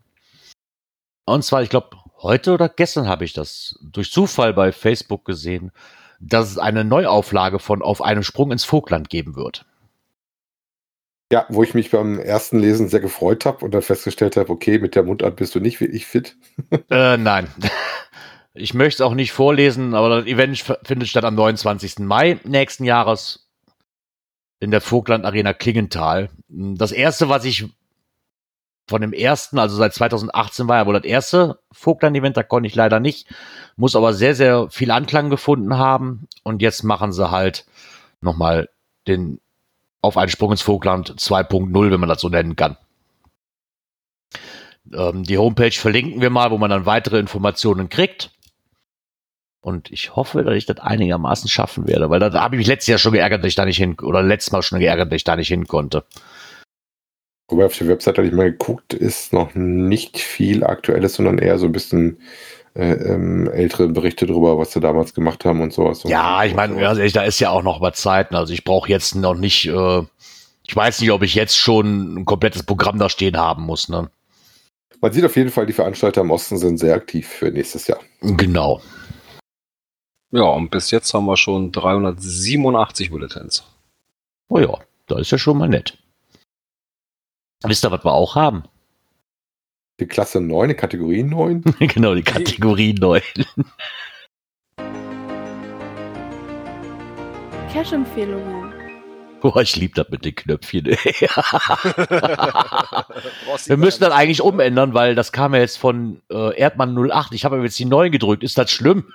Und 1.25 1.43
zwar, 1.43 1.61
ich 1.61 1.69
glaube, 1.69 1.97
heute 2.21 2.53
oder 2.53 2.69
gestern 2.69 3.07
habe 3.07 3.23
ich 3.23 3.33
das 3.33 3.77
durch 3.81 4.11
Zufall 4.11 4.53
bei 4.53 4.71
Facebook 4.71 5.25
gesehen, 5.25 5.71
dass 6.19 6.49
es 6.49 6.57
eine 6.57 6.83
Neuauflage 6.83 7.59
von 7.59 7.81
Auf 7.81 8.01
einem 8.01 8.23
Sprung 8.23 8.51
ins 8.51 8.65
Vogtland 8.65 9.09
geben 9.09 9.35
wird. 9.35 9.65
Ja, 11.31 11.45
wo 11.49 11.63
ich 11.63 11.73
mich 11.73 11.89
beim 11.91 12.19
ersten 12.19 12.59
Lesen 12.59 12.87
sehr 12.87 12.99
gefreut 12.99 13.45
habe 13.45 13.65
und 13.65 13.71
dann 13.73 13.81
festgestellt 13.81 14.37
habe, 14.37 14.51
okay, 14.51 14.77
mit 14.79 14.95
der 14.95 15.03
Mundart 15.03 15.35
bist 15.35 15.55
du 15.55 15.59
nicht 15.59 15.81
wirklich 15.81 16.05
fit. 16.05 16.37
äh, 16.89 17.17
nein. 17.17 17.47
Ich 18.57 18.73
möchte 18.73 19.03
es 19.03 19.07
auch 19.07 19.13
nicht 19.13 19.33
vorlesen, 19.33 19.93
aber 19.93 20.21
das 20.21 20.25
Event 20.27 20.63
findet 20.83 21.09
statt 21.09 21.25
am 21.25 21.35
29. 21.35 21.99
Mai 21.99 22.39
nächsten 22.45 22.85
Jahres 22.85 23.49
in 24.61 24.71
der 24.71 24.79
Vogtland 24.79 25.25
Arena 25.25 25.53
Klingenthal. 25.53 26.29
Das 26.47 26.93
erste, 26.93 27.27
was 27.27 27.43
ich 27.43 27.65
von 28.87 29.01
dem 29.01 29.11
ersten, 29.11 29.59
also 29.59 29.75
seit 29.75 29.93
2018 29.93 30.69
war 30.69 30.77
ja 30.77 30.85
wohl 30.85 30.93
das 30.93 31.03
erste 31.03 31.59
Vogtland-Event, 31.73 32.37
da 32.37 32.43
konnte 32.43 32.67
ich 32.67 32.75
leider 32.75 33.01
nicht, 33.01 33.27
muss 33.75 33.95
aber 33.95 34.13
sehr, 34.13 34.35
sehr 34.35 34.69
viel 34.69 34.91
Anklang 34.91 35.29
gefunden 35.29 35.77
haben 35.77 36.27
und 36.43 36.61
jetzt 36.61 36.83
machen 36.83 37.11
sie 37.11 37.31
halt 37.31 37.65
nochmal 38.21 38.69
den 39.07 39.41
auf 40.01 40.17
einen 40.17 40.29
Sprung 40.29 40.51
ins 40.51 40.61
Vogtland 40.61 41.15
2.0, 41.19 41.91
wenn 41.91 41.99
man 41.99 42.09
das 42.09 42.21
so 42.21 42.29
nennen 42.29 42.55
kann. 42.55 42.77
Ähm, 44.93 45.23
die 45.23 45.37
Homepage 45.39 45.71
verlinken 45.71 46.21
wir 46.21 46.29
mal, 46.29 46.51
wo 46.51 46.57
man 46.57 46.69
dann 46.69 46.85
weitere 46.85 47.19
Informationen 47.19 47.89
kriegt. 47.89 48.31
Und 49.65 49.91
ich 49.91 50.15
hoffe, 50.15 50.43
dass 50.43 50.53
ich 50.53 50.67
das 50.67 50.77
einigermaßen 50.77 51.49
schaffen 51.49 51.87
werde, 51.87 52.11
weil 52.11 52.19
da 52.19 52.31
habe 52.33 52.55
ich 52.55 52.59
mich 52.59 52.67
letztes 52.67 52.85
Jahr 52.85 52.99
schon 52.99 53.13
geärgert, 53.13 53.41
dass 53.41 53.47
ich 53.47 53.55
da 53.55 53.65
nicht 53.65 53.77
hin, 53.77 53.99
oder 53.99 54.21
letztes 54.21 54.51
Mal 54.51 54.61
schon 54.61 54.77
geärgert, 54.77 55.11
dass 55.11 55.15
ich 55.15 55.23
da 55.23 55.35
nicht 55.35 55.47
hin 55.47 55.65
konnte. 55.65 56.03
Wobei 57.47 57.65
auf 57.65 57.75
der 57.75 57.87
Website 57.87 58.19
hatte 58.19 58.27
ich 58.27 58.33
mal 58.33 58.51
geguckt, 58.51 58.93
ist 58.93 59.33
noch 59.33 59.55
nicht 59.55 60.19
viel 60.19 60.63
Aktuelles, 60.63 61.15
sondern 61.15 61.39
eher 61.39 61.57
so 61.57 61.65
ein 61.65 61.71
bisschen 61.71 62.19
äh, 62.75 62.91
ähm, 62.91 63.49
ältere 63.51 63.87
Berichte 63.87 64.27
darüber, 64.27 64.59
was 64.59 64.71
sie 64.71 64.81
damals 64.81 65.15
gemacht 65.15 65.45
haben 65.45 65.61
und 65.61 65.73
sowas. 65.73 66.03
Ja, 66.03 66.45
ich 66.45 66.53
meine, 66.53 66.87
also 66.87 67.01
da 67.07 67.23
ist 67.23 67.39
ja 67.39 67.49
auch 67.49 67.63
noch 67.63 67.79
mal 67.79 67.93
Zeit. 67.93 68.31
Also 68.35 68.53
ich 68.53 68.65
brauche 68.65 68.89
jetzt 68.89 69.15
noch 69.15 69.33
nicht, 69.33 69.65
äh, 69.65 70.01
ich 70.63 70.75
weiß 70.75 71.01
nicht, 71.01 71.09
ob 71.09 71.23
ich 71.23 71.33
jetzt 71.33 71.57
schon 71.57 72.19
ein 72.19 72.25
komplettes 72.25 72.61
Programm 72.61 72.99
da 72.99 73.09
stehen 73.09 73.35
haben 73.35 73.63
muss. 73.63 73.89
Ne? 73.89 74.11
Man 75.01 75.11
sieht 75.11 75.25
auf 75.25 75.35
jeden 75.35 75.49
Fall, 75.49 75.65
die 75.65 75.73
Veranstalter 75.73 76.21
im 76.21 76.29
Osten 76.29 76.59
sind 76.59 76.77
sehr 76.77 76.93
aktiv 76.93 77.27
für 77.27 77.49
nächstes 77.49 77.87
Jahr. 77.87 77.99
Genau. 78.21 78.79
Ja, 80.35 80.43
und 80.43 80.69
bis 80.69 80.91
jetzt 80.91 81.13
haben 81.13 81.27
wir 81.27 81.37
schon 81.37 81.71
387 81.71 83.09
Bulletins. 83.09 83.63
Oh 84.49 84.59
ja, 84.59 84.77
da 85.07 85.17
ist 85.17 85.31
ja 85.31 85.37
schon 85.37 85.57
mal 85.57 85.69
nett. 85.69 85.97
Wisst 87.63 87.85
ihr, 87.85 87.91
was 87.91 88.03
wir 88.03 88.11
auch 88.11 88.35
haben? 88.35 88.65
Die 90.01 90.07
Klasse 90.07 90.41
9, 90.41 90.67
die 90.67 90.75
Kategorie 90.75 91.23
9. 91.23 91.63
genau, 91.79 92.13
die 92.15 92.23
Kategorie 92.23 92.93
9. 92.93 93.21
Cash-Empfehlungen. 97.71 98.73
Boah, 99.39 99.61
ich 99.61 99.77
lieb 99.77 99.95
das 99.95 100.09
mit 100.09 100.25
den 100.25 100.35
Knöpfchen. 100.35 100.85
Wir 103.67 103.77
müssen 103.77 104.01
das 104.01 104.11
eigentlich 104.11 104.41
umändern, 104.41 104.93
weil 104.93 105.15
das 105.15 105.31
kam 105.31 105.53
ja 105.53 105.61
jetzt 105.61 105.77
von 105.77 106.21
äh, 106.29 106.57
Erdmann 106.57 106.93
08. 106.97 107.31
Ich 107.31 107.45
habe 107.45 107.63
jetzt 107.63 107.79
die 107.79 107.85
9 107.85 108.11
gedrückt. 108.11 108.43
Ist 108.43 108.57
das 108.57 108.69
schlimm? 108.69 109.13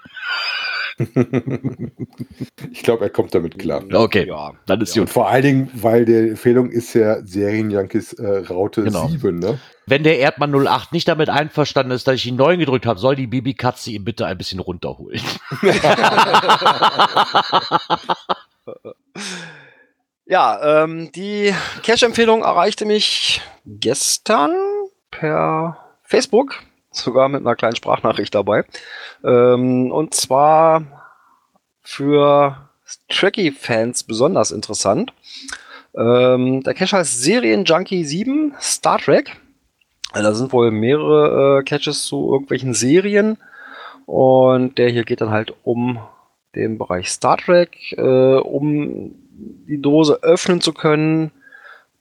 ich 2.73 2.83
glaube, 2.83 3.05
er 3.05 3.11
kommt 3.11 3.35
damit 3.35 3.59
klar. 3.59 3.83
Okay, 3.93 4.27
ja, 4.27 4.53
dann 4.67 4.81
ist 4.81 4.95
ja. 4.95 5.03
Und 5.03 5.09
vor 5.09 5.29
allen 5.29 5.43
Dingen, 5.43 5.71
weil 5.75 6.05
die 6.05 6.31
Empfehlung 6.31 6.71
ist 6.71 6.95
ja 6.95 7.25
Serienjunkies 7.25 8.15
äh, 8.15 8.45
Raute 8.49 8.85
genau. 8.85 9.09
7, 9.09 9.39
ne? 9.39 9.59
Wenn 9.87 10.03
der 10.03 10.19
Erdmann 10.19 10.55
08 10.55 10.93
nicht 10.93 11.09
damit 11.09 11.31
einverstanden 11.31 11.93
ist, 11.93 12.07
dass 12.07 12.17
ich 12.17 12.23
die 12.25 12.33
9 12.33 12.59
gedrückt 12.59 12.85
habe, 12.87 13.01
soll 13.01 13.17
die 13.17 13.27
Bibi 13.27 13.55
Katze 13.55 13.91
ihn 13.91 14.05
bitte 14.05 14.27
ein 14.27 14.37
bisschen 14.37 14.61
runterholen. 14.61 15.23
ja, 20.27 20.83
ähm, 20.85 21.11
die 21.13 21.55
Cash-Empfehlung 21.83 22.43
erreichte 22.43 22.85
mich 22.85 23.41
gestern 23.65 24.53
per 25.11 25.79
Facebook 26.03 26.63
sogar 26.91 27.29
mit 27.29 27.41
einer 27.41 27.57
kleinen 27.57 27.77
Sprachnachricht 27.77 28.35
dabei. 28.35 28.65
Ähm, 29.25 29.91
und 29.93 30.15
zwar 30.15 30.85
für 31.83 32.69
Trekkie-Fans 33.09 34.05
besonders 34.05 34.51
interessant. 34.51 35.13
Ähm, 35.97 36.63
der 36.63 36.75
Cache 36.75 36.99
heißt 36.99 37.23
Serienjunkie 37.23 38.05
7 38.05 38.55
Star 38.61 38.99
Trek. 38.99 39.37
Da 40.13 40.35
sind 40.35 40.53
wohl 40.53 40.71
mehrere 40.71 41.61
äh, 41.61 41.63
Caches 41.63 42.05
zu 42.05 42.33
irgendwelchen 42.33 42.75
Serien. 42.75 43.39
Und 44.07 44.79
der 44.79 44.91
hier 44.91 45.05
geht 45.05 45.21
dann 45.21 45.31
halt 45.31 45.55
um 45.63 46.01
den 46.57 46.79
Bereich 46.79 47.11
Star 47.11 47.37
Trek. 47.37 47.93
Äh, 47.97 48.03
um 48.03 49.15
die 49.69 49.81
Dose 49.81 50.19
öffnen 50.23 50.61
zu 50.61 50.73
können, 50.73 51.31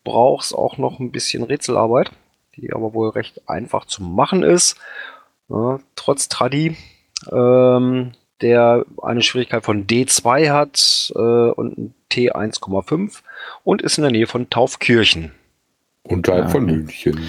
braucht 0.04 0.46
es 0.46 0.54
auch 0.54 0.78
noch 0.78 1.00
ein 1.00 1.12
bisschen 1.12 1.44
Rätselarbeit 1.44 2.12
die 2.60 2.74
aber 2.74 2.93
wohl 2.93 3.10
recht 3.10 3.49
einfach 3.49 3.86
zu 3.86 4.03
machen 4.03 4.43
ist. 4.43 4.78
Ja, 5.49 5.80
trotz 5.95 6.30
Tradi, 6.30 6.78
ähm, 7.32 8.12
der 8.41 8.86
eine 9.01 9.22
Schwierigkeit 9.22 9.66
von 9.66 9.88
D2 9.88 10.51
hat 10.51 11.12
äh, 11.16 11.20
und 11.20 11.78
ein 11.78 11.93
T1,5 12.12 13.22
und 13.64 13.82
ist 13.82 13.97
in 13.97 14.03
der 14.03 14.12
Nähe 14.12 14.28
von 14.28 14.49
Taufkirchen. 14.49 15.32
Unterhalb 16.03 16.45
ja. 16.45 16.49
von 16.49 16.66
München. 16.66 17.20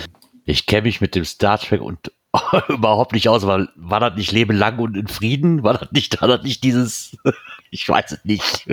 Ich 0.45 0.67
kenne 0.67 0.83
mich 0.83 1.01
mit 1.01 1.15
dem 1.15 1.25
Star 1.25 1.59
Trek 1.59 1.81
und 1.81 2.13
überhaupt 2.69 3.13
nicht 3.13 3.29
aus, 3.29 3.47
weil 3.47 3.69
war 3.75 4.01
das 4.01 4.17
nicht 4.17 4.33
Leben 4.33 4.57
lang 4.57 4.79
und 4.79 4.97
in 4.97 5.09
Frieden? 5.09 5.63
War 5.63 5.75
das 5.75 5.91
nicht, 5.93 6.21
war 6.21 6.29
das 6.29 6.43
nicht 6.43 6.63
dieses, 6.63 7.17
ich 7.71 7.89
weiß 7.89 8.13
es 8.13 8.25
nicht. 8.25 8.69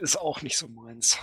Ist 0.00 0.16
auch 0.16 0.42
nicht 0.42 0.56
so 0.56 0.68
meins. 0.68 1.18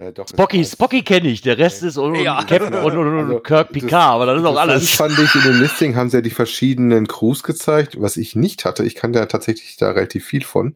Äh, 0.00 0.12
doch, 0.12 0.26
Spocky, 0.26 0.64
Spocky 0.64 1.02
kenne 1.02 1.28
ich, 1.28 1.42
der 1.42 1.58
Rest 1.58 1.82
ist 1.82 1.98
und, 1.98 2.14
ja. 2.14 2.42
Captain 2.44 2.72
und, 2.72 2.96
und, 2.96 3.06
und 3.06 3.18
also, 3.18 3.40
Kirk 3.40 3.70
Picard, 3.70 4.14
aber 4.14 4.26
das 4.26 4.40
ist 4.40 4.46
auch 4.46 4.56
alles. 4.56 4.82
Das 4.82 4.90
fand 4.92 5.18
ich 5.18 5.34
in 5.34 5.42
dem 5.42 5.60
Listing 5.60 5.94
haben 5.94 6.08
sie 6.08 6.16
ja 6.16 6.20
die 6.22 6.30
verschiedenen 6.30 7.06
Crews 7.06 7.42
gezeigt, 7.42 8.00
was 8.00 8.16
ich 8.16 8.34
nicht 8.34 8.64
hatte. 8.64 8.82
Ich 8.84 8.94
kann 8.94 9.12
da 9.12 9.26
tatsächlich 9.26 9.76
da 9.76 9.90
relativ 9.90 10.24
viel 10.24 10.42
von, 10.42 10.74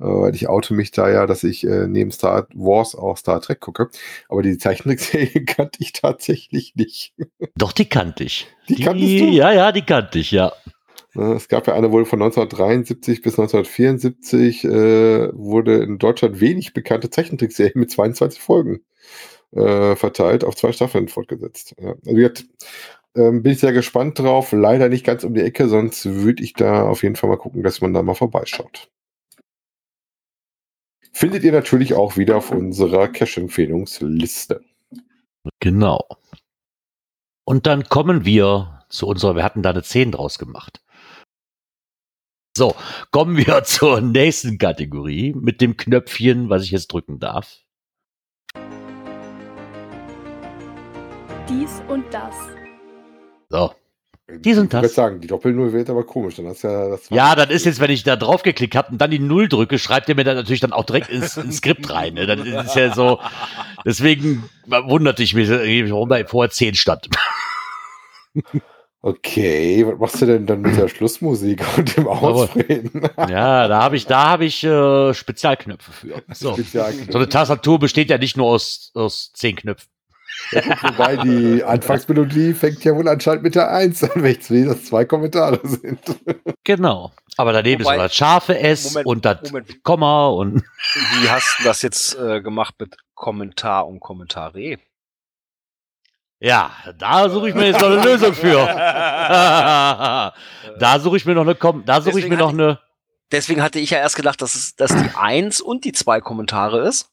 äh, 0.00 0.04
weil 0.04 0.34
ich 0.34 0.48
oute 0.48 0.74
mich 0.74 0.90
da 0.90 1.08
ja, 1.08 1.26
dass 1.26 1.44
ich 1.44 1.64
äh, 1.64 1.86
neben 1.86 2.10
Star 2.10 2.48
Wars 2.52 2.96
auch 2.96 3.16
Star 3.16 3.40
Trek 3.40 3.60
gucke. 3.60 3.90
Aber 4.28 4.42
die 4.42 4.58
Zeichentrickserie 4.58 5.44
kannte 5.46 5.78
ich 5.80 5.92
tatsächlich 5.92 6.74
nicht. 6.74 7.14
Doch, 7.54 7.70
die 7.70 7.88
kannte 7.88 8.24
ich. 8.24 8.48
Die, 8.68 8.74
die 8.74 8.82
kanntest 8.82 9.08
du? 9.08 9.24
Ja, 9.26 9.52
ja, 9.52 9.70
die 9.70 9.82
kannte 9.82 10.18
ich, 10.18 10.32
ja. 10.32 10.52
Es 11.14 11.48
gab 11.48 11.66
ja 11.68 11.74
eine 11.74 11.92
wohl 11.92 12.04
von 12.04 12.20
1973 12.20 13.22
bis 13.22 13.38
1974, 13.38 14.64
äh, 14.64 15.28
wurde 15.32 15.82
in 15.82 15.98
Deutschland 15.98 16.40
wenig 16.40 16.74
bekannte 16.74 17.08
Zeichentrickserie 17.08 17.72
mit 17.76 17.90
22 17.90 18.40
Folgen 18.40 18.80
äh, 19.52 19.94
verteilt, 19.94 20.42
auf 20.44 20.56
zwei 20.56 20.72
Staffeln 20.72 21.08
fortgesetzt. 21.08 21.76
Ja. 21.80 21.94
Also 22.04 22.20
jetzt 22.20 22.46
ähm, 23.14 23.42
bin 23.42 23.52
ich 23.52 23.60
sehr 23.60 23.72
gespannt 23.72 24.18
drauf. 24.18 24.52
Leider 24.52 24.88
nicht 24.88 25.06
ganz 25.06 25.22
um 25.24 25.34
die 25.34 25.42
Ecke, 25.42 25.68
sonst 25.68 26.04
würde 26.04 26.42
ich 26.42 26.54
da 26.54 26.88
auf 26.88 27.02
jeden 27.02 27.16
Fall 27.16 27.30
mal 27.30 27.36
gucken, 27.36 27.62
dass 27.62 27.80
man 27.80 27.94
da 27.94 28.02
mal 28.02 28.14
vorbeischaut. 28.14 28.90
Findet 31.12 31.44
ihr 31.44 31.52
natürlich 31.52 31.94
auch 31.94 32.16
wieder 32.16 32.36
auf 32.36 32.50
unserer 32.50 33.06
Cash-Empfehlungsliste. 33.06 34.62
Genau. 35.60 36.08
Und 37.44 37.66
dann 37.66 37.84
kommen 37.84 38.24
wir 38.24 38.84
zu 38.88 39.06
unserer, 39.06 39.36
wir 39.36 39.44
hatten 39.44 39.62
da 39.62 39.70
eine 39.70 39.84
10 39.84 40.10
draus 40.10 40.38
gemacht. 40.38 40.83
So, 42.56 42.76
kommen 43.10 43.36
wir 43.36 43.64
zur 43.64 44.00
nächsten 44.00 44.58
Kategorie 44.58 45.34
mit 45.34 45.60
dem 45.60 45.76
Knöpfchen, 45.76 46.50
was 46.50 46.62
ich 46.62 46.70
jetzt 46.70 46.92
drücken 46.92 47.18
darf. 47.18 47.58
Dies 51.48 51.82
und 51.88 52.04
das. 52.12 52.34
So. 53.48 53.72
Dies 54.38 54.56
und 54.56 54.72
das. 54.72 54.78
Ich 54.78 54.82
würde 54.84 54.94
sagen, 54.94 55.20
die 55.20 55.26
Doppel-Null 55.26 55.72
wird 55.72 55.90
aber 55.90 56.04
komisch. 56.04 56.36
Dann 56.36 56.46
hast 56.46 56.62
ja, 56.62 56.88
das 56.88 57.10
ja, 57.10 57.34
das 57.34 57.50
ist 57.50 57.66
jetzt, 57.66 57.80
wenn 57.80 57.90
ich 57.90 58.04
da 58.04 58.14
drauf 58.14 58.42
geklickt 58.42 58.76
habe 58.76 58.92
und 58.92 58.98
dann 58.98 59.10
die 59.10 59.18
Null 59.18 59.48
drücke, 59.48 59.78
schreibt 59.78 60.08
ihr 60.08 60.14
mir 60.14 60.24
dann 60.24 60.36
natürlich 60.36 60.60
dann 60.60 60.72
auch 60.72 60.84
direkt 60.84 61.10
ins, 61.10 61.36
ins 61.36 61.56
Skript 61.56 61.90
rein. 61.90 62.14
Ne? 62.14 62.26
Das 62.26 62.66
ist 62.66 62.76
ja 62.76 62.94
so. 62.94 63.18
Deswegen 63.84 64.48
wunderte 64.66 65.24
ich 65.24 65.34
mich, 65.34 65.50
warum 65.50 66.08
da 66.08 66.24
vorher 66.24 66.50
10 66.50 66.76
stand. 66.76 67.08
Okay, 69.06 69.86
was 69.86 69.98
machst 69.98 70.22
du 70.22 70.26
denn 70.26 70.46
dann 70.46 70.62
mit 70.62 70.78
der 70.78 70.88
Schlussmusik 70.88 71.62
und 71.76 71.94
dem 71.94 72.08
Ausreden? 72.08 73.02
ja, 73.18 73.68
da 73.68 73.82
habe 73.82 73.96
ich, 73.96 74.06
da 74.06 74.28
habe 74.30 74.46
ich 74.46 74.64
äh, 74.64 75.12
Spezialknöpfe 75.12 75.92
für. 75.92 76.22
So. 76.34 76.54
Spezialknöpfe. 76.54 77.12
so 77.12 77.18
eine 77.18 77.28
Tastatur 77.28 77.78
besteht 77.78 78.08
ja 78.08 78.16
nicht 78.16 78.38
nur 78.38 78.46
aus, 78.46 78.92
aus 78.94 79.30
zehn 79.34 79.56
Knöpfen. 79.56 79.90
Ja, 80.52 80.62
wobei 80.82 81.16
die 81.18 81.62
Anfangsmelodie 81.66 82.54
fängt 82.54 82.82
ja 82.82 82.96
wohl 82.96 83.06
anscheinend 83.06 83.42
mit 83.42 83.54
der 83.54 83.70
1 83.70 84.04
an, 84.04 84.10
wenn 84.22 84.36
es 84.40 84.48
das 84.48 84.84
zwei 84.86 85.04
Kommentare 85.04 85.60
sind. 85.62 86.00
Genau. 86.64 87.12
Aber 87.36 87.52
daneben 87.52 87.84
Wobei- 87.84 87.96
ist 87.96 88.02
das 88.04 88.14
scharfe 88.16 88.58
S 88.58 88.94
Moment, 88.94 89.06
und 89.06 89.24
das 89.26 89.42
Moment. 89.52 89.84
Komma 89.84 90.28
und 90.28 90.62
Wie 91.20 91.28
hast 91.28 91.58
du 91.58 91.64
das 91.64 91.82
jetzt 91.82 92.18
äh, 92.18 92.40
gemacht 92.40 92.76
mit 92.78 92.96
Kommentar 93.14 93.86
und 93.86 94.00
Kommentare? 94.00 94.78
Ja, 96.40 96.70
da 96.98 97.28
suche 97.28 97.48
ich 97.48 97.54
mir 97.54 97.66
jetzt 97.66 97.80
noch 97.80 97.90
eine 97.90 98.02
Lösung 98.02 98.34
für. 98.34 98.66
da 100.78 100.98
suche 100.98 101.16
ich 101.16 101.24
mir 101.26 101.34
noch 101.34 101.42
eine 101.42 101.54
Kom 101.54 101.84
da 101.84 102.00
suche 102.00 102.18
ich 102.20 102.28
mir 102.28 102.36
Deswegen 102.36 102.38
noch 102.38 102.48
hatte 102.48 102.62
eine 102.62 102.78
Deswegen 103.32 103.62
hatte 103.62 103.78
ich 103.80 103.90
ja 103.90 103.98
erst 103.98 104.16
gedacht, 104.16 104.40
dass 104.42 104.54
es 104.54 104.76
dass 104.76 104.94
die 104.94 105.10
1 105.16 105.60
und 105.60 105.84
die 105.84 105.92
2 105.92 106.20
Kommentare 106.20 106.86
ist. 106.86 107.10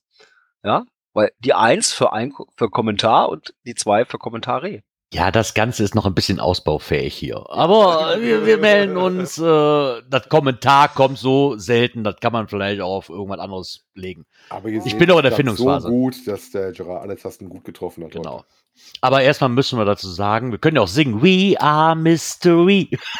Ja, 0.64 0.86
weil 1.14 1.32
die 1.40 1.54
1 1.54 1.94
für, 1.94 2.14
ein, 2.14 2.34
für 2.56 2.70
Kommentar 2.70 3.30
und 3.30 3.54
die 3.66 3.76
2 3.76 4.06
für 4.06 4.18
Kommentare. 4.18 4.84
Ja, 5.14 5.30
das 5.30 5.54
Ganze 5.54 5.84
ist 5.84 5.94
noch 5.94 6.06
ein 6.06 6.14
bisschen 6.14 6.40
ausbaufähig 6.40 7.14
hier. 7.14 7.44
Aber 7.50 8.16
wir, 8.22 8.46
wir 8.46 8.58
melden 8.58 8.96
uns. 8.96 9.38
Äh, 9.38 10.02
das 10.10 10.30
Kommentar 10.30 10.88
kommt 10.88 11.18
so 11.18 11.58
selten, 11.58 12.06
das 12.06 12.16
kann 12.22 12.32
man 12.32 12.48
vielleicht 12.48 12.80
auch 12.80 12.96
auf 12.96 13.10
irgendwas 13.10 13.40
anderes 13.40 13.84
legen. 13.94 14.26
Aber 14.50 14.70
ihr 14.70 14.78
Ich 14.78 14.92
seht, 14.92 15.00
bin 15.00 15.10
noch 15.10 15.18
in 15.18 15.24
der 15.24 15.34
Findungsphase. 15.34 15.90
So 15.90 15.94
gut, 15.94 16.28
dass 16.28 16.52
der 16.52 16.72
Gerard 16.72 17.02
alle 17.02 17.18
Tasten 17.18 17.50
gut 17.50 17.66
getroffen 17.66 18.06
hat. 18.06 18.12
Genau. 18.12 18.46
Aber 19.02 19.22
erstmal 19.22 19.50
müssen 19.50 19.78
wir 19.78 19.84
dazu 19.84 20.08
sagen, 20.08 20.52
wir 20.52 20.60
können 20.60 20.78
ja 20.78 20.82
auch 20.82 20.88
singen 20.88 21.22
We 21.22 21.60
are 21.60 21.94
Mystery. 21.94 22.98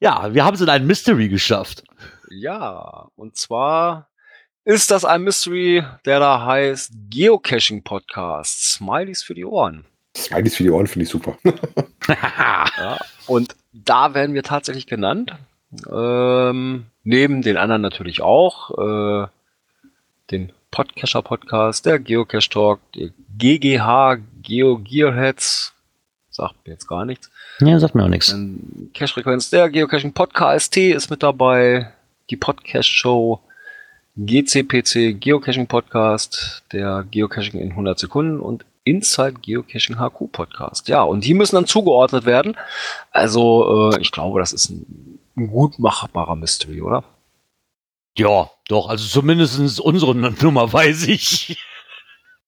ja, 0.00 0.34
wir 0.34 0.44
haben 0.44 0.54
es 0.54 0.60
in 0.60 0.68
ein 0.68 0.86
Mystery 0.86 1.30
geschafft. 1.30 1.82
Ja, 2.28 3.08
und 3.16 3.36
zwar 3.36 4.09
ist 4.64 4.90
das 4.90 5.04
ein 5.04 5.22
Mystery, 5.22 5.82
der 6.04 6.20
da 6.20 6.44
heißt 6.44 6.92
Geocaching 7.10 7.82
Podcast. 7.82 8.72
Smileys 8.72 9.22
für 9.22 9.34
die 9.34 9.44
Ohren. 9.44 9.84
Smileys 10.16 10.56
für 10.56 10.64
die 10.64 10.70
Ohren 10.70 10.86
finde 10.86 11.04
ich 11.04 11.10
super. 11.10 11.36
Ja, 12.08 12.98
und 13.28 13.54
da 13.72 14.14
werden 14.14 14.34
wir 14.34 14.42
tatsächlich 14.42 14.86
genannt. 14.86 15.32
Ähm, 15.88 16.86
neben 17.04 17.42
den 17.42 17.56
anderen 17.56 17.82
natürlich 17.82 18.20
auch. 18.20 18.70
Äh, 19.24 19.28
den 20.32 20.52
Podcacher 20.72 21.22
Podcast, 21.22 21.86
der 21.86 22.00
Geocache 22.00 22.48
Talk, 22.48 22.80
der 22.94 23.10
GGH, 23.38 24.18
Geo 24.42 24.78
Gearheads. 24.78 25.72
Sagt 26.30 26.54
mir 26.66 26.72
jetzt 26.72 26.88
gar 26.88 27.04
nichts. 27.04 27.30
ja, 27.60 27.78
sagt 27.78 27.94
mir 27.94 28.04
auch 28.04 28.08
nichts. 28.08 28.30
Dann 28.30 28.90
Cache 28.94 29.12
Frequenz, 29.14 29.50
der 29.50 29.68
Geocaching 29.70 30.12
Podcast 30.12 30.76
ist 30.76 31.10
mit 31.10 31.22
dabei. 31.22 31.92
Die 32.30 32.36
Podcast 32.36 32.88
Show, 32.88 33.40
GCPC 34.16 35.20
Geocaching 35.20 35.66
Podcast, 35.66 36.62
der 36.72 37.04
Geocaching 37.10 37.60
in 37.60 37.70
100 37.70 37.98
Sekunden 37.98 38.40
und 38.40 38.64
Inside 38.84 39.34
Geocaching 39.42 39.96
HQ 39.98 40.32
Podcast. 40.32 40.88
Ja, 40.88 41.02
und 41.02 41.24
die 41.24 41.34
müssen 41.34 41.54
dann 41.56 41.66
zugeordnet 41.66 42.24
werden. 42.26 42.56
Also, 43.12 43.92
äh, 43.92 44.00
ich 44.00 44.10
glaube, 44.10 44.40
das 44.40 44.52
ist 44.52 44.70
ein, 44.70 45.18
ein 45.36 45.48
gut 45.48 45.78
machbarer 45.78 46.34
Mystery, 46.36 46.80
oder? 46.82 47.04
Ja, 48.16 48.50
doch, 48.68 48.88
also 48.88 49.06
zumindest 49.06 49.80
unsere 49.80 50.14
Nummer 50.14 50.72
weiß 50.72 51.06
ich. 51.08 51.58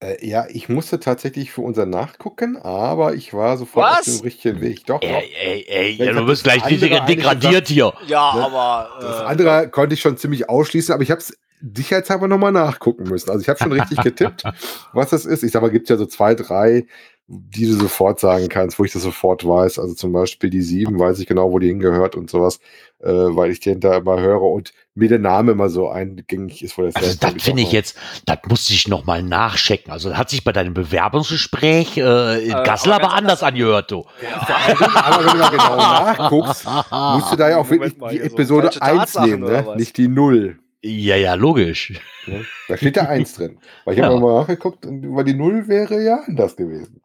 Äh, 0.03 0.27
ja, 0.27 0.47
ich 0.51 0.69
musste 0.69 0.99
tatsächlich 0.99 1.53
für 1.53 1.61
unser 1.61 1.87
nachgucken, 1.87 2.57
aber 2.57 3.15
ich 3.15 3.33
war 3.35 3.57
sofort 3.57 3.89
auf 3.89 3.99
Was? 3.99 4.17
dem 4.17 4.25
richtigen 4.25 4.61
Weg. 4.61 4.85
Doch, 4.87 4.99
doch. 4.99 5.09
Ey, 5.09 5.33
ey, 5.41 5.65
ey, 5.69 5.93
Ja, 5.93 6.13
du 6.13 6.27
bist 6.27 6.43
gleich 6.43 6.61
degradiert 6.65 7.69
hier. 7.69 7.93
Ja, 8.09 8.35
Ne? 8.35 8.43
aber. 8.47 8.91
Das 9.01 9.21
andere 9.21 9.69
konnte 9.69 9.95
ich 9.95 10.01
schon 10.01 10.17
ziemlich 10.17 10.49
ausschließen, 10.49 10.93
aber 10.93 11.05
ich 11.05 11.13
habe 11.13 11.21
es 11.21 11.39
sicherheitshalber 11.75 12.29
nochmal 12.29 12.53
nachgucken 12.53 13.05
müssen. 13.05 13.31
Also 13.31 13.43
ich 13.43 13.49
habe 13.49 13.59
schon 13.59 13.73
richtig 13.73 14.01
getippt, 14.03 14.45
was 14.93 15.11
das 15.11 15.25
ist. 15.25 15.43
Ich 15.43 15.53
sag 15.53 15.63
mal, 15.63 15.71
gibt 15.71 15.89
ja 15.89 15.97
so 15.97 16.07
zwei, 16.07 16.35
drei, 16.35 16.87
die 17.29 17.67
du 17.67 17.75
sofort 17.75 18.21
sagen 18.21 18.49
kannst, 18.49 18.79
wo 18.79 18.85
ich 18.85 18.93
das 18.93 19.03
sofort 19.03 19.47
weiß. 19.47 19.79
Also 19.79 19.95
zum 19.95 20.13
Beispiel 20.13 20.51
die 20.51 20.61
sieben, 20.61 20.99
weiß 20.99 21.19
ich 21.21 21.27
genau, 21.27 21.51
wo 21.53 21.59
die 21.59 21.69
hingehört 21.69 22.17
und 22.17 22.29
sowas, 22.29 22.59
äh, 22.99 23.11
weil 23.11 23.51
ich 23.51 23.61
den 23.61 23.81
da 23.81 23.97
immer 23.97 24.21
höre 24.21 24.43
und 24.43 24.73
mir 24.95 25.09
der 25.09 25.21
Name 25.21 25.53
immer 25.53 25.71
so 25.71 25.89
eingängig 25.89 26.63
ist, 26.63 26.77
wo 26.77 26.83
das 26.83 26.97
Also 26.97 27.17
das 27.19 27.35
Ich 27.37 27.45
finde 27.45 27.63
ich 27.63 27.73
jetzt, 27.73 27.97
das 28.27 28.39
musste 28.49 28.75
ich 28.75 28.89
noch 28.89 29.07
mal 29.07 29.23
nachchecken. 29.23 29.93
Also 29.93 30.15
hat 30.17 30.29
sich 30.29 30.45
bei 30.45 30.53
deinem 30.53 30.75
Bewerbungsgespräch 30.75 31.97
äh, 31.97 32.45
in 32.45 32.51
Äh, 32.51 32.63
Kassel 32.65 32.93
aber 32.93 33.05
aber 33.05 33.15
anders 33.15 33.43
angehört, 33.43 33.91
du. 33.91 34.05
Aber 34.37 35.25
wenn 35.25 35.33
du 35.33 35.39
mal 35.39 35.51
genau 35.51 35.77
nachguckst, 35.77 36.67
musst 36.67 37.33
du 37.33 37.37
da 37.37 37.49
ja 37.49 37.57
auch 37.59 37.71
wirklich 37.71 37.99
Moment 37.99 38.01
mal, 38.01 38.11
die 38.13 38.19
so 38.19 38.25
Episode 38.25 38.63
falsche 38.73 38.83
1 38.83 38.99
Tatsachen 38.99 39.31
nehmen, 39.31 39.43
ne? 39.45 39.77
nicht 39.77 39.97
die 39.97 40.09
0. 40.09 40.59
Ja, 40.85 41.15
ja, 41.17 41.35
logisch. 41.35 41.93
Ne? 42.27 42.45
Da 42.69 42.77
steht 42.77 42.97
ja 42.97 43.05
1 43.09 43.35
drin. 43.35 43.59
Weil 43.85 43.95
ich 43.95 44.01
Ja. 44.01 44.07
habe 44.07 44.19
mal 44.21 44.41
nachgeguckt, 44.41 44.85
weil 44.85 45.25
die 45.25 45.35
0 45.35 45.69
wäre 45.69 46.03
ja 46.03 46.21
anders 46.27 46.57
gewesen. 46.57 47.01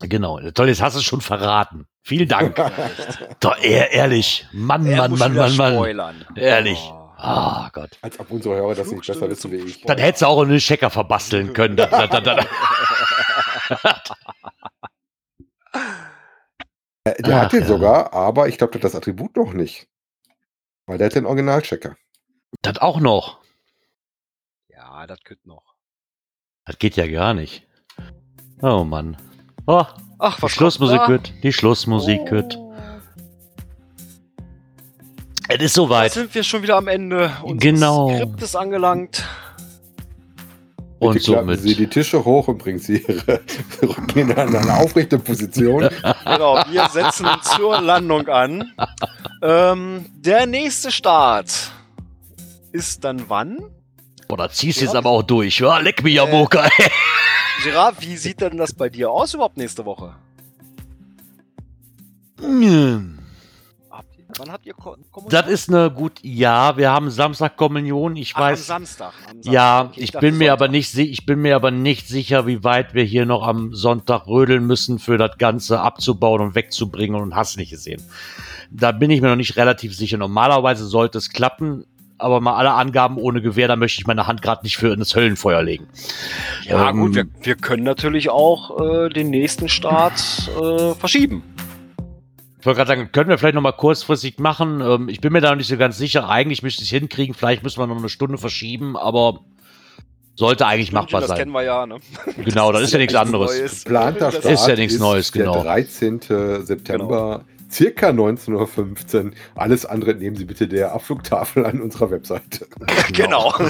Genau. 0.00 0.38
Toll, 0.52 0.68
jetzt 0.68 0.80
hast 0.82 0.94
du 0.94 0.98
es 1.00 1.04
schon 1.04 1.20
verraten. 1.20 1.86
Vielen 2.04 2.28
Dank. 2.28 2.56
Doch, 3.40 3.56
ehr, 3.62 3.90
ehrlich. 3.92 4.46
Mann, 4.52 4.86
Er 4.86 4.96
Mann, 5.08 5.18
Mann, 5.18 5.34
Mann, 5.34 5.56
Mann. 5.56 5.74
spoilern. 5.74 6.24
Ehrlich. 6.36 6.78
Oh. 6.92 6.98
Ah, 7.24 7.70
Gott. 7.72 7.90
Als 8.02 8.18
ob 8.18 8.30
unsere 8.32 8.56
Hörer 8.56 8.74
das 8.74 8.90
nicht 8.90 9.06
besser 9.06 9.28
wissen 9.30 9.52
wie 9.52 9.56
ich. 9.56 9.82
Dann 9.82 9.98
hättest 9.98 10.22
du 10.22 10.26
auch 10.26 10.42
einen 10.42 10.58
Checker 10.58 10.90
verbasteln 10.90 11.52
können. 11.52 11.76
Das, 11.76 11.88
das. 11.90 12.46
Äh, 17.04 17.22
Der 17.22 17.36
Ach, 17.36 17.42
hat 17.44 17.52
den 17.52 17.60
ja. 17.62 17.66
sogar, 17.66 18.12
aber 18.12 18.48
ich 18.48 18.58
glaube, 18.58 18.72
der 18.72 18.80
hat 18.80 18.84
das 18.84 18.94
Attribut 18.94 19.36
noch 19.36 19.52
nicht. 19.52 19.86
Weil 20.86 20.98
der 20.98 21.06
hat 21.06 21.14
den 21.14 21.26
Originalchecker. 21.26 21.96
Das 22.62 22.78
auch 22.78 23.00
noch. 23.00 23.38
Ja, 24.68 25.06
das 25.06 25.18
könnte 25.24 25.48
noch. 25.48 25.74
Das 26.64 26.78
geht 26.78 26.96
ja 26.96 27.06
gar 27.06 27.34
nicht. 27.34 27.66
Oh 28.60 28.84
Mann. 28.84 29.16
Oh, 29.66 29.84
Ach, 30.18 30.36
die 30.36 30.42
was 30.42 30.52
Schlussmusik 30.52 30.98
kommt 30.98 31.08
da? 31.08 31.12
wird. 31.12 31.44
Die 31.44 31.52
Schlussmusik 31.52 32.30
wird. 32.30 32.56
Oh. 32.56 32.72
Es 35.48 35.60
ist 35.60 35.76
Da 35.76 35.82
soweit. 35.82 36.12
sind 36.12 36.34
wir 36.34 36.42
schon 36.44 36.62
wieder 36.62 36.76
am 36.76 36.88
Ende. 36.88 37.30
Unseres 37.42 37.60
Genau. 37.60 38.14
Skript 38.16 38.42
ist 38.42 38.56
angelangt. 38.56 39.24
Und 40.98 41.14
Bitte 41.14 41.24
somit. 41.32 41.60
Sie 41.60 41.74
die 41.74 41.88
Tische 41.88 42.24
hoch 42.24 42.46
und 42.46 42.58
bringen 42.58 42.78
Sie 42.78 42.98
Ihre 42.98 43.40
Rücken 43.82 44.18
in 44.18 44.32
eine 44.32 44.74
aufrechte 44.74 45.18
Position. 45.18 45.88
Genau, 46.24 46.62
wir 46.70 46.88
setzen 46.90 47.26
zur 47.42 47.80
Landung 47.80 48.28
an. 48.28 48.72
Ähm, 49.42 50.06
der 50.14 50.46
nächste 50.46 50.92
Start 50.92 51.72
ist 52.72 53.04
dann 53.04 53.28
wann? 53.28 53.58
Boah, 54.28 54.36
da 54.36 54.48
ziehst 54.50 54.80
du 54.80 54.84
jetzt 54.86 54.96
aber 54.96 55.10
auch 55.10 55.22
durch. 55.22 55.58
Ja, 55.58 55.78
leck 55.78 56.02
mich, 56.02 56.14
Jamoka. 56.14 56.68
Gerard, 57.64 58.00
wie 58.00 58.16
sieht 58.16 58.40
denn 58.40 58.56
das 58.56 58.72
bei 58.72 58.88
dir 58.88 59.10
aus 59.10 59.34
überhaupt 59.34 59.56
nächste 59.56 59.84
Woche? 59.84 60.14
Hm. 62.40 63.18
Habt 63.90 64.16
ihr, 64.18 64.24
wann 64.38 64.50
habt 64.50 64.66
ihr 64.66 64.74
Ko 64.74 64.96
Kommunion? 65.10 65.30
Das 65.30 65.46
ist 65.48 65.68
eine 65.68 65.90
gut. 65.90 66.18
Ja, 66.22 66.76
wir 66.76 66.90
haben 66.90 67.10
Samstag 67.10 67.56
Kommunion. 67.56 68.16
Ich 68.16 68.32
Ach, 68.34 68.38
am 68.38 68.42
weiß. 68.44 68.66
Samstag. 68.66 69.12
am 69.28 69.34
Samstag. 69.34 69.52
Ja, 69.52 69.82
Okay, 69.90 70.00
ich 70.00 70.10
dachte 70.12 70.26
bin 70.26 70.38
mir 70.38 70.46
Sonntag. 70.50 70.60
aber 70.60 70.68
nicht 70.68 70.96
ich 70.98 71.26
bin 71.26 71.40
mir 71.42 71.54
aber 71.56 71.70
nicht 71.70 72.08
sicher, 72.08 72.46
wie 72.46 72.64
weit 72.64 72.94
wir 72.94 73.04
hier 73.04 73.26
noch 73.26 73.46
am 73.46 73.74
Sonntag 73.74 74.26
rödeln 74.26 74.66
müssen, 74.66 74.98
für 74.98 75.18
das 75.18 75.38
Ganze 75.38 75.80
abzubauen 75.80 76.40
und 76.40 76.54
wegzubringen 76.54 77.20
und 77.20 77.34
hast 77.36 77.56
nicht 77.58 77.70
gesehen. 77.70 78.02
Da 78.70 78.90
bin 78.92 79.10
ich 79.10 79.20
mir 79.20 79.28
noch 79.28 79.36
nicht 79.36 79.56
relativ 79.56 79.94
sicher. 79.94 80.16
Normalerweise 80.16 80.86
sollte 80.86 81.18
es 81.18 81.28
klappen, 81.30 81.84
aber 82.22 82.40
mal 82.40 82.54
alle 82.54 82.72
Angaben 82.72 83.16
ohne 83.18 83.42
Gewehr, 83.42 83.68
da 83.68 83.76
möchte 83.76 84.00
ich 84.00 84.06
meine 84.06 84.26
Hand 84.26 84.42
gerade 84.42 84.62
nicht 84.62 84.76
für 84.76 84.92
in 84.92 84.98
das 85.00 85.14
Höllenfeuer 85.14 85.62
legen. 85.62 85.88
Ja, 86.64 86.90
Ähm, 86.90 87.00
gut, 87.00 87.14
wir, 87.14 87.26
wir 87.42 87.56
können 87.56 87.82
natürlich 87.82 88.30
auch 88.30 88.80
äh, 88.80 89.08
den 89.08 89.30
nächsten 89.30 89.68
Start 89.68 90.50
äh, 90.60 90.94
verschieben. 90.94 91.42
Ich 92.60 92.66
wollte 92.66 92.76
gerade 92.78 92.88
sagen, 92.88 93.10
können 93.10 93.28
wir 93.28 93.38
vielleicht 93.38 93.56
noch 93.56 93.62
mal 93.62 93.72
kurzfristig 93.72 94.38
machen. 94.38 94.80
Ähm, 94.80 95.08
ich 95.08 95.20
bin 95.20 95.32
mir 95.32 95.40
da 95.40 95.50
noch 95.50 95.56
nicht 95.56 95.66
so 95.68 95.76
ganz 95.76 95.98
sicher. 95.98 96.28
Eigentlich 96.28 96.62
müsste 96.62 96.82
ich 96.84 96.92
es 96.92 96.96
hinkriegen. 96.96 97.34
Vielleicht 97.34 97.64
müssen 97.64 97.80
wir 97.80 97.88
noch 97.88 97.96
eine 97.98 98.08
Stunde 98.08 98.38
verschieben, 98.38 98.96
aber 98.96 99.40
sollte 100.36 100.64
eigentlich 100.66 100.92
machbar 100.92 101.22
das 101.22 101.28
sein. 101.28 101.38
kennen 101.38 101.52
wir 101.52 101.62
ja, 101.62 101.86
ne? 101.86 101.98
Genau, 102.44 102.70
das 102.72 102.82
ist 102.82 102.92
ja 102.92 102.98
nichts 102.98 103.14
anderes. 103.16 103.50
Neues. 103.50 103.84
Geplanter 103.84 104.30
Das 104.30 104.36
Start 104.36 104.54
ist 104.54 104.66
ja 104.68 104.76
nichts 104.76 104.98
Neues, 104.98 105.32
genau. 105.32 105.54
Der 105.54 105.62
13. 105.64 106.20
September, 106.62 107.44
circa 107.72 108.10
19.15 108.10 109.24
Uhr. 109.24 109.30
Alles 109.54 109.86
andere 109.86 110.14
nehmen 110.14 110.36
Sie 110.36 110.44
bitte 110.44 110.68
der 110.68 110.92
Abflugtafel 110.92 111.64
an 111.64 111.80
unserer 111.80 112.10
Webseite. 112.10 112.66
Genau. 113.12 113.52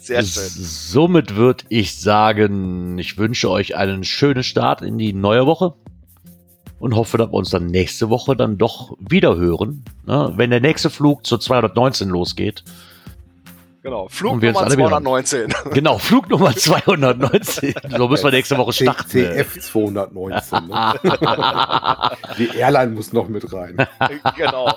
Sehr 0.00 0.22
schön. 0.22 0.48
Somit 0.48 1.36
würde 1.36 1.64
ich 1.68 2.00
sagen, 2.00 2.98
ich 2.98 3.18
wünsche 3.18 3.50
euch 3.50 3.76
einen 3.76 4.04
schönen 4.04 4.42
Start 4.42 4.82
in 4.82 4.98
die 4.98 5.12
neue 5.12 5.46
Woche 5.46 5.74
und 6.78 6.96
hoffe, 6.96 7.18
dass 7.18 7.28
wir 7.30 7.34
uns 7.34 7.50
dann 7.50 7.66
nächste 7.66 8.08
Woche 8.08 8.34
dann 8.34 8.58
doch 8.58 8.96
wieder 8.98 9.36
hören. 9.36 9.84
Ne? 10.06 10.32
Wenn 10.36 10.50
der 10.50 10.60
nächste 10.60 10.90
Flug 10.90 11.26
zur 11.26 11.38
219 11.38 12.08
losgeht. 12.08 12.64
Genau. 13.82 14.04
Wir 14.04 14.10
Flug 14.10 14.42
Nummer 14.42 14.60
alle 14.60 14.76
wieder- 14.76 14.88
219. 14.88 15.54
Genau, 15.72 15.98
Flug 15.98 16.28
Nummer 16.28 16.54
219. 16.54 17.74
So 17.96 18.08
müssen 18.08 18.24
wir 18.24 18.30
nächste 18.32 18.58
Woche 18.58 18.72
starten. 18.72 19.08
CF 19.08 19.58
219. 19.60 20.66
Ne? 20.68 20.94
Die 22.38 22.48
Airline 22.56 22.92
muss 22.92 23.12
noch 23.12 23.28
mit 23.28 23.50
rein. 23.52 23.76
genau. 24.36 24.72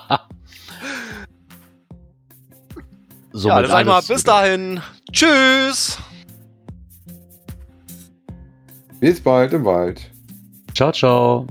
Somit 3.32 3.48
Ja, 3.56 3.60
dann 3.62 3.70
sag 3.70 3.80
ich 3.80 3.86
mal, 3.86 3.94
alles 3.96 4.08
bis 4.08 4.24
dahin. 4.24 4.80
Tschüss. 5.12 5.98
Bis 9.00 9.20
bald 9.20 9.52
im 9.52 9.64
Wald. 9.64 10.00
Ciao, 10.74 10.92
ciao. 10.92 11.46